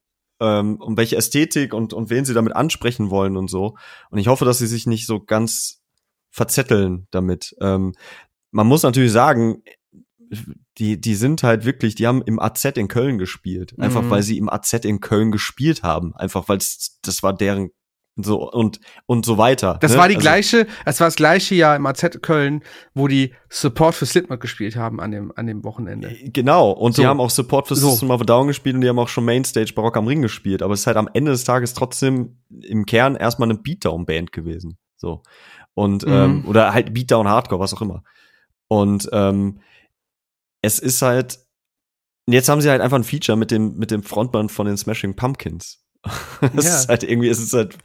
Ähm, 0.40 0.80
um 0.80 0.96
welche 0.96 1.16
Ästhetik 1.16 1.74
und, 1.74 1.92
und 1.92 2.10
wen 2.10 2.24
sie 2.24 2.34
damit 2.34 2.54
ansprechen 2.54 3.10
wollen 3.10 3.36
und 3.36 3.48
so. 3.48 3.76
Und 4.10 4.18
ich 4.18 4.28
hoffe, 4.28 4.44
dass 4.44 4.58
sie 4.58 4.68
sich 4.68 4.86
nicht 4.86 5.04
so 5.04 5.18
ganz 5.18 5.82
verzetteln 6.30 7.08
damit. 7.10 7.56
Ähm, 7.60 7.94
man 8.52 8.68
muss 8.68 8.84
natürlich 8.84 9.10
sagen, 9.10 9.64
die, 10.78 11.00
die 11.00 11.14
sind 11.16 11.42
halt 11.42 11.64
wirklich, 11.64 11.96
die 11.96 12.06
haben 12.06 12.22
im 12.22 12.38
AZ 12.38 12.64
in 12.64 12.86
Köln 12.86 13.18
gespielt. 13.18 13.76
Einfach 13.80 14.02
mhm. 14.02 14.10
weil 14.10 14.22
sie 14.22 14.38
im 14.38 14.48
AZ 14.48 14.72
in 14.74 15.00
Köln 15.00 15.32
gespielt 15.32 15.82
haben. 15.82 16.14
Einfach 16.14 16.48
weil 16.48 16.58
das 16.58 17.22
war 17.22 17.34
deren 17.34 17.70
so 18.24 18.50
und 18.50 18.80
und 19.06 19.24
so 19.24 19.38
weiter. 19.38 19.78
Das 19.80 19.92
ne? 19.92 19.98
war 19.98 20.08
die 20.08 20.16
also, 20.16 20.24
gleiche, 20.24 20.66
das 20.84 21.00
war 21.00 21.06
das 21.06 21.16
gleiche 21.16 21.54
Jahr 21.54 21.76
im 21.76 21.86
AZ 21.86 22.20
Köln, 22.22 22.62
wo 22.94 23.08
die 23.08 23.34
Support 23.48 23.94
für 23.94 24.06
Slipknot 24.06 24.40
gespielt 24.40 24.76
haben 24.76 25.00
an 25.00 25.12
dem 25.12 25.32
an 25.36 25.46
dem 25.46 25.64
Wochenende. 25.64 26.10
Äh, 26.10 26.30
genau, 26.30 26.72
und 26.72 26.94
so. 26.94 27.02
die 27.02 27.08
haben 27.08 27.20
auch 27.20 27.30
Support 27.30 27.68
für 27.68 27.76
so. 27.76 27.90
System 27.90 28.10
of 28.10 28.22
Down 28.22 28.48
gespielt 28.48 28.74
und 28.74 28.80
die 28.80 28.88
haben 28.88 28.98
auch 28.98 29.08
schon 29.08 29.24
Mainstage 29.24 29.72
Barock 29.74 29.96
am 29.96 30.06
Ring 30.06 30.22
gespielt, 30.22 30.62
aber 30.62 30.74
es 30.74 30.80
ist 30.80 30.86
halt 30.86 30.96
am 30.96 31.08
Ende 31.12 31.30
des 31.30 31.44
Tages 31.44 31.74
trotzdem 31.74 32.38
im 32.62 32.86
Kern 32.86 33.14
erstmal 33.14 33.50
eine 33.50 33.58
Beatdown 33.58 34.04
Band 34.04 34.32
gewesen, 34.32 34.78
so. 34.96 35.22
Und 35.74 36.04
mhm. 36.04 36.12
ähm, 36.12 36.44
oder 36.48 36.74
halt 36.74 36.92
Beatdown 36.92 37.28
Hardcore, 37.28 37.60
was 37.60 37.72
auch 37.72 37.82
immer. 37.82 38.02
Und 38.66 39.08
ähm, 39.12 39.60
es 40.60 40.80
ist 40.80 41.02
halt 41.02 41.38
jetzt 42.26 42.48
haben 42.48 42.60
sie 42.60 42.68
halt 42.68 42.82
einfach 42.82 42.98
ein 42.98 43.04
Feature 43.04 43.38
mit 43.38 43.52
dem 43.52 43.76
mit 43.76 43.90
dem 43.92 44.02
Frontmann 44.02 44.48
von 44.48 44.66
den 44.66 44.76
Smashing 44.76 45.14
Pumpkins 45.14 45.84
das 46.54 46.64
ja. 46.64 46.76
ist 46.76 46.88
halt 46.88 47.02
irgendwie, 47.02 47.28
es 47.28 47.40
ist 47.40 47.52
halt 47.52 47.76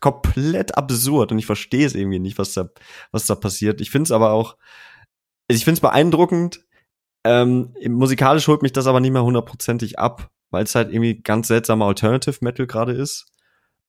komplett 0.00 0.76
absurd 0.76 1.32
und 1.32 1.38
ich 1.38 1.46
verstehe 1.46 1.86
es 1.86 1.94
irgendwie 1.94 2.18
nicht, 2.18 2.38
was 2.38 2.54
da, 2.54 2.70
was 3.12 3.26
da 3.26 3.34
passiert. 3.34 3.80
Ich 3.80 3.90
finde 3.90 4.04
es 4.04 4.12
aber 4.12 4.32
auch, 4.32 4.56
ich 5.48 5.64
finde 5.64 5.74
es 5.74 5.80
beeindruckend. 5.80 6.64
Ähm, 7.24 7.74
musikalisch 7.86 8.48
holt 8.48 8.62
mich 8.62 8.72
das 8.72 8.86
aber 8.86 9.00
nicht 9.00 9.12
mehr 9.12 9.24
hundertprozentig 9.24 9.98
ab, 9.98 10.30
weil 10.50 10.64
es 10.64 10.74
halt 10.74 10.90
irgendwie 10.90 11.22
ganz 11.22 11.48
seltsamer 11.48 11.86
Alternative 11.86 12.38
Metal 12.40 12.66
gerade 12.66 12.92
ist. 12.92 13.26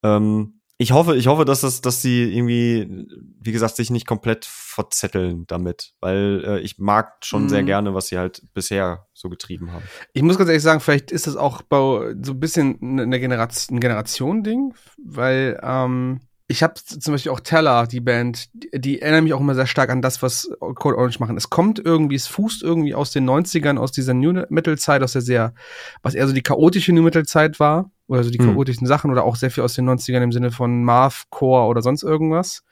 Ähm, 0.04 0.61
ich 0.82 0.94
hoffe, 0.94 1.16
ich 1.16 1.28
hoffe, 1.28 1.46
dass 1.46 1.62
das, 1.62 1.82
dass 1.82 2.02
sie 2.02 2.24
irgendwie, 2.24 3.06
wie 3.40 3.52
gesagt, 3.52 3.76
sich 3.76 3.92
nicht 3.92 4.08
komplett 4.08 4.46
verzetteln 4.46 5.46
damit, 5.46 5.94
weil 6.02 6.44
äh, 6.44 6.60
ich 6.62 6.80
mag 6.80 7.24
schon 7.24 7.46
mm. 7.46 7.50
sehr 7.50 7.62
mhm. 7.62 7.68
gerne, 7.68 7.94
was 7.94 8.08
sie 8.08 8.18
halt 8.18 8.42
bisher 8.56 9.06
so 9.14 9.30
getrieben 9.30 9.72
haben. 9.72 9.84
Ich 10.14 10.24
muss 10.24 10.40
ganz 10.40 10.50
ehrlich 10.50 10.64
sagen, 10.64 10.80
vielleicht 10.80 11.12
ist 11.12 11.28
das 11.28 11.36
auch 11.36 11.62
bei, 11.62 12.16
so 12.24 12.32
ein 12.32 12.40
bisschen 12.40 12.80
eine 12.82 13.20
Generation, 13.20 13.78
ein 13.78 13.80
Generation-Ding, 13.80 14.74
weil 14.98 15.60
ähm, 15.62 16.22
ich 16.48 16.64
habe 16.64 16.74
zum 16.74 17.14
Beispiel 17.14 17.32
auch 17.32 17.42
Teller, 17.42 17.86
die 17.86 18.02
Band, 18.02 18.50
die, 18.54 18.70
die 18.74 19.02
erinnern 19.04 19.24
mich 19.24 19.34
auch 19.34 19.40
immer 19.40 19.54
sehr 19.54 19.68
stark 19.68 19.92
an 19.92 20.02
das, 20.02 20.24
was 20.24 20.50
Code 20.60 20.98
Orange 20.98 21.20
machen. 21.20 21.38
Es 21.38 21.52
kommt 21.52 21.78
irgendwie, 21.78 22.16
es 22.16 22.26
fußt 22.26 22.64
irgendwie 22.64 22.96
aus 22.96 23.12
den 23.12 23.30
90ern, 23.30 23.78
aus 23.78 23.92
dieser 23.92 24.16
New 24.16 24.34
Metal 24.50 24.80
Zeit, 24.80 25.04
aus 25.04 25.14
der 25.14 25.22
sehr, 25.22 25.54
was 26.02 26.16
eher 26.16 26.28
so 26.28 26.34
die 26.34 26.42
chaotische 26.42 26.92
New 26.92 27.04
Metal 27.04 27.26
Zeit 27.26 27.60
war, 27.60 27.92
oder 28.12 28.24
so 28.24 28.30
die 28.30 28.40
hm. 28.40 28.48
chaotischen 28.48 28.88
Sachen, 28.88 29.10
oder 29.10 29.24
auch 29.24 29.38
sehr 29.38 29.52
viel 29.52 29.64
aus 29.64 29.74
den 29.74 29.90
90ern 29.90 30.22
im 30.22 30.34
Sinne 30.34 30.52
von 30.52 30.84
Marv, 30.84 31.28
Core 31.30 31.68
oder 31.68 31.82
sonst 31.82 32.04
irgendwas. 32.04 32.64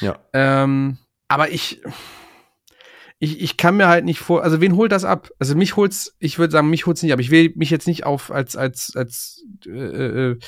Ja. 0.00 0.18
Ähm, 0.34 0.98
aber 1.28 1.50
ich, 1.50 1.80
ich, 3.22 3.40
ich 3.40 3.56
kann 3.56 3.76
mir 3.76 3.86
halt 3.86 4.04
nicht 4.04 4.18
vor, 4.18 4.42
also 4.42 4.60
wen 4.60 4.74
holt 4.74 4.90
das 4.90 5.04
ab? 5.04 5.30
Also 5.38 5.54
mich 5.54 5.76
holt's, 5.76 6.12
ich 6.18 6.40
würde 6.40 6.50
sagen, 6.50 6.68
mich 6.68 6.86
holt's 6.86 7.04
nicht 7.04 7.12
ab. 7.12 7.20
Ich 7.20 7.30
will 7.30 7.52
mich 7.54 7.70
jetzt 7.70 7.86
nicht 7.86 8.04
auf 8.04 8.32
als 8.32 8.56
als 8.56 8.94
als 8.96 9.44
äh, 9.64 9.70
äh, 9.70 10.38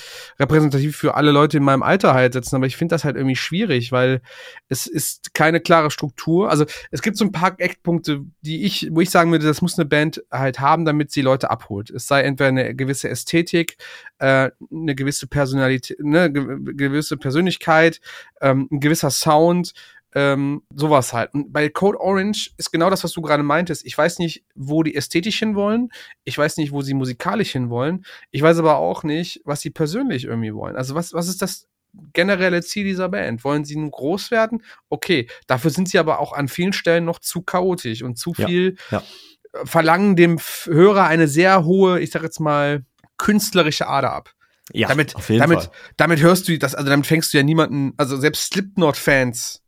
repräsentativ 0.40 0.96
für 0.96 1.14
alle 1.14 1.30
Leute 1.30 1.58
in 1.58 1.62
meinem 1.62 1.84
Alter 1.84 2.14
halt 2.14 2.32
setzen, 2.32 2.56
aber 2.56 2.66
ich 2.66 2.76
finde 2.76 2.92
das 2.92 3.04
halt 3.04 3.14
irgendwie 3.14 3.36
schwierig, 3.36 3.92
weil 3.92 4.22
es 4.68 4.88
ist 4.88 5.34
keine 5.34 5.60
klare 5.60 5.92
Struktur. 5.92 6.50
Also 6.50 6.64
es 6.90 7.00
gibt 7.00 7.16
so 7.16 7.24
ein 7.24 7.30
paar 7.30 7.54
Eckpunkte, 7.58 8.22
die 8.40 8.64
ich, 8.64 8.88
wo 8.90 9.00
ich 9.00 9.10
sagen 9.10 9.30
würde, 9.30 9.46
das 9.46 9.62
muss 9.62 9.78
eine 9.78 9.86
Band 9.86 10.24
halt 10.32 10.58
haben, 10.58 10.84
damit 10.84 11.12
sie 11.12 11.22
Leute 11.22 11.52
abholt. 11.52 11.90
Es 11.90 12.08
sei 12.08 12.22
entweder 12.22 12.48
eine 12.48 12.74
gewisse 12.74 13.08
Ästhetik, 13.08 13.76
äh, 14.18 14.50
eine 14.72 14.96
gewisse 14.96 15.28
Personalität, 15.28 16.00
eine 16.04 16.32
gewisse 16.32 17.18
Persönlichkeit, 17.18 18.00
ähm, 18.40 18.66
ein 18.72 18.80
gewisser 18.80 19.10
Sound, 19.10 19.74
ähm, 20.14 20.62
sowas 20.74 21.12
halt. 21.12 21.34
Und 21.34 21.52
bei 21.52 21.68
Code 21.68 22.00
Orange 22.00 22.52
ist 22.56 22.70
genau 22.70 22.88
das, 22.88 23.02
was 23.02 23.12
du 23.12 23.20
gerade 23.20 23.42
meintest. 23.42 23.84
Ich 23.84 23.98
weiß 23.98 24.20
nicht, 24.20 24.44
wo 24.54 24.82
die 24.82 24.94
ästhetisch 24.94 25.38
hinwollen. 25.40 25.90
Ich 26.22 26.38
weiß 26.38 26.56
nicht, 26.56 26.72
wo 26.72 26.82
sie 26.82 26.94
musikalisch 26.94 27.52
hinwollen. 27.52 28.04
Ich 28.30 28.40
weiß 28.40 28.58
aber 28.58 28.76
auch 28.76 29.02
nicht, 29.02 29.40
was 29.44 29.60
sie 29.60 29.70
persönlich 29.70 30.24
irgendwie 30.24 30.54
wollen. 30.54 30.76
Also 30.76 30.94
was, 30.94 31.12
was 31.12 31.28
ist 31.28 31.42
das 31.42 31.66
generelle 32.12 32.62
Ziel 32.62 32.84
dieser 32.84 33.08
Band? 33.08 33.42
Wollen 33.44 33.64
sie 33.64 33.76
nun 33.76 33.90
groß 33.90 34.30
werden? 34.30 34.62
Okay, 34.88 35.28
dafür 35.46 35.70
sind 35.70 35.88
sie 35.88 35.98
aber 35.98 36.20
auch 36.20 36.32
an 36.32 36.48
vielen 36.48 36.72
Stellen 36.72 37.04
noch 37.04 37.18
zu 37.18 37.42
chaotisch 37.42 38.02
und 38.02 38.16
zu 38.16 38.34
viel 38.34 38.76
ja, 38.90 39.02
ja. 39.52 39.64
verlangen 39.64 40.14
dem 40.14 40.38
Hörer 40.66 41.06
eine 41.06 41.26
sehr 41.26 41.64
hohe, 41.64 42.00
ich 42.00 42.10
sag 42.10 42.22
jetzt 42.22 42.40
mal, 42.40 42.84
künstlerische 43.16 43.88
Ader 43.88 44.12
ab. 44.12 44.30
Ja, 44.72 44.88
damit, 44.88 45.14
auf 45.14 45.28
jeden 45.28 45.40
damit, 45.40 45.64
Fall. 45.64 45.70
damit 45.96 46.22
hörst 46.22 46.48
du 46.48 46.58
das, 46.58 46.74
also 46.74 46.88
damit 46.88 47.06
fängst 47.06 47.32
du 47.32 47.36
ja 47.36 47.42
niemanden, 47.42 47.92
also 47.96 48.16
selbst 48.16 48.52
Slipknot-Fans 48.52 49.63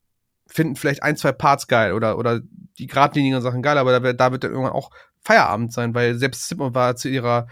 finden 0.56 0.74
vielleicht 0.74 1.02
ein, 1.02 1.16
zwei 1.16 1.32
Parts 1.32 1.68
geil 1.68 1.92
oder, 1.92 2.18
oder 2.18 2.40
die 2.78 2.86
geradlinigen 2.86 3.42
Sachen 3.42 3.62
geil, 3.62 3.76
aber 3.76 4.00
da, 4.00 4.12
da 4.12 4.32
wird 4.32 4.42
dann 4.42 4.52
irgendwann 4.52 4.72
auch 4.72 4.90
Feierabend 5.22 5.72
sein, 5.72 5.94
weil 5.94 6.14
selbst 6.16 6.48
Zimmer 6.48 6.74
war 6.74 6.96
zu 6.96 7.08
ihrer 7.08 7.46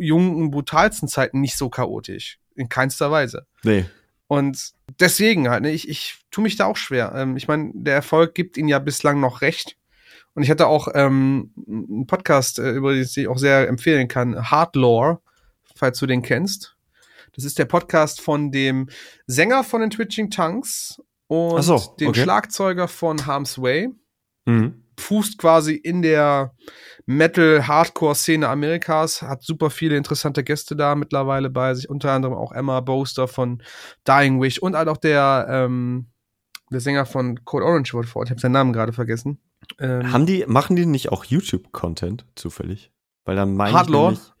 jungen, 0.00 0.50
brutalsten 0.50 1.08
Zeit 1.08 1.34
nicht 1.34 1.56
so 1.56 1.68
chaotisch. 1.68 2.38
In 2.56 2.68
keinster 2.68 3.10
Weise. 3.10 3.46
Nee. 3.62 3.84
Und 4.28 4.72
deswegen 4.98 5.48
halt, 5.48 5.62
ne, 5.62 5.70
ich, 5.70 5.88
ich 5.88 6.16
tue 6.30 6.42
mich 6.42 6.56
da 6.56 6.64
auch 6.66 6.76
schwer. 6.76 7.12
Ähm, 7.14 7.36
ich 7.36 7.48
meine, 7.48 7.70
der 7.74 7.94
Erfolg 7.94 8.34
gibt 8.34 8.56
ihnen 8.56 8.68
ja 8.68 8.78
bislang 8.78 9.20
noch 9.20 9.40
recht. 9.40 9.76
Und 10.34 10.42
ich 10.42 10.50
hatte 10.50 10.66
auch 10.66 10.88
ähm, 10.94 11.52
einen 11.68 12.06
Podcast, 12.06 12.58
äh, 12.58 12.70
über 12.70 12.92
den 12.92 13.02
ich 13.02 13.28
auch 13.28 13.38
sehr 13.38 13.68
empfehlen 13.68 14.08
kann, 14.08 14.50
Hardlore, 14.50 15.20
falls 15.76 15.98
du 15.98 16.06
den 16.06 16.22
kennst. 16.22 16.76
Das 17.36 17.44
ist 17.44 17.58
der 17.58 17.66
Podcast 17.66 18.22
von 18.22 18.50
dem 18.50 18.88
Sänger 19.26 19.62
von 19.62 19.82
den 19.82 19.90
Twitching 19.90 20.30
Tongues 20.30 21.02
und 21.28 21.62
so, 21.62 21.74
okay. 21.74 22.06
den 22.06 22.14
Schlagzeuger 22.14 22.88
von 22.88 23.26
Harm's 23.26 23.60
Way. 23.60 23.90
Mhm. 24.46 24.82
Fußt 24.98 25.38
quasi 25.38 25.74
in 25.74 26.00
der 26.00 26.54
Metal-Hardcore-Szene 27.04 28.48
Amerikas, 28.48 29.22
hat 29.22 29.42
super 29.42 29.70
viele 29.70 29.96
interessante 29.96 30.42
Gäste 30.42 30.74
da 30.74 30.94
mittlerweile 30.94 31.50
bei 31.50 31.74
sich, 31.74 31.90
unter 31.90 32.12
anderem 32.12 32.34
auch 32.34 32.52
Emma 32.52 32.80
Boaster 32.80 33.28
von 33.28 33.62
Dying 34.06 34.40
Wish 34.40 34.58
und 34.58 34.74
halt 34.74 34.88
auch 34.88 34.96
der, 34.96 35.46
ähm, 35.50 36.06
der 36.70 36.80
Sänger 36.80 37.06
von 37.06 37.44
Code 37.44 37.64
Orange 37.64 37.92
wurde 37.94 38.08
vor. 38.08 38.24
Ich 38.24 38.30
habe 38.30 38.40
seinen 38.40 38.52
Namen 38.52 38.72
gerade 38.72 38.92
vergessen. 38.92 39.38
Ähm, 39.78 40.12
Haben 40.12 40.26
die, 40.26 40.44
machen 40.46 40.76
die 40.76 40.86
nicht 40.86 41.12
auch 41.12 41.24
YouTube-Content 41.24 42.26
zufällig? 42.34 42.90
Weil 43.24 43.36
dann 43.36 43.54
meine 43.54 43.74
Hardlore? 43.74 44.14
ich 44.14 44.35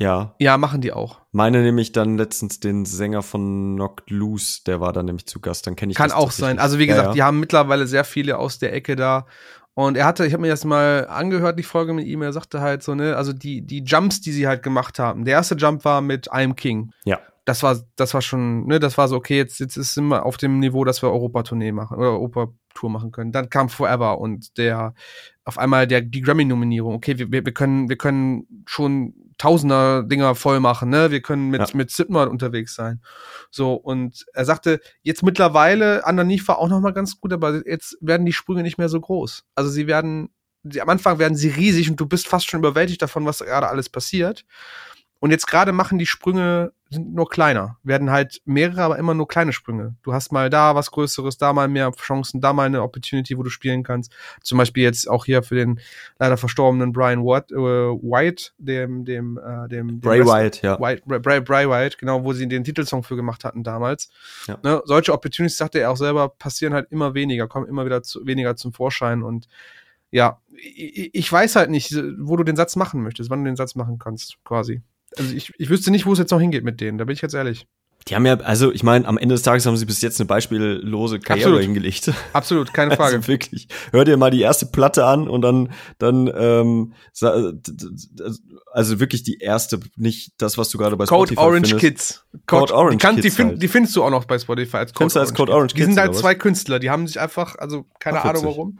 ja. 0.00 0.34
Ja, 0.38 0.56
machen 0.56 0.80
die 0.80 0.92
auch. 0.92 1.20
Meine 1.30 1.62
nämlich 1.62 1.92
dann 1.92 2.16
letztens 2.16 2.58
den 2.58 2.86
Sänger 2.86 3.22
von 3.22 3.76
Knocked 3.76 4.10
Loose, 4.10 4.62
der 4.66 4.80
war 4.80 4.94
dann 4.94 5.04
nämlich 5.04 5.26
zu 5.26 5.40
Gast. 5.40 5.66
Dann 5.66 5.76
kenne 5.76 5.92
ich 5.92 5.98
Kann 5.98 6.10
auch 6.10 6.30
sein. 6.30 6.58
Also 6.58 6.78
wie 6.78 6.86
gesagt, 6.86 7.04
ja, 7.04 7.10
ja. 7.10 7.14
die 7.14 7.22
haben 7.22 7.38
mittlerweile 7.38 7.86
sehr 7.86 8.04
viele 8.04 8.38
aus 8.38 8.58
der 8.58 8.72
Ecke 8.72 8.96
da. 8.96 9.26
Und 9.74 9.96
er 9.96 10.06
hatte, 10.06 10.26
ich 10.26 10.32
habe 10.32 10.40
mir 10.40 10.48
das 10.48 10.64
mal 10.64 11.06
angehört, 11.06 11.58
die 11.58 11.62
Folge 11.62 11.92
mit 11.92 12.06
ihm, 12.06 12.22
er 12.22 12.32
sagte 12.32 12.60
halt 12.60 12.82
so, 12.82 12.94
ne, 12.94 13.16
also 13.16 13.32
die, 13.32 13.62
die 13.62 13.84
Jumps, 13.84 14.20
die 14.20 14.32
sie 14.32 14.48
halt 14.48 14.62
gemacht 14.62 14.98
haben. 14.98 15.24
Der 15.24 15.34
erste 15.34 15.54
Jump 15.54 15.84
war 15.84 16.00
mit 16.00 16.32
I'm 16.32 16.54
King. 16.54 16.92
Ja. 17.04 17.18
das 17.44 17.62
war, 17.62 17.78
das 17.96 18.14
war 18.14 18.22
schon, 18.22 18.66
ne, 18.66 18.80
das 18.80 18.96
war 18.96 19.06
so, 19.06 19.16
okay, 19.16 19.36
jetzt, 19.36 19.60
jetzt 19.60 19.76
ist 19.76 19.96
immer 19.96 20.24
auf 20.24 20.38
dem 20.38 20.60
Niveau, 20.60 20.84
dass 20.84 21.02
wir 21.02 21.10
Europa-Tournee 21.10 21.72
machen 21.72 21.98
oder 21.98 22.10
Europa-Tour 22.10 22.90
machen 22.90 23.12
können. 23.12 23.32
Dann 23.32 23.50
kam 23.50 23.68
Forever 23.68 24.18
und 24.18 24.56
der, 24.56 24.94
auf 25.44 25.58
einmal 25.58 25.86
der, 25.86 26.00
die 26.00 26.20
Grammy-Nominierung. 26.20 26.94
Okay, 26.94 27.18
wir, 27.18 27.30
wir 27.30 27.52
können, 27.52 27.88
wir 27.88 27.96
können 27.96 28.64
schon 28.66 29.14
Tausender 29.40 30.02
Dinger 30.02 30.34
voll 30.34 30.60
machen, 30.60 30.90
ne? 30.90 31.10
Wir 31.10 31.22
können 31.22 31.48
mit, 31.48 31.62
ja. 31.62 31.66
mit 31.72 31.90
Slipknot 31.90 32.28
unterwegs 32.28 32.74
sein. 32.74 33.00
So, 33.50 33.72
und 33.72 34.26
er 34.34 34.44
sagte, 34.44 34.80
jetzt 35.00 35.22
mittlerweile, 35.22 36.02
Underneath 36.04 36.46
war 36.46 36.58
auch 36.58 36.68
nochmal 36.68 36.92
ganz 36.92 37.18
gut, 37.18 37.32
aber 37.32 37.66
jetzt 37.66 37.96
werden 38.02 38.26
die 38.26 38.34
Sprünge 38.34 38.62
nicht 38.62 38.76
mehr 38.76 38.90
so 38.90 39.00
groß. 39.00 39.44
Also 39.54 39.70
sie 39.70 39.86
werden, 39.86 40.28
sie, 40.64 40.82
am 40.82 40.90
Anfang 40.90 41.18
werden 41.18 41.38
sie 41.38 41.48
riesig 41.48 41.88
und 41.88 41.98
du 41.98 42.04
bist 42.04 42.28
fast 42.28 42.50
schon 42.50 42.60
überwältigt 42.60 43.00
davon, 43.00 43.24
was 43.24 43.38
gerade 43.38 43.68
alles 43.68 43.88
passiert. 43.88 44.44
Und 45.20 45.30
jetzt 45.30 45.46
gerade 45.46 45.72
machen 45.72 45.98
die 45.98 46.04
Sprünge 46.04 46.74
sind 46.90 47.14
nur 47.14 47.28
kleiner, 47.28 47.76
werden 47.84 48.10
halt 48.10 48.42
mehrere, 48.44 48.82
aber 48.82 48.98
immer 48.98 49.14
nur 49.14 49.28
kleine 49.28 49.52
Sprünge. 49.52 49.94
Du 50.02 50.12
hast 50.12 50.32
mal 50.32 50.50
da 50.50 50.74
was 50.74 50.90
Größeres, 50.90 51.38
da 51.38 51.52
mal 51.52 51.68
mehr 51.68 51.92
Chancen, 51.92 52.40
da 52.40 52.52
mal 52.52 52.66
eine 52.66 52.82
Opportunity, 52.82 53.38
wo 53.38 53.44
du 53.44 53.50
spielen 53.50 53.84
kannst. 53.84 54.12
Zum 54.42 54.58
Beispiel 54.58 54.82
jetzt 54.82 55.08
auch 55.08 55.24
hier 55.24 55.44
für 55.44 55.54
den 55.54 55.80
leider 56.18 56.36
verstorbenen 56.36 56.92
Brian 56.92 57.24
Watt, 57.24 57.52
äh, 57.52 57.54
White, 57.54 58.50
dem, 58.58 59.04
dem, 59.04 59.38
äh, 59.38 59.68
dem, 59.68 60.00
Bray 60.00 60.26
White, 60.26 60.60
ja. 60.62 60.80
White, 60.80 61.02
Bray, 61.06 61.40
Bray 61.40 61.70
White, 61.70 61.96
genau, 61.98 62.24
wo 62.24 62.32
sie 62.32 62.48
den 62.48 62.64
Titelsong 62.64 63.04
für 63.04 63.14
gemacht 63.14 63.44
hatten 63.44 63.62
damals. 63.62 64.10
Ja. 64.48 64.58
Ne, 64.64 64.82
solche 64.84 65.12
Opportunities, 65.12 65.58
sagte 65.58 65.78
er 65.78 65.92
auch 65.92 65.96
selber, 65.96 66.28
passieren 66.28 66.74
halt 66.74 66.90
immer 66.90 67.14
weniger, 67.14 67.46
kommen 67.46 67.68
immer 67.68 67.86
wieder 67.86 68.02
zu, 68.02 68.26
weniger 68.26 68.56
zum 68.56 68.72
Vorschein 68.72 69.22
und 69.22 69.46
ja, 70.10 70.40
ich, 70.52 71.14
ich 71.14 71.32
weiß 71.32 71.54
halt 71.54 71.70
nicht, 71.70 71.94
wo 72.18 72.36
du 72.36 72.42
den 72.42 72.56
Satz 72.56 72.74
machen 72.74 73.00
möchtest, 73.02 73.30
wann 73.30 73.44
du 73.44 73.48
den 73.48 73.54
Satz 73.54 73.76
machen 73.76 74.00
kannst, 74.00 74.38
quasi 74.42 74.82
also 75.16 75.34
ich, 75.34 75.52
ich 75.58 75.68
wüsste 75.70 75.90
nicht, 75.90 76.06
wo 76.06 76.12
es 76.12 76.18
jetzt 76.18 76.30
noch 76.30 76.40
hingeht 76.40 76.64
mit 76.64 76.80
denen, 76.80 76.98
da 76.98 77.04
bin 77.04 77.14
ich 77.14 77.22
jetzt 77.22 77.34
ehrlich. 77.34 77.66
Die 78.08 78.14
haben 78.14 78.24
ja, 78.24 78.36
also 78.40 78.72
ich 78.72 78.82
meine, 78.82 79.06
am 79.06 79.18
Ende 79.18 79.34
des 79.34 79.42
Tages 79.42 79.66
haben 79.66 79.76
sie 79.76 79.84
bis 79.84 80.00
jetzt 80.00 80.18
eine 80.20 80.26
beispiellose 80.26 81.20
Karriere 81.20 81.50
Absolut. 81.50 81.62
hingelegt. 81.62 82.10
Absolut, 82.32 82.72
keine 82.72 82.90
Frage. 82.96 83.16
Also 83.16 83.28
wirklich. 83.28 83.68
Hör 83.92 84.04
dir 84.04 84.16
mal 84.16 84.30
die 84.30 84.40
erste 84.40 84.66
Platte 84.66 85.04
an 85.04 85.28
und 85.28 85.42
dann, 85.42 85.70
dann, 85.98 86.30
ähm, 86.34 86.94
also 88.72 89.00
wirklich 89.00 89.22
die 89.22 89.38
erste, 89.38 89.80
nicht 89.96 90.32
das, 90.38 90.56
was 90.56 90.70
du 90.70 90.78
gerade 90.78 90.96
bei 90.96 91.04
Code 91.04 91.32
Spotify 91.34 91.46
Orange 91.46 91.68
findest. 91.68 91.80
Kids. 91.80 92.24
Code, 92.46 92.60
Code 92.60 92.74
Orange 92.74 92.92
die, 92.92 92.98
kann, 92.98 93.14
Kids 93.16 93.22
die, 93.22 93.30
find, 93.30 93.50
halt. 93.50 93.62
die 93.62 93.68
findest 93.68 93.96
du 93.96 94.02
auch 94.02 94.10
noch 94.10 94.24
bei 94.24 94.38
Spotify 94.38 94.78
als 94.78 94.94
Code, 94.94 95.12
du 95.12 95.20
als 95.20 95.34
Code 95.34 95.52
Orange 95.52 95.74
Die 95.74 95.80
Kids, 95.80 95.94
sind 95.94 96.00
halt 96.00 96.14
zwei 96.16 96.34
Künstler, 96.34 96.78
die 96.78 96.88
haben 96.88 97.06
sich 97.06 97.20
einfach, 97.20 97.56
also 97.56 97.84
keine 97.98 98.20
Ach, 98.20 98.24
Ahnung 98.24 98.44
warum. 98.44 98.78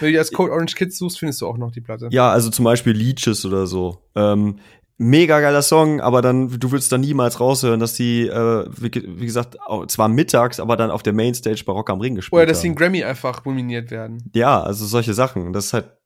Wenn 0.00 0.06
du 0.08 0.12
die 0.12 0.18
als 0.18 0.32
Code 0.32 0.50
Orange 0.52 0.76
Kids 0.76 0.96
suchst, 0.96 1.18
findest 1.18 1.42
du 1.42 1.46
auch 1.46 1.58
noch 1.58 1.72
die 1.72 1.82
Platte. 1.82 2.08
Ja, 2.10 2.30
also 2.30 2.48
zum 2.48 2.64
Beispiel 2.64 2.94
Leeches 2.94 3.44
oder 3.44 3.66
so. 3.66 3.98
Ähm, 4.14 4.56
mega 5.00 5.40
geiler 5.40 5.62
Song, 5.62 6.02
aber 6.02 6.20
dann, 6.20 6.60
du 6.60 6.72
willst 6.72 6.92
da 6.92 6.98
niemals 6.98 7.40
raushören, 7.40 7.80
dass 7.80 7.94
die, 7.94 8.26
äh, 8.26 8.66
wie, 8.70 8.90
wie 8.92 9.24
gesagt, 9.24 9.56
zwar 9.88 10.08
mittags, 10.08 10.60
aber 10.60 10.76
dann 10.76 10.90
auf 10.90 11.02
der 11.02 11.14
Mainstage 11.14 11.62
bei 11.64 11.72
Rock 11.72 11.88
am 11.88 12.02
Ring 12.02 12.16
gespielt 12.16 12.36
Oder 12.36 12.46
dass 12.46 12.60
sie 12.60 12.68
haben. 12.68 12.72
einen 12.72 12.76
Grammy 12.76 13.02
einfach 13.02 13.42
nominiert 13.46 13.90
werden. 13.90 14.30
Ja, 14.34 14.60
also 14.60 14.84
solche 14.84 15.14
Sachen. 15.14 15.54
Das 15.54 15.66
ist 15.66 15.72
halt 15.72 15.96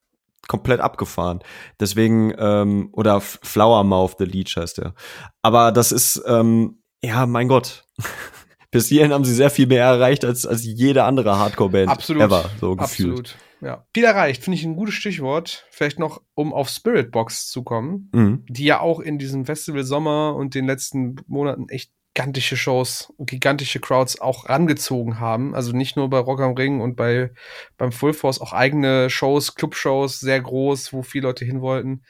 komplett 0.47 0.81
abgefahren. 0.81 1.41
Deswegen, 1.81 2.33
ähm, 2.39 2.91
oder 2.93 3.21
Flower 3.21 3.83
Mouth, 3.83 4.15
The 4.19 4.27
Leech 4.27 4.57
heißt 4.57 4.79
der. 4.79 4.95
Aber 5.43 5.73
das 5.73 5.91
ist, 5.91 6.23
ähm, 6.27 6.79
ja, 7.03 7.27
mein 7.27 7.49
Gott. 7.49 7.85
Bis 8.71 8.87
hierhin 8.87 9.13
haben 9.13 9.25
sie 9.25 9.35
sehr 9.35 9.51
viel 9.51 9.67
mehr 9.67 9.85
erreicht 9.85 10.25
als, 10.25 10.47
als 10.47 10.65
jede 10.65 11.03
andere 11.03 11.39
Hardcore-Band 11.39 11.89
Absolut. 11.89 12.23
ever, 12.23 12.45
so 12.61 12.77
gefühlt. 12.77 13.19
Absolut. 13.19 13.37
Ja. 13.65 13.87
Viel 13.95 14.05
erreicht, 14.05 14.45
finde 14.45 14.59
ich 14.59 14.65
ein 14.65 14.77
gutes 14.77 14.95
Stichwort. 14.95 15.67
Vielleicht 15.71 15.99
noch, 15.99 16.23
um 16.35 16.53
auf 16.53 16.69
Spirit 16.69 17.11
Box 17.11 17.49
zu 17.49 17.63
kommen. 17.63 18.11
Mhm. 18.13 18.45
die 18.49 18.65
ja 18.65 18.81
auch 18.81 19.01
in 19.01 19.19
diesem 19.19 19.47
Festival 19.47 19.85
Sommer 19.85 20.37
und 20.37 20.55
den 20.55 20.67
letzten 20.67 21.17
Monaten 21.27 21.69
echt 21.69 21.91
gigantische 22.15 22.57
Shows 22.57 23.13
und 23.17 23.29
gigantische 23.29 23.81
Crowds 23.81 24.21
auch 24.21 24.49
rangezogen 24.49 25.19
haben. 25.19 25.55
Also 25.55 25.73
nicht 25.73 25.97
nur 25.97 26.09
bei 26.09 26.19
Rock 26.19 26.41
am 26.41 26.55
Ring 26.55 26.81
und 26.81 26.95
bei 26.95 27.33
beim 27.77 27.91
Full 27.91 28.13
Force, 28.13 28.41
auch 28.41 28.53
eigene 28.53 29.11
Shows, 29.11 29.55
Clubshows, 29.57 30.21
sehr 30.21 30.41
groß, 30.41 30.93
wo 30.93 31.03
viele 31.03 31.27
Leute 31.27 31.45
hin 31.45 31.61
wollten. 31.61 32.03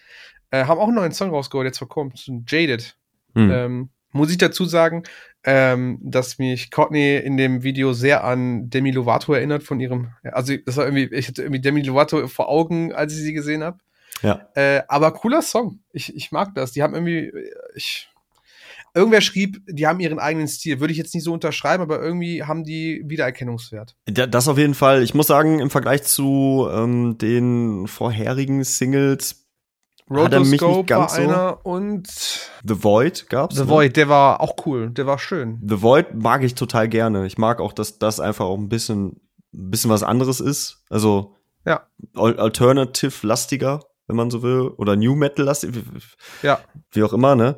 Äh, 0.51 0.67
haben 0.67 0.79
auch 0.79 0.89
einen 0.89 0.97
neuen 0.97 1.13
Song 1.13 1.31
rausgeholt, 1.31 1.67
jetzt 1.67 1.81
kurzem, 1.89 2.45
Jaded. 2.47 2.99
Mhm. 3.33 3.51
Ähm, 3.51 3.91
muss 4.15 4.31
ich 4.31 4.39
dazu 4.39 4.65
sagen, 4.65 5.03
ähm, 5.45 5.99
dass 6.03 6.39
mich 6.39 6.71
Courtney 6.71 7.17
in 7.17 7.37
dem 7.37 7.63
Video 7.63 7.93
sehr 7.93 8.25
an 8.25 8.71
Demi 8.71 8.91
Lovato 8.93 9.35
erinnert 9.35 9.63
von 9.63 9.79
ihrem, 9.81 10.09
also 10.23 10.55
das 10.65 10.77
war 10.79 10.87
irgendwie, 10.87 11.15
ich 11.15 11.29
hatte 11.29 11.43
irgendwie 11.43 11.61
Demi 11.61 11.83
Lovato 11.83 12.27
vor 12.29 12.49
Augen, 12.49 12.93
als 12.95 13.13
ich 13.13 13.19
sie 13.21 13.35
gesehen 13.35 13.63
habe. 13.63 13.79
Ja. 14.23 14.49
Äh, 14.55 14.83
aber 14.89 15.13
cooler 15.13 15.43
Song. 15.43 15.81
Ich, 15.93 16.15
ich 16.17 16.33
mag 16.33 16.55
das. 16.55 16.73
Die 16.73 16.83
haben 16.83 16.95
irgendwie, 16.95 17.31
ich, 17.75 18.09
irgendwer 18.95 19.21
schrieb, 19.21 19.61
die 19.67 19.87
haben 19.87 20.01
ihren 20.01 20.19
eigenen 20.19 20.49
Stil. 20.49 20.81
Würde 20.81 20.93
ich 20.93 20.99
jetzt 20.99 21.13
nicht 21.15 21.25
so 21.25 21.33
unterschreiben, 21.33 21.83
aber 21.83 22.01
irgendwie 22.01 22.45
haben 22.45 22.65
die 22.65 23.03
Wiedererkennungswert. 23.05 23.97
Da- 24.07 24.27
Das 24.29 24.49
auf 24.49 24.57
jeden 24.57 24.75
Fall. 24.75 25.03
Ich 25.03 25.13
muss 25.13 25.27
sagen, 25.27 25.59
im 25.59 25.69
Vergleich 25.69 26.05
zu 26.05 26.69
ähm, 26.73 27.19
den 27.19 27.87
vorherigen 27.89 28.63
Singles, 28.65 29.41
Hat 29.43 29.43
er 29.43 29.43
mich 29.75 29.93
nicht 29.93 29.94
Rotoscope 30.11 30.85
ganz 30.85 31.13
war 31.13 31.17
so? 31.17 31.23
einer 31.23 31.67
und 31.67 32.07
The 32.09 32.85
Void 32.85 33.29
gab's. 33.31 33.57
The 33.57 33.63
ne? 33.63 33.69
Void, 33.69 33.97
der 33.97 34.09
war 34.09 34.41
auch 34.41 34.55
cool. 34.67 34.91
Der 34.91 35.07
war 35.07 35.19
schön. 35.19 35.61
The 35.67 35.81
Void 35.83 36.15
mag 36.15 36.43
ich 36.45 36.55
total 36.55 36.89
gerne. 36.89 37.27
Ich 37.27 37.39
mag 37.39 37.61
auch, 37.61 37.73
dass 37.73 37.99
das 37.99 38.21
einfach 38.21 38.45
auch 38.45 38.59
ein 38.59 38.69
bisschen, 38.69 39.21
ein 39.55 39.71
bisschen 39.71 39.91
was 39.91 40.03
anderes 40.03 40.41
ist. 40.41 40.85
Also 40.91 41.37
Ja. 41.65 41.87
al- 42.15 42.39
alternative-lastiger, 42.39 43.81
wenn 44.07 44.17
man 44.17 44.31
so 44.31 44.43
will, 44.43 44.69
oder 44.77 44.97
New 44.97 45.15
Metal-lastig, 45.15 45.73
Ja. 46.43 46.61
wie 46.91 47.03
auch 47.03 47.13
immer, 47.13 47.35
ne? 47.37 47.57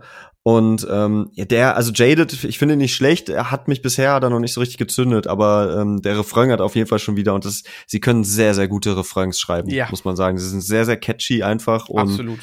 Und 0.48 0.86
ähm, 0.88 1.32
der, 1.36 1.74
also 1.76 1.90
Jaded, 1.92 2.44
ich 2.44 2.56
finde 2.60 2.74
ihn 2.74 2.78
nicht 2.78 2.94
schlecht, 2.94 3.28
er 3.28 3.50
hat 3.50 3.66
mich 3.66 3.82
bisher 3.82 4.20
da 4.20 4.30
noch 4.30 4.38
nicht 4.38 4.52
so 4.52 4.60
richtig 4.60 4.78
gezündet, 4.78 5.26
aber 5.26 5.76
ähm, 5.80 6.02
der 6.02 6.16
Refrain 6.20 6.52
hat 6.52 6.60
auf 6.60 6.76
jeden 6.76 6.86
Fall 6.86 7.00
schon 7.00 7.16
wieder 7.16 7.34
und 7.34 7.44
das, 7.44 7.64
sie 7.88 7.98
können 7.98 8.22
sehr, 8.22 8.54
sehr 8.54 8.68
gute 8.68 8.96
Refrains 8.96 9.40
schreiben, 9.40 9.68
Ja. 9.70 9.88
muss 9.90 10.04
man 10.04 10.14
sagen. 10.14 10.38
Sie 10.38 10.48
sind 10.48 10.60
sehr, 10.60 10.84
sehr 10.84 10.98
catchy 10.98 11.42
einfach 11.42 11.88
und 11.88 11.98
Absolut. 11.98 12.38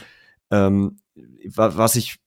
ähm, 0.52 0.98
wa- 1.56 1.72
was 1.78 1.96
ich, 1.96 2.18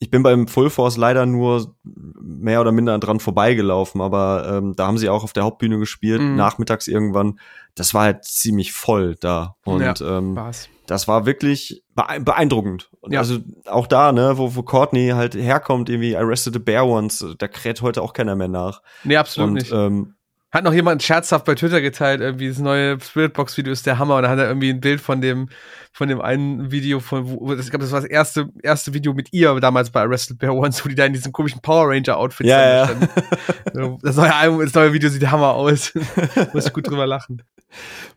ich 0.00 0.10
bin 0.10 0.24
beim 0.24 0.48
Full 0.48 0.68
Force 0.68 0.96
leider 0.96 1.26
nur 1.26 1.76
mehr 2.20 2.60
oder 2.60 2.72
minder 2.72 2.98
dran 2.98 3.20
vorbeigelaufen, 3.20 4.00
aber 4.00 4.52
ähm, 4.58 4.74
da 4.74 4.88
haben 4.88 4.98
sie 4.98 5.08
auch 5.10 5.22
auf 5.22 5.32
der 5.32 5.44
Hauptbühne 5.44 5.78
gespielt, 5.78 6.20
Mhm. 6.22 6.34
nachmittags 6.34 6.88
irgendwann. 6.88 7.38
Das 7.76 7.94
war 7.94 8.02
halt 8.02 8.24
ziemlich 8.24 8.72
voll 8.72 9.14
da. 9.20 9.54
Und 9.64 9.80
Ja, 9.82 9.94
ähm, 10.18 10.34
War's. 10.34 10.68
Das 10.90 11.06
war 11.08 11.24
wirklich 11.24 11.82
bee- 11.94 12.18
beeindruckend. 12.20 12.90
Und 13.00 13.12
Ja. 13.12 13.20
Also 13.20 13.38
auch 13.66 13.86
da, 13.86 14.12
ne, 14.12 14.36
wo, 14.36 14.54
wo 14.56 14.62
Courtney 14.62 15.10
halt 15.10 15.34
herkommt, 15.34 15.88
irgendwie 15.88 16.16
Arrested 16.16 16.52
the 16.54 16.58
Bear 16.58 16.86
Ones, 16.86 17.24
da 17.38 17.48
kräht 17.48 17.80
heute 17.82 18.02
auch 18.02 18.12
keiner 18.12 18.34
mehr 18.36 18.48
nach. 18.48 18.82
Nee, 19.04 19.16
absolut 19.16 19.48
und 19.48 19.54
nicht. 19.54 19.72
ähm, 19.72 20.14
Hat 20.52 20.64
noch 20.64 20.72
jemand 20.72 21.00
scherzhaft 21.02 21.44
bei 21.44 21.54
Twitter 21.54 21.80
geteilt, 21.80 22.20
irgendwie 22.20 22.48
das 22.48 22.58
neue 22.58 22.98
Spiritbox-Video 23.00 23.72
ist 23.72 23.86
der 23.86 23.98
Hammer 24.00 24.16
und 24.16 24.24
da 24.24 24.30
hat 24.30 24.38
er 24.40 24.48
irgendwie 24.48 24.70
ein 24.70 24.80
Bild 24.80 25.00
von 25.00 25.20
dem, 25.20 25.48
von 25.92 26.08
dem 26.08 26.20
einen 26.20 26.72
Video 26.72 26.98
von, 26.98 27.24
wo, 27.30 27.52
ich 27.52 27.70
glaube, 27.70 27.84
das 27.84 27.92
war 27.92 28.00
das 28.00 28.10
erste, 28.10 28.48
erste 28.62 28.92
Video 28.92 29.14
mit 29.14 29.32
ihr 29.32 29.54
damals 29.60 29.90
bei 29.90 30.00
Arrested 30.00 30.38
Bear 30.38 30.52
Ones, 30.54 30.84
wo 30.84 30.88
die 30.88 30.96
da 30.96 31.04
in 31.04 31.12
diesem 31.12 31.30
komischen 31.32 31.60
Power 31.60 31.88
Ranger-Outfit 31.90 32.46
Ja, 32.48 32.86
ja. 32.86 32.90
Das 34.02 34.16
neue 34.16 34.34
Album, 34.34 34.60
das 34.64 34.74
neue 34.74 34.92
Video 34.92 35.08
sieht 35.08 35.22
der 35.22 35.30
Hammer 35.30 35.54
aus. 35.54 35.92
Muss 36.52 36.66
ich 36.66 36.72
gut 36.72 36.88
drüber 36.88 37.06
lachen. 37.06 37.42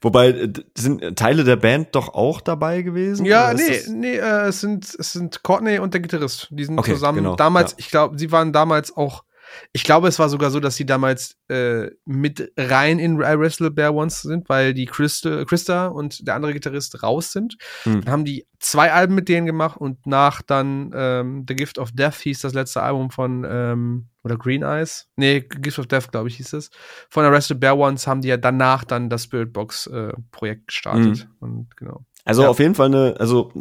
wobei, 0.01 0.29
äh, 0.29 0.51
sind 0.75 1.15
Teile 1.15 1.43
der 1.43 1.57
Band 1.57 1.89
doch 1.93 2.15
auch 2.15 2.41
dabei 2.41 2.81
gewesen? 2.81 3.25
Ja, 3.27 3.53
nee, 3.53 3.67
das- 3.67 3.87
nee, 3.89 4.15
äh, 4.15 4.47
es 4.47 4.59
sind, 4.59 4.85
es 4.85 5.11
sind 5.13 5.43
Courtney 5.43 5.77
und 5.77 5.93
der 5.93 6.01
Gitarrist. 6.01 6.47
Die 6.49 6.65
sind 6.65 6.79
Okay, 6.79 6.93
zusammen. 6.93 7.19
genau, 7.19 7.35
damals, 7.35 7.71
ja. 7.73 7.77
ich 7.77 7.89
glaube, 7.91 8.17
sie 8.17 8.31
waren 8.31 8.51
damals 8.53 8.97
auch, 8.97 9.23
ich 9.71 9.83
glaube, 9.83 10.07
es 10.07 10.19
war 10.19 10.29
sogar 10.29 10.51
so, 10.51 10.59
dass 10.59 10.75
sie 10.75 10.85
damals 10.85 11.37
äh, 11.49 11.89
mit 12.05 12.51
rein 12.57 12.99
in 12.99 13.15
I 13.15 13.37
Wrestle 13.37 13.71
Bear 13.71 13.93
Ones 13.93 14.21
sind, 14.21 14.49
weil 14.49 14.73
die 14.73 14.85
Christa, 14.85 15.45
Christa 15.45 15.87
und 15.87 16.27
der 16.27 16.35
andere 16.35 16.53
Gitarrist 16.53 17.03
raus 17.03 17.31
sind. 17.31 17.57
Hm. 17.83 18.01
Dann 18.01 18.11
haben 18.11 18.25
die 18.25 18.45
zwei 18.59 18.91
Alben 18.91 19.15
mit 19.15 19.29
denen 19.29 19.45
gemacht 19.45 19.77
und 19.77 20.05
nach 20.07 20.41
dann 20.41 20.91
ähm, 20.95 21.45
The 21.47 21.55
Gift 21.55 21.77
of 21.79 21.91
Death 21.91 22.15
hieß 22.15 22.41
das 22.41 22.53
letzte 22.53 22.81
Album 22.81 23.11
von 23.11 23.45
ähm, 23.49 24.07
oder 24.23 24.37
Green 24.37 24.63
Eyes. 24.63 25.09
Nee, 25.17 25.41
Gift 25.41 25.79
of 25.79 25.87
Death, 25.87 26.11
glaube 26.11 26.29
ich, 26.29 26.37
hieß 26.37 26.53
es. 26.53 26.69
Von 27.09 27.25
Arrested 27.25 27.59
Bear 27.59 27.77
Ones 27.77 28.07
haben 28.07 28.21
die 28.21 28.29
ja 28.29 28.37
danach 28.37 28.83
dann 28.85 29.09
das 29.09 29.25
Spirit 29.25 29.51
Box 29.51 29.87
äh, 29.87 30.13
Projekt 30.31 30.67
gestartet. 30.67 31.27
Und 31.39 31.75
genau. 31.75 32.05
Also 32.23 32.43
Ja. 32.43 32.49
auf 32.49 32.59
jeden 32.59 32.75
Fall 32.75 32.85
eine, 32.87 33.15
also 33.19 33.51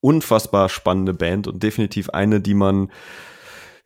unfassbar 0.00 0.68
spannende 0.68 1.14
Band 1.14 1.48
und 1.48 1.62
definitiv 1.62 2.10
eine, 2.10 2.40
die 2.40 2.54
man, 2.54 2.90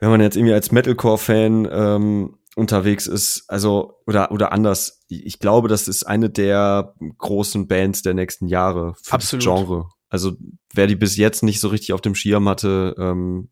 wenn 0.03 0.11
man 0.11 0.21
jetzt 0.21 0.37
irgendwie 0.37 0.53
als 0.53 0.73
Metalcore-Fan 0.73 1.69
ähm, 1.71 2.37
unterwegs 2.57 3.07
ist, 3.07 3.45
also 3.47 4.01
oder 4.05 4.33
oder 4.33 4.51
anders, 4.51 5.01
ich 5.09 5.39
glaube, 5.39 5.69
das 5.69 5.87
ist 5.87 6.03
eine 6.03 6.29
der 6.29 6.95
großen 7.19 7.69
Bands 7.69 8.03
der 8.03 8.13
nächsten 8.13 8.49
Jahre 8.49 8.95
für 9.01 9.13
Absolut. 9.13 9.47
das 9.47 9.55
Genre. 9.55 9.89
Also 10.09 10.33
wer 10.75 10.89
die 10.89 10.97
bis 10.97 11.17
jetzt 11.17 11.45
nicht 11.45 11.61
so 11.61 11.69
richtig 11.69 11.93
auf 11.93 12.01
dem 12.01 12.17
Schirm 12.17 12.49
hatte, 12.49 12.97
ähm, 12.99 13.51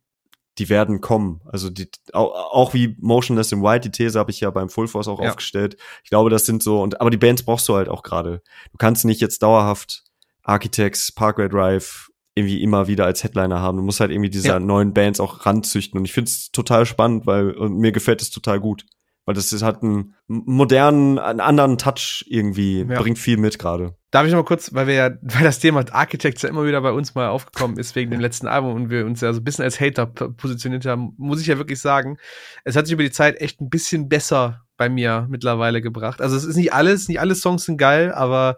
die 0.58 0.68
werden 0.68 1.00
kommen. 1.00 1.40
Also 1.46 1.70
die, 1.70 1.88
auch, 2.12 2.32
auch 2.52 2.74
wie 2.74 2.96
Motionless 2.98 3.52
in 3.52 3.62
White, 3.62 3.88
die 3.88 3.92
These 3.92 4.18
habe 4.18 4.32
ich 4.32 4.40
ja 4.40 4.50
beim 4.50 4.68
Full 4.68 4.88
Force 4.88 5.06
auch 5.06 5.22
Ja. 5.22 5.28
aufgestellt. 5.30 5.76
Ich 6.02 6.10
glaube, 6.10 6.28
das 6.30 6.46
sind 6.46 6.64
so, 6.64 6.82
und 6.82 7.00
aber 7.00 7.10
die 7.10 7.16
Bands 7.16 7.44
brauchst 7.44 7.68
du 7.68 7.76
halt 7.76 7.88
auch 7.88 8.02
gerade. 8.02 8.42
Du 8.72 8.76
kannst 8.76 9.04
nicht 9.04 9.20
jetzt 9.20 9.42
dauerhaft 9.44 10.02
Architects, 10.42 11.12
Parkway 11.12 11.48
Drive, 11.48 12.09
irgendwie 12.34 12.62
immer 12.62 12.86
wieder 12.86 13.04
als 13.04 13.24
Headliner 13.24 13.60
haben. 13.60 13.76
Du 13.76 13.82
musst 13.82 14.00
halt 14.00 14.10
irgendwie 14.10 14.30
diese 14.30 14.48
ja. 14.48 14.60
neuen 14.60 14.94
Bands 14.94 15.20
auch 15.20 15.46
ranzüchten. 15.46 15.98
Und 15.98 16.04
ich 16.04 16.12
finde 16.12 16.30
es 16.30 16.50
total 16.50 16.86
spannend, 16.86 17.26
weil 17.26 17.54
mir 17.68 17.92
gefällt 17.92 18.22
es 18.22 18.30
total 18.30 18.60
gut. 18.60 18.84
Weil 19.26 19.34
das 19.34 19.52
ist, 19.52 19.62
hat 19.62 19.82
einen 19.82 20.14
modernen, 20.26 21.18
einen 21.18 21.40
anderen 21.40 21.76
Touch 21.76 22.24
irgendwie, 22.28 22.86
ja. 22.88 23.00
bringt 23.00 23.18
viel 23.18 23.36
mit 23.36 23.58
gerade. 23.58 23.94
Darf 24.10 24.26
ich 24.26 24.32
noch 24.32 24.38
mal 24.38 24.44
kurz, 24.44 24.72
weil 24.74 24.86
wir 24.86 24.94
ja, 24.94 25.10
weil 25.22 25.44
das 25.44 25.58
Thema 25.60 25.84
Architects 25.92 26.42
ja 26.42 26.48
immer 26.48 26.66
wieder 26.66 26.80
bei 26.80 26.90
uns 26.90 27.14
mal 27.14 27.28
aufgekommen 27.28 27.76
ist 27.76 27.94
wegen 27.94 28.10
dem 28.10 28.20
letzten 28.20 28.48
Album 28.48 28.74
und 28.74 28.90
wir 28.90 29.06
uns 29.06 29.20
ja 29.20 29.32
so 29.32 29.40
ein 29.40 29.44
bisschen 29.44 29.64
als 29.64 29.78
Hater 29.78 30.06
positioniert 30.06 30.86
haben, 30.86 31.14
muss 31.16 31.40
ich 31.40 31.46
ja 31.46 31.58
wirklich 31.58 31.80
sagen, 31.80 32.16
es 32.64 32.76
hat 32.76 32.86
sich 32.86 32.94
über 32.94 33.02
die 33.02 33.12
Zeit 33.12 33.40
echt 33.40 33.60
ein 33.60 33.70
bisschen 33.70 34.08
besser 34.08 34.62
bei 34.80 34.88
mir 34.88 35.26
mittlerweile 35.28 35.82
gebracht. 35.82 36.22
Also 36.22 36.34
es 36.38 36.44
ist 36.44 36.56
nicht 36.56 36.72
alles, 36.72 37.06
nicht 37.06 37.20
alle 37.20 37.34
Songs 37.34 37.66
sind 37.66 37.76
geil, 37.76 38.12
aber 38.12 38.56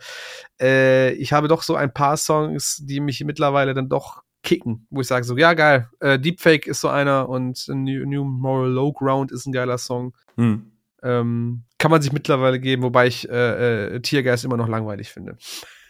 äh, 0.60 1.10
ich 1.14 1.32
habe 1.32 1.48
doch 1.48 1.64
so 1.64 1.74
ein 1.74 1.92
paar 1.92 2.16
Songs, 2.16 2.80
die 2.84 3.00
mich 3.00 3.24
mittlerweile 3.24 3.74
dann 3.74 3.88
doch 3.88 4.22
kicken, 4.44 4.86
wo 4.88 5.00
ich 5.00 5.08
sage 5.08 5.24
so, 5.24 5.36
ja 5.36 5.54
geil, 5.54 5.88
äh, 5.98 6.20
Deepfake 6.20 6.68
ist 6.68 6.80
so 6.80 6.88
einer 6.88 7.28
und 7.28 7.66
New, 7.66 8.06
New 8.06 8.22
Moral 8.22 8.70
Low 8.70 8.92
Ground 8.92 9.32
ist 9.32 9.46
ein 9.46 9.52
geiler 9.52 9.78
Song. 9.78 10.14
Hm. 10.36 10.70
Ähm, 11.02 11.64
kann 11.78 11.90
man 11.90 12.00
sich 12.00 12.12
mittlerweile 12.12 12.60
geben, 12.60 12.84
wobei 12.84 13.08
ich 13.08 13.28
äh, 13.28 13.96
äh, 13.96 14.00
Tiergeist 14.00 14.44
immer 14.44 14.56
noch 14.56 14.68
langweilig 14.68 15.10
finde. 15.10 15.36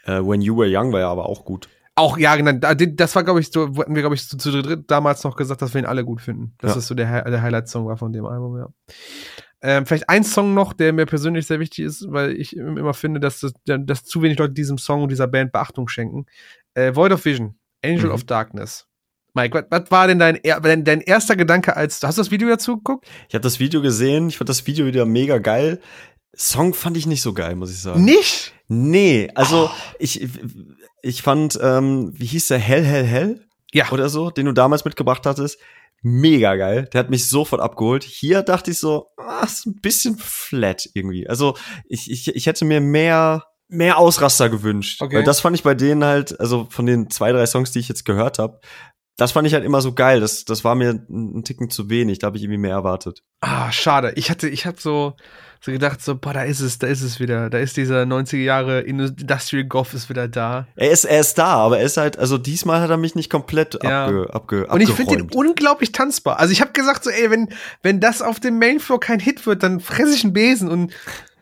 Uh, 0.08 0.26
When 0.26 0.40
You 0.40 0.56
Were 0.56 0.66
Young 0.66 0.94
war 0.94 1.00
ja 1.00 1.10
aber 1.10 1.26
auch 1.26 1.44
gut. 1.44 1.68
Auch, 1.94 2.16
ja, 2.16 2.34
genau. 2.36 2.52
Das 2.52 3.14
war, 3.14 3.22
glaube 3.22 3.40
ich, 3.40 3.52
so, 3.52 3.68
hatten 3.76 3.94
wir, 3.94 4.00
glaube 4.00 4.14
ich, 4.14 4.26
zu, 4.26 4.38
zu 4.38 4.62
dritt 4.62 4.90
damals 4.90 5.24
noch 5.24 5.36
gesagt, 5.36 5.60
dass 5.60 5.74
wir 5.74 5.82
ihn 5.82 5.86
alle 5.86 6.06
gut 6.06 6.22
finden. 6.22 6.54
Dass 6.56 6.70
ja. 6.70 6.74
das 6.76 6.86
so 6.86 6.94
der, 6.94 7.22
der 7.28 7.42
Highlight-Song 7.42 7.86
war 7.86 7.98
von 7.98 8.14
dem 8.14 8.24
Album, 8.24 8.56
ja. 8.56 8.68
Ähm, 9.62 9.86
vielleicht 9.86 10.08
ein 10.08 10.24
Song 10.24 10.54
noch, 10.54 10.72
der 10.72 10.92
mir 10.92 11.06
persönlich 11.06 11.46
sehr 11.46 11.60
wichtig 11.60 11.84
ist, 11.84 12.06
weil 12.08 12.32
ich 12.32 12.56
immer 12.56 12.94
finde, 12.94 13.20
dass, 13.20 13.40
das, 13.40 13.52
dass 13.64 14.04
zu 14.04 14.20
wenig 14.20 14.38
Leute 14.38 14.52
diesem 14.52 14.76
Song 14.76 15.02
und 15.02 15.08
dieser 15.10 15.28
Band 15.28 15.52
Beachtung 15.52 15.86
schenken. 15.88 16.26
Äh, 16.74 16.94
Void 16.96 17.12
of 17.12 17.24
Vision, 17.24 17.54
Angel 17.84 18.06
mhm. 18.06 18.12
of 18.12 18.24
Darkness. 18.24 18.88
Mike, 19.34 19.66
was, 19.70 19.90
war 19.90 20.08
denn 20.08 20.18
dein, 20.18 20.40
dein, 20.42 20.84
dein 20.84 21.00
erster 21.00 21.36
Gedanke 21.36 21.76
als, 21.76 22.02
hast 22.02 22.18
du 22.18 22.22
das 22.22 22.30
Video 22.30 22.48
dazu 22.48 22.76
geguckt? 22.76 23.06
Ich 23.28 23.34
habe 23.34 23.42
das 23.42 23.60
Video 23.60 23.80
gesehen, 23.80 24.28
ich 24.28 24.36
fand 24.36 24.48
das 24.48 24.66
Video 24.66 24.84
wieder 24.84 25.06
mega 25.06 25.38
geil. 25.38 25.80
Song 26.34 26.74
fand 26.74 26.96
ich 26.96 27.06
nicht 27.06 27.22
so 27.22 27.32
geil, 27.32 27.54
muss 27.54 27.70
ich 27.70 27.80
sagen. 27.80 28.04
Nicht? 28.04 28.52
Nee, 28.68 29.30
also 29.34 29.66
oh. 29.66 29.94
ich, 29.98 30.28
ich 31.02 31.22
fand, 31.22 31.58
ähm, 31.62 32.12
wie 32.14 32.26
hieß 32.26 32.48
der, 32.48 32.58
Hell, 32.58 32.84
Hell, 32.84 33.04
Hell? 33.04 33.46
Ja. 33.72 33.90
Oder 33.90 34.08
so, 34.08 34.30
den 34.30 34.46
du 34.46 34.52
damals 34.52 34.84
mitgebracht 34.84 35.24
hattest. 35.24 35.58
Mega 36.02 36.56
geil. 36.56 36.88
Der 36.92 36.98
hat 36.98 37.10
mich 37.10 37.28
sofort 37.28 37.62
abgeholt. 37.62 38.02
Hier 38.02 38.42
dachte 38.42 38.72
ich 38.72 38.78
so, 38.78 39.06
ah, 39.16 39.44
ist 39.44 39.66
ein 39.66 39.80
bisschen 39.80 40.16
flat 40.18 40.88
irgendwie. 40.94 41.28
Also 41.28 41.56
ich, 41.88 42.10
ich, 42.10 42.34
ich 42.34 42.46
hätte 42.46 42.64
mir 42.64 42.80
mehr, 42.80 43.44
mehr 43.68 43.98
Ausraster 43.98 44.50
gewünscht. 44.50 45.00
Okay. 45.00 45.16
Weil 45.16 45.24
das 45.24 45.40
fand 45.40 45.56
ich 45.56 45.62
bei 45.62 45.74
denen 45.74 46.04
halt, 46.04 46.38
also 46.40 46.66
von 46.70 46.86
den 46.86 47.08
zwei, 47.08 47.30
drei 47.30 47.46
Songs, 47.46 47.70
die 47.70 47.78
ich 47.78 47.88
jetzt 47.88 48.04
gehört 48.04 48.40
habe, 48.40 48.60
das 49.16 49.32
fand 49.32 49.46
ich 49.46 49.54
halt 49.54 49.64
immer 49.64 49.82
so 49.82 49.92
geil. 49.92 50.20
Das, 50.20 50.44
das 50.44 50.64
war 50.64 50.74
mir 50.74 51.04
ein 51.08 51.44
Ticken 51.44 51.68
zu 51.68 51.90
wenig. 51.90 52.18
Da 52.18 52.28
habe 52.28 52.38
ich 52.38 52.42
irgendwie 52.44 52.58
mehr 52.58 52.72
erwartet. 52.72 53.22
Ah, 53.40 53.70
schade. 53.70 54.12
Ich 54.16 54.30
hatte, 54.30 54.48
ich 54.48 54.64
habe 54.64 54.80
so, 54.80 55.14
so 55.60 55.70
gedacht, 55.70 56.02
so, 56.02 56.16
boah, 56.16 56.32
da 56.32 56.44
ist 56.44 56.60
es, 56.60 56.78
da 56.78 56.86
ist 56.86 57.02
es 57.02 57.20
wieder. 57.20 57.50
Da 57.50 57.58
ist 57.58 57.76
dieser 57.76 58.02
90er 58.04 58.38
Jahre 58.38 58.80
Industrial 58.80 59.64
Goth 59.64 59.92
ist 59.92 60.08
wieder 60.08 60.28
da. 60.28 60.66
Er 60.76 60.90
ist, 60.90 61.04
er 61.04 61.20
ist 61.20 61.36
da, 61.36 61.56
aber 61.56 61.78
er 61.78 61.84
ist 61.84 61.98
halt, 61.98 62.18
also 62.18 62.38
diesmal 62.38 62.80
hat 62.80 62.88
er 62.88 62.96
mich 62.96 63.14
nicht 63.14 63.30
komplett 63.30 63.78
ja. 63.82 64.06
abge, 64.06 64.28
abge, 64.32 64.66
Und 64.68 64.80
ich 64.80 64.90
finde 64.90 65.14
ihn 65.14 65.30
unglaublich 65.34 65.92
tanzbar. 65.92 66.38
Also 66.38 66.52
ich 66.52 66.62
habe 66.62 66.72
gesagt, 66.72 67.04
so, 67.04 67.10
ey, 67.10 67.30
wenn, 67.30 67.50
wenn 67.82 68.00
das 68.00 68.22
auf 68.22 68.40
dem 68.40 68.58
Mainfloor 68.58 68.98
kein 68.98 69.20
Hit 69.20 69.46
wird, 69.46 69.62
dann 69.62 69.80
fresse 69.80 70.14
ich 70.14 70.24
einen 70.24 70.32
Besen 70.32 70.70
und 70.70 70.92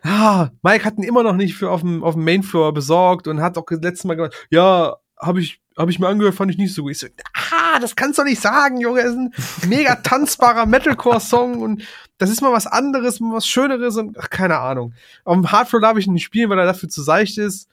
ah, 0.03 0.49
Mike 0.63 0.85
hat 0.85 0.99
ihn 0.99 1.05
immer 1.05 1.23
noch 1.23 1.37
nicht 1.37 1.55
für 1.55 1.71
auf 1.71 1.83
dem, 1.83 2.03
auf 2.03 2.15
dem 2.15 2.25
Mainfloor 2.25 2.75
besorgt 2.75 3.29
und 3.29 3.41
hat 3.41 3.57
auch 3.57 3.71
letztes 3.71 4.05
Mal 4.05 4.17
gesagt, 4.17 4.49
ja, 4.51 4.97
habe 5.19 5.41
ich 5.41 5.61
habe 5.81 5.91
ich 5.91 5.99
mir 5.99 6.09
angehört, 6.09 6.35
fand 6.35 6.51
ich 6.51 6.59
nicht 6.59 6.75
so 6.75 6.83
gut. 6.83 6.93
Ich 6.93 6.99
so, 6.99 7.07
ah, 7.53 7.79
das 7.79 7.97
kannst 7.97 8.19
du 8.19 8.25
nicht 8.25 8.41
sagen, 8.41 8.81
Junge. 8.81 9.03
Das 9.03 9.13
ist 9.13 9.17
ein 9.19 9.35
mega 9.69 9.97
tanzbarer 9.97 10.67
Metalcore-Song 10.67 11.61
und 11.61 11.83
das 12.19 12.31
ist 12.31 12.43
mal 12.43 12.53
was 12.53 12.67
anderes, 12.67 13.21
mal 13.21 13.35
was 13.35 13.47
Schöneres 13.47 13.97
und 13.97 14.19
ach, 14.19 14.31
keine 14.31 14.59
Ahnung. 14.59 14.95
Auf 15.25 15.35
dem 15.35 15.51
Hardfloor 15.51 15.81
darf 15.81 15.97
ich 15.97 16.07
nicht 16.07 16.25
spielen, 16.25 16.51
weil 16.51 16.59
er 16.59 16.67
dafür 16.67 16.89
zu 16.89 17.03
seicht 17.03 17.39
ist. 17.39 17.69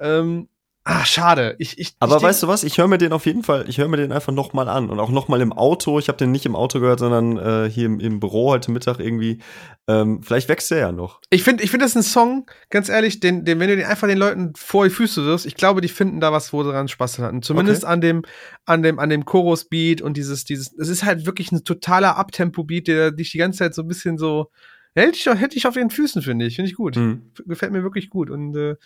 Ähm, 0.00 0.48
Ah, 0.88 1.04
schade. 1.04 1.56
Ich, 1.58 1.80
ich, 1.80 1.96
Aber 1.98 2.18
ich 2.18 2.22
weißt 2.22 2.44
du 2.44 2.46
was? 2.46 2.62
Ich 2.62 2.78
höre 2.78 2.86
mir 2.86 2.96
den 2.96 3.12
auf 3.12 3.26
jeden 3.26 3.42
Fall, 3.42 3.64
ich 3.68 3.78
höre 3.78 3.88
mir 3.88 3.96
den 3.96 4.12
einfach 4.12 4.32
noch 4.32 4.52
mal 4.52 4.68
an 4.68 4.88
und 4.88 5.00
auch 5.00 5.10
noch 5.10 5.26
mal 5.26 5.40
im 5.40 5.52
Auto. 5.52 5.98
Ich 5.98 6.06
habe 6.06 6.16
den 6.16 6.30
nicht 6.30 6.46
im 6.46 6.54
Auto 6.54 6.78
gehört, 6.78 7.00
sondern 7.00 7.38
äh, 7.38 7.68
hier 7.68 7.86
im, 7.86 7.98
im 7.98 8.20
Büro 8.20 8.50
heute 8.50 8.70
Mittag 8.70 9.00
irgendwie. 9.00 9.40
Ähm, 9.88 10.22
vielleicht 10.22 10.48
wächst 10.48 10.70
der 10.70 10.78
ja 10.78 10.92
noch. 10.92 11.20
Ich 11.30 11.42
finde, 11.42 11.64
ich 11.64 11.72
finde 11.72 11.86
das 11.86 11.96
ist 11.96 11.96
ein 11.96 12.02
Song, 12.04 12.50
ganz 12.70 12.88
ehrlich, 12.88 13.18
den, 13.18 13.44
den, 13.44 13.58
wenn 13.58 13.68
du 13.68 13.74
den 13.74 13.84
einfach 13.84 14.06
den 14.06 14.16
Leuten 14.16 14.52
vor 14.54 14.84
die 14.84 14.94
Füße 14.94 15.24
wirst, 15.24 15.44
ich 15.44 15.56
glaube, 15.56 15.80
die 15.80 15.88
finden 15.88 16.20
da 16.20 16.30
was, 16.30 16.52
wo 16.52 16.62
sie 16.62 16.70
dran 16.70 16.86
Spaß 16.86 17.18
hatten. 17.18 17.42
Zumindest 17.42 17.82
okay. 17.82 17.92
an 17.92 18.00
dem, 18.00 18.22
an 18.64 18.84
dem, 18.84 19.00
an 19.00 19.10
dem 19.10 19.24
Chorus-Beat 19.24 20.02
und 20.02 20.16
dieses, 20.16 20.44
dieses, 20.44 20.72
es 20.72 20.88
ist 20.88 21.02
halt 21.02 21.26
wirklich 21.26 21.50
ein 21.50 21.64
totaler 21.64 22.16
Abtempo-Beat, 22.16 22.86
der 22.86 23.10
dich 23.10 23.32
die 23.32 23.38
ganze 23.38 23.58
Zeit 23.58 23.74
so 23.74 23.82
ein 23.82 23.88
bisschen 23.88 24.18
so, 24.18 24.52
hätte 24.94 25.16
ich, 25.16 25.26
hätte 25.26 25.56
ich 25.56 25.66
auf 25.66 25.74
den 25.74 25.90
Füßen, 25.90 26.22
finde 26.22 26.46
ich. 26.46 26.54
Finde 26.54 26.70
ich 26.70 26.76
gut. 26.76 26.94
Mhm. 26.94 27.32
Gefällt 27.44 27.72
mir 27.72 27.82
wirklich 27.82 28.08
gut. 28.08 28.30
Und 28.30 28.54
äh, 28.54 28.76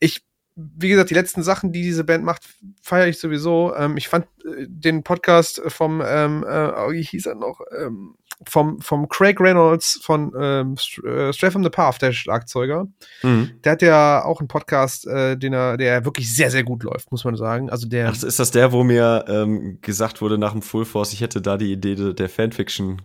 ich 0.00 0.22
wie 0.56 0.88
gesagt, 0.88 1.10
die 1.10 1.14
letzten 1.14 1.42
Sachen, 1.42 1.70
die 1.70 1.82
diese 1.82 2.04
Band 2.04 2.24
macht, 2.24 2.42
feiere 2.80 3.08
ich 3.08 3.18
sowieso. 3.18 3.74
Ähm, 3.76 3.98
ich 3.98 4.08
fand 4.08 4.24
äh, 4.44 4.66
den 4.66 5.02
Podcast 5.02 5.60
vom, 5.68 6.02
ähm, 6.04 6.44
äh, 6.48 6.72
oh, 6.76 6.92
wie 6.92 7.02
hieß 7.02 7.26
er 7.26 7.34
noch, 7.34 7.60
ähm, 7.78 8.14
vom, 8.46 8.80
vom 8.80 9.08
Craig 9.08 9.38
Reynolds 9.38 10.00
von 10.02 10.32
ähm, 10.38 10.76
äh, 11.04 11.32
Stray 11.32 11.50
from 11.50 11.62
the 11.62 11.70
Path, 11.70 12.00
der 12.00 12.12
Schlagzeuger. 12.12 12.86
Mhm. 13.22 13.50
Der 13.64 13.72
hat 13.72 13.82
ja 13.82 14.24
auch 14.24 14.40
einen 14.40 14.48
Podcast, 14.48 15.06
äh, 15.06 15.36
den 15.36 15.52
er, 15.52 15.76
der 15.76 16.04
wirklich 16.06 16.34
sehr, 16.34 16.50
sehr 16.50 16.64
gut 16.64 16.82
läuft, 16.82 17.10
muss 17.12 17.24
man 17.24 17.36
sagen. 17.36 17.68
Also 17.68 17.86
der. 17.86 18.08
Ach, 18.08 18.22
ist 18.22 18.38
das 18.38 18.50
der, 18.50 18.72
wo 18.72 18.82
mir 18.82 19.26
ähm, 19.28 19.78
gesagt 19.82 20.22
wurde 20.22 20.38
nach 20.38 20.52
dem 20.52 20.62
Full 20.62 20.86
Force, 20.86 21.12
ich 21.12 21.20
hätte 21.20 21.42
da 21.42 21.58
die 21.58 21.72
Idee 21.72 22.14
der 22.14 22.28
Fanfiction 22.28 23.02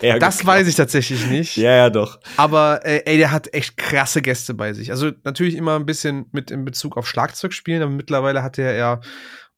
das 0.00 0.38
geklaut. 0.38 0.56
weiß 0.56 0.68
ich 0.68 0.76
tatsächlich 0.76 1.26
nicht. 1.26 1.56
ja, 1.56 1.72
ja, 1.72 1.90
doch. 1.90 2.20
Aber 2.36 2.84
äh, 2.84 3.02
ey, 3.04 3.18
der 3.18 3.30
hat 3.30 3.52
echt 3.52 3.76
krasse 3.76 4.22
Gäste 4.22 4.54
bei 4.54 4.72
sich. 4.72 4.90
Also 4.90 5.10
natürlich 5.24 5.56
immer 5.56 5.76
ein 5.76 5.86
bisschen 5.86 6.26
mit 6.32 6.50
in 6.50 6.64
Bezug 6.64 6.96
auf 6.96 7.08
Schlagzeug 7.08 7.52
spielen, 7.52 7.82
aber 7.82 7.90
mittlerweile 7.90 8.42
hat 8.42 8.58
er 8.58 8.74
ja 8.74 9.00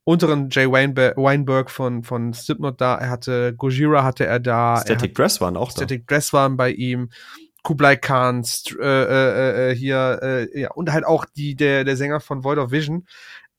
unteren 0.05 0.49
Jay 0.51 0.67
Weinberg, 0.71 1.71
von, 1.71 2.03
von 2.03 2.33
Slipknot 2.33 2.81
da, 2.81 2.97
er 2.97 3.11
hatte 3.11 3.55
Gojira 3.55 4.03
hatte 4.03 4.27
er 4.27 4.41
da. 4.41 4.81
Static 4.83 5.11
er 5.11 5.15
Dress 5.15 5.41
waren 5.41 5.57
auch 5.57 5.69
da. 5.69 5.77
Static 5.77 6.07
Dress 6.07 6.33
waren 6.33 6.57
bei 6.57 6.71
ihm. 6.71 7.11
Kublai 7.63 7.97
Khan, 7.97 8.43
äh, 8.81 8.85
äh, 8.85 9.71
äh, 9.71 9.75
hier, 9.75 10.19
äh, 10.23 10.61
ja, 10.61 10.71
und 10.71 10.91
halt 10.91 11.05
auch 11.05 11.27
die, 11.27 11.57
der, 11.57 11.85
der 11.85 11.95
Sänger 11.97 12.21
von 12.21 12.43
Void 12.43 12.57
of 12.57 12.71
Vision 12.71 13.07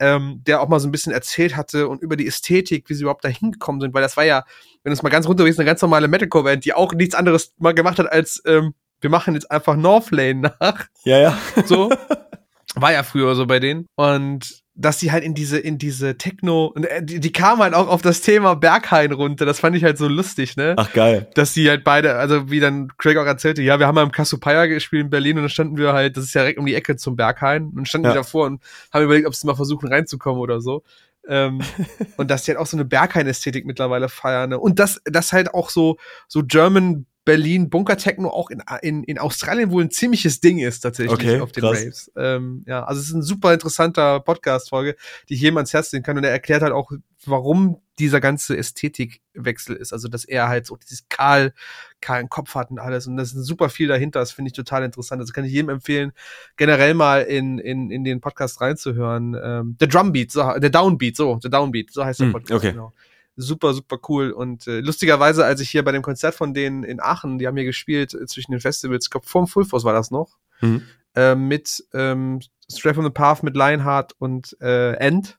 ähm, 0.02 0.42
der 0.46 0.62
auch 0.62 0.68
mal 0.68 0.80
so 0.80 0.88
ein 0.88 0.92
bisschen 0.92 1.14
erzählt 1.14 1.56
hatte 1.56 1.88
und 1.88 2.02
über 2.02 2.18
die 2.18 2.28
Ästhetik, 2.28 2.90
wie 2.90 2.96
sie 2.96 3.04
überhaupt 3.04 3.24
da 3.24 3.30
hingekommen 3.30 3.80
sind, 3.80 3.94
weil 3.94 4.02
das 4.02 4.18
war 4.18 4.26
ja, 4.26 4.44
wenn 4.84 4.92
es 4.92 5.04
mal 5.04 5.10
ganz 5.10 5.28
runter 5.28 5.46
ist, 5.46 5.60
eine 5.60 5.66
ganz 5.66 5.82
normale 5.82 6.08
Metalcore-Band, 6.08 6.66
die 6.66 6.74
auch 6.74 6.94
nichts 6.94 7.16
anderes 7.16 7.54
mal 7.58 7.74
gemacht 7.74 8.00
hat 8.00 8.12
als 8.12 8.42
ähm, 8.46 8.74
wir 9.02 9.10
machen 9.10 9.34
jetzt 9.34 9.50
einfach 9.50 9.76
Northlane 9.76 10.54
nach. 10.60 10.86
Ja, 11.04 11.18
ja. 11.18 11.38
So. 11.66 11.92
War 12.76 12.94
ja 12.94 13.04
früher 13.04 13.36
so 13.36 13.46
bei 13.48 13.60
denen. 13.60 13.88
Und 13.96 14.61
dass 14.74 15.00
sie 15.00 15.12
halt 15.12 15.24
in 15.24 15.34
diese, 15.34 15.60
in 15.60 15.78
diese 15.78 16.18
Techno, 16.18 16.74
äh, 16.76 17.04
die, 17.04 17.20
die 17.20 17.32
kam 17.34 17.60
halt 17.60 17.74
auch 17.74 17.88
auf 17.88 18.02
das 18.02 18.22
Thema 18.22 18.56
Berghain 18.56 19.12
runter. 19.12 19.46
Das 19.46 19.60
fand 19.60 19.76
ich 19.76 19.84
halt 19.84 19.98
so 19.98 20.08
lustig, 20.08 20.56
ne? 20.56 20.76
Ach, 20.78 20.92
geil. 20.94 21.28
Dass 21.36 21.54
sie 21.54 21.70
halt 21.70 21.84
beide, 21.84 22.16
also 22.16 22.50
wie 22.50 22.62
dann 22.62 22.90
Craig 22.98 23.18
auch 23.18 23.26
erzählte, 23.26 23.62
ja, 23.62 23.80
wir 23.80 23.88
haben 23.88 23.96
mal 23.96 24.04
im 24.04 24.12
Cassiopeia 24.12 24.66
gespielt 24.68 25.04
in 25.04 25.10
Berlin 25.10 25.38
und 25.38 25.44
dann 25.44 25.50
standen 25.50 25.78
wir 25.78 25.94
halt, 25.94 26.16
das 26.16 26.24
ist 26.26 26.34
ja 26.34 26.42
direkt 26.42 26.60
um 26.60 26.66
die 26.66 26.76
Ecke 26.76 26.96
zum 26.96 27.16
Berghain 27.16 27.72
und 27.76 27.88
standen 27.88 28.06
ja. 28.06 28.12
die 28.12 28.18
davor 28.18 28.46
und 28.46 28.62
haben 28.94 29.04
überlegt, 29.04 29.28
ob 29.28 29.36
sie 29.36 29.46
mal 29.46 29.56
versuchen 29.56 29.90
reinzukommen 29.90 30.42
oder 30.42 30.62
so. 30.62 30.84
ähm, 31.28 31.60
und 32.18 32.32
dass 32.32 32.44
die 32.44 32.52
halt 32.52 32.60
auch 32.60 32.66
so 32.66 32.78
eine 32.78 32.86
Berghain-Ästhetik 32.86 33.66
mittlerweile 33.66 34.08
feiern. 34.08 34.52
Ne? 34.52 34.60
Und 34.60 34.80
das, 34.80 35.02
das 35.04 35.34
halt 35.34 35.54
auch 35.54 35.70
so, 35.70 35.98
so 36.28 36.44
German 36.46 37.06
Berlin 37.24 37.70
Bunker 37.70 37.98
Techno 37.98 38.30
auch 38.30 38.50
in, 38.50 38.64
in, 38.82 39.04
in 39.04 39.20
Australien 39.20 39.72
wohl 39.72 39.84
ein 39.84 39.92
ziemliches 39.92 40.40
Ding 40.40 40.58
ist 40.58 40.80
tatsächlich 40.80 41.14
okay, 41.14 41.40
auf 41.40 41.52
den 41.52 41.62
krass. 41.62 41.78
Raves. 41.78 42.12
Ähm, 42.16 42.64
ja, 42.68 42.84
also 42.84 43.00
es 43.00 43.08
ist 43.08 43.14
ein 43.14 43.22
super 43.22 43.54
interessanter 43.54 44.20
Podcast-Folge, 44.22 44.96
die 45.30 45.36
ich 45.36 45.42
jedem 45.42 45.58
ans 45.58 45.72
Herz 45.74 45.92
legen 45.92 46.04
kann 46.04 46.18
und 46.18 46.24
er 46.24 46.32
erklärt 46.32 46.64
halt 46.64 46.74
auch, 46.74 46.92
warum 47.26 47.80
dieser 48.00 48.20
ganze 48.20 48.58
Ästhetikwechsel 48.58 49.76
ist. 49.76 49.94
Also 49.94 50.08
dass 50.08 50.26
er 50.26 50.48
halt 50.48 50.66
so 50.66 50.76
dieses 50.78 51.08
kahl, 51.10 51.54
kahlen 52.02 52.28
Kopf 52.28 52.56
hat 52.56 52.72
und 52.72 52.80
alles 52.80 53.06
und 53.06 53.18
das 53.18 53.34
ist 53.34 53.46
super 53.46 53.70
viel 53.70 53.88
dahinter. 53.88 54.20
Das 54.20 54.32
finde 54.32 54.50
ich 54.50 54.54
total 54.54 54.84
interessant. 54.84 55.22
Also 55.22 55.32
kann 55.32 55.46
ich 55.46 55.52
jedem 55.52 55.70
empfehlen, 55.70 56.14
generell 56.58 56.96
mal 56.96 57.22
in, 57.22 57.60
in, 57.60 57.92
in 57.92 58.04
den 58.04 58.20
Podcast 58.20 58.62
reinzuhören. 58.62 59.38
Ähm, 59.40 59.78
der 59.80 59.88
Drumbeat, 59.88 60.32
so, 60.32 60.58
der 60.58 60.72
Downbeat, 60.72 61.16
so, 61.16 61.36
der 61.36 61.52
Downbeat, 61.52 61.92
so 61.92 62.04
heißt 62.04 62.22
der 62.22 62.28
hm, 62.28 62.34
Podcast. 62.34 62.66
Okay. 62.66 62.72
Genau 62.72 62.92
super, 63.36 63.74
super 63.74 64.00
cool. 64.10 64.32
Und 64.32 64.68
äh, 64.68 64.80
lustigerweise, 64.80 65.46
als 65.46 65.62
ich 65.62 65.70
hier 65.70 65.84
bei 65.84 65.92
dem 65.92 66.02
Konzert 66.02 66.36
von 66.36 66.54
denen 66.54 66.84
in 66.84 67.00
Aachen, 67.00 67.38
die 67.38 67.48
haben 67.48 67.58
hier 67.58 67.66
gespielt 67.66 68.14
äh, 68.14 68.26
zwischen 68.26 68.52
den 68.52 68.62
Festivals, 68.62 69.06
ich 69.06 69.12
glaube, 69.12 69.28
vorm 69.28 69.48
Full 69.48 69.66
Force 69.66 69.84
war 69.84 69.94
das 69.94 70.12
noch, 70.12 70.38
mhm. 70.62 70.84
äh, 71.16 71.36
mit 71.36 71.84
ähm, 71.94 72.40
Stray 72.72 72.94
from 72.94 73.06
the 73.06 73.12
Path, 73.12 73.44
mit 73.44 73.56
Lionheart 73.56 74.14
und 74.20 74.58
äh, 74.62 74.94
End. 74.94 75.38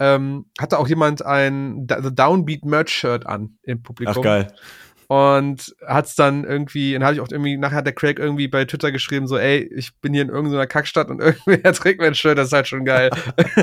Ähm, 0.00 0.46
hatte 0.60 0.78
auch 0.78 0.86
jemand 0.86 1.24
ein 1.26 1.88
The 1.88 2.14
Downbeat 2.14 2.64
Merch 2.64 2.90
Shirt 2.90 3.26
an 3.26 3.58
im 3.62 3.82
Publikum. 3.82 4.14
Ach 4.18 4.22
geil 4.22 4.54
und 5.08 5.74
hat's 5.86 6.14
dann 6.16 6.44
irgendwie, 6.44 6.92
dann 6.92 7.02
habe 7.02 7.14
ich 7.14 7.20
auch 7.20 7.28
irgendwie, 7.30 7.56
nachher 7.56 7.78
hat 7.78 7.86
der 7.86 7.94
Craig 7.94 8.18
irgendwie 8.18 8.46
bei 8.46 8.66
Twitter 8.66 8.92
geschrieben, 8.92 9.26
so, 9.26 9.38
ey, 9.38 9.60
ich 9.74 9.96
bin 9.96 10.12
hier 10.12 10.22
in 10.22 10.28
irgendeiner 10.28 10.66
Kackstadt 10.66 11.08
und 11.08 11.20
irgendwer 11.46 11.72
trägt 11.72 12.00
mein 12.00 12.14
Shirt, 12.14 12.36
das 12.36 12.48
ist 12.48 12.52
halt 12.52 12.68
schon 12.68 12.84
geil. 12.84 13.10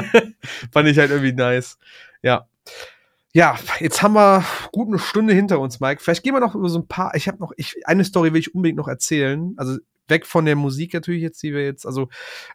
Fand 0.72 0.88
ich 0.88 0.97
halt 0.97 1.11
irgendwie 1.11 1.34
nice. 1.34 1.78
Ja. 2.24 2.47
Ja, 3.36 3.60
jetzt 3.82 4.02
haben 4.02 4.14
wir 4.14 4.46
gut 4.72 4.88
eine 4.88 4.98
Stunde 4.98 5.34
hinter 5.34 5.60
uns, 5.60 5.82
Mike. 5.82 6.02
Vielleicht 6.02 6.24
gehen 6.24 6.34
wir 6.34 6.40
noch 6.40 6.56
über 6.56 6.70
so 6.70 6.80
ein 6.80 6.88
paar. 6.88 7.14
Ich 7.16 7.28
habe 7.28 7.38
noch, 7.40 7.52
ich, 7.58 7.86
eine 7.86 8.06
Story 8.06 8.32
will 8.32 8.40
ich 8.40 8.56
unbedingt 8.56 8.78
noch 8.78 8.88
erzählen. 8.88 9.54
Also 9.58 9.78
weg 10.08 10.26
von 10.26 10.46
der 10.46 10.56
Musik 10.56 10.94
natürlich 10.94 11.22
jetzt, 11.22 11.44
die 11.44 11.54
wir 11.54 11.66
jetzt, 11.66 11.86
also 11.86 12.08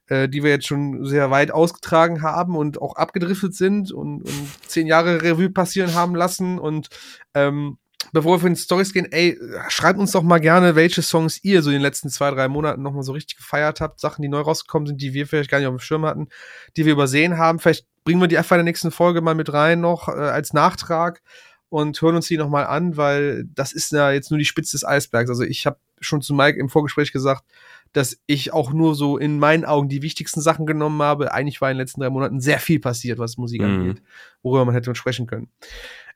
äh, 0.06 0.26
die 0.26 0.42
wir 0.42 0.48
jetzt 0.48 0.66
schon 0.66 1.04
sehr 1.04 1.30
weit 1.30 1.50
ausgetragen 1.50 2.22
haben 2.22 2.56
und 2.56 2.80
auch 2.80 2.96
abgedriftet 2.96 3.54
sind 3.54 3.92
und, 3.92 4.22
und 4.22 4.48
zehn 4.66 4.86
Jahre 4.86 5.20
Revue 5.20 5.50
passieren 5.50 5.92
haben 5.92 6.14
lassen. 6.14 6.58
Und 6.58 6.88
ähm, 7.34 7.76
bevor 8.14 8.36
wir 8.36 8.40
von 8.40 8.52
den 8.52 8.56
Stories 8.56 8.94
gehen, 8.94 9.12
ey, 9.12 9.38
schreibt 9.68 9.98
uns 9.98 10.12
doch 10.12 10.22
mal 10.22 10.40
gerne, 10.40 10.76
welche 10.76 11.02
Songs 11.02 11.44
ihr 11.44 11.60
so 11.60 11.68
in 11.68 11.74
den 11.74 11.82
letzten 11.82 12.08
zwei, 12.08 12.30
drei 12.30 12.48
Monaten 12.48 12.80
nochmal 12.80 13.02
so 13.02 13.12
richtig 13.12 13.36
gefeiert 13.36 13.82
habt. 13.82 14.00
Sachen, 14.00 14.22
die 14.22 14.28
neu 14.28 14.40
rausgekommen 14.40 14.86
sind, 14.86 15.02
die 15.02 15.12
wir 15.12 15.26
vielleicht 15.26 15.50
gar 15.50 15.58
nicht 15.58 15.68
auf 15.68 15.76
dem 15.76 15.80
Schirm 15.80 16.06
hatten, 16.06 16.28
die 16.78 16.86
wir 16.86 16.94
übersehen 16.94 17.36
haben. 17.36 17.58
Vielleicht 17.58 17.84
bringen 18.04 18.20
wir 18.20 18.28
die 18.28 18.38
einfach 18.38 18.56
in 18.56 18.60
der 18.60 18.64
nächsten 18.64 18.90
Folge 18.90 19.20
mal 19.20 19.34
mit 19.34 19.52
rein 19.52 19.80
noch 19.80 20.08
äh, 20.08 20.12
als 20.12 20.52
Nachtrag 20.52 21.22
und 21.68 22.00
hören 22.02 22.16
uns 22.16 22.26
die 22.26 22.36
nochmal 22.36 22.66
an, 22.66 22.96
weil 22.96 23.44
das 23.54 23.72
ist 23.72 23.92
ja 23.92 24.10
jetzt 24.10 24.30
nur 24.30 24.38
die 24.38 24.44
Spitze 24.44 24.72
des 24.72 24.84
Eisbergs. 24.84 25.30
Also 25.30 25.44
ich 25.44 25.66
habe 25.66 25.78
schon 26.00 26.22
zu 26.22 26.34
Mike 26.34 26.58
im 26.58 26.68
Vorgespräch 26.68 27.12
gesagt, 27.12 27.44
dass 27.92 28.20
ich 28.26 28.52
auch 28.52 28.72
nur 28.72 28.94
so 28.94 29.18
in 29.18 29.38
meinen 29.38 29.64
Augen 29.64 29.88
die 29.88 30.02
wichtigsten 30.02 30.40
Sachen 30.40 30.66
genommen 30.66 31.02
habe. 31.02 31.32
Eigentlich 31.32 31.60
war 31.60 31.70
in 31.70 31.76
den 31.76 31.82
letzten 31.82 32.00
drei 32.00 32.10
Monaten 32.10 32.40
sehr 32.40 32.58
viel 32.58 32.80
passiert, 32.80 33.18
was 33.18 33.36
Musik 33.36 33.62
mhm. 33.62 33.68
angeht, 33.68 34.02
worüber 34.42 34.64
man 34.64 34.74
hätte 34.74 34.94
sprechen 34.94 35.26
können. 35.26 35.48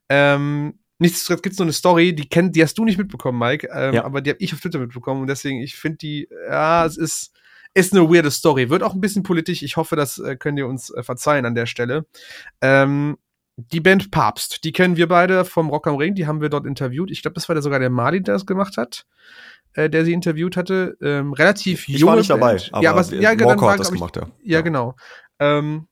Ähm, 0.08 0.78
Nichtsdestotrotz 0.98 1.42
gibt 1.42 1.52
es 1.54 1.58
noch 1.58 1.66
eine 1.66 1.72
Story, 1.72 2.14
die 2.14 2.28
kennt, 2.28 2.54
die 2.54 2.62
hast 2.62 2.78
du 2.78 2.84
nicht 2.84 2.98
mitbekommen, 2.98 3.38
Mike, 3.38 3.68
ähm, 3.72 3.94
ja. 3.94 4.04
aber 4.04 4.20
die 4.20 4.30
habe 4.30 4.40
ich 4.40 4.52
auf 4.54 4.60
Twitter 4.60 4.78
mitbekommen 4.78 5.22
und 5.22 5.26
deswegen, 5.26 5.60
ich 5.60 5.74
finde 5.74 5.98
die, 5.98 6.28
ja, 6.48 6.86
es 6.86 6.96
ist, 6.96 7.32
ist 7.74 7.92
eine 7.92 8.08
weirde 8.08 8.30
Story. 8.30 8.70
Wird 8.70 8.82
auch 8.82 8.94
ein 8.94 9.00
bisschen 9.00 9.24
politisch. 9.24 9.62
Ich 9.62 9.76
hoffe, 9.76 9.96
das 9.96 10.18
äh, 10.18 10.36
könnt 10.36 10.58
ihr 10.58 10.66
uns 10.66 10.90
äh, 10.90 11.02
verzeihen 11.02 11.44
an 11.44 11.54
der 11.54 11.66
Stelle. 11.66 12.06
Ähm, 12.60 13.18
die 13.56 13.80
Band 13.80 14.10
Papst, 14.10 14.64
die 14.64 14.72
kennen 14.72 14.96
wir 14.96 15.06
beide 15.06 15.44
vom 15.44 15.68
Rock 15.70 15.86
am 15.86 15.96
Ring, 15.96 16.14
die 16.14 16.26
haben 16.26 16.40
wir 16.40 16.48
dort 16.48 16.66
interviewt. 16.66 17.10
Ich 17.10 17.22
glaube, 17.22 17.34
das 17.34 17.48
war 17.48 17.54
der 17.54 17.62
sogar 17.62 17.78
der 17.78 17.90
Mali, 17.90 18.22
der 18.22 18.34
das 18.34 18.46
gemacht 18.46 18.76
hat, 18.76 19.06
äh, 19.74 19.88
der 19.88 20.04
sie 20.04 20.12
interviewt 20.12 20.56
hatte. 20.56 20.96
Ähm, 21.00 21.32
relativ 21.32 21.88
ich 21.88 21.98
junge 21.98 22.12
war 22.12 22.16
nicht 22.16 22.28
Band. 22.28 22.42
dabei, 22.42 22.62
aber 22.72 22.82
ja, 22.82 22.90
aber, 22.90 23.14
ja, 23.14 23.34
genau, 23.34 23.60
war, 23.60 23.72
hat 23.72 23.80
das 23.80 23.92
gemacht, 23.92 24.16
ja. 24.16 24.28
Ja, 24.42 24.60
genau. 24.60 24.96
Ähm, 25.38 25.86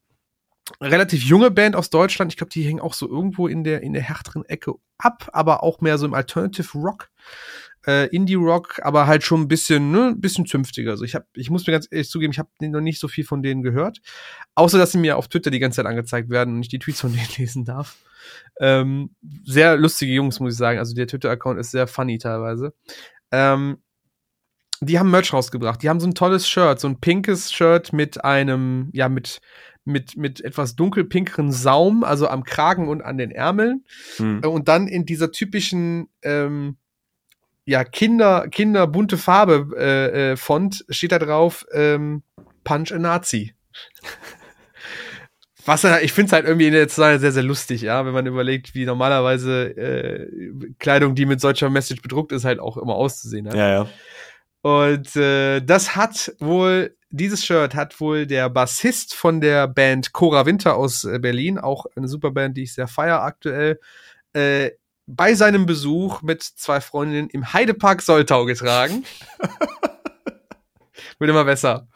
relativ 0.80 1.22
junge 1.22 1.50
Band 1.50 1.76
aus 1.76 1.90
Deutschland. 1.90 2.32
Ich 2.32 2.36
glaube, 2.36 2.50
die 2.50 2.62
hängen 2.62 2.80
auch 2.80 2.94
so 2.94 3.08
irgendwo 3.08 3.46
in 3.46 3.62
der 3.62 3.82
in 3.82 3.92
der 3.92 4.02
härteren 4.02 4.44
Ecke 4.44 4.74
ab, 4.98 5.28
aber 5.32 5.62
auch 5.62 5.80
mehr 5.80 5.98
so 5.98 6.06
im 6.06 6.14
Alternative 6.14 6.78
Rock 6.78 7.10
äh, 7.86 8.06
Indie-Rock, 8.14 8.80
aber 8.82 9.06
halt 9.06 9.24
schon 9.24 9.42
ein 9.42 9.48
bisschen, 9.48 9.90
ne, 9.90 10.08
ein 10.08 10.20
bisschen 10.20 10.46
zünftiger. 10.46 10.92
Also 10.92 11.04
ich 11.04 11.14
hab, 11.14 11.26
ich 11.34 11.50
muss 11.50 11.66
mir 11.66 11.72
ganz 11.72 11.88
ehrlich 11.90 12.08
zugeben, 12.08 12.32
ich 12.32 12.38
habe 12.38 12.50
noch 12.60 12.80
nicht 12.80 13.00
so 13.00 13.08
viel 13.08 13.24
von 13.24 13.42
denen 13.42 13.62
gehört. 13.62 13.98
Außer, 14.54 14.78
dass 14.78 14.92
sie 14.92 14.98
mir 14.98 15.16
auf 15.16 15.28
Twitter 15.28 15.50
die 15.50 15.58
ganze 15.58 15.76
Zeit 15.76 15.86
angezeigt 15.86 16.30
werden 16.30 16.54
und 16.54 16.62
ich 16.62 16.68
die 16.68 16.78
Tweets 16.78 17.00
von 17.00 17.12
denen 17.14 17.28
lesen 17.36 17.64
darf. 17.64 17.96
Ähm, 18.60 19.10
sehr 19.44 19.76
lustige 19.76 20.12
Jungs, 20.12 20.40
muss 20.40 20.54
ich 20.54 20.58
sagen. 20.58 20.78
Also 20.78 20.94
der 20.94 21.06
Twitter-Account 21.06 21.58
ist 21.58 21.72
sehr 21.72 21.86
funny 21.86 22.18
teilweise. 22.18 22.72
Ähm, 23.30 23.78
die 24.80 24.98
haben 24.98 25.10
Merch 25.10 25.32
rausgebracht. 25.32 25.82
Die 25.82 25.88
haben 25.88 26.00
so 26.00 26.08
ein 26.08 26.14
tolles 26.14 26.48
Shirt, 26.48 26.80
so 26.80 26.88
ein 26.88 27.00
pinkes 27.00 27.52
Shirt 27.52 27.92
mit 27.92 28.24
einem, 28.24 28.90
ja, 28.92 29.08
mit, 29.08 29.40
mit, 29.84 30.16
mit 30.16 30.40
etwas 30.40 30.76
dunkelpinkeren 30.76 31.52
Saum, 31.52 32.04
also 32.04 32.28
am 32.28 32.44
Kragen 32.44 32.88
und 32.88 33.02
an 33.02 33.16
den 33.16 33.30
Ärmeln. 33.30 33.84
Hm. 34.16 34.40
Und 34.40 34.68
dann 34.68 34.88
in 34.88 35.06
dieser 35.06 35.30
typischen, 35.30 36.08
ähm, 36.22 36.78
ja, 37.64 37.84
Kinder, 37.84 38.48
Kinder 38.48 38.86
bunte 38.86 39.16
Farbe 39.16 39.68
äh, 39.76 40.32
äh, 40.32 40.36
Font 40.36 40.84
steht 40.88 41.12
da 41.12 41.18
drauf, 41.18 41.64
ähm, 41.72 42.22
Punch 42.64 42.92
a 42.92 42.98
Nazi. 42.98 43.54
Was 45.64 45.84
ich 45.84 46.12
finde 46.12 46.26
es 46.26 46.32
halt 46.32 46.44
irgendwie 46.44 46.66
in 46.66 46.72
der 46.72 46.88
Zeit 46.88 47.20
sehr, 47.20 47.30
sehr 47.30 47.44
lustig, 47.44 47.82
ja, 47.82 48.04
wenn 48.04 48.12
man 48.12 48.26
überlegt, 48.26 48.74
wie 48.74 48.84
normalerweise 48.84 49.68
äh, 49.76 50.28
Kleidung, 50.80 51.14
die 51.14 51.24
mit 51.24 51.40
solcher 51.40 51.70
Message 51.70 52.02
bedruckt 52.02 52.32
ist, 52.32 52.44
halt 52.44 52.58
auch 52.58 52.76
immer 52.76 52.96
auszusehen 52.96 53.46
hat. 53.46 53.54
Ja, 53.54 53.68
ja. 53.68 53.88
Und 54.62 55.14
äh, 55.14 55.60
das 55.60 55.94
hat 55.94 56.34
wohl, 56.40 56.96
dieses 57.10 57.44
Shirt 57.44 57.76
hat 57.76 58.00
wohl 58.00 58.26
der 58.26 58.50
Bassist 58.50 59.14
von 59.14 59.40
der 59.40 59.68
Band 59.68 60.12
Cora 60.12 60.46
Winter 60.46 60.76
aus 60.76 61.04
äh, 61.04 61.20
Berlin, 61.20 61.58
auch 61.58 61.86
eine 61.94 62.08
super 62.08 62.32
Band, 62.32 62.56
die 62.56 62.64
ich 62.64 62.74
sehr 62.74 62.88
feier 62.88 63.22
aktuell, 63.22 63.78
äh, 64.32 64.72
bei 65.06 65.34
seinem 65.34 65.66
Besuch 65.66 66.22
mit 66.22 66.42
zwei 66.42 66.80
Freundinnen 66.80 67.28
im 67.30 67.52
Heidepark 67.52 68.02
Soltau 68.02 68.44
getragen. 68.44 69.04
Wird 71.18 71.30
immer 71.30 71.44
besser. 71.44 71.88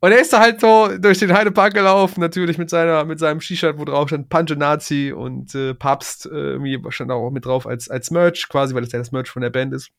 Und 0.00 0.12
er 0.12 0.20
ist 0.20 0.32
da 0.32 0.40
halt 0.40 0.60
so 0.60 0.96
durch 0.98 1.18
den 1.18 1.32
Heidepark 1.32 1.74
gelaufen, 1.74 2.20
natürlich 2.20 2.56
mit 2.56 2.70
seiner, 2.70 3.04
mit 3.04 3.18
seinem 3.18 3.40
T-Shirt, 3.40 3.78
wo 3.78 3.84
drauf 3.84 4.08
stand 4.08 4.28
Punch 4.28 4.56
Nazi 4.56 5.12
und 5.16 5.54
äh, 5.54 5.74
Papst, 5.74 6.26
äh, 6.26 6.52
irgendwie 6.52 6.80
stand 6.90 7.10
auch 7.10 7.30
mit 7.30 7.46
drauf 7.46 7.66
als, 7.66 7.88
als 7.88 8.10
Merch, 8.10 8.48
quasi, 8.48 8.74
weil 8.74 8.82
das 8.82 8.92
ja 8.92 8.98
das 8.98 9.12
Merch 9.12 9.28
von 9.28 9.42
der 9.42 9.50
Band 9.50 9.74
ist. 9.74 9.90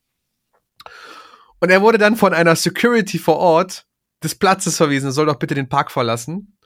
Und 1.59 1.69
er 1.69 1.81
wurde 1.81 1.97
dann 1.97 2.15
von 2.15 2.33
einer 2.33 2.55
Security 2.55 3.19
vor 3.19 3.37
Ort 3.37 3.85
des 4.23 4.35
Platzes 4.35 4.77
verwiesen, 4.77 5.07
er 5.07 5.11
soll 5.11 5.25
doch 5.27 5.39
bitte 5.39 5.55
den 5.55 5.69
Park 5.69 5.91
verlassen. 5.91 6.57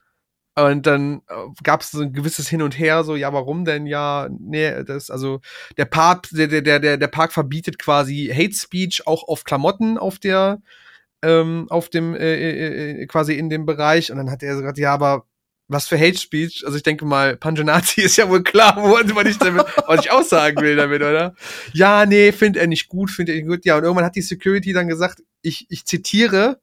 Und 0.58 0.86
dann 0.88 1.22
äh, 1.28 1.34
gab 1.64 1.82
es 1.82 1.92
so 1.92 2.02
ein 2.02 2.14
gewisses 2.14 2.48
Hin 2.48 2.62
und 2.62 2.80
Her, 2.80 3.04
so, 3.04 3.18
ja, 3.18 3.34
warum 3.34 3.66
denn? 3.66 3.86
Ja, 3.86 4.30
nee, 4.40 4.84
das, 4.86 5.10
also 5.10 5.42
der 5.78 5.84
Park, 5.84 6.30
der, 6.32 6.48
der, 6.48 6.80
der, 6.80 6.98
der 6.98 7.08
Park 7.08 7.34
verbietet 7.34 7.78
quasi 7.78 8.32
Hate 8.34 8.54
Speech 8.54 9.06
auch 9.06 9.28
auf 9.28 9.44
Klamotten 9.44 9.98
auf 9.98 10.18
der, 10.18 10.62
ähm, 11.22 11.68
auf 11.70 11.90
dem, 11.90 12.16
äh, 12.16 12.36
äh, 12.36 13.02
äh 13.02 13.06
quasi 13.08 13.34
in 13.34 13.50
dem 13.50 13.66
Bereich. 13.66 14.12
Und 14.12 14.18
dann 14.18 14.32
hat 14.32 14.44
er 14.44 14.56
gesagt, 14.56 14.78
ja, 14.78 14.94
aber 14.94 15.26
was 15.68 15.90
für 15.90 16.00
Hate 16.00 16.18
Speech? 16.18 16.64
Also 16.66 16.78
ich 16.78 16.84
denke 16.84 17.06
mal, 17.06 17.36
Panjanazi 17.36 18.02
ist 18.04 18.16
ja 18.16 18.30
wohl 18.30 18.44
klar, 18.44 18.78
was 18.78 19.26
ich 19.28 19.38
damit, 19.38 19.66
was 19.88 20.06
ich 20.06 20.12
aussagen 20.12 20.62
will 20.62 20.78
damit, 20.78 21.02
oder? 21.02 21.36
Ja, 21.74 22.06
nee, 22.06 22.32
findet 22.32 22.62
er 22.62 22.68
nicht 22.68 22.88
gut, 22.88 23.12
findet 23.12 23.36
er 23.36 23.42
nicht 23.42 23.50
gut. 23.50 23.66
Ja, 23.66 23.76
und 23.76 23.84
irgendwann 23.84 24.06
hat 24.06 24.16
die 24.16 24.22
Security 24.22 24.72
dann 24.72 24.88
gesagt, 24.88 25.22
ich, 25.42 25.66
ich 25.70 25.86
zitiere, 25.86 26.62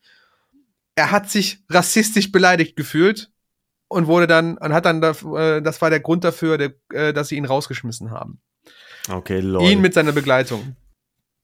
er 0.95 1.11
hat 1.11 1.31
sich 1.31 1.59
rassistisch 1.69 2.33
beleidigt 2.33 2.75
gefühlt 2.75 3.32
und 3.93 4.07
wurde 4.07 4.27
dann 4.27 4.59
und 4.59 4.73
hat 4.73 4.85
dann 4.85 5.03
äh, 5.03 5.63
das 5.63 5.81
war 5.81 5.91
der 5.91 6.01
Grund 6.01 6.25
dafür, 6.25 6.59
äh, 6.93 7.13
dass 7.13 7.29
sie 7.29 7.37
ihn 7.37 7.45
rausgeschmissen 7.45 8.11
haben. 8.11 8.41
Okay, 9.11 9.41
lol. 9.41 9.69
Ihn 9.69 9.81
mit 9.81 9.95
seiner 9.95 10.13
Begleitung. 10.13 10.77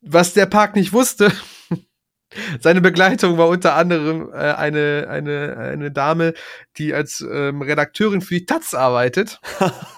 Was 0.01 0.33
der 0.33 0.47
Park 0.47 0.77
nicht 0.77 0.93
wusste, 0.93 1.33
seine 2.61 2.81
Begleitung 2.81 3.37
war 3.37 3.49
unter 3.49 3.75
anderem 3.75 4.31
äh, 4.33 4.37
eine, 4.37 5.07
eine, 5.09 5.57
eine 5.57 5.91
Dame, 5.91 6.35
die 6.77 6.95
als 6.95 7.21
ähm, 7.21 7.63
Redakteurin 7.63 8.21
für 8.21 8.35
die 8.35 8.47
Taz 8.47 8.75
arbeitet. 8.75 9.41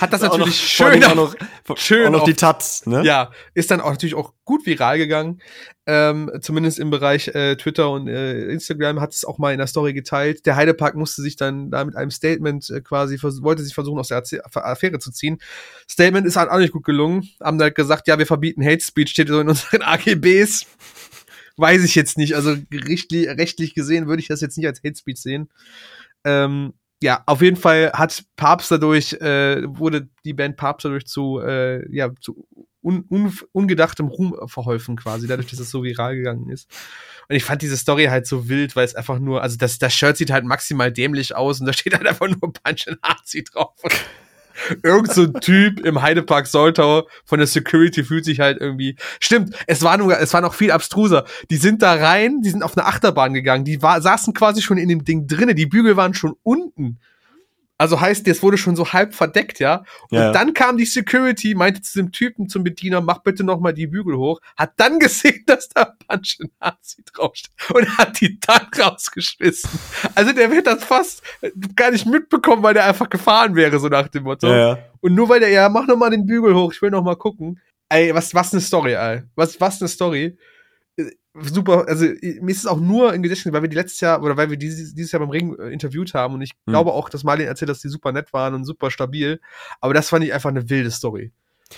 hat 0.00 0.12
das 0.12 0.22
natürlich 0.22 0.46
noch, 0.46 0.52
schön, 0.52 1.04
auch 1.04 1.14
noch, 1.14 1.34
schön 1.76 2.06
auch 2.06 2.18
noch 2.18 2.24
die 2.24 2.34
Taz, 2.34 2.86
ne? 2.86 3.02
Ja, 3.04 3.30
ist 3.54 3.70
dann 3.70 3.80
auch 3.80 3.90
natürlich 3.90 4.14
auch 4.14 4.32
gut 4.44 4.66
viral 4.66 4.98
gegangen. 4.98 5.40
Ähm, 5.84 6.30
zumindest 6.40 6.78
im 6.78 6.90
Bereich 6.90 7.28
äh, 7.28 7.56
Twitter 7.56 7.90
und 7.90 8.06
äh, 8.06 8.46
Instagram 8.48 9.00
hat 9.00 9.12
es 9.12 9.24
auch 9.24 9.38
mal 9.38 9.52
in 9.52 9.58
der 9.58 9.66
Story 9.66 9.92
geteilt. 9.92 10.46
Der 10.46 10.54
Heidepark 10.54 10.94
musste 10.94 11.22
sich 11.22 11.36
dann 11.36 11.70
da 11.70 11.84
mit 11.84 11.96
einem 11.96 12.12
Statement 12.12 12.70
äh, 12.70 12.80
quasi 12.80 13.20
wollte 13.20 13.64
sich 13.64 13.74
versuchen 13.74 13.98
aus 13.98 14.08
der 14.08 14.22
Affäre 14.54 14.98
zu 15.00 15.10
ziehen. 15.10 15.38
Statement 15.90 16.26
ist 16.26 16.36
halt 16.36 16.50
auch 16.50 16.58
nicht 16.58 16.72
gut 16.72 16.84
gelungen. 16.84 17.28
Haben 17.42 17.60
halt 17.60 17.74
gesagt, 17.74 18.06
ja, 18.06 18.18
wir 18.18 18.26
verbieten 18.26 18.64
Hate 18.64 18.82
Speech, 18.82 19.10
steht 19.10 19.28
so 19.28 19.40
in 19.40 19.48
unseren 19.48 19.82
AGBs. 19.82 20.66
Weiß 21.56 21.82
ich 21.84 21.94
jetzt 21.94 22.16
nicht. 22.16 22.34
Also 22.36 22.56
rechtlich, 22.72 23.28
rechtlich 23.28 23.74
gesehen 23.74 24.06
würde 24.06 24.22
ich 24.22 24.28
das 24.28 24.40
jetzt 24.40 24.56
nicht 24.56 24.66
als 24.66 24.82
Hate 24.84 24.96
Speech 24.96 25.20
sehen. 25.20 25.50
Ähm, 26.24 26.74
ja, 27.02 27.22
auf 27.26 27.42
jeden 27.42 27.56
Fall 27.56 27.92
hat 27.92 28.24
Papst 28.36 28.70
dadurch, 28.70 29.12
äh, 29.14 29.62
wurde 29.66 30.08
die 30.24 30.32
Band 30.32 30.56
Papst 30.56 30.84
dadurch 30.84 31.06
zu, 31.06 31.40
äh, 31.40 31.84
ja, 31.94 32.10
zu 32.20 32.46
un, 32.82 33.04
un, 33.08 33.32
ungedachtem 33.52 34.08
Ruhm 34.08 34.36
verholfen 34.46 34.96
quasi, 34.96 35.26
dadurch, 35.26 35.48
dass 35.48 35.60
es 35.60 35.70
so 35.70 35.82
viral 35.82 36.16
gegangen 36.16 36.48
ist. 36.50 36.68
Und 37.28 37.36
ich 37.36 37.44
fand 37.44 37.62
diese 37.62 37.76
Story 37.76 38.06
halt 38.06 38.26
so 38.26 38.48
wild, 38.48 38.74
weil 38.76 38.84
es 38.84 38.94
einfach 38.94 39.18
nur, 39.18 39.42
also 39.42 39.56
das, 39.56 39.78
das 39.78 39.94
Shirt 39.94 40.16
sieht 40.16 40.30
halt 40.30 40.44
maximal 40.44 40.92
dämlich 40.92 41.34
aus 41.34 41.60
und 41.60 41.66
da 41.66 41.72
steht 41.72 41.94
halt 41.94 42.06
einfach 42.06 42.28
nur 42.28 42.52
Punch 42.52 42.86
Nazi 43.02 43.44
drauf. 43.44 43.74
Irgend 44.82 45.12
so 45.12 45.22
ein 45.22 45.34
Typ 45.34 45.80
im 45.80 46.02
Heidepark 46.02 46.46
Soltau 46.46 47.08
von 47.24 47.38
der 47.38 47.46
Security 47.46 48.04
fühlt 48.04 48.24
sich 48.24 48.40
halt 48.40 48.60
irgendwie. 48.60 48.96
Stimmt, 49.20 49.56
es 49.66 49.82
war 49.82 49.96
nur, 49.96 50.18
es 50.18 50.32
war 50.34 50.40
noch 50.40 50.54
viel 50.54 50.70
abstruser. 50.70 51.24
Die 51.50 51.56
sind 51.56 51.82
da 51.82 51.94
rein, 51.94 52.40
die 52.42 52.50
sind 52.50 52.62
auf 52.62 52.76
eine 52.76 52.86
Achterbahn 52.86 53.34
gegangen, 53.34 53.64
die 53.64 53.82
war, 53.82 54.00
saßen 54.00 54.34
quasi 54.34 54.62
schon 54.62 54.78
in 54.78 54.88
dem 54.88 55.04
Ding 55.04 55.26
drinnen, 55.26 55.56
die 55.56 55.66
Bügel 55.66 55.96
waren 55.96 56.14
schon 56.14 56.34
unten. 56.42 57.00
Also 57.82 58.00
heißt, 58.00 58.28
das 58.28 58.44
wurde 58.44 58.58
schon 58.58 58.76
so 58.76 58.92
halb 58.92 59.12
verdeckt, 59.12 59.58
ja. 59.58 59.82
Und 60.08 60.18
ja. 60.18 60.30
dann 60.30 60.54
kam 60.54 60.76
die 60.76 60.84
Security, 60.84 61.56
meinte 61.56 61.82
zu 61.82 61.98
dem 61.98 62.12
Typen, 62.12 62.48
zum 62.48 62.62
Bediener, 62.62 63.00
mach 63.00 63.24
bitte 63.24 63.42
noch 63.42 63.58
mal 63.58 63.72
die 63.72 63.88
Bügel 63.88 64.16
hoch, 64.16 64.40
hat 64.56 64.74
dann 64.76 64.98
gesehen, 65.00 65.42
dass 65.48 65.68
da 65.68 65.86
Punch 66.06 66.38
Nazi 66.60 67.02
draufsteht 67.12 67.50
und 67.74 67.98
hat 67.98 68.20
die 68.20 68.38
dann 68.38 68.68
rausgeschmissen. 68.78 69.68
Also 70.14 70.32
der 70.32 70.52
wird 70.52 70.68
das 70.68 70.84
fast 70.84 71.24
gar 71.74 71.90
nicht 71.90 72.06
mitbekommen, 72.06 72.62
weil 72.62 72.74
der 72.74 72.84
einfach 72.84 73.10
gefahren 73.10 73.56
wäre, 73.56 73.80
so 73.80 73.88
nach 73.88 74.06
dem 74.06 74.22
Motto. 74.22 74.46
Ja. 74.46 74.78
Und 75.00 75.16
nur 75.16 75.28
weil 75.28 75.40
der, 75.40 75.48
ja, 75.48 75.68
mach 75.68 75.88
noch 75.88 75.96
mal 75.96 76.10
den 76.10 76.24
Bügel 76.24 76.54
hoch, 76.54 76.72
ich 76.72 76.80
will 76.82 76.90
noch 76.90 77.02
mal 77.02 77.16
gucken. 77.16 77.60
Ey, 77.88 78.14
was, 78.14 78.32
was 78.32 78.52
eine 78.52 78.60
Story, 78.60 78.92
ey. 78.92 79.22
Was, 79.34 79.60
was 79.60 79.82
eine 79.82 79.88
Story 79.88 80.38
super, 81.34 81.86
also 81.88 82.04
mir 82.04 82.50
ist 82.50 82.58
es 82.58 82.66
auch 82.66 82.80
nur 82.80 83.14
im 83.14 83.22
Gedächtnis, 83.22 83.52
weil 83.52 83.62
wir 83.62 83.68
die 83.68 83.76
letztes 83.76 84.00
Jahr 84.00 84.22
oder 84.22 84.36
weil 84.36 84.50
wir 84.50 84.56
dieses, 84.56 84.94
dieses 84.94 85.12
Jahr 85.12 85.20
beim 85.20 85.30
Ring 85.30 85.56
äh, 85.58 85.70
interviewt 85.70 86.14
haben 86.14 86.34
und 86.34 86.42
ich 86.42 86.50
hm. 86.50 86.72
glaube 86.72 86.92
auch, 86.92 87.08
dass 87.08 87.24
Marlin 87.24 87.46
erzählt, 87.46 87.68
dass 87.68 87.80
die 87.80 87.88
super 87.88 88.12
nett 88.12 88.32
waren 88.32 88.54
und 88.54 88.64
super 88.64 88.90
stabil. 88.90 89.40
Aber 89.80 89.94
das 89.94 90.08
fand 90.10 90.24
ich 90.24 90.34
einfach 90.34 90.50
eine 90.50 90.68
wilde 90.68 90.90
Story. 90.90 91.32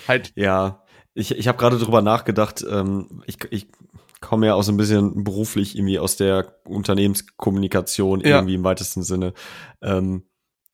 Halt. 0.07 0.33
Ja, 0.35 0.83
ich, 1.13 1.31
ich 1.31 1.47
habe 1.47 1.57
gerade 1.57 1.77
drüber 1.77 2.01
nachgedacht, 2.01 2.65
ähm, 2.69 3.23
ich, 3.25 3.37
ich 3.49 3.67
komme 4.19 4.47
ja 4.47 4.55
auch 4.55 4.63
so 4.63 4.71
ein 4.71 4.77
bisschen 4.77 5.23
beruflich 5.23 5.77
irgendwie 5.77 5.99
aus 5.99 6.17
der 6.17 6.55
Unternehmenskommunikation 6.65 8.21
ja. 8.21 8.37
irgendwie 8.37 8.55
im 8.55 8.63
weitesten 8.63 9.03
Sinne. 9.03 9.33
Ähm, 9.81 10.23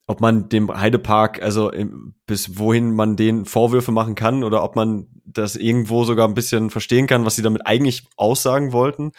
ob 0.06 0.20
man 0.20 0.48
dem 0.48 0.68
Heidepark, 0.72 1.42
also 1.42 1.70
im, 1.70 2.14
bis 2.26 2.58
wohin 2.58 2.94
man 2.94 3.16
den 3.16 3.44
Vorwürfe 3.44 3.92
machen 3.92 4.14
kann 4.14 4.42
oder 4.42 4.64
ob 4.64 4.74
man 4.74 5.06
das 5.24 5.56
irgendwo 5.56 6.04
sogar 6.04 6.28
ein 6.28 6.34
bisschen 6.34 6.70
verstehen 6.70 7.06
kann, 7.06 7.24
was 7.24 7.36
sie 7.36 7.42
damit 7.42 7.66
eigentlich 7.66 8.04
aussagen 8.16 8.72
wollten. 8.72 9.12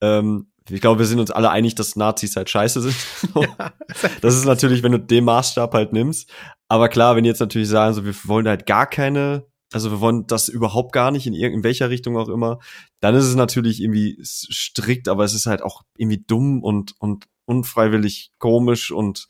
Ähm, 0.00 0.48
ich 0.70 0.80
glaube, 0.80 1.00
wir 1.00 1.06
sind 1.06 1.20
uns 1.20 1.30
alle 1.30 1.50
einig, 1.50 1.74
dass 1.74 1.96
Nazis 1.96 2.36
halt 2.36 2.48
scheiße 2.50 2.80
sind. 2.80 2.96
Ja. 3.34 3.72
das 4.20 4.36
ist 4.36 4.44
natürlich, 4.44 4.82
wenn 4.82 4.92
du 4.92 4.98
den 4.98 5.24
Maßstab 5.24 5.74
halt 5.74 5.92
nimmst. 5.92 6.30
Aber 6.68 6.88
klar, 6.88 7.16
wenn 7.16 7.24
die 7.24 7.28
jetzt 7.28 7.40
natürlich 7.40 7.68
sagen, 7.68 7.94
so, 7.94 8.04
wir 8.04 8.14
wollen 8.24 8.48
halt 8.48 8.66
gar 8.66 8.86
keine, 8.86 9.44
also 9.72 9.90
wir 9.90 10.00
wollen 10.00 10.26
das 10.26 10.48
überhaupt 10.48 10.92
gar 10.92 11.10
nicht 11.10 11.26
in 11.26 11.34
irgendeiner 11.34 11.90
Richtung 11.90 12.16
auch 12.16 12.28
immer, 12.28 12.60
dann 13.00 13.14
ist 13.14 13.24
es 13.24 13.34
natürlich 13.34 13.82
irgendwie 13.82 14.18
strikt, 14.22 15.08
aber 15.08 15.24
es 15.24 15.34
ist 15.34 15.46
halt 15.46 15.62
auch 15.62 15.82
irgendwie 15.96 16.24
dumm 16.26 16.62
und, 16.62 16.94
und 16.98 17.26
unfreiwillig 17.44 18.30
komisch 18.38 18.90
und 18.90 19.28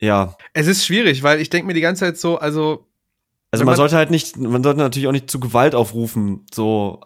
ja. 0.00 0.34
Es 0.54 0.66
ist 0.66 0.84
schwierig, 0.84 1.22
weil 1.22 1.40
ich 1.40 1.50
denke 1.50 1.66
mir 1.66 1.74
die 1.74 1.80
ganze 1.80 2.00
Zeit 2.06 2.18
so, 2.18 2.38
also. 2.38 2.86
Also 3.52 3.64
man, 3.64 3.72
man, 3.72 3.76
sollte 3.76 3.96
halt 3.96 4.10
nicht, 4.10 4.36
man 4.36 4.62
sollte 4.62 4.78
natürlich 4.78 5.08
auch 5.08 5.12
nicht 5.12 5.30
zu 5.30 5.40
Gewalt 5.40 5.74
aufrufen, 5.74 6.46
so. 6.52 7.00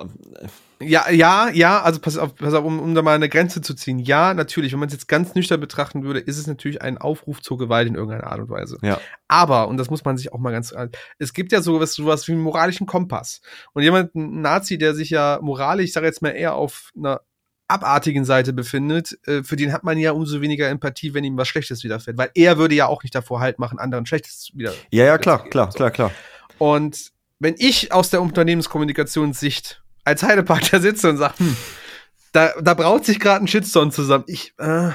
Ja, 0.81 1.09
ja, 1.11 1.49
ja, 1.51 1.81
also 1.81 2.01
pass 2.01 2.19
auf, 2.19 2.35
pass 2.35 2.53
auf 2.53 2.65
um, 2.65 2.81
um 2.81 2.95
da 2.95 3.01
mal 3.01 3.15
eine 3.15 3.31
Grenze 3.31 3.63
zu 3.63 3.75
ziehen. 3.75 3.99
Ja, 3.99 4.35
natürlich, 4.35 4.73
wenn 4.73 4.81
man 4.81 4.89
es 4.89 4.93
jetzt 4.93 5.09
ganz 5.09 5.35
nüchtern 5.35 5.61
betrachten 5.61 6.03
würde, 6.03 6.21
ist 6.21 6.37
es 6.37 6.47
natürlich 6.47 6.83
ein 6.83 6.99
Aufruf 6.99 7.41
zur 7.41 7.57
Gewalt 7.57 7.89
in 7.89 7.95
irgendeiner 7.95 8.27
Art 8.27 8.41
und 8.41 8.51
Weise. 8.51 8.77
Ja. 8.83 9.01
Aber, 9.27 9.69
und 9.69 9.79
das 9.79 9.89
muss 9.89 10.05
man 10.05 10.19
sich 10.19 10.33
auch 10.33 10.39
mal 10.39 10.51
ganz, 10.51 10.75
es 11.19 11.33
gibt 11.33 11.53
ja 11.53 11.63
sowas, 11.63 11.95
sowas 11.95 12.29
wie 12.29 12.33
einen 12.33 12.43
moralischen 12.43 12.87
Kompass. 12.87 13.41
Und 13.73 13.83
jemand, 13.83 14.15
ein 14.15 14.43
Nazi, 14.43 14.77
der 14.77 14.95
sich 14.95 15.09
ja 15.11 15.39
moralisch, 15.41 15.87
ich 15.87 15.93
sage 15.95 16.07
jetzt 16.07 16.21
mal 16.21 16.31
eher 16.31 16.55
auf 16.55 16.91
einer 16.95 17.23
abartigen 17.69 18.27
Seite 18.27 18.53
befindet, 18.53 19.19
äh, 19.27 19.43
für 19.43 19.57
den 19.57 19.73
hat 19.73 19.85
man 19.85 19.97
ja 19.97 20.13
umso 20.13 20.43
weniger 20.43 20.69
Empathie, 20.69 21.15
wenn 21.15 21.25
ihm 21.25 21.39
was 21.39 21.49
Schlechtes 21.49 21.83
widerfährt. 21.83 22.19
Weil 22.19 22.31
er 22.35 22.59
würde 22.59 22.75
ja 22.75 22.87
auch 22.87 23.03
nicht 23.03 23.15
davor 23.15 23.41
Halt 23.41 23.59
machen, 23.59 23.79
anderen 23.79 24.05
Schlechtes 24.05 24.51
wieder. 24.55 24.75
Ja, 24.91 25.05
ja, 25.05 25.19
klar, 25.19 25.45
klar, 25.49 25.71
klar, 25.71 25.91
klar. 25.91 26.11
Und 26.59 27.13
wenn 27.39 27.55
ich 27.59 27.93
aus 27.93 28.11
der 28.11 28.23
Unternehmenskommunikationssicht 28.23 29.83
als 30.05 30.23
Heidepark 30.23 30.71
da 30.71 30.81
sitze 30.81 31.11
und 31.11 31.17
sage, 31.17 31.39
hm, 31.39 31.57
da, 32.33 32.53
da 32.61 32.75
braut 32.75 33.05
sich 33.05 33.21
gerade 33.21 33.45
ein 33.45 33.49
Shitstorm 33.49 33.91
zusammen. 33.91 34.25
Ich, 34.27 34.55
äh, 34.59 34.91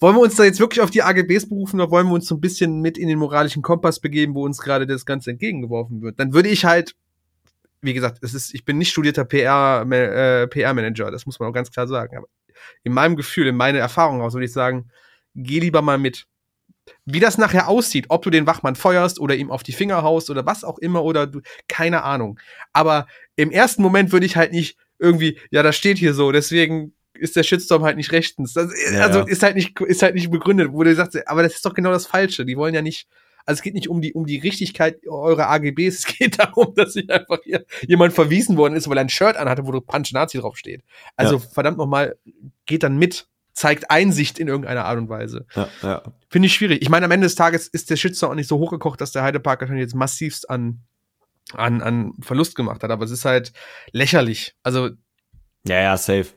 wollen 0.00 0.16
wir 0.16 0.20
uns 0.20 0.36
da 0.36 0.44
jetzt 0.44 0.60
wirklich 0.60 0.80
auf 0.80 0.90
die 0.90 1.02
AGBs 1.02 1.48
berufen 1.48 1.80
oder 1.80 1.90
wollen 1.90 2.08
wir 2.08 2.14
uns 2.14 2.26
so 2.26 2.34
ein 2.34 2.40
bisschen 2.40 2.80
mit 2.80 2.98
in 2.98 3.08
den 3.08 3.18
moralischen 3.18 3.62
Kompass 3.62 4.00
begeben, 4.00 4.34
wo 4.34 4.44
uns 4.44 4.58
gerade 4.58 4.86
das 4.86 5.06
Ganze 5.06 5.30
entgegengeworfen 5.30 6.02
wird? 6.02 6.18
Dann 6.18 6.32
würde 6.32 6.48
ich 6.48 6.64
halt 6.64 6.94
wie 7.84 7.94
gesagt, 7.94 8.18
es 8.22 8.34
ist, 8.34 8.54
ich 8.54 8.64
bin 8.64 8.78
nicht 8.78 8.90
studierter 8.90 9.24
PR, 9.24 9.86
äh, 9.90 10.46
PR-Manager, 10.46 11.10
das 11.10 11.26
muss 11.26 11.38
man 11.38 11.50
auch 11.50 11.52
ganz 11.52 11.70
klar 11.70 11.86
sagen. 11.86 12.16
Aber 12.16 12.26
in 12.82 12.92
meinem 12.92 13.14
Gefühl, 13.14 13.46
in 13.46 13.56
meiner 13.56 13.78
Erfahrung 13.78 14.22
aus, 14.22 14.32
würde 14.32 14.46
ich 14.46 14.52
sagen, 14.52 14.90
geh 15.34 15.60
lieber 15.60 15.82
mal 15.82 15.98
mit. 15.98 16.26
Wie 17.04 17.20
das 17.20 17.38
nachher 17.38 17.68
aussieht, 17.68 18.06
ob 18.08 18.22
du 18.22 18.30
den 18.30 18.46
Wachmann 18.46 18.76
feuerst 18.76 19.18
oder 19.20 19.34
ihm 19.34 19.50
auf 19.50 19.62
die 19.62 19.72
Finger 19.72 20.02
haust 20.02 20.30
oder 20.30 20.46
was 20.46 20.64
auch 20.64 20.78
immer 20.78 21.04
oder 21.04 21.26
du, 21.26 21.40
keine 21.68 22.02
Ahnung. 22.02 22.38
Aber 22.72 23.06
im 23.36 23.50
ersten 23.50 23.82
Moment 23.82 24.12
würde 24.12 24.26
ich 24.26 24.36
halt 24.36 24.52
nicht 24.52 24.76
irgendwie, 24.98 25.38
ja, 25.50 25.62
das 25.62 25.76
steht 25.76 25.98
hier 25.98 26.14
so, 26.14 26.32
deswegen 26.32 26.94
ist 27.14 27.36
der 27.36 27.42
Shitstorm 27.42 27.84
halt 27.84 27.96
nicht 27.96 28.12
rechtens. 28.12 28.52
Das, 28.54 28.70
ja, 28.92 29.00
also 29.00 29.20
ja. 29.20 29.26
ist 29.26 29.42
halt 29.42 29.54
nicht, 29.54 29.80
ist 29.80 30.02
halt 30.02 30.14
nicht 30.14 30.30
begründet, 30.30 30.72
wo 30.72 30.82
du 30.82 30.94
sagst, 30.94 31.16
aber 31.28 31.42
das 31.42 31.54
ist 31.54 31.64
doch 31.64 31.74
genau 31.74 31.90
das 31.90 32.06
Falsche. 32.06 32.44
Die 32.44 32.56
wollen 32.56 32.74
ja 32.74 32.82
nicht, 32.82 33.06
also 33.46 33.58
es 33.58 33.62
geht 33.62 33.74
nicht 33.74 33.88
um 33.88 34.00
die, 34.00 34.14
um 34.14 34.26
die 34.26 34.38
Richtigkeit 34.38 35.06
eurer 35.06 35.48
AGBs, 35.48 35.78
es 35.98 36.06
geht 36.06 36.38
darum, 36.38 36.74
dass 36.74 36.94
sich 36.94 37.08
einfach 37.10 37.38
hier 37.44 37.64
jemand 37.86 38.12
verwiesen 38.12 38.56
worden 38.56 38.74
ist, 38.74 38.88
weil 38.88 38.98
er 38.98 39.04
ein 39.04 39.08
Shirt 39.08 39.36
anhatte, 39.36 39.66
wo 39.66 39.72
du 39.72 39.80
Punch 39.80 40.12
Nazi 40.12 40.38
draufsteht. 40.38 40.82
Also 41.16 41.36
ja. 41.36 41.42
verdammt 41.52 41.78
nochmal, 41.78 42.16
geht 42.66 42.82
dann 42.82 42.96
mit, 42.96 43.28
zeigt 43.54 43.90
Einsicht 43.90 44.38
in 44.38 44.48
irgendeiner 44.48 44.84
Art 44.84 44.98
und 44.98 45.08
Weise. 45.08 45.46
Ja, 45.54 45.68
ja. 45.82 46.02
Finde 46.28 46.46
ich 46.46 46.54
schwierig. 46.54 46.82
Ich 46.82 46.90
meine, 46.90 47.06
am 47.06 47.10
Ende 47.10 47.26
des 47.26 47.34
Tages 47.34 47.68
ist 47.68 47.88
der 47.88 47.96
Shitstorm 47.96 48.32
auch 48.32 48.36
nicht 48.36 48.48
so 48.48 48.58
hochgekocht, 48.58 49.00
dass 49.00 49.12
der 49.12 49.22
Heidepark 49.22 49.66
schon 49.66 49.78
jetzt 49.78 49.94
massivst 49.94 50.50
an, 50.50 50.82
an, 51.54 51.80
an 51.80 52.12
Verlust 52.20 52.56
gemacht 52.56 52.82
hat, 52.82 52.90
aber 52.90 53.04
es 53.04 53.10
ist 53.10 53.24
halt 53.24 53.52
lächerlich. 53.92 54.54
Also. 54.62 54.90
Ja, 55.66 55.80
ja, 55.80 55.96
safe 55.96 56.28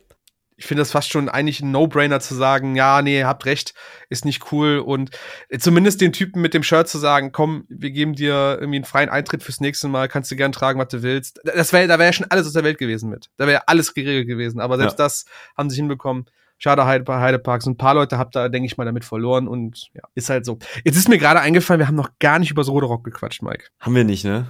ich 0.57 0.65
finde 0.65 0.81
das 0.81 0.91
fast 0.91 1.11
schon 1.11 1.30
eigentlich 1.30 1.61
ein 1.61 1.72
No-Brainer 1.72 2.19
zu 2.19 2.34
sagen, 2.34 2.76
ja, 2.76 3.03
nee, 3.03 3.23
habt 3.23 3.45
recht, 3.45 3.76
ist 4.10 4.26
nicht 4.26 4.52
cool. 4.52 4.80
Und 4.80 5.11
zumindest 5.60 6.02
den 6.02 6.14
Typen 6.14 6.41
mit 6.41 6.56
dem 6.56 6.64
Shirt 6.64 6.89
zu 6.89 6.98
sagen, 6.98 7.31
komm, 7.31 7.65
wir 7.69 7.91
geben 7.91 8.14
dir 8.14 8.57
irgendwie 8.60 8.77
einen 8.77 8.85
freien 8.85 9.10
Eintritt 9.10 9.44
fürs 9.44 9.61
nächste 9.61 9.88
Mal, 9.88 10.07
kannst 10.07 10.31
du 10.31 10.35
gern 10.35 10.52
tragen, 10.52 10.80
was 10.80 10.88
du 10.88 11.03
willst. 11.03 11.39
Das 11.44 11.73
wäre, 11.73 11.88
da 11.88 11.99
wäre 11.99 12.10
ja 12.10 12.14
schon 12.14 12.31
alles 12.31 12.48
aus 12.48 12.53
der 12.53 12.64
Welt 12.64 12.80
gewesen 12.80 13.11
mit. 13.11 13.30
Da 13.38 13.45
wäre 13.45 13.68
alles 13.68 13.94
geregelt 13.94 14.27
gewesen. 14.27 14.60
Aber 14.60 14.77
selbst 14.77 14.98
ja. 14.98 15.06
das 15.06 15.26
haben 15.56 15.69
sie 15.69 15.76
hinbekommen. 15.76 16.26
Schade 16.58 16.86
Heide, 16.86 17.06
Heidepark. 17.08 17.62
So 17.62 17.70
ein 17.70 17.78
paar 17.78 17.94
Leute 17.94 18.18
habt 18.18 18.36
da, 18.36 18.50
denke 18.50 18.66
ich 18.66 18.78
mal, 18.78 18.86
damit 18.86 19.06
verloren 19.06 19.48
und 19.48 19.90
ja, 19.94 20.02
ist 20.16 20.30
halt 20.30 20.46
so. 20.46 20.58
Jetzt 20.84 20.98
ist 20.98 21.10
mir 21.10 21.18
gerade 21.18 21.40
eingefallen, 21.40 21.80
wir 21.80 21.88
haben 21.88 21.96
noch 21.96 22.12
gar 22.20 22.40
nicht 22.40 22.52
über 22.52 22.62
das 22.62 22.70
Rote 22.70 22.88
Rock 22.88 23.04
gequatscht, 23.04 23.42
Mike. 23.42 23.66
Haben 23.80 23.96
wir 23.96 24.04
nicht, 24.04 24.26
ne? 24.26 24.48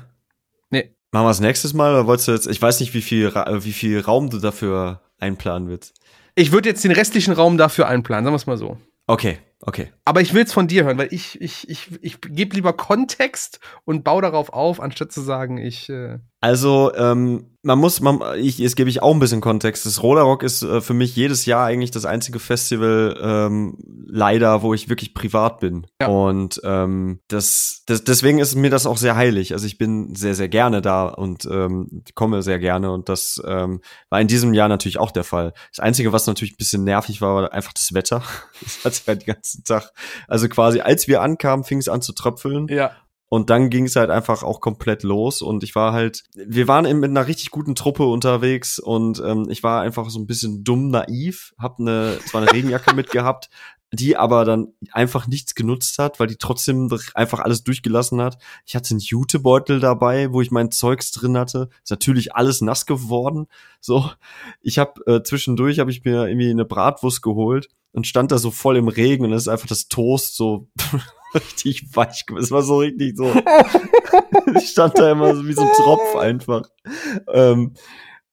Nee. 0.70 0.94
Machen 1.12 1.26
wir 1.26 1.32
es 1.32 1.40
nächstes 1.40 1.74
Mal 1.74 1.94
oder 1.94 2.08
wolltest 2.08 2.28
du 2.28 2.32
jetzt, 2.34 2.48
ich 2.48 2.62
weiß 2.62 2.80
nicht, 2.80 2.94
wie 2.94 3.02
viel, 3.02 3.34
wie 3.34 3.74
viel 3.74 4.00
Raum 4.02 4.30
du 4.30 4.40
dafür 4.40 5.02
einplanen 5.20 5.68
willst. 5.68 5.94
Ich 6.36 6.52
würde 6.52 6.70
jetzt 6.70 6.84
den 6.84 6.92
restlichen 6.92 7.34
Raum 7.34 7.58
dafür 7.58 7.88
einplanen, 7.88 8.26
sagen 8.26 8.34
wir 8.34 8.38
es 8.38 8.48
mal 8.48 8.58
so. 8.58 8.78
Okay, 9.08 9.40
okay. 9.62 9.92
Aber 10.06 10.22
ich 10.22 10.34
will 10.34 10.44
es 10.44 10.54
von 10.54 10.68
dir 10.68 10.86
hören, 10.86 10.98
weil 10.98 11.12
ich, 11.12 11.40
ich, 11.42 11.70
ich, 11.70 11.90
ich 12.02 12.22
gebe 12.22 12.56
lieber 12.56 12.74
Kontext 12.74 13.60
und 13.86 14.04
baue 14.04 14.22
darauf 14.22 14.50
auf, 14.50 14.80
anstatt 14.80 15.12
zu 15.12 15.22
sagen, 15.22 15.58
ich. 15.58 15.90
Äh 15.90 16.20
also, 16.40 16.94
ähm, 16.96 17.58
man 17.64 17.80
muss, 17.80 18.00
man, 18.00 18.22
ich, 18.38 18.60
jetzt 18.60 18.76
gebe 18.76 18.90
ich 18.90 19.02
auch 19.02 19.14
ein 19.14 19.20
bisschen 19.20 19.42
Kontext. 19.42 19.86
Das 19.86 20.02
Roller 20.02 20.22
Rock 20.22 20.44
ist 20.44 20.62
äh, 20.64 20.80
für 20.82 20.94
mich 20.94 21.16
jedes 21.16 21.46
Jahr 21.46 21.66
eigentlich 21.66 21.92
das 21.92 22.06
einzige 22.06 22.40
Festival, 22.40 23.20
ähm, 23.22 23.78
leider, 24.08 24.62
wo 24.62 24.74
ich 24.74 24.88
wirklich 24.88 25.14
privat 25.14 25.60
bin. 25.60 25.86
Ja. 26.00 26.08
Und 26.08 26.62
ähm, 26.64 27.20
das, 27.28 27.84
das, 27.88 28.04
deswegen 28.04 28.40
ist 28.40 28.56
mir 28.56 28.70
das 28.70 28.86
auch 28.86 28.98
sehr 28.98 29.16
heilig. 29.16 29.54
Also 29.54 29.66
ich 29.66 29.78
bin 29.78 30.16
sehr, 30.16 30.36
sehr 30.36 30.48
gerne 30.48 30.82
da 30.82 31.08
und 31.08 31.46
ähm, 31.46 32.04
komme 32.16 32.42
sehr 32.44 32.60
gerne. 32.60 32.92
Und 32.92 33.10
das 33.10 33.42
ähm, 33.46 33.82
war 34.10 34.22
in 34.22 34.28
diesem 34.28 34.54
Jahr 34.54 34.70
natürlich 34.70 35.00
auch 35.00 35.12
der 35.12 35.26
Fall. 35.26 35.54
Das 35.72 35.80
Einzige, 35.80 36.14
was 36.14 36.28
natürlich 36.28 36.54
ein 36.54 36.58
bisschen 36.58 36.84
nervig 36.86 37.20
war, 37.20 37.36
war 37.36 37.54
einfach 37.54 37.74
das 37.74 37.94
Wetter. 37.94 38.24
Das 38.84 39.06
hat 39.06 39.08
ja 39.08 39.16
den 39.16 39.26
Tag. 39.66 39.92
Also 40.28 40.48
quasi, 40.50 40.82
als 40.82 41.08
wir 41.08 41.22
ankamen, 41.22 41.64
fing 41.64 41.80
es 41.80 41.90
an 41.90 42.02
zu 42.02 42.14
tröpfeln. 42.14 42.68
Ja. 42.68 42.92
Und 43.30 43.50
dann 43.50 43.70
ging 43.70 43.86
es 43.86 43.98
halt 43.98 44.10
einfach 44.10 44.44
auch 44.44 44.62
komplett 44.62 45.04
los 45.04 45.42
und 45.42 45.62
ich 45.62 45.76
war 45.76 45.92
halt, 45.92 46.24
wir 46.34 46.70
waren 46.70 46.86
mit 47.00 47.10
einer 47.10 47.28
richtig 47.28 47.52
guten 47.52 47.76
Truppe 47.76 48.06
unterwegs 48.06 48.80
und 48.80 49.20
ähm, 49.20 49.48
ich 49.50 49.64
war 49.64 49.82
einfach 49.82 50.10
so 50.10 50.18
ein 50.18 50.28
bisschen 50.28 50.64
dumm 50.64 50.88
naiv, 50.88 51.54
hab 51.60 51.78
eine 51.78 52.20
zwar 52.26 52.42
eine 52.42 52.54
Regenjacke 52.54 52.94
mitgehabt, 52.96 53.50
die 53.92 54.18
aber 54.18 54.44
dann 54.44 54.74
einfach 54.92 55.28
nichts 55.28 55.56
genutzt 55.56 55.98
hat, 55.98 56.20
weil 56.20 56.28
die 56.28 56.36
trotzdem 56.36 56.90
einfach 57.14 57.40
alles 57.40 57.64
durchgelassen 57.64 58.22
hat. 58.22 58.38
Ich 58.66 58.76
hatte 58.76 58.92
einen 58.92 59.00
Jutebeutel 59.00 59.80
dabei, 59.80 60.34
wo 60.34 60.42
ich 60.42 60.52
mein 60.52 60.72
Zeugs 60.72 61.12
drin 61.12 61.38
hatte. 61.38 61.70
Ist 61.84 61.92
natürlich 61.92 62.36
alles 62.36 62.62
nass 62.62 62.86
geworden. 62.86 63.48
So, 63.80 64.12
ich 64.62 64.78
habe 64.78 65.02
äh, 65.06 65.24
zwischendurch 65.24 65.80
habe 65.80 65.92
ich 65.92 66.04
mir 66.04 66.28
irgendwie 66.28 66.50
eine 66.50 66.66
Bratwurst 66.66 67.22
geholt 67.22 67.70
und 67.94 68.08
stand 68.08 68.32
da 68.32 68.38
so 68.38 68.52
voll 68.52 68.76
im 68.78 68.90
Regen 68.90 69.24
und 69.24 69.32
das 69.32 69.44
ist 69.44 69.48
einfach 69.48 69.68
das 69.68 69.88
Toast 69.88 70.36
so 70.36 70.68
richtig 71.34 71.96
weich. 71.96 72.26
Es 72.38 72.52
war 72.52 72.64
so 72.64 72.80
richtig 72.80 73.16
so. 73.16 73.34
ich 74.56 74.70
stand 74.70 75.00
da 75.00 75.12
immer 75.12 75.34
so 75.34 75.48
wie 75.48 75.54
so 75.54 75.62
ein 75.62 75.74
Tropf 75.74 76.16
einfach. 76.18 76.64
Ähm, 77.32 77.74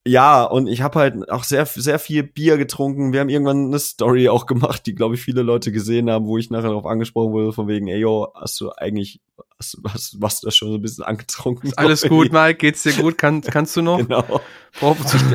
ja, 0.06 0.44
und 0.44 0.66
ich 0.66 0.82
habe 0.82 0.98
halt 0.98 1.31
auch 1.31 1.44
sehr, 1.44 1.64
sehr 1.64 1.98
viel 1.98 2.22
Bier 2.24 2.59
getrunken. 2.59 3.14
Wir 3.14 3.20
haben 3.20 3.31
irgendwann 3.31 3.66
eine 3.66 3.78
Story 3.78 4.28
auch 4.28 4.44
gemacht, 4.44 4.86
die, 4.86 4.94
glaube 4.94 5.14
ich, 5.14 5.22
viele 5.22 5.43
Leute 5.43 5.72
gesehen 5.72 6.10
haben, 6.10 6.26
wo 6.26 6.36
ich 6.36 6.51
nachher 6.51 6.68
darauf 6.68 6.85
angesprochen 6.85 7.32
wurde, 7.32 7.52
von 7.52 7.68
wegen, 7.68 7.89
ey, 7.89 7.98
yo, 7.98 8.28
hast 8.35 8.60
du 8.60 8.70
eigentlich, 8.72 9.22
hast, 9.59 9.78
hast, 9.89 10.20
warst 10.20 10.43
du 10.43 10.47
das 10.47 10.56
schon 10.56 10.68
so 10.68 10.74
ein 10.74 10.82
bisschen 10.82 11.05
angetrunken? 11.05 11.68
Ist 11.68 11.78
alles 11.78 12.02
gut, 12.02 12.32
Mike, 12.32 12.59
geht's 12.59 12.82
dir 12.82 12.93
gut? 12.93 13.16
Kann, 13.16 13.40
kannst 13.40 13.76
du 13.76 13.82
noch? 13.82 13.98
Genau. 13.98 14.40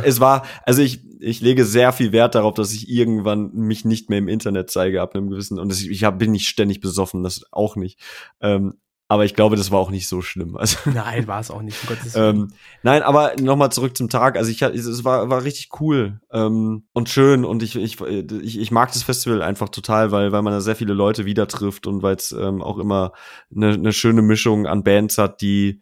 es 0.03 0.19
war, 0.19 0.45
also 0.65 0.83
ich, 0.83 1.01
ich 1.19 1.41
lege 1.41 1.65
sehr 1.65 1.91
viel 1.91 2.11
Wert 2.11 2.35
darauf, 2.35 2.53
dass 2.53 2.71
ich 2.71 2.89
irgendwann 2.89 3.51
mich 3.53 3.85
nicht 3.85 4.09
mehr 4.09 4.19
im 4.19 4.27
Internet 4.27 4.69
zeige 4.69 5.01
ab 5.01 5.15
einem 5.15 5.31
gewissen, 5.31 5.57
und 5.57 5.73
ich 5.73 6.03
hab, 6.03 6.19
bin 6.19 6.31
nicht 6.31 6.47
ständig 6.47 6.79
besoffen, 6.79 7.23
das 7.23 7.43
auch 7.51 7.75
nicht. 7.75 7.99
Ähm, 8.39 8.75
aber 9.11 9.25
ich 9.25 9.33
glaube, 9.33 9.55
das 9.55 9.71
war 9.71 9.79
auch 9.79 9.89
nicht 9.89 10.07
so 10.07 10.21
schlimm. 10.21 10.55
Also, 10.55 10.77
nein, 10.85 11.27
war 11.27 11.39
es 11.39 11.49
auch 11.49 11.63
nicht. 11.63 11.77
Um 11.89 12.21
ähm, 12.21 12.47
nein, 12.83 13.01
aber 13.01 13.33
nochmal 13.41 13.71
zurück 13.71 13.97
zum 13.97 14.07
Tag. 14.07 14.37
Also 14.37 14.51
ich, 14.51 14.61
es 14.61 15.03
war, 15.03 15.31
war 15.31 15.43
richtig 15.43 15.69
cool 15.81 16.21
ähm, 16.31 16.83
und 16.93 17.09
schön 17.09 17.43
und 17.43 17.63
ich, 17.63 17.75
ich, 17.75 17.99
ich, 17.99 18.59
ich 18.59 18.71
mag 18.71 18.93
das 18.93 19.01
Festival 19.01 19.41
einfach 19.41 19.69
total, 19.69 20.11
weil, 20.11 20.31
weil 20.31 20.43
man 20.43 20.53
da 20.53 20.61
sehr 20.61 20.75
viele 20.75 20.93
Leute 20.93 21.25
wieder 21.25 21.47
trifft 21.47 21.87
und 21.87 22.03
weil 22.03 22.17
es 22.17 22.31
ähm, 22.31 22.61
auch 22.61 22.77
immer 22.77 23.13
eine, 23.53 23.73
eine 23.73 23.93
schöne 23.93 24.21
Mischung 24.21 24.67
an 24.67 24.83
Bands 24.83 25.17
hat, 25.17 25.41
die 25.41 25.81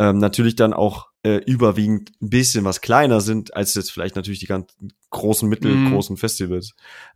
ähm, 0.00 0.18
natürlich 0.18 0.56
dann 0.56 0.72
auch 0.72 1.13
äh, 1.24 1.38
überwiegend 1.46 2.12
ein 2.20 2.30
bisschen 2.30 2.64
was 2.64 2.80
kleiner 2.80 3.20
sind, 3.20 3.56
als 3.56 3.74
jetzt 3.74 3.90
vielleicht 3.90 4.14
natürlich 4.14 4.40
die 4.40 4.46
ganzen 4.46 4.92
großen, 5.10 5.48
mittelgroßen 5.48 6.14
mhm. 6.14 6.18
Festivals. 6.18 6.74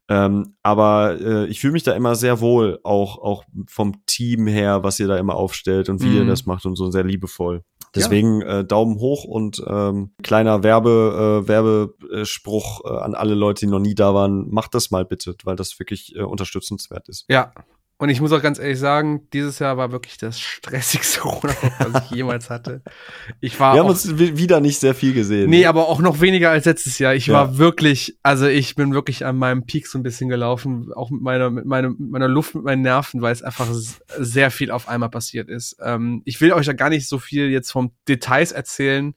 Ähm, 0.09 0.55
aber 0.62 1.18
äh, 1.20 1.47
ich 1.47 1.60
fühle 1.60 1.74
mich 1.74 1.82
da 1.82 1.93
immer 1.93 2.14
sehr 2.14 2.40
wohl, 2.40 2.80
auch, 2.82 3.18
auch 3.18 3.44
vom 3.66 4.05
Team 4.06 4.47
her, 4.47 4.82
was 4.82 4.98
ihr 4.98 5.09
da 5.09 5.18
immer 5.18 5.35
aufstellt 5.35 5.89
und 5.89 6.02
wie 6.02 6.09
mhm. 6.09 6.16
ihr 6.16 6.24
das 6.24 6.47
macht 6.47 6.64
und 6.64 6.76
so 6.76 6.90
sehr 6.90 7.05
liebevoll. 7.05 7.62
Deswegen 7.94 8.40
ja. 8.40 8.60
äh, 8.60 8.64
Daumen 8.64 8.98
hoch 8.98 9.24
und 9.24 9.62
ähm, 9.66 10.12
kleiner 10.22 10.62
Werbe, 10.62 11.43
äh, 11.44 11.48
Werbespruch 11.48 12.85
äh, 12.85 12.89
an 12.89 13.14
alle 13.14 13.35
Leute, 13.35 13.66
die 13.66 13.70
noch 13.70 13.78
nie 13.78 13.94
da 13.94 14.14
waren, 14.14 14.48
macht 14.51 14.74
das 14.74 14.90
mal 14.90 15.05
bitte, 15.05 15.35
weil 15.44 15.56
das 15.56 15.78
wirklich 15.78 16.14
äh, 16.16 16.22
unterstützenswert 16.22 17.09
ist. 17.09 17.24
Ja, 17.28 17.52
und 18.00 18.10
ich 18.10 18.20
muss 18.20 18.30
auch 18.30 18.40
ganz 18.40 18.60
ehrlich 18.60 18.78
sagen, 18.78 19.28
dieses 19.32 19.58
Jahr 19.58 19.76
war 19.76 19.90
wirklich 19.90 20.18
das 20.18 20.38
stressigste 20.40 21.20
Corona, 21.20 21.52
was 21.78 22.04
ich 22.04 22.10
jemals 22.12 22.48
hatte. 22.48 22.82
Ich 23.40 23.58
war 23.58 23.74
Wir 23.74 23.80
haben 23.80 23.88
uns 23.88 24.16
wieder 24.18 24.60
nicht 24.60 24.78
sehr 24.78 24.94
viel 24.94 25.12
gesehen. 25.12 25.50
Nee, 25.50 25.66
aber 25.66 25.88
auch 25.88 26.00
noch 26.00 26.20
weniger 26.20 26.50
als 26.50 26.64
letztes 26.64 27.00
Jahr. 27.00 27.14
Ich 27.14 27.26
ja. 27.26 27.34
war 27.34 27.58
wirklich, 27.58 28.16
also 28.22 28.46
ich 28.46 28.76
bin 28.76 28.94
wirklich 28.94 29.26
an 29.26 29.36
meinem 29.36 29.66
Peak 29.66 29.88
so 29.88 29.98
ein 29.98 30.04
bisschen 30.04 30.28
gelaufen, 30.28 30.92
auch 30.94 31.10
mit 31.10 31.22
meiner, 31.22 31.50
mit 31.50 31.66
meiner, 31.66 31.90
mit 31.90 32.10
meiner 32.10 32.28
Luft, 32.28 32.54
mit 32.54 32.62
meinen 32.62 32.82
Nerven, 32.82 33.20
weil 33.20 33.32
es 33.32 33.42
einfach 33.42 33.66
sehr 33.72 34.52
viel 34.52 34.70
auf 34.70 34.88
einmal 34.88 35.10
passiert 35.10 35.48
ist. 35.48 35.76
Ähm, 35.82 36.22
ich 36.24 36.40
will 36.40 36.52
euch 36.52 36.66
da 36.66 36.74
gar 36.74 36.90
nicht 36.90 37.08
so 37.08 37.18
viel 37.18 37.50
jetzt 37.50 37.72
vom 37.72 37.90
Details 38.06 38.52
erzählen. 38.52 39.14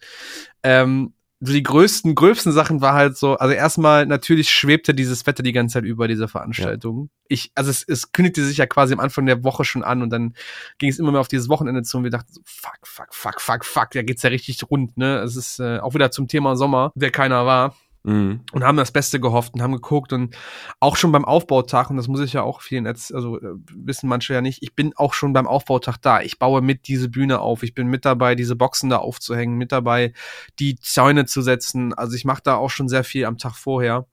Ähm, 0.63 1.13
so 1.43 1.53
die 1.53 1.63
größten, 1.63 2.13
gröbsten 2.13 2.51
Sachen 2.51 2.81
war 2.81 2.93
halt 2.93 3.17
so, 3.17 3.35
also 3.35 3.53
erstmal 3.53 4.05
natürlich 4.05 4.51
schwebte 4.51 4.93
dieses 4.93 5.25
Wetter 5.25 5.41
die 5.41 5.53
ganze 5.53 5.73
Zeit 5.73 5.85
über 5.85 6.07
dieser 6.07 6.27
Veranstaltung. 6.27 7.01
Ja. 7.01 7.25
Ich, 7.29 7.51
also 7.55 7.71
es, 7.71 7.83
es 7.87 8.11
kündigte 8.11 8.45
sich 8.45 8.57
ja 8.57 8.67
quasi 8.67 8.93
am 8.93 8.99
Anfang 8.99 9.25
der 9.25 9.43
Woche 9.43 9.65
schon 9.65 9.83
an 9.83 10.03
und 10.03 10.11
dann 10.11 10.35
ging 10.77 10.89
es 10.89 10.99
immer 10.99 11.11
mehr 11.11 11.19
auf 11.19 11.27
dieses 11.27 11.49
Wochenende 11.49 11.81
zu 11.81 11.97
und 11.97 12.03
wir 12.03 12.11
dachten 12.11 12.31
so, 12.31 12.41
fuck, 12.45 12.77
fuck, 12.83 13.13
fuck, 13.13 13.41
fuck, 13.41 13.65
fuck, 13.65 13.91
da 13.91 14.03
geht's 14.03 14.21
ja 14.21 14.29
richtig 14.29 14.61
rund, 14.69 14.97
ne? 14.97 15.19
Es 15.19 15.35
ist 15.35 15.59
äh, 15.59 15.79
auch 15.79 15.95
wieder 15.95 16.11
zum 16.11 16.27
Thema 16.27 16.55
Sommer, 16.55 16.91
der 16.93 17.09
keiner 17.09 17.45
war. 17.47 17.75
Mhm. 18.03 18.41
Und 18.51 18.63
haben 18.63 18.77
das 18.77 18.91
Beste 18.91 19.19
gehofft 19.19 19.53
und 19.53 19.61
haben 19.61 19.73
geguckt 19.73 20.11
und 20.11 20.35
auch 20.79 20.97
schon 20.97 21.11
beim 21.11 21.25
Aufbautag, 21.25 21.89
und 21.91 21.97
das 21.97 22.07
muss 22.07 22.19
ich 22.21 22.33
ja 22.33 22.41
auch 22.41 22.61
vielen 22.61 22.85
jetzt, 22.85 23.13
also 23.13 23.39
äh, 23.39 23.53
wissen 23.75 24.09
manche 24.09 24.33
ja 24.33 24.41
nicht, 24.41 24.63
ich 24.63 24.75
bin 24.75 24.93
auch 24.95 25.13
schon 25.13 25.33
beim 25.33 25.47
Aufbautag 25.47 25.97
da. 26.01 26.21
Ich 26.21 26.39
baue 26.39 26.61
mit 26.61 26.87
diese 26.87 27.09
Bühne 27.09 27.39
auf. 27.39 27.61
Ich 27.63 27.75
bin 27.75 27.87
mit 27.87 28.05
dabei, 28.05 28.33
diese 28.35 28.55
Boxen 28.55 28.89
da 28.89 28.97
aufzuhängen, 28.97 29.57
mit 29.57 29.71
dabei, 29.71 30.13
die 30.59 30.77
Zäune 30.77 31.25
zu 31.25 31.41
setzen. 31.41 31.93
Also 31.93 32.15
ich 32.15 32.25
mache 32.25 32.41
da 32.43 32.55
auch 32.55 32.69
schon 32.71 32.89
sehr 32.89 33.03
viel 33.03 33.25
am 33.25 33.37
Tag 33.37 33.55
vorher. 33.55 34.07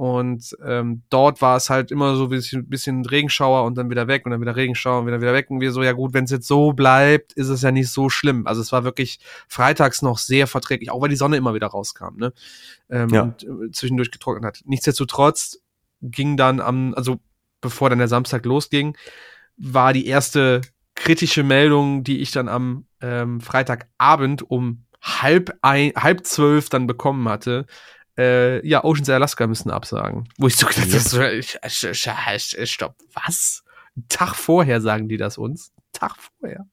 Und 0.00 0.56
ähm, 0.64 1.02
dort 1.10 1.42
war 1.42 1.58
es 1.58 1.68
halt 1.68 1.90
immer 1.90 2.16
so 2.16 2.22
ein 2.22 2.30
bisschen, 2.30 2.66
bisschen 2.66 3.04
Regenschauer 3.04 3.64
und 3.64 3.76
dann 3.76 3.90
wieder 3.90 4.08
weg 4.08 4.24
und 4.24 4.30
dann 4.30 4.40
wieder 4.40 4.56
Regenschauer 4.56 5.00
und 5.00 5.06
wieder 5.06 5.20
wieder 5.20 5.34
weg. 5.34 5.50
Und 5.50 5.60
wir 5.60 5.72
so, 5.72 5.82
ja 5.82 5.92
gut, 5.92 6.14
wenn 6.14 6.24
es 6.24 6.30
jetzt 6.30 6.48
so 6.48 6.72
bleibt, 6.72 7.34
ist 7.34 7.50
es 7.50 7.60
ja 7.60 7.70
nicht 7.70 7.90
so 7.90 8.08
schlimm. 8.08 8.46
Also 8.46 8.62
es 8.62 8.72
war 8.72 8.82
wirklich 8.82 9.20
freitags 9.46 10.00
noch 10.00 10.16
sehr 10.16 10.46
verträglich, 10.46 10.90
auch 10.90 11.02
weil 11.02 11.10
die 11.10 11.16
Sonne 11.16 11.36
immer 11.36 11.52
wieder 11.52 11.66
rauskam, 11.66 12.16
ne? 12.16 12.32
Ähm, 12.88 13.10
ja. 13.10 13.22
Und 13.24 13.42
äh, 13.42 13.70
zwischendurch 13.72 14.10
getrocknet 14.10 14.42
hat. 14.42 14.62
Nichtsdestotrotz 14.64 15.58
ging 16.00 16.38
dann 16.38 16.60
am, 16.60 16.94
also 16.94 17.20
bevor 17.60 17.90
dann 17.90 17.98
der 17.98 18.08
Samstag 18.08 18.46
losging, 18.46 18.96
war 19.58 19.92
die 19.92 20.06
erste 20.06 20.62
kritische 20.94 21.42
Meldung, 21.42 22.04
die 22.04 22.20
ich 22.20 22.30
dann 22.30 22.48
am 22.48 22.86
ähm, 23.02 23.42
Freitagabend 23.42 24.50
um 24.50 24.86
halb 25.02 25.58
ein, 25.60 25.92
halb 25.94 26.24
zwölf 26.24 26.70
dann 26.70 26.86
bekommen 26.86 27.28
hatte, 27.28 27.66
äh, 28.18 28.66
ja, 28.66 28.84
Oceans 28.84 29.08
Alaska 29.08 29.46
müssen 29.46 29.70
absagen. 29.70 30.28
Wo 30.38 30.46
ich 30.46 30.56
so 30.56 30.66
gedacht 30.66 30.86
habe, 30.86 31.42
stopp, 32.66 32.96
was? 33.12 33.64
Tag 34.08 34.34
vorher 34.34 34.80
sagen 34.80 35.08
die 35.08 35.16
das 35.16 35.38
uns? 35.38 35.72
Tag 35.92 36.16
vorher 36.16 36.66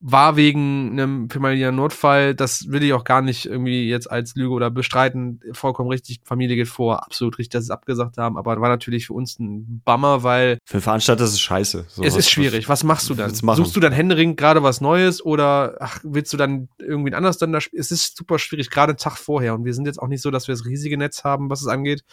war 0.00 0.36
wegen 0.36 0.92
einem 0.92 1.28
familiären 1.28 1.76
Notfall, 1.76 2.34
das 2.34 2.70
will 2.70 2.82
ich 2.82 2.94
auch 2.94 3.04
gar 3.04 3.20
nicht 3.20 3.46
irgendwie 3.46 3.88
jetzt 3.88 4.10
als 4.10 4.34
Lüge 4.34 4.54
oder 4.54 4.70
bestreiten, 4.70 5.40
vollkommen 5.52 5.90
richtig, 5.90 6.20
Familie 6.24 6.56
geht 6.56 6.68
vor, 6.68 7.04
absolut 7.04 7.38
richtig, 7.38 7.50
dass 7.50 7.64
sie 7.64 7.66
es 7.66 7.70
abgesagt 7.70 8.16
haben, 8.16 8.38
aber 8.38 8.58
war 8.60 8.70
natürlich 8.70 9.06
für 9.06 9.12
uns 9.12 9.38
ein 9.38 9.82
Bummer, 9.84 10.22
weil 10.22 10.58
für 10.64 10.80
Veranstalter 10.80 11.24
ist 11.24 11.32
es 11.32 11.40
scheiße. 11.40 11.84
So 11.88 12.02
es 12.02 12.16
ist 12.16 12.30
schwierig, 12.30 12.68
was 12.68 12.82
machst 12.82 13.10
du 13.10 13.14
dann? 13.14 13.34
Suchst 13.34 13.76
du 13.76 13.80
dann 13.80 13.92
Händering 13.92 14.36
gerade 14.36 14.62
was 14.62 14.80
Neues 14.80 15.24
oder 15.24 15.76
ach, 15.80 16.00
willst 16.02 16.32
du 16.32 16.36
dann 16.38 16.68
irgendwie 16.78 17.14
anders 17.14 17.36
dann 17.38 17.52
da 17.52 17.58
Es 17.58 17.90
ist 17.90 18.16
super 18.16 18.38
schwierig, 18.38 18.70
gerade 18.70 18.92
einen 18.92 18.98
Tag 18.98 19.18
vorher. 19.18 19.54
Und 19.54 19.64
wir 19.64 19.74
sind 19.74 19.86
jetzt 19.86 19.98
auch 20.00 20.08
nicht 20.08 20.22
so, 20.22 20.30
dass 20.30 20.48
wir 20.48 20.54
das 20.54 20.64
riesige 20.64 20.96
Netz 20.96 21.24
haben, 21.24 21.50
was 21.50 21.60
es 21.60 21.68
angeht. 21.68 22.04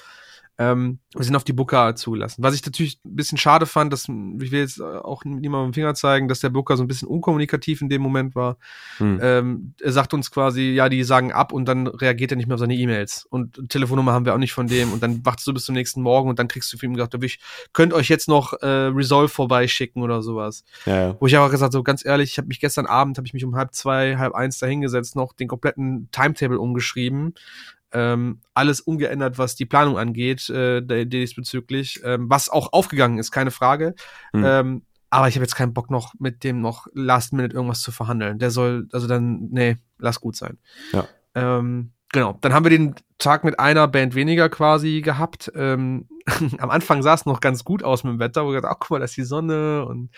Ähm, 0.60 1.00
wir 1.16 1.24
sind 1.24 1.36
auf 1.36 1.44
die 1.44 1.54
Booker 1.54 1.96
zugelassen. 1.96 2.42
Was 2.44 2.56
ich 2.56 2.66
natürlich 2.66 3.00
ein 3.06 3.16
bisschen 3.16 3.38
schade 3.38 3.66
fand, 3.66 3.94
dass 3.94 4.04
ich 4.04 4.52
will 4.52 4.60
jetzt 4.60 4.82
auch 4.82 5.24
niemandem 5.24 5.74
Finger 5.74 5.94
zeigen, 5.94 6.28
dass 6.28 6.40
der 6.40 6.50
Booker 6.50 6.78
so 6.78 6.84
ein 6.84 6.88
bisschen 6.88 7.08
unkommunikativ 7.08 7.82
in 7.82 7.90
dem 7.90 8.02
Moment 8.02 8.36
war. 8.36 8.58
Hm. 8.98 9.20
Ähm, 9.22 9.74
er 9.80 9.92
sagt 9.92 10.14
uns 10.14 10.32
quasi, 10.32 10.72
ja, 10.72 10.90
die 10.90 11.04
sagen 11.04 11.32
ab 11.32 11.52
und 11.54 11.66
dann 11.66 11.88
reagiert 11.88 12.32
er 12.32 12.38
nicht 12.38 12.48
mehr 12.48 12.56
auf 12.56 12.60
seine 12.60 12.76
E-Mails. 12.76 13.28
Und 13.30 13.70
Telefonnummer 13.70 14.14
haben 14.14 14.26
wir 14.26 14.34
auch 14.34 14.40
nicht 14.40 14.54
von 14.54 14.68
dem 14.68 14.92
und 14.94 15.04
dann 15.04 15.24
wartest 15.26 15.48
du 15.48 15.54
bis 15.54 15.66
zum 15.66 15.76
nächsten 15.76 16.02
Morgen 16.02 16.30
und 16.30 16.40
dann 16.40 16.48
kriegst 16.48 16.74
du 16.74 16.78
für 16.78 16.88
ihn 16.88 16.94
gesagt, 16.94 17.14
ich 17.24 17.40
könnt 17.74 17.94
euch 17.94 18.10
jetzt 18.10 18.28
noch 18.28 18.54
äh, 18.54 18.66
Resolve 18.66 19.30
vorbeischicken 19.30 20.02
oder 20.02 20.22
sowas. 20.24 20.64
Ja, 20.86 21.08
ja. 21.10 21.16
Wo 21.20 21.28
ich 21.28 21.38
aber 21.38 21.50
gesagt 21.50 21.74
so 21.74 21.84
ganz 21.84 22.04
ehrlich, 22.04 22.32
ich 22.32 22.38
habe 22.38 22.48
mich 22.48 22.60
gestern 22.60 22.88
Abend, 22.88 23.18
habe 23.18 23.28
ich 23.28 23.34
mich 23.34 23.46
um 23.46 23.56
halb 23.56 23.74
zwei, 23.74 24.18
halb 24.18 24.34
eins 24.34 24.58
dahingesetzt, 24.58 25.16
noch 25.16 25.34
den 25.34 25.48
kompletten 25.48 26.10
Timetable 26.12 26.60
umgeschrieben 26.60 27.36
ähm, 27.92 28.42
alles 28.54 28.82
umgeändert, 28.82 29.38
was 29.38 29.56
die 29.56 29.66
Planung 29.66 29.98
angeht, 29.98 30.50
äh, 30.50 31.06
diesbezüglich, 31.06 32.02
ähm, 32.04 32.30
was 32.30 32.50
auch 32.50 32.74
aufgegangen 32.74 33.18
ist, 33.18 33.32
keine 33.32 33.52
Frage. 33.52 33.96
Mhm. 34.34 34.44
Ähm, 34.46 34.82
aber 35.10 35.28
ich 35.28 35.36
habe 35.36 35.44
jetzt 35.44 35.56
keinen 35.56 35.74
Bock 35.74 35.90
noch 35.90 36.14
mit 36.20 36.44
dem 36.44 36.62
noch 36.62 36.88
Last 36.94 37.34
Minute 37.34 37.56
irgendwas 37.56 37.82
zu 37.82 37.92
verhandeln. 37.92 38.40
Der 38.40 38.52
soll, 38.52 38.88
also 38.92 39.08
dann, 39.08 39.48
nee, 39.52 39.78
lass 39.98 40.20
gut 40.20 40.36
sein. 40.36 40.58
Ja. 40.92 41.08
Ähm, 41.34 41.92
genau, 42.12 42.38
dann 42.42 42.54
haben 42.54 42.66
wir 42.66 42.72
den 42.72 42.96
Tag 43.18 43.44
mit 43.44 43.58
einer 43.60 43.88
Band 43.88 44.16
weniger 44.16 44.50
quasi 44.50 45.02
gehabt. 45.02 45.52
Ähm, 45.56 46.10
am 46.58 46.70
Anfang 46.70 47.02
sah 47.04 47.14
es 47.14 47.26
noch 47.26 47.40
ganz 47.40 47.64
gut 47.64 47.84
aus 47.84 48.04
mit 48.04 48.14
dem 48.14 48.20
Wetter, 48.20 48.44
wo 48.44 48.50
wir 48.50 48.56
gesagt, 48.56 48.74
ach 48.74 48.80
guck 48.80 48.92
mal, 48.92 49.00
da 49.00 49.06
ist 49.06 49.16
die 49.16 49.24
Sonne 49.24 49.86
und 49.86 50.10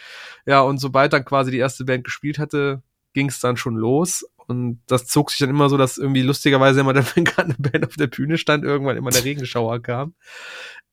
ja, 0.46 0.62
und 0.62 0.80
sobald 0.80 1.14
dann 1.14 1.26
quasi 1.26 1.52
die 1.52 1.58
erste 1.58 1.86
Band 1.86 2.04
gespielt 2.04 2.40
hatte, 2.40 2.82
ging 3.14 3.30
es 3.30 3.40
dann 3.40 3.58
schon 3.58 3.76
los. 3.76 4.26
Und 4.50 4.82
das 4.88 5.06
zog 5.06 5.30
sich 5.30 5.40
dann 5.40 5.52
immer 5.52 5.70
so, 5.70 5.78
dass 5.78 6.00
irgendwie 6.00 6.24
lustigerweise 6.24 6.80
immer, 6.80 6.96
wenn 6.96 7.24
gerade 7.24 7.56
eine 7.56 7.70
Band 7.70 7.86
auf 7.86 7.96
der 7.96 8.08
Bühne 8.08 8.38
stand, 8.38 8.64
irgendwann 8.64 8.98
immer 8.98 9.12
der 9.12 9.24
Regenschauer 9.24 9.80
kam. 9.82 10.16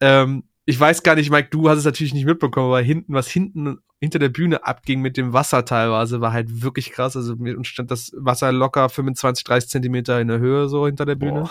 Ähm, 0.00 0.44
ich 0.66 0.78
weiß 0.78 1.02
gar 1.02 1.14
nicht, 1.14 1.30
Mike, 1.30 1.48
du 1.50 1.68
hast 1.68 1.78
es 1.78 1.84
natürlich 1.84 2.12
nicht 2.12 2.26
mitbekommen, 2.26 2.66
aber 2.66 2.80
hinten, 2.80 3.14
was 3.14 3.28
hinten 3.28 3.78
hinter 4.06 4.20
der 4.20 4.28
Bühne 4.28 4.64
abging 4.64 5.00
mit 5.00 5.16
dem 5.16 5.32
Wasser 5.32 5.64
teilweise, 5.64 6.20
war 6.20 6.32
halt 6.32 6.62
wirklich 6.62 6.92
krass. 6.92 7.16
Also 7.16 7.34
mir 7.34 7.56
stand 7.64 7.90
das 7.90 8.12
Wasser 8.16 8.52
locker 8.52 8.88
25, 8.88 9.42
30 9.42 9.68
Zentimeter 9.68 10.20
in 10.20 10.28
der 10.28 10.38
Höhe 10.38 10.68
so 10.68 10.86
hinter 10.86 11.04
der 11.04 11.16
Bühne, 11.16 11.40
Boah. 11.40 11.50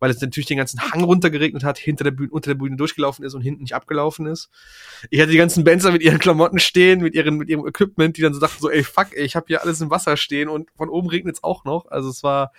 weil 0.00 0.10
es 0.10 0.20
natürlich 0.20 0.48
den 0.48 0.58
ganzen 0.58 0.80
Hang 0.80 1.04
runtergeregnet 1.04 1.62
hat, 1.62 1.78
hinter 1.78 2.02
der 2.02 2.10
Bühne, 2.10 2.30
unter 2.30 2.50
der 2.50 2.56
Bühne 2.56 2.76
durchgelaufen 2.76 3.24
ist 3.24 3.34
und 3.34 3.42
hinten 3.42 3.62
nicht 3.62 3.76
abgelaufen 3.76 4.26
ist. 4.26 4.50
Ich 5.10 5.20
hatte 5.20 5.30
die 5.30 5.36
ganzen 5.36 5.62
Bands 5.62 5.84
mit 5.84 6.02
ihren 6.02 6.18
Klamotten 6.18 6.58
stehen, 6.58 7.02
mit 7.02 7.14
ihren, 7.14 7.36
mit 7.36 7.48
ihrem 7.48 7.66
Equipment, 7.66 8.16
die 8.16 8.22
dann 8.22 8.34
so 8.34 8.40
dachten 8.40 8.60
so, 8.60 8.68
ey, 8.68 8.82
fuck, 8.82 9.08
ey, 9.12 9.24
ich 9.24 9.36
habe 9.36 9.46
hier 9.46 9.62
alles 9.62 9.80
im 9.80 9.90
Wasser 9.90 10.16
stehen 10.16 10.48
und 10.48 10.70
von 10.76 10.88
oben 10.88 11.08
regnet 11.08 11.36
es 11.36 11.44
auch 11.44 11.64
noch. 11.64 11.86
Also 11.86 12.08
es 12.08 12.24
war 12.24 12.52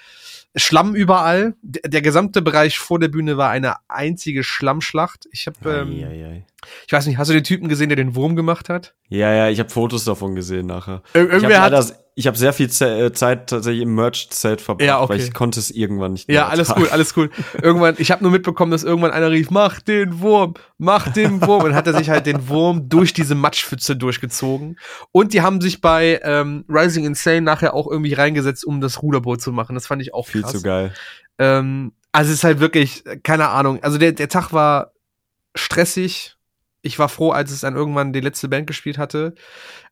Schlamm 0.55 0.95
überall. 0.95 1.55
Der, 1.61 1.89
der 1.89 2.01
gesamte 2.01 2.41
Bereich 2.41 2.77
vor 2.77 2.97
der 2.97 3.09
Bühne 3.09 3.35
war 3.35 3.49
eine 3.49 3.75
einzige 3.89 4.43
Schlammschlacht. 4.43 5.27
Ich 5.31 5.47
habe 5.47 5.57
ähm, 5.69 6.43
ich 6.87 6.93
weiß 6.93 7.05
nicht, 7.07 7.17
hast 7.17 7.29
du 7.29 7.33
den 7.33 7.43
Typen 7.43 7.69
gesehen, 7.69 7.89
der 7.89 7.95
den 7.95 8.15
Wurm 8.15 8.35
gemacht 8.35 8.69
hat? 8.69 8.95
Ja, 9.09 9.33
ja, 9.33 9.49
ich 9.49 9.59
habe 9.59 9.69
Fotos 9.69 10.05
davon 10.05 10.35
gesehen 10.35 10.67
nachher. 10.67 11.03
Ir 11.13 11.29
irgendwer 11.29 11.61
hat 11.61 11.71
leider, 11.71 11.85
ich 12.15 12.27
habe 12.27 12.37
sehr 12.37 12.53
viel 12.53 12.67
äh, 12.67 13.11
Zeit 13.11 13.49
tatsächlich 13.49 13.83
im 13.83 13.95
Merch-Zelt 13.95 14.61
verbracht, 14.61 14.87
ja, 14.87 15.01
okay. 15.01 15.13
weil 15.13 15.19
ich 15.19 15.33
konnte 15.33 15.59
es 15.59 15.71
irgendwann 15.71 16.13
nicht 16.13 16.27
mehr. 16.27 16.35
Ja, 16.35 16.47
alles 16.47 16.71
cool, 16.75 16.87
alles 16.89 17.17
cool. 17.17 17.31
Irgendwann, 17.61 17.95
ich 17.97 18.11
habe 18.11 18.23
nur 18.23 18.31
mitbekommen, 18.31 18.71
dass 18.71 18.83
irgendwann 18.83 19.11
einer 19.11 19.31
rief, 19.31 19.49
mach 19.49 19.81
den 19.81 20.19
Wurm, 20.19 20.53
mach 20.77 21.11
den 21.11 21.41
Wurm. 21.41 21.63
Und 21.63 21.75
hat 21.75 21.87
er 21.87 21.93
sich 21.93 22.09
halt 22.09 22.25
den 22.25 22.47
Wurm 22.49 22.87
durch 22.89 23.13
diese 23.13 23.35
Matschpfütze 23.35 23.95
durchgezogen. 23.95 24.77
Und 25.11 25.33
die 25.33 25.41
haben 25.41 25.59
sich 25.59 25.81
bei 25.81 26.19
ähm, 26.23 26.65
Rising 26.69 27.05
Insane 27.05 27.41
nachher 27.41 27.73
auch 27.73 27.89
irgendwie 27.89 28.13
reingesetzt, 28.13 28.65
um 28.65 28.79
das 28.79 29.01
Ruderboot 29.01 29.41
zu 29.41 29.51
machen. 29.51 29.73
Das 29.73 29.87
fand 29.87 30.01
ich 30.01 30.13
auch 30.13 30.27
Viel 30.27 30.45
zu 30.45 30.61
geil. 30.61 30.93
Ähm, 31.39 31.93
also 32.11 32.29
es 32.29 32.37
ist 32.37 32.43
halt 32.43 32.59
wirklich, 32.59 33.03
keine 33.23 33.49
Ahnung. 33.49 33.81
Also 33.81 33.97
der, 33.97 34.11
der 34.11 34.29
Tag 34.29 34.53
war 34.53 34.91
stressig, 35.55 36.35
ich 36.83 36.99
war 36.99 37.09
froh, 37.09 37.31
als 37.31 37.49
es 37.51 37.61
dann 37.61 37.75
irgendwann 37.75 38.13
die 38.13 38.19
letzte 38.19 38.49
Band 38.49 38.67
gespielt 38.67 38.97
hatte. 38.97 39.33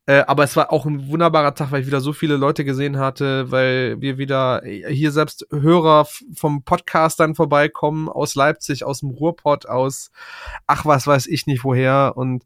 Äh, 0.05 0.23
aber 0.27 0.43
es 0.43 0.55
war 0.57 0.73
auch 0.73 0.85
ein 0.85 1.07
wunderbarer 1.07 1.55
Tag, 1.55 1.72
weil 1.72 1.81
ich 1.81 1.88
wieder 1.88 2.01
so 2.01 2.11
viele 2.11 2.35
Leute 2.35 2.65
gesehen 2.65 2.97
hatte, 2.97 3.49
weil 3.49 4.01
wir 4.01 4.18
wieder 4.18 4.61
hier 4.65 5.11
selbst 5.11 5.47
Hörer 5.51 6.05
vom 6.35 6.63
Podcast 6.63 7.19
dann 7.19 7.34
vorbeikommen, 7.34 8.09
aus 8.09 8.35
Leipzig, 8.35 8.84
aus 8.84 8.99
dem 8.99 9.11
Ruhrpott, 9.11 9.68
aus 9.68 10.11
ach 10.68 10.85
was 10.85 11.07
weiß 11.07 11.27
ich 11.27 11.47
nicht 11.47 11.63
woher. 11.63 12.13
Und 12.15 12.43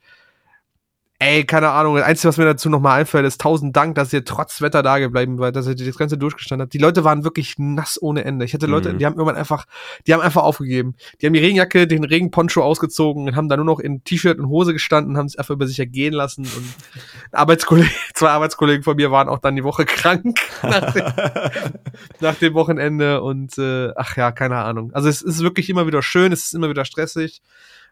Ey, 1.18 1.46
keine 1.46 1.70
Ahnung. 1.70 1.96
Das 1.96 2.04
Einzige, 2.04 2.28
was 2.28 2.38
mir 2.38 2.44
dazu 2.44 2.70
nochmal 2.70 3.00
einfällt, 3.00 3.26
ist 3.26 3.40
tausend 3.40 3.74
Dank, 3.74 3.96
dass 3.96 4.12
ihr 4.12 4.26
trotz 4.26 4.62
Wetter 4.62 4.84
da 4.84 5.00
geblieben 5.00 5.38
seid, 5.38 5.56
dass 5.56 5.66
ihr 5.66 5.76
das 5.76 5.98
Ganze 5.98 6.18
durchgestanden 6.18 6.66
habt. 6.66 6.74
Die 6.74 6.78
Leute 6.78 7.06
waren 7.06 7.24
wirklich 7.24 7.56
nass 7.58 7.98
ohne 8.02 8.26
Ende. 8.26 8.44
Ich 8.44 8.54
hatte 8.54 8.66
Leute, 8.66 8.92
mhm. 8.92 8.98
die 8.98 9.06
haben 9.06 9.14
irgendwann 9.14 9.38
einfach, 9.38 9.66
die 10.06 10.14
haben 10.14 10.20
einfach 10.20 10.44
aufgegeben. 10.44 10.96
Die 11.22 11.26
haben 11.26 11.32
die 11.32 11.40
Regenjacke, 11.40 11.88
den 11.88 12.04
Regenponcho 12.04 12.62
ausgezogen 12.62 13.30
und 13.30 13.36
haben 13.38 13.48
da 13.48 13.56
nur 13.56 13.66
noch 13.66 13.80
in 13.80 14.04
T-Shirt 14.04 14.40
und 14.40 14.50
Hose 14.50 14.74
gestanden 14.74 15.14
und 15.14 15.18
haben 15.18 15.28
es 15.28 15.38
einfach 15.38 15.54
über 15.54 15.68
sich 15.68 15.80
ergehen 15.80 16.14
lassen. 16.14 16.42
Und 16.42 16.74
Arbeitskollegen, 17.32 17.94
zwei 18.14 18.32
Arbeitskollegen 18.32 18.84
von 18.84 18.98
mir 18.98 19.10
waren 19.10 19.30
auch 19.30 19.40
dann 19.40 19.56
die 19.56 19.64
Woche 19.64 19.86
krank 19.86 20.38
nach 20.64 20.92
dem, 20.92 21.06
nach 22.20 22.36
dem 22.36 22.54
Wochenende 22.56 23.22
und 23.22 23.58
äh, 23.58 23.94
ach 23.96 24.18
ja, 24.18 24.34
keine 24.34 24.58
Ahnung. 24.58 24.92
Also 24.94 25.08
es 25.08 25.22
ist 25.22 25.42
wirklich 25.42 25.70
immer 25.70 25.88
wieder 25.88 26.02
schön, 26.02 26.34
es 26.34 26.44
ist 26.44 26.56
immer 26.56 26.70
wieder 26.70 26.84
stressig. 26.84 27.42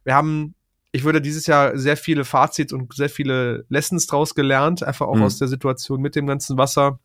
Wir 0.03 0.13
haben 0.13 0.55
ich 0.93 1.03
würde 1.03 1.21
dieses 1.21 1.47
Jahr 1.47 1.75
sehr 1.77 1.97
viele 1.97 2.23
Fazits 2.23 2.71
und 2.71 2.93
sehr 2.93 3.09
viele 3.09 3.65
Lessons 3.67 4.05
draus 4.05 4.35
gelernt, 4.35 4.83
einfach 4.83 5.07
auch 5.07 5.15
mhm. 5.15 5.23
aus 5.23 5.39
der 5.39 5.47
Situation 5.47 5.99
mit 6.01 6.15
dem 6.15 6.27
ganzen 6.27 6.57
Wasser. 6.57 6.99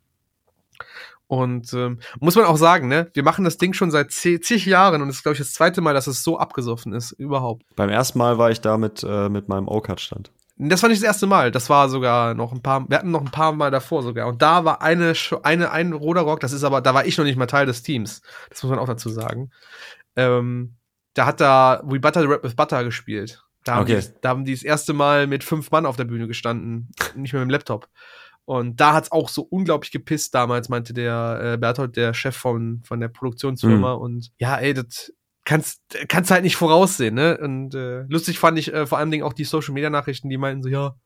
Und 1.27 1.73
ähm, 1.73 1.99
muss 2.21 2.37
man 2.37 2.45
auch 2.45 2.59
sagen, 2.59 2.89
ne, 2.89 3.11
wir 3.15 3.23
machen 3.23 3.45
das 3.45 3.57
Ding 3.57 3.73
schon 3.73 3.91
seit 3.91 4.13
zig 4.13 4.67
Jahren 4.67 5.01
und 5.03 5.09
es 5.09 5.17
ist, 5.17 5.23
glaube 5.23 5.35
ich, 5.35 5.39
das 5.39 5.55
zweite 5.55 5.81
Mal, 5.81 5.95
dass 5.95 6.07
es 6.07 6.23
so 6.23 6.39
abgesoffen 6.39 6.93
ist, 6.93 7.13
überhaupt. 7.13 7.65
Beim 7.77 7.89
ersten 7.89 8.19
Mal 8.19 8.37
war 8.39 8.51
ich 8.51 8.61
da 8.61 8.77
mit, 8.77 9.03
äh, 9.03 9.31
mit 9.31 9.49
meinem 9.49 9.69
O-Cut-Stand. 9.69 10.31
Das 10.57 10.83
war 10.83 10.91
nicht 10.91 11.01
das 11.01 11.07
erste 11.07 11.27
Mal, 11.27 11.51
das 11.51 11.71
war 11.71 11.89
sogar 11.89 12.35
noch 12.35 12.53
ein 12.53 12.63
paar, 12.63 12.89
wir 12.89 12.99
hatten 12.99 13.11
noch 13.11 13.21
ein 13.21 13.31
paar 13.31 13.53
Mal 13.53 13.71
davor 13.71 14.03
sogar. 14.03 14.27
Und 14.27 14.43
da 14.43 14.65
war 14.65 14.83
eine, 14.83 15.15
eine, 15.45 15.71
ein 15.71 15.93
Roderock, 15.95 16.41
das 16.41 16.53
ist 16.53 16.65
aber, 16.65 16.83
da 16.83 16.93
war 16.95 17.07
ich 17.07 17.17
noch 17.17 17.25
nicht 17.25 17.37
mal 17.37 17.47
Teil 17.47 17.65
des 17.65 17.83
Teams. 17.83 18.21
Das 18.51 18.63
muss 18.63 18.71
man 18.71 18.79
auch 18.79 18.89
dazu 18.89 19.09
sagen. 19.09 19.51
Ähm, 20.17 20.75
da 21.15 21.27
hat 21.27 21.41
da 21.41 21.81
We 21.85 22.01
Butter 22.01 22.29
Rap 22.29 22.43
with 22.43 22.55
Butter 22.55 22.85
gespielt. 22.85 23.43
Da 23.69 23.75
haben, 23.75 23.83
okay. 23.83 24.01
die, 24.01 24.21
da 24.23 24.29
haben 24.31 24.45
die 24.47 24.55
das 24.55 24.63
erste 24.63 24.95
Mal 24.95 25.27
mit 25.27 25.45
fünf 25.45 25.71
Mann 25.71 25.85
auf 25.85 25.97
der 25.97 26.05
Bühne 26.05 26.27
gestanden, 26.27 26.91
nicht 27.15 27.35
mehr 27.35 27.41
mit 27.41 27.51
dem 27.51 27.53
Laptop. 27.53 27.89
Und 28.47 28.81
da 28.81 28.95
hat's 28.95 29.13
auch 29.13 29.29
so 29.29 29.43
unglaublich 29.43 29.91
gepisst 29.91 30.35
damals, 30.35 30.71
meinte 30.71 30.95
der 30.95 31.41
äh, 31.43 31.59
Berthold, 31.59 31.97
der 31.97 32.15
Chef 32.15 32.35
von, 32.35 32.81
von 32.83 32.99
der 32.99 33.09
Produktionsfirma. 33.09 33.97
Mhm. 33.97 34.01
Und 34.01 34.31
ja, 34.39 34.57
ey, 34.57 34.73
das 34.73 35.13
kannst, 35.45 35.83
kannst 36.09 36.31
halt 36.31 36.45
nicht 36.45 36.57
voraussehen, 36.57 37.15
ne? 37.15 37.37
Und 37.37 37.75
äh, 37.75 38.05
lustig 38.09 38.39
fand 38.39 38.59
ich 38.59 38.73
äh, 38.73 38.87
vor 38.87 38.97
allen 38.97 39.11
Dingen 39.11 39.25
auch 39.25 39.35
die 39.35 39.45
Social 39.45 39.75
Media 39.75 39.91
Nachrichten, 39.91 40.31
die 40.31 40.39
meinten 40.39 40.63
so, 40.63 40.71
ja, 40.71 40.97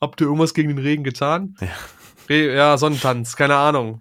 habt 0.00 0.20
ihr 0.20 0.28
irgendwas 0.28 0.54
gegen 0.54 0.68
den 0.68 0.78
Regen 0.78 1.02
getan? 1.02 1.56
Ja. 1.60 1.68
Re 2.28 2.54
ja, 2.54 2.76
Sonnentanz, 2.76 3.36
keine 3.36 3.56
Ahnung. 3.56 4.00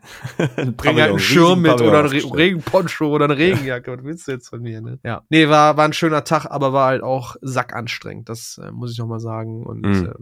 Bring 0.77 0.99
halt 0.99 1.10
einen 1.10 1.19
Schirm 1.19 1.61
mit 1.61 1.81
oder 1.81 1.99
einen 1.99 2.10
Re 2.10 2.38
Regenponcho 2.38 3.07
oder 3.07 3.26
eine 3.26 3.38
Regenjacke. 3.38 3.98
Was 3.98 4.03
willst 4.03 4.27
du 4.27 4.31
jetzt 4.31 4.49
von 4.49 4.61
mir, 4.61 4.81
ne? 4.81 4.99
Ja. 5.03 5.23
Nee, 5.30 5.49
war, 5.49 5.77
war 5.77 5.85
ein 5.85 5.93
schöner 5.93 6.23
Tag, 6.23 6.45
aber 6.45 6.73
war 6.73 6.88
halt 6.88 7.03
auch 7.03 7.35
sackanstrengend. 7.41 8.30
Das 8.30 8.60
äh, 8.64 8.72
muss 8.72 8.91
ich 8.91 8.98
noch 8.98 9.07
mal 9.07 9.19
sagen. 9.19 9.65
Und 9.65 9.81
mhm. 9.81 10.06
äh, 10.06 10.14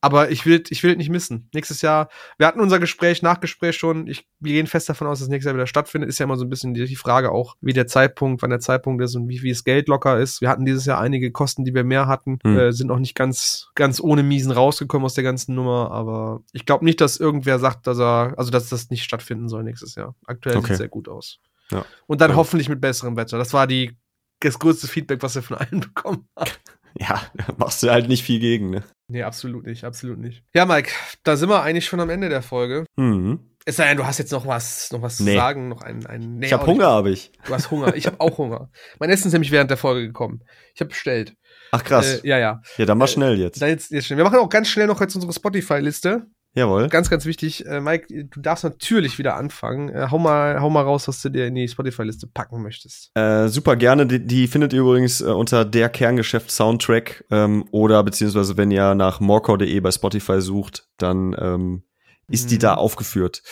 aber 0.00 0.30
ich 0.30 0.46
will, 0.46 0.62
ich 0.70 0.82
will 0.82 0.96
nicht 0.96 1.10
missen. 1.10 1.48
Nächstes 1.52 1.82
Jahr, 1.82 2.08
wir 2.38 2.46
hatten 2.46 2.60
unser 2.60 2.78
Gespräch, 2.78 3.20
Nachgespräch 3.22 3.76
schon. 3.76 4.06
Ich, 4.06 4.26
wir 4.38 4.54
gehen 4.54 4.66
fest 4.66 4.88
davon 4.88 5.06
aus, 5.06 5.18
dass 5.18 5.28
nächstes 5.28 5.46
Jahr 5.46 5.54
wieder 5.54 5.66
stattfindet. 5.66 6.08
Ist 6.08 6.18
ja 6.18 6.24
immer 6.24 6.36
so 6.36 6.44
ein 6.44 6.48
bisschen 6.48 6.72
die, 6.72 6.86
die 6.86 6.96
Frage 6.96 7.32
auch, 7.32 7.56
wie 7.60 7.74
der 7.74 7.86
Zeitpunkt, 7.86 8.42
wann 8.42 8.50
der 8.50 8.60
Zeitpunkt 8.60 9.02
ist 9.04 9.14
und 9.14 9.28
wie, 9.28 9.42
wie 9.42 9.50
das 9.50 9.64
Geld 9.64 9.88
locker 9.88 10.18
ist. 10.18 10.40
Wir 10.40 10.48
hatten 10.48 10.64
dieses 10.64 10.86
Jahr 10.86 11.00
einige 11.00 11.30
Kosten, 11.30 11.64
die 11.64 11.74
wir 11.74 11.84
mehr 11.84 12.06
hatten, 12.06 12.38
hm. 12.42 12.58
äh, 12.58 12.72
sind 12.72 12.90
auch 12.90 12.98
nicht 12.98 13.14
ganz, 13.14 13.68
ganz 13.74 14.00
ohne 14.00 14.22
Miesen 14.22 14.52
rausgekommen 14.52 15.04
aus 15.04 15.14
der 15.14 15.24
ganzen 15.24 15.54
Nummer. 15.54 15.90
Aber 15.90 16.42
ich 16.52 16.64
glaube 16.64 16.84
nicht, 16.84 17.00
dass 17.00 17.18
irgendwer 17.18 17.58
sagt, 17.58 17.86
dass 17.86 17.98
er, 17.98 18.34
also 18.38 18.50
dass 18.50 18.70
das 18.70 18.88
nicht 18.88 19.04
stattfinden 19.04 19.48
soll 19.48 19.64
nächstes 19.64 19.96
Jahr. 19.96 20.14
Aktuell 20.26 20.56
okay. 20.56 20.68
sieht 20.68 20.76
sehr 20.78 20.88
gut 20.88 21.08
aus. 21.08 21.40
Ja. 21.70 21.84
Und 22.06 22.22
dann 22.22 22.30
ja. 22.30 22.36
hoffentlich 22.36 22.70
mit 22.70 22.80
besserem 22.80 23.16
Wetter. 23.16 23.36
Das 23.36 23.52
war 23.52 23.66
die, 23.66 23.96
das 24.40 24.58
größte 24.58 24.88
Feedback, 24.88 25.22
was 25.22 25.34
wir 25.34 25.42
von 25.42 25.58
allen 25.58 25.80
bekommen 25.94 26.26
haben. 26.38 26.50
Ja, 26.98 27.22
machst 27.56 27.82
du 27.82 27.90
halt 27.90 28.08
nicht 28.08 28.24
viel 28.24 28.40
gegen, 28.40 28.70
ne? 28.70 28.82
Nee, 29.10 29.24
absolut 29.24 29.66
nicht, 29.66 29.82
absolut 29.82 30.18
nicht. 30.18 30.44
Ja, 30.54 30.66
Mike, 30.66 30.92
da 31.24 31.34
sind 31.34 31.48
wir 31.48 31.62
eigentlich 31.62 31.84
schon 31.84 31.98
am 31.98 32.10
Ende 32.10 32.28
der 32.28 32.42
Folge. 32.42 32.84
Mhm. 32.94 33.40
Es 33.64 33.76
sei 33.76 33.88
denn, 33.88 33.96
du 33.96 34.06
hast 34.06 34.18
jetzt 34.18 34.30
noch 34.30 34.46
was, 34.46 34.90
noch 34.92 35.02
was 35.02 35.18
nee. 35.18 35.32
zu 35.32 35.36
sagen, 35.36 35.68
noch 35.68 35.82
ein, 35.82 36.06
ein 36.06 36.38
nee, 36.38 36.46
Ich 36.46 36.52
hab 36.52 36.64
Hunger, 36.64 36.86
habe 36.86 37.10
ich. 37.10 37.32
Du 37.44 37.52
hast 37.52 37.72
Hunger. 37.72 37.94
Ich 37.96 38.06
habe 38.06 38.20
auch 38.20 38.38
Hunger. 38.38 38.70
Mein 39.00 39.10
Essen 39.10 39.26
ist 39.26 39.32
nämlich 39.32 39.50
während 39.50 39.68
der 39.68 39.76
Folge 39.76 40.06
gekommen. 40.06 40.44
Ich 40.74 40.80
habe 40.80 40.90
bestellt. 40.90 41.34
Ach 41.72 41.82
krass. 41.82 42.22
Äh, 42.22 42.28
ja, 42.28 42.38
ja. 42.38 42.62
Ja, 42.76 42.86
dann 42.86 42.98
mal 42.98 43.06
äh, 43.06 43.08
schnell 43.08 43.38
jetzt. 43.38 43.60
Dann 43.60 43.68
jetzt, 43.68 43.90
jetzt 43.90 44.06
schnell. 44.06 44.16
Wir 44.16 44.24
machen 44.24 44.38
auch 44.38 44.48
ganz 44.48 44.68
schnell 44.68 44.86
noch 44.86 45.00
jetzt 45.00 45.16
unsere 45.16 45.32
Spotify-Liste. 45.32 46.26
Jawohl. 46.54 46.88
Ganz, 46.88 47.08
ganz 47.08 47.26
wichtig, 47.26 47.64
äh, 47.66 47.80
Mike, 47.80 48.24
du 48.24 48.40
darfst 48.40 48.64
natürlich 48.64 49.18
wieder 49.18 49.36
anfangen. 49.36 49.88
Äh, 49.88 50.08
hau, 50.10 50.18
mal, 50.18 50.60
hau 50.60 50.68
mal 50.68 50.82
raus, 50.82 51.06
was 51.06 51.22
du 51.22 51.28
dir 51.28 51.46
in 51.46 51.54
die 51.54 51.68
Spotify-Liste 51.68 52.26
packen 52.26 52.60
möchtest. 52.60 53.12
Äh, 53.14 53.48
super 53.48 53.76
gerne. 53.76 54.06
Die, 54.06 54.26
die 54.26 54.48
findet 54.48 54.72
ihr 54.72 54.80
übrigens 54.80 55.20
äh, 55.20 55.26
unter 55.26 55.64
der 55.64 55.88
Kerngeschäft 55.88 56.50
Soundtrack 56.50 57.24
ähm, 57.30 57.64
oder 57.70 58.02
beziehungsweise 58.02 58.56
wenn 58.56 58.72
ihr 58.72 58.94
nach 58.94 59.20
morcore.de 59.20 59.78
bei 59.78 59.92
Spotify 59.92 60.40
sucht, 60.40 60.88
dann 60.96 61.36
ähm, 61.38 61.84
ist 62.28 62.46
mhm. 62.46 62.48
die 62.50 62.58
da 62.58 62.74
aufgeführt. 62.74 63.42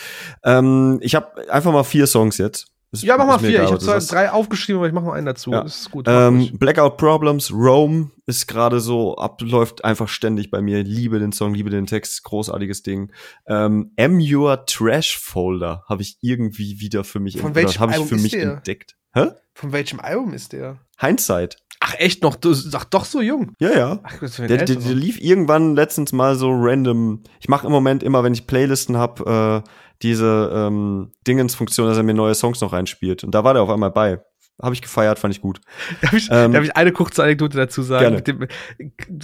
Ähm, 0.43 0.99
ich 1.01 1.15
habe 1.15 1.49
einfach 1.49 1.71
mal 1.71 1.83
vier 1.83 2.05
Songs 2.05 2.37
jetzt. 2.37 2.67
Ist, 2.91 3.03
ja, 3.03 3.17
mach 3.17 3.27
mal 3.27 3.37
vier. 3.37 3.63
ich 3.63 3.69
habe 3.69 3.77
zwar 3.77 3.99
drei 3.99 4.31
aufgeschrieben, 4.31 4.79
aber 4.79 4.87
ich 4.87 4.93
mach 4.93 5.03
mal 5.03 5.13
einen 5.13 5.27
dazu. 5.27 5.51
Ja. 5.51 5.61
Das 5.63 5.81
ist 5.81 5.91
gut. 5.91 6.07
Ähm, 6.09 6.57
Blackout 6.57 6.97
Problems, 6.97 7.51
Rome 7.53 8.09
ist 8.25 8.47
gerade 8.47 8.79
so, 8.79 9.15
abläuft 9.15 9.85
einfach 9.85 10.07
ständig 10.07 10.49
bei 10.49 10.61
mir. 10.61 10.83
Liebe 10.83 11.19
den 11.19 11.31
Song, 11.31 11.53
liebe 11.53 11.69
den 11.69 11.85
Text, 11.85 12.23
großartiges 12.23 12.81
Ding. 12.81 13.11
Ähm, 13.45 13.91
Am 13.99 14.19
Your 14.19 14.65
Trash 14.65 15.17
Folder 15.19 15.83
habe 15.87 16.01
ich 16.01 16.17
irgendwie 16.21 16.79
wieder 16.79 17.03
für 17.03 17.19
mich 17.19 17.39
Von 17.39 17.53
welchem 17.53 17.79
habe 17.79 17.91
ich 17.91 18.07
für 18.07 18.17
mich 18.17 18.33
entdeckt. 18.33 18.95
Hä? 19.13 19.31
Von 19.53 19.71
welchem 19.71 19.99
Album 19.99 20.33
ist 20.33 20.53
der? 20.53 20.79
Hindsight. 20.99 21.57
Ach 21.79 21.95
echt 21.97 22.23
noch? 22.23 22.35
Du 22.35 22.53
sagst 22.53 22.93
doch 22.93 23.05
so 23.05 23.21
jung. 23.21 23.53
Ja, 23.59 23.71
ja. 23.71 23.99
Ach, 24.03 24.19
der, 24.19 24.47
der, 24.47 24.65
der, 24.65 24.77
lief 24.93 25.19
irgendwann 25.19 25.75
letztens 25.75 26.11
mal 26.11 26.35
so 26.35 26.49
random. 26.51 27.23
Ich 27.39 27.47
mache 27.47 27.65
im 27.65 27.71
Moment 27.71 28.03
immer, 28.03 28.23
wenn 28.23 28.33
ich 28.33 28.47
Playlisten 28.47 28.97
hab, 28.97 29.25
äh, 29.25 29.61
diese 30.01 30.51
ähm, 30.53 31.11
Dingensfunktion, 31.25 31.87
dass 31.87 31.97
er 31.97 32.03
mir 32.03 32.13
neue 32.13 32.35
Songs 32.35 32.59
noch 32.61 32.73
reinspielt. 32.73 33.23
Und 33.23 33.33
da 33.33 33.43
war 33.43 33.53
der 33.53 33.63
auf 33.63 33.69
einmal 33.69 33.91
bei. 33.91 34.19
Habe 34.61 34.75
ich 34.75 34.81
gefeiert, 34.81 35.19
fand 35.19 35.33
ich 35.33 35.41
gut. 35.41 35.61
Darf 36.01 36.13
ich, 36.13 36.27
ähm, 36.29 36.51
darf 36.51 36.65
ich 36.65 36.75
eine 36.75 36.91
kurze 36.91 37.23
Anekdote 37.23 37.57
dazu 37.57 37.81
sagen? 37.81 38.21
Dem, 38.25 38.45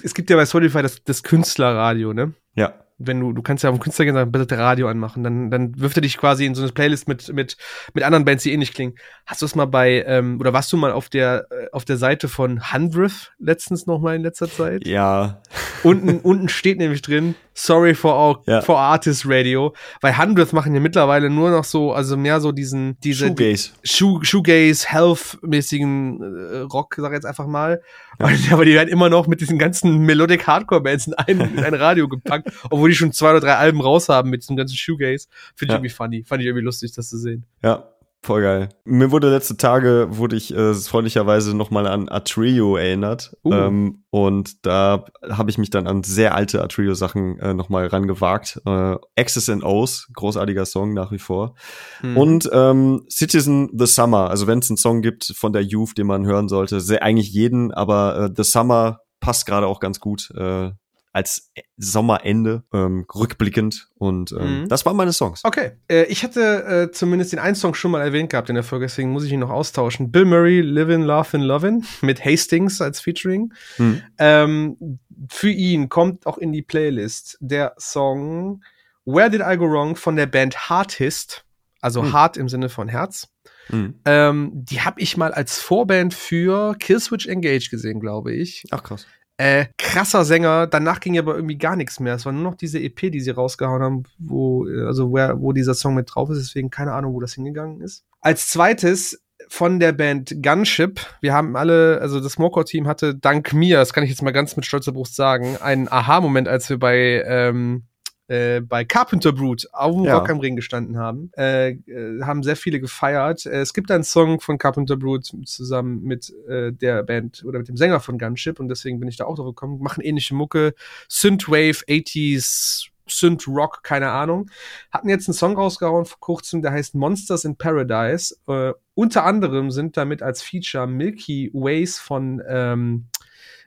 es 0.01 0.13
gibt 0.13 0.29
ja 0.29 0.37
bei 0.37 0.45
Spotify 0.45 0.81
das, 0.81 1.03
das 1.03 1.23
Künstlerradio, 1.23 2.13
ne? 2.13 2.33
Ja 2.55 2.84
wenn 2.97 3.19
du, 3.19 3.33
du 3.33 3.41
kannst 3.41 3.63
ja 3.63 3.69
auf 3.69 3.75
den 3.75 3.81
Künstler 3.81 4.05
gehen 4.05 4.15
und 4.15 4.21
sagen, 4.21 4.31
bitte 4.31 4.57
Radio 4.57 4.87
anmachen, 4.87 5.23
dann, 5.23 5.51
dann 5.51 5.77
wirft 5.79 5.97
er 5.97 6.01
dich 6.01 6.17
quasi 6.17 6.45
in 6.45 6.55
so 6.55 6.61
eine 6.63 6.71
Playlist 6.71 7.07
mit, 7.07 7.33
mit, 7.33 7.57
mit 7.93 8.03
anderen 8.03 8.23
Bands, 8.23 8.43
die 8.43 8.53
ähnlich 8.53 8.73
klingen. 8.73 8.95
Hast 9.25 9.41
du 9.41 9.45
es 9.45 9.55
mal 9.55 9.65
bei, 9.65 10.03
ähm, 10.07 10.39
oder 10.39 10.53
warst 10.53 10.71
du 10.71 10.77
mal 10.77 10.93
auf 10.93 11.09
der, 11.09 11.47
äh, 11.51 11.67
auf 11.73 11.83
der 11.83 11.97
Seite 11.97 12.29
von 12.29 12.71
Hundredth 12.71 13.33
letztens 13.37 13.85
noch 13.85 13.99
mal 13.99 14.15
in 14.15 14.21
letzter 14.21 14.49
Zeit? 14.49 14.87
Ja. 14.87 15.41
Unten, 15.83 16.19
unten 16.23 16.47
steht 16.47 16.77
nämlich 16.77 17.01
drin, 17.01 17.35
sorry 17.53 17.95
for 17.95 18.13
all, 18.13 18.37
ja. 18.45 18.61
for 18.61 18.79
Artist 18.79 19.25
Radio, 19.27 19.73
weil 19.99 20.17
Hundredth 20.17 20.53
machen 20.53 20.73
ja 20.73 20.79
mittlerweile 20.79 21.29
nur 21.29 21.51
noch 21.51 21.65
so, 21.65 21.91
also 21.91 22.15
mehr 22.15 22.39
so 22.39 22.53
diesen, 22.53 22.97
diese, 23.01 23.27
Shoegaze, 23.27 23.71
Shoe, 23.83 24.23
Shoegaze, 24.23 24.87
Health-mäßigen 24.87 26.21
äh, 26.21 26.57
Rock, 26.59 26.95
sag 26.97 27.11
ich 27.11 27.15
jetzt 27.15 27.25
einfach 27.25 27.47
mal. 27.47 27.81
Ja. 28.19 28.29
Aber 28.51 28.65
die 28.65 28.73
werden 28.73 28.89
immer 28.89 29.09
noch 29.09 29.27
mit 29.27 29.41
diesen 29.41 29.57
ganzen 29.57 29.99
Melodic 29.99 30.47
Hardcore 30.47 30.81
Bands 30.81 31.07
in 31.07 31.13
ein, 31.13 31.39
in 31.57 31.63
ein 31.63 31.73
Radio 31.73 32.07
gepackt, 32.07 32.51
obwohl 32.69 32.89
die 32.89 32.95
schon 32.95 33.11
zwei 33.11 33.31
oder 33.31 33.39
drei 33.39 33.55
Alben 33.55 33.81
raus 33.81 34.09
haben 34.09 34.29
mit 34.29 34.43
diesem 34.43 34.55
ganzen 34.55 34.77
Shoegaze. 34.77 35.27
Finde 35.55 35.65
ich 35.65 35.67
ja. 35.69 35.75
irgendwie 35.75 35.89
funny. 35.89 36.23
Fand 36.23 36.41
ich 36.41 36.47
irgendwie 36.47 36.63
lustig, 36.63 36.93
das 36.93 37.09
zu 37.09 37.17
sehen. 37.17 37.45
Ja, 37.63 37.94
Voll 38.25 38.41
geil. 38.41 38.69
Mir 38.85 39.11
wurde 39.11 39.29
letzte 39.29 39.55
Tage, 39.55 40.07
wurde 40.09 40.35
ich 40.35 40.51
äh, 40.51 40.73
freundlicherweise 40.73 41.55
nochmal 41.55 41.85
an 41.85 42.09
Atrio 42.09 42.75
erinnert. 42.75 43.37
Uh. 43.43 43.53
Ähm, 43.53 44.03
und 44.09 44.65
da 44.65 45.05
habe 45.29 45.51
ich 45.51 45.59
mich 45.59 45.69
dann 45.69 45.85
an 45.85 46.01
sehr 46.01 46.33
alte 46.33 46.63
Atrio-Sachen 46.63 47.37
äh, 47.37 47.53
nochmal 47.53 47.85
rangewagt. 47.85 48.59
Äh, 48.65 48.95
Access 49.15 49.47
and 49.47 49.63
O's, 49.63 50.07
großartiger 50.15 50.65
Song 50.65 50.95
nach 50.95 51.11
wie 51.11 51.19
vor. 51.19 51.53
Hm. 51.99 52.17
Und 52.17 52.49
ähm, 52.51 53.05
Citizen 53.11 53.69
The 53.77 53.85
Summer, 53.85 54.31
also 54.31 54.47
wenn 54.47 54.57
es 54.57 54.71
einen 54.71 54.77
Song 54.77 55.03
gibt 55.03 55.31
von 55.37 55.53
der 55.53 55.61
Youth, 55.61 55.95
den 55.95 56.07
man 56.07 56.25
hören 56.25 56.49
sollte, 56.49 56.81
sehr, 56.81 57.03
eigentlich 57.03 57.31
jeden, 57.31 57.71
aber 57.71 58.17
äh, 58.17 58.33
The 58.35 58.43
Summer 58.43 59.01
passt 59.19 59.45
gerade 59.45 59.67
auch 59.67 59.79
ganz 59.79 59.99
gut. 59.99 60.31
Äh, 60.35 60.71
als 61.15 61.49
Sommerende, 61.77 62.63
ähm, 62.73 63.05
rückblickend. 63.15 63.87
Und 63.95 64.33
ähm, 64.33 64.63
mhm. 64.63 64.67
das 64.67 64.85
waren 64.85 64.97
meine 64.97 65.13
Songs. 65.13 65.45
Okay. 65.45 65.71
Äh, 65.87 66.03
ich 66.07 66.25
hatte 66.25 66.41
äh, 66.65 66.91
zumindest 66.91 67.31
den 67.31 67.39
einen 67.39 67.55
Song 67.55 67.73
schon 67.73 67.91
mal 67.91 68.01
erwähnt 68.01 68.31
gehabt 68.31 68.49
in 68.49 68.55
der 68.55 68.65
Folge, 68.65 68.85
deswegen 68.85 69.11
muss 69.11 69.23
ich 69.23 69.31
ihn 69.31 69.39
noch 69.39 69.49
austauschen. 69.49 70.11
Bill 70.11 70.25
Murray, 70.25 70.59
Livin', 70.59 71.03
Laughin', 71.03 71.41
Lovin' 71.41 71.85
mit 72.01 72.25
Hastings 72.25 72.81
als 72.81 72.99
Featuring. 72.99 73.53
Mhm. 73.77 74.01
Ähm, 74.17 74.99
für 75.29 75.49
ihn 75.49 75.87
kommt 75.87 76.27
auch 76.27 76.37
in 76.37 76.51
die 76.51 76.61
Playlist 76.61 77.37
der 77.39 77.75
Song 77.79 78.61
Where 79.05 79.29
Did 79.29 79.39
I 79.39 79.55
Go 79.55 79.71
Wrong 79.71 79.95
von 79.95 80.17
der 80.17 80.25
Band 80.25 80.69
Heartist. 80.69 81.45
Also 81.79 82.01
mhm. 82.01 82.13
Heart 82.13 82.35
im 82.35 82.49
Sinne 82.49 82.67
von 82.67 82.89
Herz. 82.89 83.29
Mhm. 83.69 84.01
Ähm, 84.03 84.51
die 84.53 84.81
habe 84.81 84.99
ich 84.99 85.15
mal 85.15 85.33
als 85.33 85.61
Vorband 85.61 86.13
für 86.13 86.75
Killswitch 86.77 87.27
Engage 87.27 87.69
gesehen, 87.69 88.01
glaube 88.01 88.33
ich. 88.33 88.65
Ach 88.71 88.83
krass. 88.83 89.07
Äh, 89.37 89.65
krasser 89.77 90.23
Sänger, 90.23 90.65
danach 90.67 91.01
ging 91.01 91.17
aber 91.17 91.35
irgendwie 91.35 91.57
gar 91.57 91.75
nichts 91.75 91.99
mehr. 91.99 92.15
Es 92.15 92.25
war 92.25 92.31
nur 92.31 92.43
noch 92.43 92.55
diese 92.55 92.79
EP, 92.79 93.11
die 93.11 93.19
sie 93.19 93.31
rausgehauen 93.31 93.81
haben, 93.81 94.03
wo, 94.17 94.65
also 94.65 95.11
wo, 95.11 95.17
wo 95.41 95.51
dieser 95.51 95.73
Song 95.73 95.95
mit 95.95 96.09
drauf 96.13 96.29
ist, 96.29 96.39
deswegen 96.39 96.69
keine 96.69 96.93
Ahnung, 96.93 97.13
wo 97.13 97.19
das 97.19 97.33
hingegangen 97.33 97.81
ist. 97.81 98.05
Als 98.21 98.47
zweites 98.47 99.21
von 99.49 99.79
der 99.79 99.91
Band 99.91 100.41
Gunship. 100.41 101.01
Wir 101.21 101.33
haben 101.33 101.55
alle, 101.55 101.99
also 102.01 102.19
das 102.19 102.33
Smallcore-Team 102.33 102.87
hatte 102.87 103.15
dank 103.15 103.53
mir, 103.53 103.77
das 103.77 103.93
kann 103.93 104.03
ich 104.03 104.09
jetzt 104.09 104.21
mal 104.21 104.31
ganz 104.31 104.55
mit 104.55 104.65
stolzer 104.65 104.91
Brust 104.91 105.15
sagen, 105.15 105.57
einen 105.57 105.87
Aha-Moment, 105.87 106.47
als 106.47 106.69
wir 106.69 106.79
bei 106.79 107.23
ähm, 107.25 107.83
äh, 108.27 108.61
bei 108.61 108.85
Carpenter 108.85 109.31
Brute 109.31 109.67
auf 109.71 109.95
dem 109.95 110.05
ja. 110.05 110.17
Rock 110.17 110.29
am 110.29 110.39
Ring 110.39 110.55
gestanden 110.55 110.97
haben. 110.97 111.31
Äh, 111.37 111.71
äh, 111.71 112.21
haben 112.23 112.43
sehr 112.43 112.55
viele 112.55 112.79
gefeiert. 112.79 113.45
Äh, 113.45 113.61
es 113.61 113.73
gibt 113.73 113.91
einen 113.91 114.03
Song 114.03 114.39
von 114.39 114.57
Carpenter 114.57 114.97
Brute 114.97 115.43
zusammen 115.43 116.03
mit 116.03 116.33
äh, 116.47 116.71
der 116.71 117.03
Band 117.03 117.43
oder 117.45 117.59
mit 117.59 117.67
dem 117.67 117.77
Sänger 117.77 117.99
von 117.99 118.17
Gunship 118.17 118.59
und 118.59 118.67
deswegen 118.67 118.99
bin 118.99 119.09
ich 119.09 119.17
da 119.17 119.25
auch 119.25 119.35
drauf 119.35 119.47
gekommen. 119.47 119.81
Machen 119.81 120.03
ähnliche 120.03 120.35
Mucke. 120.35 120.73
Synthwave, 121.07 121.83
80s, 121.87 122.89
Synth 123.07 123.47
Rock, 123.47 123.83
keine 123.83 124.09
Ahnung. 124.11 124.49
Hatten 124.91 125.09
jetzt 125.09 125.27
einen 125.27 125.35
Song 125.35 125.55
rausgehauen 125.55 126.05
vor 126.05 126.19
kurzem, 126.19 126.61
der 126.61 126.71
heißt 126.71 126.95
Monsters 126.95 127.45
in 127.45 127.55
Paradise. 127.55 128.35
Äh, 128.47 128.73
unter 128.95 129.25
anderem 129.25 129.71
sind 129.71 129.97
damit 129.97 130.21
als 130.21 130.41
Feature 130.41 130.87
Milky 130.87 131.51
Ways 131.53 131.99
von 131.99 132.41
ähm, 132.47 133.05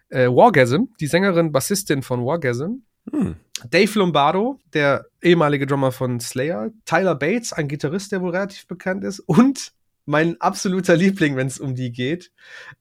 äh, 0.08 0.26
Wargasm, 0.26 0.84
die 1.00 1.06
Sängerin, 1.06 1.52
Bassistin 1.52 2.02
von 2.02 2.24
Wargasm. 2.24 2.82
Hm. 3.12 3.36
Dave 3.70 3.98
Lombardo, 3.98 4.60
der 4.72 5.06
ehemalige 5.22 5.66
Drummer 5.66 5.92
von 5.92 6.20
Slayer, 6.20 6.70
Tyler 6.84 7.14
Bates, 7.14 7.52
ein 7.52 7.68
Gitarrist, 7.68 8.12
der 8.12 8.20
wohl 8.20 8.30
relativ 8.30 8.66
bekannt 8.66 9.04
ist, 9.04 9.20
und 9.20 9.72
mein 10.06 10.40
absoluter 10.40 10.96
Liebling, 10.96 11.36
wenn 11.36 11.48
es 11.48 11.58
um 11.58 11.74
die 11.74 11.92
geht. 11.92 12.32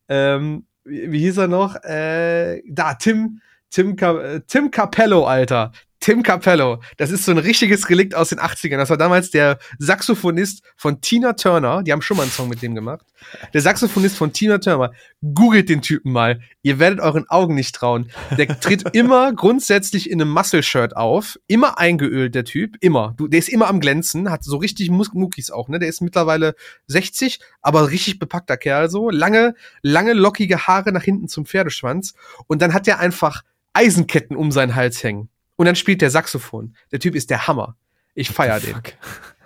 Ähm, 0.07 0.65
wie, 0.83 1.11
wie, 1.11 1.19
hieß 1.19 1.37
er 1.37 1.47
noch? 1.47 1.75
Äh, 1.83 2.61
da, 2.67 2.93
Tim, 2.93 3.41
Tim, 3.69 3.97
äh, 3.97 4.41
Tim 4.47 4.71
Capello, 4.71 5.25
Alter. 5.25 5.71
Tim 5.99 6.23
Capello. 6.23 6.81
Das 6.97 7.11
ist 7.11 7.25
so 7.25 7.31
ein 7.31 7.37
richtiges 7.37 7.89
Relikt 7.89 8.15
aus 8.15 8.29
den 8.29 8.39
80ern. 8.39 8.77
Das 8.77 8.89
war 8.89 8.97
damals 8.97 9.31
der 9.31 9.57
Saxophonist 9.79 10.63
von 10.75 11.01
Tina 11.01 11.33
Turner. 11.33 11.83
Die 11.83 11.91
haben 11.91 12.01
schon 12.01 12.17
mal 12.17 12.23
einen 12.23 12.31
Song 12.31 12.49
mit 12.49 12.61
dem 12.61 12.75
gemacht. 12.75 13.05
Der 13.53 13.61
Saxophonist 13.61 14.15
von 14.15 14.31
Tina 14.31 14.59
Turner. 14.59 14.91
Googelt 15.33 15.69
den 15.69 15.81
Typen 15.81 16.11
mal. 16.11 16.39
Ihr 16.61 16.79
werdet 16.79 16.99
euren 16.99 17.27
Augen 17.29 17.55
nicht 17.55 17.75
trauen. 17.75 18.11
Der 18.37 18.59
tritt 18.59 18.83
immer 18.95 19.33
grundsätzlich 19.33 20.09
in 20.09 20.21
einem 20.21 20.31
Muscle-Shirt 20.31 20.95
auf. 20.95 21.39
Immer 21.47 21.79
eingeölt, 21.79 22.35
der 22.35 22.45
Typ. 22.45 22.75
Immer. 22.79 23.13
Du, 23.17 23.27
der 23.27 23.39
ist 23.39 23.49
immer 23.49 23.67
am 23.67 23.79
Glänzen. 23.79 24.29
Hat 24.29 24.43
so 24.43 24.57
richtig 24.57 24.91
Mus 24.91 25.13
Muckis 25.13 25.51
auch, 25.51 25.67
ne? 25.67 25.79
Der 25.79 25.89
ist 25.89 26.01
mittlerweile 26.01 26.55
60, 26.87 27.39
aber 27.61 27.89
richtig 27.89 28.19
bepackter 28.19 28.57
Kerl 28.57 28.89
so. 28.89 29.09
Lange, 29.09 29.55
lange 29.81 30.13
lockige 30.13 30.67
Haare 30.67 30.91
nach 30.91 31.03
hinten 31.03 31.27
zum 31.27 31.45
Pferdeschwanz. 31.45 32.13
Und 32.45 32.61
dann 32.61 32.73
hat 32.73 32.87
der 32.87 32.99
einfach 32.99 33.43
Eisenketten 33.73 34.35
um 34.35 34.51
seinen 34.51 34.75
Hals 34.75 35.03
hängen. 35.03 35.29
Und 35.57 35.65
dann 35.65 35.75
spielt 35.75 36.01
der 36.01 36.09
Saxophon. 36.09 36.75
Der 36.91 36.99
Typ 36.99 37.15
ist 37.15 37.29
der 37.29 37.47
Hammer. 37.47 37.75
Ich 38.13 38.29
feier 38.29 38.59
den. 38.59 38.81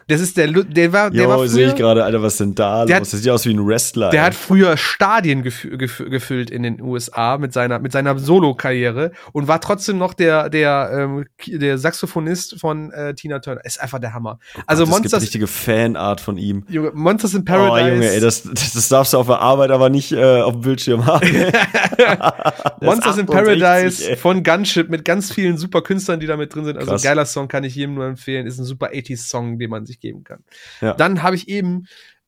Das 0.08 0.22
ist 0.22 0.38
der, 0.38 0.48
der 0.48 0.94
war, 0.94 1.10
der 1.10 1.24
jo, 1.24 1.30
war 1.30 1.38
früher, 1.38 1.48
sehe 1.48 1.68
ich 1.70 1.76
gerade, 1.76 2.04
Alter, 2.04 2.22
was 2.22 2.38
denn 2.38 2.56
da 2.56 2.86
der 2.86 3.00
los? 3.00 3.08
Hat, 3.08 3.14
das 3.14 3.22
sieht 3.22 3.32
aus 3.32 3.46
wie 3.46 3.54
ein 3.54 3.66
Wrestler. 3.66 4.10
Der 4.10 4.22
ey. 4.22 4.26
hat 4.28 4.36
früher 4.36 4.78
Stadien 4.78 5.44
gefü 5.44 5.78
gef 5.78 6.04
gefüllt 6.10 6.50
in 6.50 6.64
den 6.64 6.82
USA 6.82 7.38
mit 7.38 7.54
seiner, 7.54 7.80
mit 7.80 7.92
seiner 7.92 8.18
Solo-Karriere 8.18 9.12
und 9.32 9.48
war 9.48 9.62
trotzdem 9.62 9.98
noch 9.98 10.14
der, 10.14 10.50
der, 10.50 10.92
ähm, 10.94 11.26
der 11.48 11.78
Saxophonist 11.78 12.60
von 12.60 12.92
äh, 12.92 13.14
Tina 13.14 13.40
Turner. 13.40 13.64
Ist 13.64 13.82
einfach 13.82 14.00
der 14.00 14.14
Hammer. 14.14 14.40
Oh 14.58 14.62
also 14.68 14.84
Gott, 14.84 15.02
Monsters. 15.02 15.22
richtige 15.22 15.48
Fanart 15.48 16.22
von 16.22 16.38
ihm. 16.38 16.66
Junge, 16.68 16.92
Monsters 16.94 17.34
in 17.34 17.46
Paradise. 17.46 17.86
Oh, 17.86 17.94
Junge, 17.94 18.10
ey, 18.10 18.20
das, 18.20 18.44
das 18.44 18.90
darfst 18.90 19.14
du 19.14 19.18
auf 19.18 19.28
der 19.28 19.40
Arbeit 19.40 19.72
aber 19.72 19.90
nicht 19.90 20.12
äh, 20.12 20.42
auf 20.42 20.54
dem 20.54 20.62
Bildschirm 20.62 21.06
haben. 21.06 21.28
Monsters 22.82 23.18
in 23.18 23.26
Paradise 23.26 24.10
ey. 24.10 24.16
von 24.16 24.44
Gunship 24.44 24.90
mit 24.90 25.06
ganz 25.06 25.32
vielen 25.32 25.58
super 25.58 25.82
Künstlern, 25.82 26.20
die 26.20 26.28
da 26.28 26.38
mit 26.38 26.54
drin 26.54 26.66
sind. 26.66 26.78
Also 26.78 26.92
Krass. 26.92 27.04
geiler 27.04 27.26
Song 27.26 27.48
kann 27.48 27.64
ich 27.64 27.76
jedem 27.76 27.96
nur 27.96 28.06
empfehlen. 28.06 28.48
Ist 28.48 28.60
ein 28.60 28.66
super 28.66 28.92
80s-Song, 28.92 29.60
den 29.60 29.70
man 29.70 29.86
sich 29.86 29.91
geben 30.00 30.24
kann. 30.24 30.44
Ja. 30.80 30.94
Dann 30.94 31.24
habe 31.24 31.36
ich 31.36 31.48
eben 31.48 31.86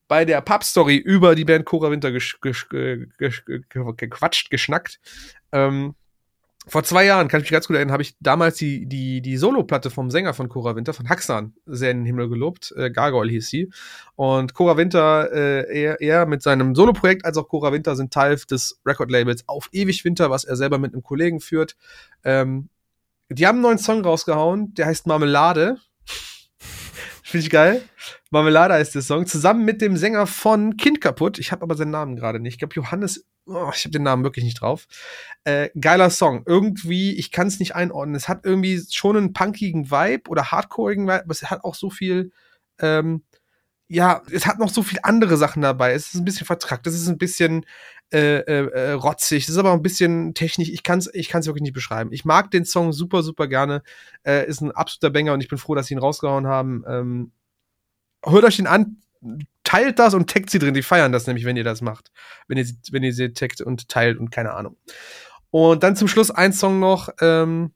bei 0.07 0.26
der 0.26 0.41
Pub-Story 0.41 0.98
über 0.98 1.35
die 1.35 1.45
Band 1.45 1.65
Cora 1.65 1.90
Winter 1.90 2.11
gesch 2.11 2.40
gesch 2.41 2.68
gesch 2.69 3.45
gequatscht, 3.45 4.49
geschnackt. 4.49 4.99
Ähm, 5.52 5.95
vor 6.65 6.84
zwei 6.84 7.03
Jahren, 7.03 7.27
kann 7.27 7.41
ich 7.41 7.45
mich 7.45 7.52
ganz 7.52 7.68
gut 7.68 7.76
erinnern, 7.76 7.91
habe 7.91 8.03
ich 8.03 8.15
damals 8.22 8.56
die, 8.56 8.85
die, 8.85 9.22
die 9.22 9.38
Solo-Platte 9.38 9.90
vom 9.90 10.10
Sänger 10.10 10.34
von 10.34 10.48
Cora 10.48 10.76
Winter, 10.76 10.94
von 10.94 11.10
Haxan, 11.10 11.53
sehr 11.65 11.91
in 11.91 11.99
den 11.99 12.06
Himmel 12.06 12.30
gelobt. 12.30 12.73
Äh, 12.77 12.90
Gargoyle 12.90 13.30
hieß 13.31 13.49
sie. 13.49 13.69
Und 14.15 14.53
Cora 14.53 14.77
Winter, 14.77 15.30
äh, 15.34 15.81
er, 15.81 15.99
er 15.99 16.26
mit 16.26 16.41
seinem 16.41 16.73
Solo-Projekt 16.73 17.26
als 17.26 17.38
auch 17.38 17.49
Cora 17.49 17.73
Winter 17.73 17.98
sind 17.98 18.14
Teil 18.14 18.38
des 18.49 18.80
Record-Labels 18.85 19.48
Auf 19.48 19.68
Ewig 19.73 20.06
Winter, 20.06 20.30
was 20.30 20.45
er 20.45 20.56
selber 20.56 20.77
mit 20.77 20.94
einem 20.94 21.03
Kollegen 21.03 21.41
führt. 21.41 21.76
Ähm, 22.23 22.69
die 23.30 23.45
haben 23.45 23.57
einen 23.57 23.64
neuen 23.64 23.77
Song 23.77 24.02
rausgehauen, 24.02 24.73
der 24.73 24.85
heißt 24.85 25.06
Marmelade. 25.06 25.77
Finde 27.34 27.45
ich 27.45 27.49
geil. 27.49 27.81
Marmelada 28.30 28.77
ist 28.77 28.93
der 28.93 29.01
Song. 29.01 29.26
Zusammen 29.26 29.65
mit 29.65 29.81
dem 29.81 29.97
Sänger 29.97 30.27
von 30.27 30.77
Kind 30.77 31.01
kaputt. 31.01 31.39
Ich 31.39 31.51
habe 31.51 31.64
aber 31.64 31.73
seinen 31.73 31.89
Namen 31.89 32.15
gerade 32.15 32.39
nicht. 32.39 32.53
Ich 32.53 32.60
glaube, 32.60 32.76
Johannes. 32.76 33.26
Oh, 33.47 33.72
ich 33.73 33.85
habe 33.85 33.89
den 33.89 34.03
Namen 34.03 34.23
wirklich 34.23 34.45
nicht 34.45 34.61
drauf. 34.61 34.85
Äh, 35.43 35.69
geiler 35.81 36.11
Song. 36.11 36.43
Irgendwie, 36.45 37.15
ich 37.15 37.31
kann 37.31 37.47
es 37.47 37.57
nicht 37.57 37.73
einordnen. 37.73 38.14
Es 38.14 38.30
hat 38.30 38.45
irgendwie 38.45 38.80
schon 38.91 39.18
einen 39.18 39.34
punkigen 39.34 39.89
Vibe 39.89 40.30
oder 40.30 40.51
hardcoreigen 40.51 41.05
Vibe, 41.05 41.23
aber 41.23 41.31
es 41.31 41.41
hat 41.49 41.64
auch 41.64 41.73
so 41.73 41.89
viel. 41.89 42.30
Ähm, 42.80 43.23
ja, 43.88 44.22
es 44.31 44.45
hat 44.45 44.60
noch 44.60 44.69
so 44.69 44.84
viel 44.84 44.99
andere 45.03 45.38
Sachen 45.38 45.61
dabei. 45.61 45.93
Es 45.93 46.07
ist 46.07 46.15
ein 46.15 46.26
bisschen 46.26 46.47
vertrackt. 46.47 46.88
Es 46.88 46.95
ist 46.95 47.07
ein 47.07 47.18
bisschen 47.18 47.65
äh, 48.11 48.39
äh, 48.39 48.68
äh 48.68 48.91
rotzig. 48.91 49.43
Es 49.43 49.49
ist 49.49 49.57
aber 49.57 49.73
ein 49.73 49.81
bisschen 49.81 50.34
technisch. 50.34 50.69
Ich 50.69 50.84
kann 50.84 50.99
es 50.99 51.10
ich 51.14 51.30
kann's 51.30 51.47
wirklich 51.47 51.64
nicht 51.64 51.73
beschreiben. 51.73 52.11
Ich 52.11 52.26
mag 52.26 52.51
den 52.51 52.65
Song 52.65 52.93
super, 52.93 53.23
super 53.23 53.47
gerne. 53.47 53.84
Äh, 54.26 54.47
ist 54.47 54.61
ein 54.61 54.72
absoluter 54.72 55.11
Banger 55.11 55.34
und 55.34 55.41
ich 55.41 55.49
bin 55.49 55.57
froh, 55.57 55.76
dass 55.76 55.88
sie 55.88 55.95
ihn 55.95 55.99
rausgehauen 55.99 56.47
haben. 56.47 56.84
Ähm, 56.88 57.31
hört 58.26 58.45
euch 58.45 58.57
den 58.57 58.68
an, 58.68 58.97
teilt 59.64 59.99
das 59.99 60.14
und 60.14 60.30
taggt 60.30 60.49
sie 60.49 60.60
drin. 60.60 60.73
Die 60.73 60.84
feiern 60.84 61.11
das 61.11 61.27
nämlich, 61.27 61.45
wenn 61.45 61.57
ihr 61.57 61.64
das 61.64 61.81
macht. 61.81 62.11
Wenn 62.47 62.57
ihr, 62.57 62.65
wenn 62.91 63.03
ihr 63.03 63.14
sie 63.14 63.34
taggt 63.34 63.61
und 63.61 63.89
teilt 63.89 64.18
und 64.18 64.31
keine 64.31 64.53
Ahnung. 64.53 64.77
Und 65.49 65.84
dann 65.84 65.95
zum 65.95 66.07
Schluss 66.07 66.31
ein 66.31 66.53
Song 66.53 66.80
noch. 66.80 67.10
Ähm, 67.22 67.73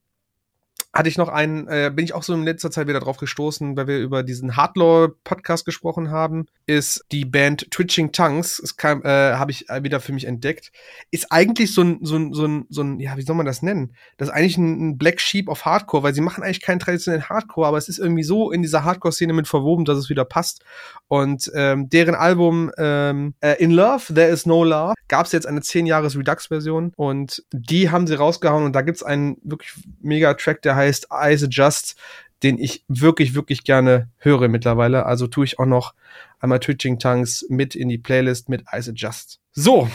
hatte 0.97 1.09
ich 1.09 1.17
noch 1.17 1.29
einen, 1.29 1.67
äh, 1.67 1.91
bin 1.93 2.05
ich 2.05 2.13
auch 2.15 2.23
so 2.23 2.33
in 2.33 2.43
letzter 2.43 2.71
Zeit 2.71 2.87
wieder 2.87 2.99
drauf 2.99 3.17
gestoßen, 3.17 3.77
weil 3.77 3.85
wir 3.85 3.99
über 3.99 4.23
diesen 4.23 4.57
Hardlaw-Podcast 4.57 5.63
gesprochen 5.63 6.09
haben, 6.09 6.47
ist 6.65 7.05
die 7.11 7.23
Band 7.23 7.69
Twitching 7.69 8.11
Tongues, 8.11 8.57
es 8.57 8.77
kam, 8.77 9.03
äh, 9.03 9.33
habe 9.33 9.51
ich 9.51 9.67
wieder 9.81 9.99
für 9.99 10.11
mich 10.11 10.25
entdeckt, 10.25 10.71
ist 11.11 11.31
eigentlich 11.31 11.71
so 11.71 11.83
ein, 11.83 11.99
so 12.01 12.15
ein, 12.15 12.33
so 12.33 12.45
ein, 12.45 12.65
so 12.69 12.81
ein, 12.81 12.99
ja, 12.99 13.15
wie 13.15 13.21
soll 13.21 13.35
man 13.35 13.45
das 13.45 13.61
nennen? 13.61 13.93
Das 14.17 14.29
ist 14.29 14.33
eigentlich 14.33 14.57
ein, 14.57 14.89
ein 14.89 14.97
Black 14.97 15.21
Sheep 15.21 15.49
of 15.49 15.65
Hardcore, 15.65 16.01
weil 16.01 16.15
sie 16.15 16.21
machen 16.21 16.43
eigentlich 16.43 16.61
keinen 16.61 16.79
traditionellen 16.79 17.29
Hardcore, 17.29 17.67
aber 17.67 17.77
es 17.77 17.89
ist 17.89 17.99
irgendwie 17.99 18.23
so 18.23 18.51
in 18.51 18.63
dieser 18.63 18.83
Hardcore-Szene 18.83 19.33
mit 19.33 19.47
verwoben, 19.47 19.85
dass 19.85 19.99
es 19.99 20.09
wieder 20.09 20.25
passt. 20.25 20.63
Und 21.07 21.51
ähm, 21.53 21.89
deren 21.89 22.15
Album 22.15 22.71
ähm, 22.79 23.35
äh, 23.41 23.63
In 23.63 23.69
Love, 23.69 24.13
There 24.13 24.29
Is 24.29 24.47
No 24.47 24.63
Love, 24.63 24.95
gab 25.07 25.27
es 25.27 25.31
jetzt 25.31 25.45
eine 25.45 25.61
10 25.61 25.85
Jahres 25.85 26.17
Redux-Version 26.17 26.91
und 26.95 27.43
die 27.51 27.91
haben 27.91 28.07
sie 28.07 28.15
rausgehauen 28.15 28.65
und 28.65 28.73
da 28.73 28.81
gibt's 28.81 29.03
einen 29.03 29.37
wirklich 29.43 29.73
mega 30.01 30.33
Track, 30.33 30.63
der 30.63 30.75
heißt 30.75 30.86
Eyes 31.11 31.43
Adjust, 31.43 31.95
den 32.43 32.59
ich 32.59 32.83
wirklich, 32.87 33.33
wirklich 33.33 33.63
gerne 33.63 34.09
höre 34.17 34.47
mittlerweile. 34.47 35.05
Also 35.05 35.27
tue 35.27 35.45
ich 35.45 35.59
auch 35.59 35.65
noch 35.65 35.93
einmal 36.39 36.59
Twitching 36.59 36.99
Tongues 36.99 37.45
mit 37.49 37.75
in 37.75 37.89
die 37.89 37.97
Playlist 37.97 38.49
mit 38.49 38.63
Eyes 38.71 38.89
Adjust. 38.89 39.39
So, 39.53 39.89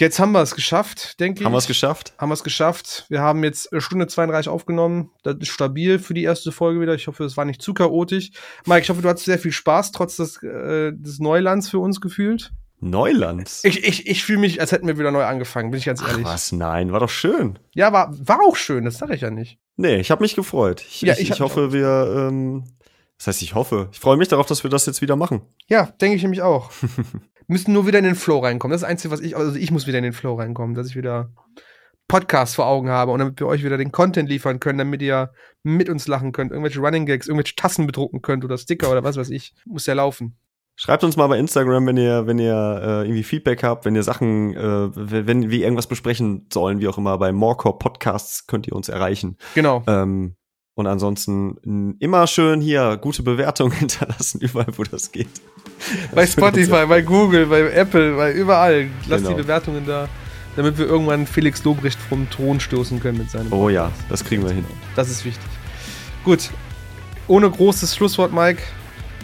Jetzt 0.00 0.18
haben 0.18 0.32
wir 0.32 0.40
es 0.40 0.54
geschafft, 0.54 1.20
denke 1.20 1.40
ich. 1.40 1.44
Haben 1.44 1.52
wir 1.52 1.58
es 1.58 1.66
geschafft? 1.66 2.14
Haben 2.16 2.30
wir 2.30 2.34
es 2.34 2.42
geschafft. 2.42 3.04
Wir 3.10 3.20
haben 3.20 3.44
jetzt 3.44 3.68
Stunde 3.82 4.06
32 4.06 4.50
aufgenommen. 4.50 5.10
Das 5.22 5.36
ist 5.38 5.48
stabil 5.48 5.98
für 5.98 6.14
die 6.14 6.22
erste 6.22 6.52
Folge 6.52 6.80
wieder. 6.80 6.94
Ich 6.94 7.06
hoffe, 7.06 7.22
es 7.24 7.36
war 7.36 7.44
nicht 7.44 7.60
zu 7.60 7.74
chaotisch. 7.74 8.30
Mike, 8.64 8.80
ich 8.80 8.88
hoffe, 8.88 9.02
du 9.02 9.10
hattest 9.10 9.26
sehr 9.26 9.38
viel 9.38 9.52
Spaß, 9.52 9.92
trotz 9.92 10.16
des, 10.16 10.42
äh, 10.42 10.92
des 10.94 11.18
Neulands 11.18 11.68
für 11.68 11.80
uns 11.80 12.00
gefühlt. 12.00 12.50
Neulands? 12.80 13.62
Ich, 13.64 13.84
ich, 13.84 14.06
ich 14.06 14.24
fühle 14.24 14.38
mich, 14.38 14.58
als 14.62 14.72
hätten 14.72 14.86
wir 14.86 14.98
wieder 14.98 15.10
neu 15.10 15.24
angefangen, 15.24 15.70
bin 15.70 15.76
ich 15.76 15.84
ganz 15.84 16.00
ehrlich. 16.00 16.24
Ach 16.26 16.32
was, 16.32 16.50
nein, 16.52 16.92
war 16.92 17.00
doch 17.00 17.10
schön. 17.10 17.58
Ja, 17.74 17.92
war, 17.92 18.10
war 18.26 18.40
auch 18.40 18.56
schön, 18.56 18.86
das 18.86 18.96
sage 18.96 19.14
ich 19.14 19.20
ja 19.20 19.30
nicht. 19.30 19.58
Nee, 19.80 19.96
ich 19.96 20.10
habe 20.10 20.22
mich 20.22 20.36
gefreut. 20.36 20.84
Ich, 20.86 21.00
ja, 21.00 21.14
ich, 21.14 21.20
ich, 21.20 21.30
ich 21.30 21.40
hoffe, 21.40 21.72
wir, 21.72 22.28
ähm, 22.28 22.64
das 23.16 23.28
heißt, 23.28 23.42
ich 23.42 23.54
hoffe, 23.54 23.88
ich 23.92 23.98
freue 23.98 24.18
mich 24.18 24.28
darauf, 24.28 24.44
dass 24.46 24.62
wir 24.62 24.68
das 24.68 24.84
jetzt 24.84 25.00
wieder 25.00 25.16
machen. 25.16 25.40
Ja, 25.68 25.86
denke 26.02 26.16
ich 26.16 26.22
nämlich 26.22 26.42
auch. 26.42 26.70
Müssen 27.46 27.72
nur 27.72 27.86
wieder 27.86 27.98
in 27.98 28.04
den 28.04 28.14
Flow 28.14 28.40
reinkommen. 28.40 28.72
Das 28.72 28.80
ist 28.80 28.82
das 28.82 28.90
Einzige, 28.90 29.10
was 29.10 29.20
ich, 29.20 29.38
also 29.38 29.56
ich 29.56 29.70
muss 29.70 29.86
wieder 29.86 29.96
in 29.96 30.04
den 30.04 30.12
Flow 30.12 30.34
reinkommen, 30.34 30.74
dass 30.74 30.86
ich 30.86 30.96
wieder 30.96 31.32
Podcast 32.08 32.56
vor 32.56 32.66
Augen 32.66 32.90
habe 32.90 33.10
und 33.10 33.20
damit 33.20 33.40
wir 33.40 33.46
euch 33.46 33.64
wieder 33.64 33.78
den 33.78 33.90
Content 33.90 34.28
liefern 34.28 34.60
können, 34.60 34.78
damit 34.78 35.00
ihr 35.00 35.32
mit 35.62 35.88
uns 35.88 36.06
lachen 36.08 36.32
könnt, 36.32 36.50
irgendwelche 36.50 36.80
Running 36.80 37.06
Gags, 37.06 37.26
irgendwelche 37.26 37.56
Tassen 37.56 37.86
bedrucken 37.86 38.20
könnt 38.20 38.44
oder 38.44 38.58
Sticker 38.58 38.90
oder 38.90 39.02
was 39.02 39.16
weiß 39.16 39.30
ich. 39.30 39.54
Muss 39.64 39.86
ja 39.86 39.94
laufen. 39.94 40.36
Schreibt 40.82 41.04
uns 41.04 41.18
mal 41.18 41.26
bei 41.26 41.38
Instagram, 41.38 41.86
wenn 41.88 41.98
ihr, 41.98 42.26
wenn 42.26 42.38
ihr 42.38 42.54
äh, 42.54 43.04
irgendwie 43.04 43.22
Feedback 43.22 43.62
habt, 43.62 43.84
wenn 43.84 43.94
ihr 43.94 44.02
Sachen, 44.02 44.56
äh, 44.56 44.88
wenn 44.94 45.50
wir 45.50 45.60
irgendwas 45.60 45.86
besprechen 45.86 46.46
sollen, 46.50 46.80
wie 46.80 46.88
auch 46.88 46.96
immer, 46.96 47.18
bei 47.18 47.32
Morecore 47.32 47.76
Podcasts 47.76 48.46
könnt 48.46 48.66
ihr 48.66 48.74
uns 48.74 48.88
erreichen. 48.88 49.36
Genau. 49.54 49.82
Ähm, 49.86 50.36
und 50.76 50.86
ansonsten 50.86 51.98
immer 52.00 52.26
schön 52.26 52.62
hier 52.62 52.96
gute 52.96 53.22
Bewertungen 53.22 53.72
hinterlassen, 53.78 54.40
überall, 54.40 54.72
wo 54.78 54.84
das 54.84 55.12
geht. 55.12 55.28
Bei 56.14 56.26
Spotify, 56.26 56.86
bei 56.86 57.02
Google, 57.02 57.44
bei 57.44 57.70
Apple, 57.72 58.16
bei 58.16 58.32
überall. 58.32 58.88
Lasst 59.06 59.24
genau. 59.24 59.36
die 59.36 59.42
Bewertungen 59.42 59.84
da, 59.86 60.08
damit 60.56 60.78
wir 60.78 60.86
irgendwann 60.86 61.26
Felix 61.26 61.62
Lobrecht 61.62 61.98
vom 62.08 62.30
Thron 62.30 62.58
stoßen 62.58 63.00
können 63.00 63.18
mit 63.18 63.30
seinem. 63.30 63.48
Oh 63.48 63.66
Podcast. 63.66 63.74
ja, 63.74 63.92
das 64.08 64.24
kriegen 64.24 64.44
wir 64.44 64.52
hin. 64.52 64.64
Das 64.96 65.10
ist 65.10 65.26
wichtig. 65.26 65.44
Gut. 66.24 66.48
Ohne 67.28 67.50
großes 67.50 67.94
Schlusswort, 67.94 68.32
Mike. 68.32 68.62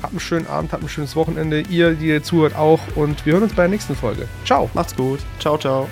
Habt 0.03 0.13
einen 0.13 0.21
schönen 0.21 0.47
Abend, 0.47 0.73
habt 0.73 0.83
ein 0.83 0.89
schönes 0.89 1.17
Wochenende. 1.17 1.61
Ihr, 1.61 1.95
die 1.95 2.07
ihr 2.09 2.23
zuhört, 2.23 2.55
auch. 2.55 2.81
Und 2.95 3.25
wir 3.27 3.35
hören 3.35 3.45
uns 3.45 3.55
bei 3.55 3.63
der 3.63 3.71
nächsten 3.71 3.97
Folge. 3.97 4.29
Ciao. 4.45 4.71
Macht's 4.75 4.95
gut. 4.95 5.21
Ciao, 5.39 5.57
ciao. 5.59 5.89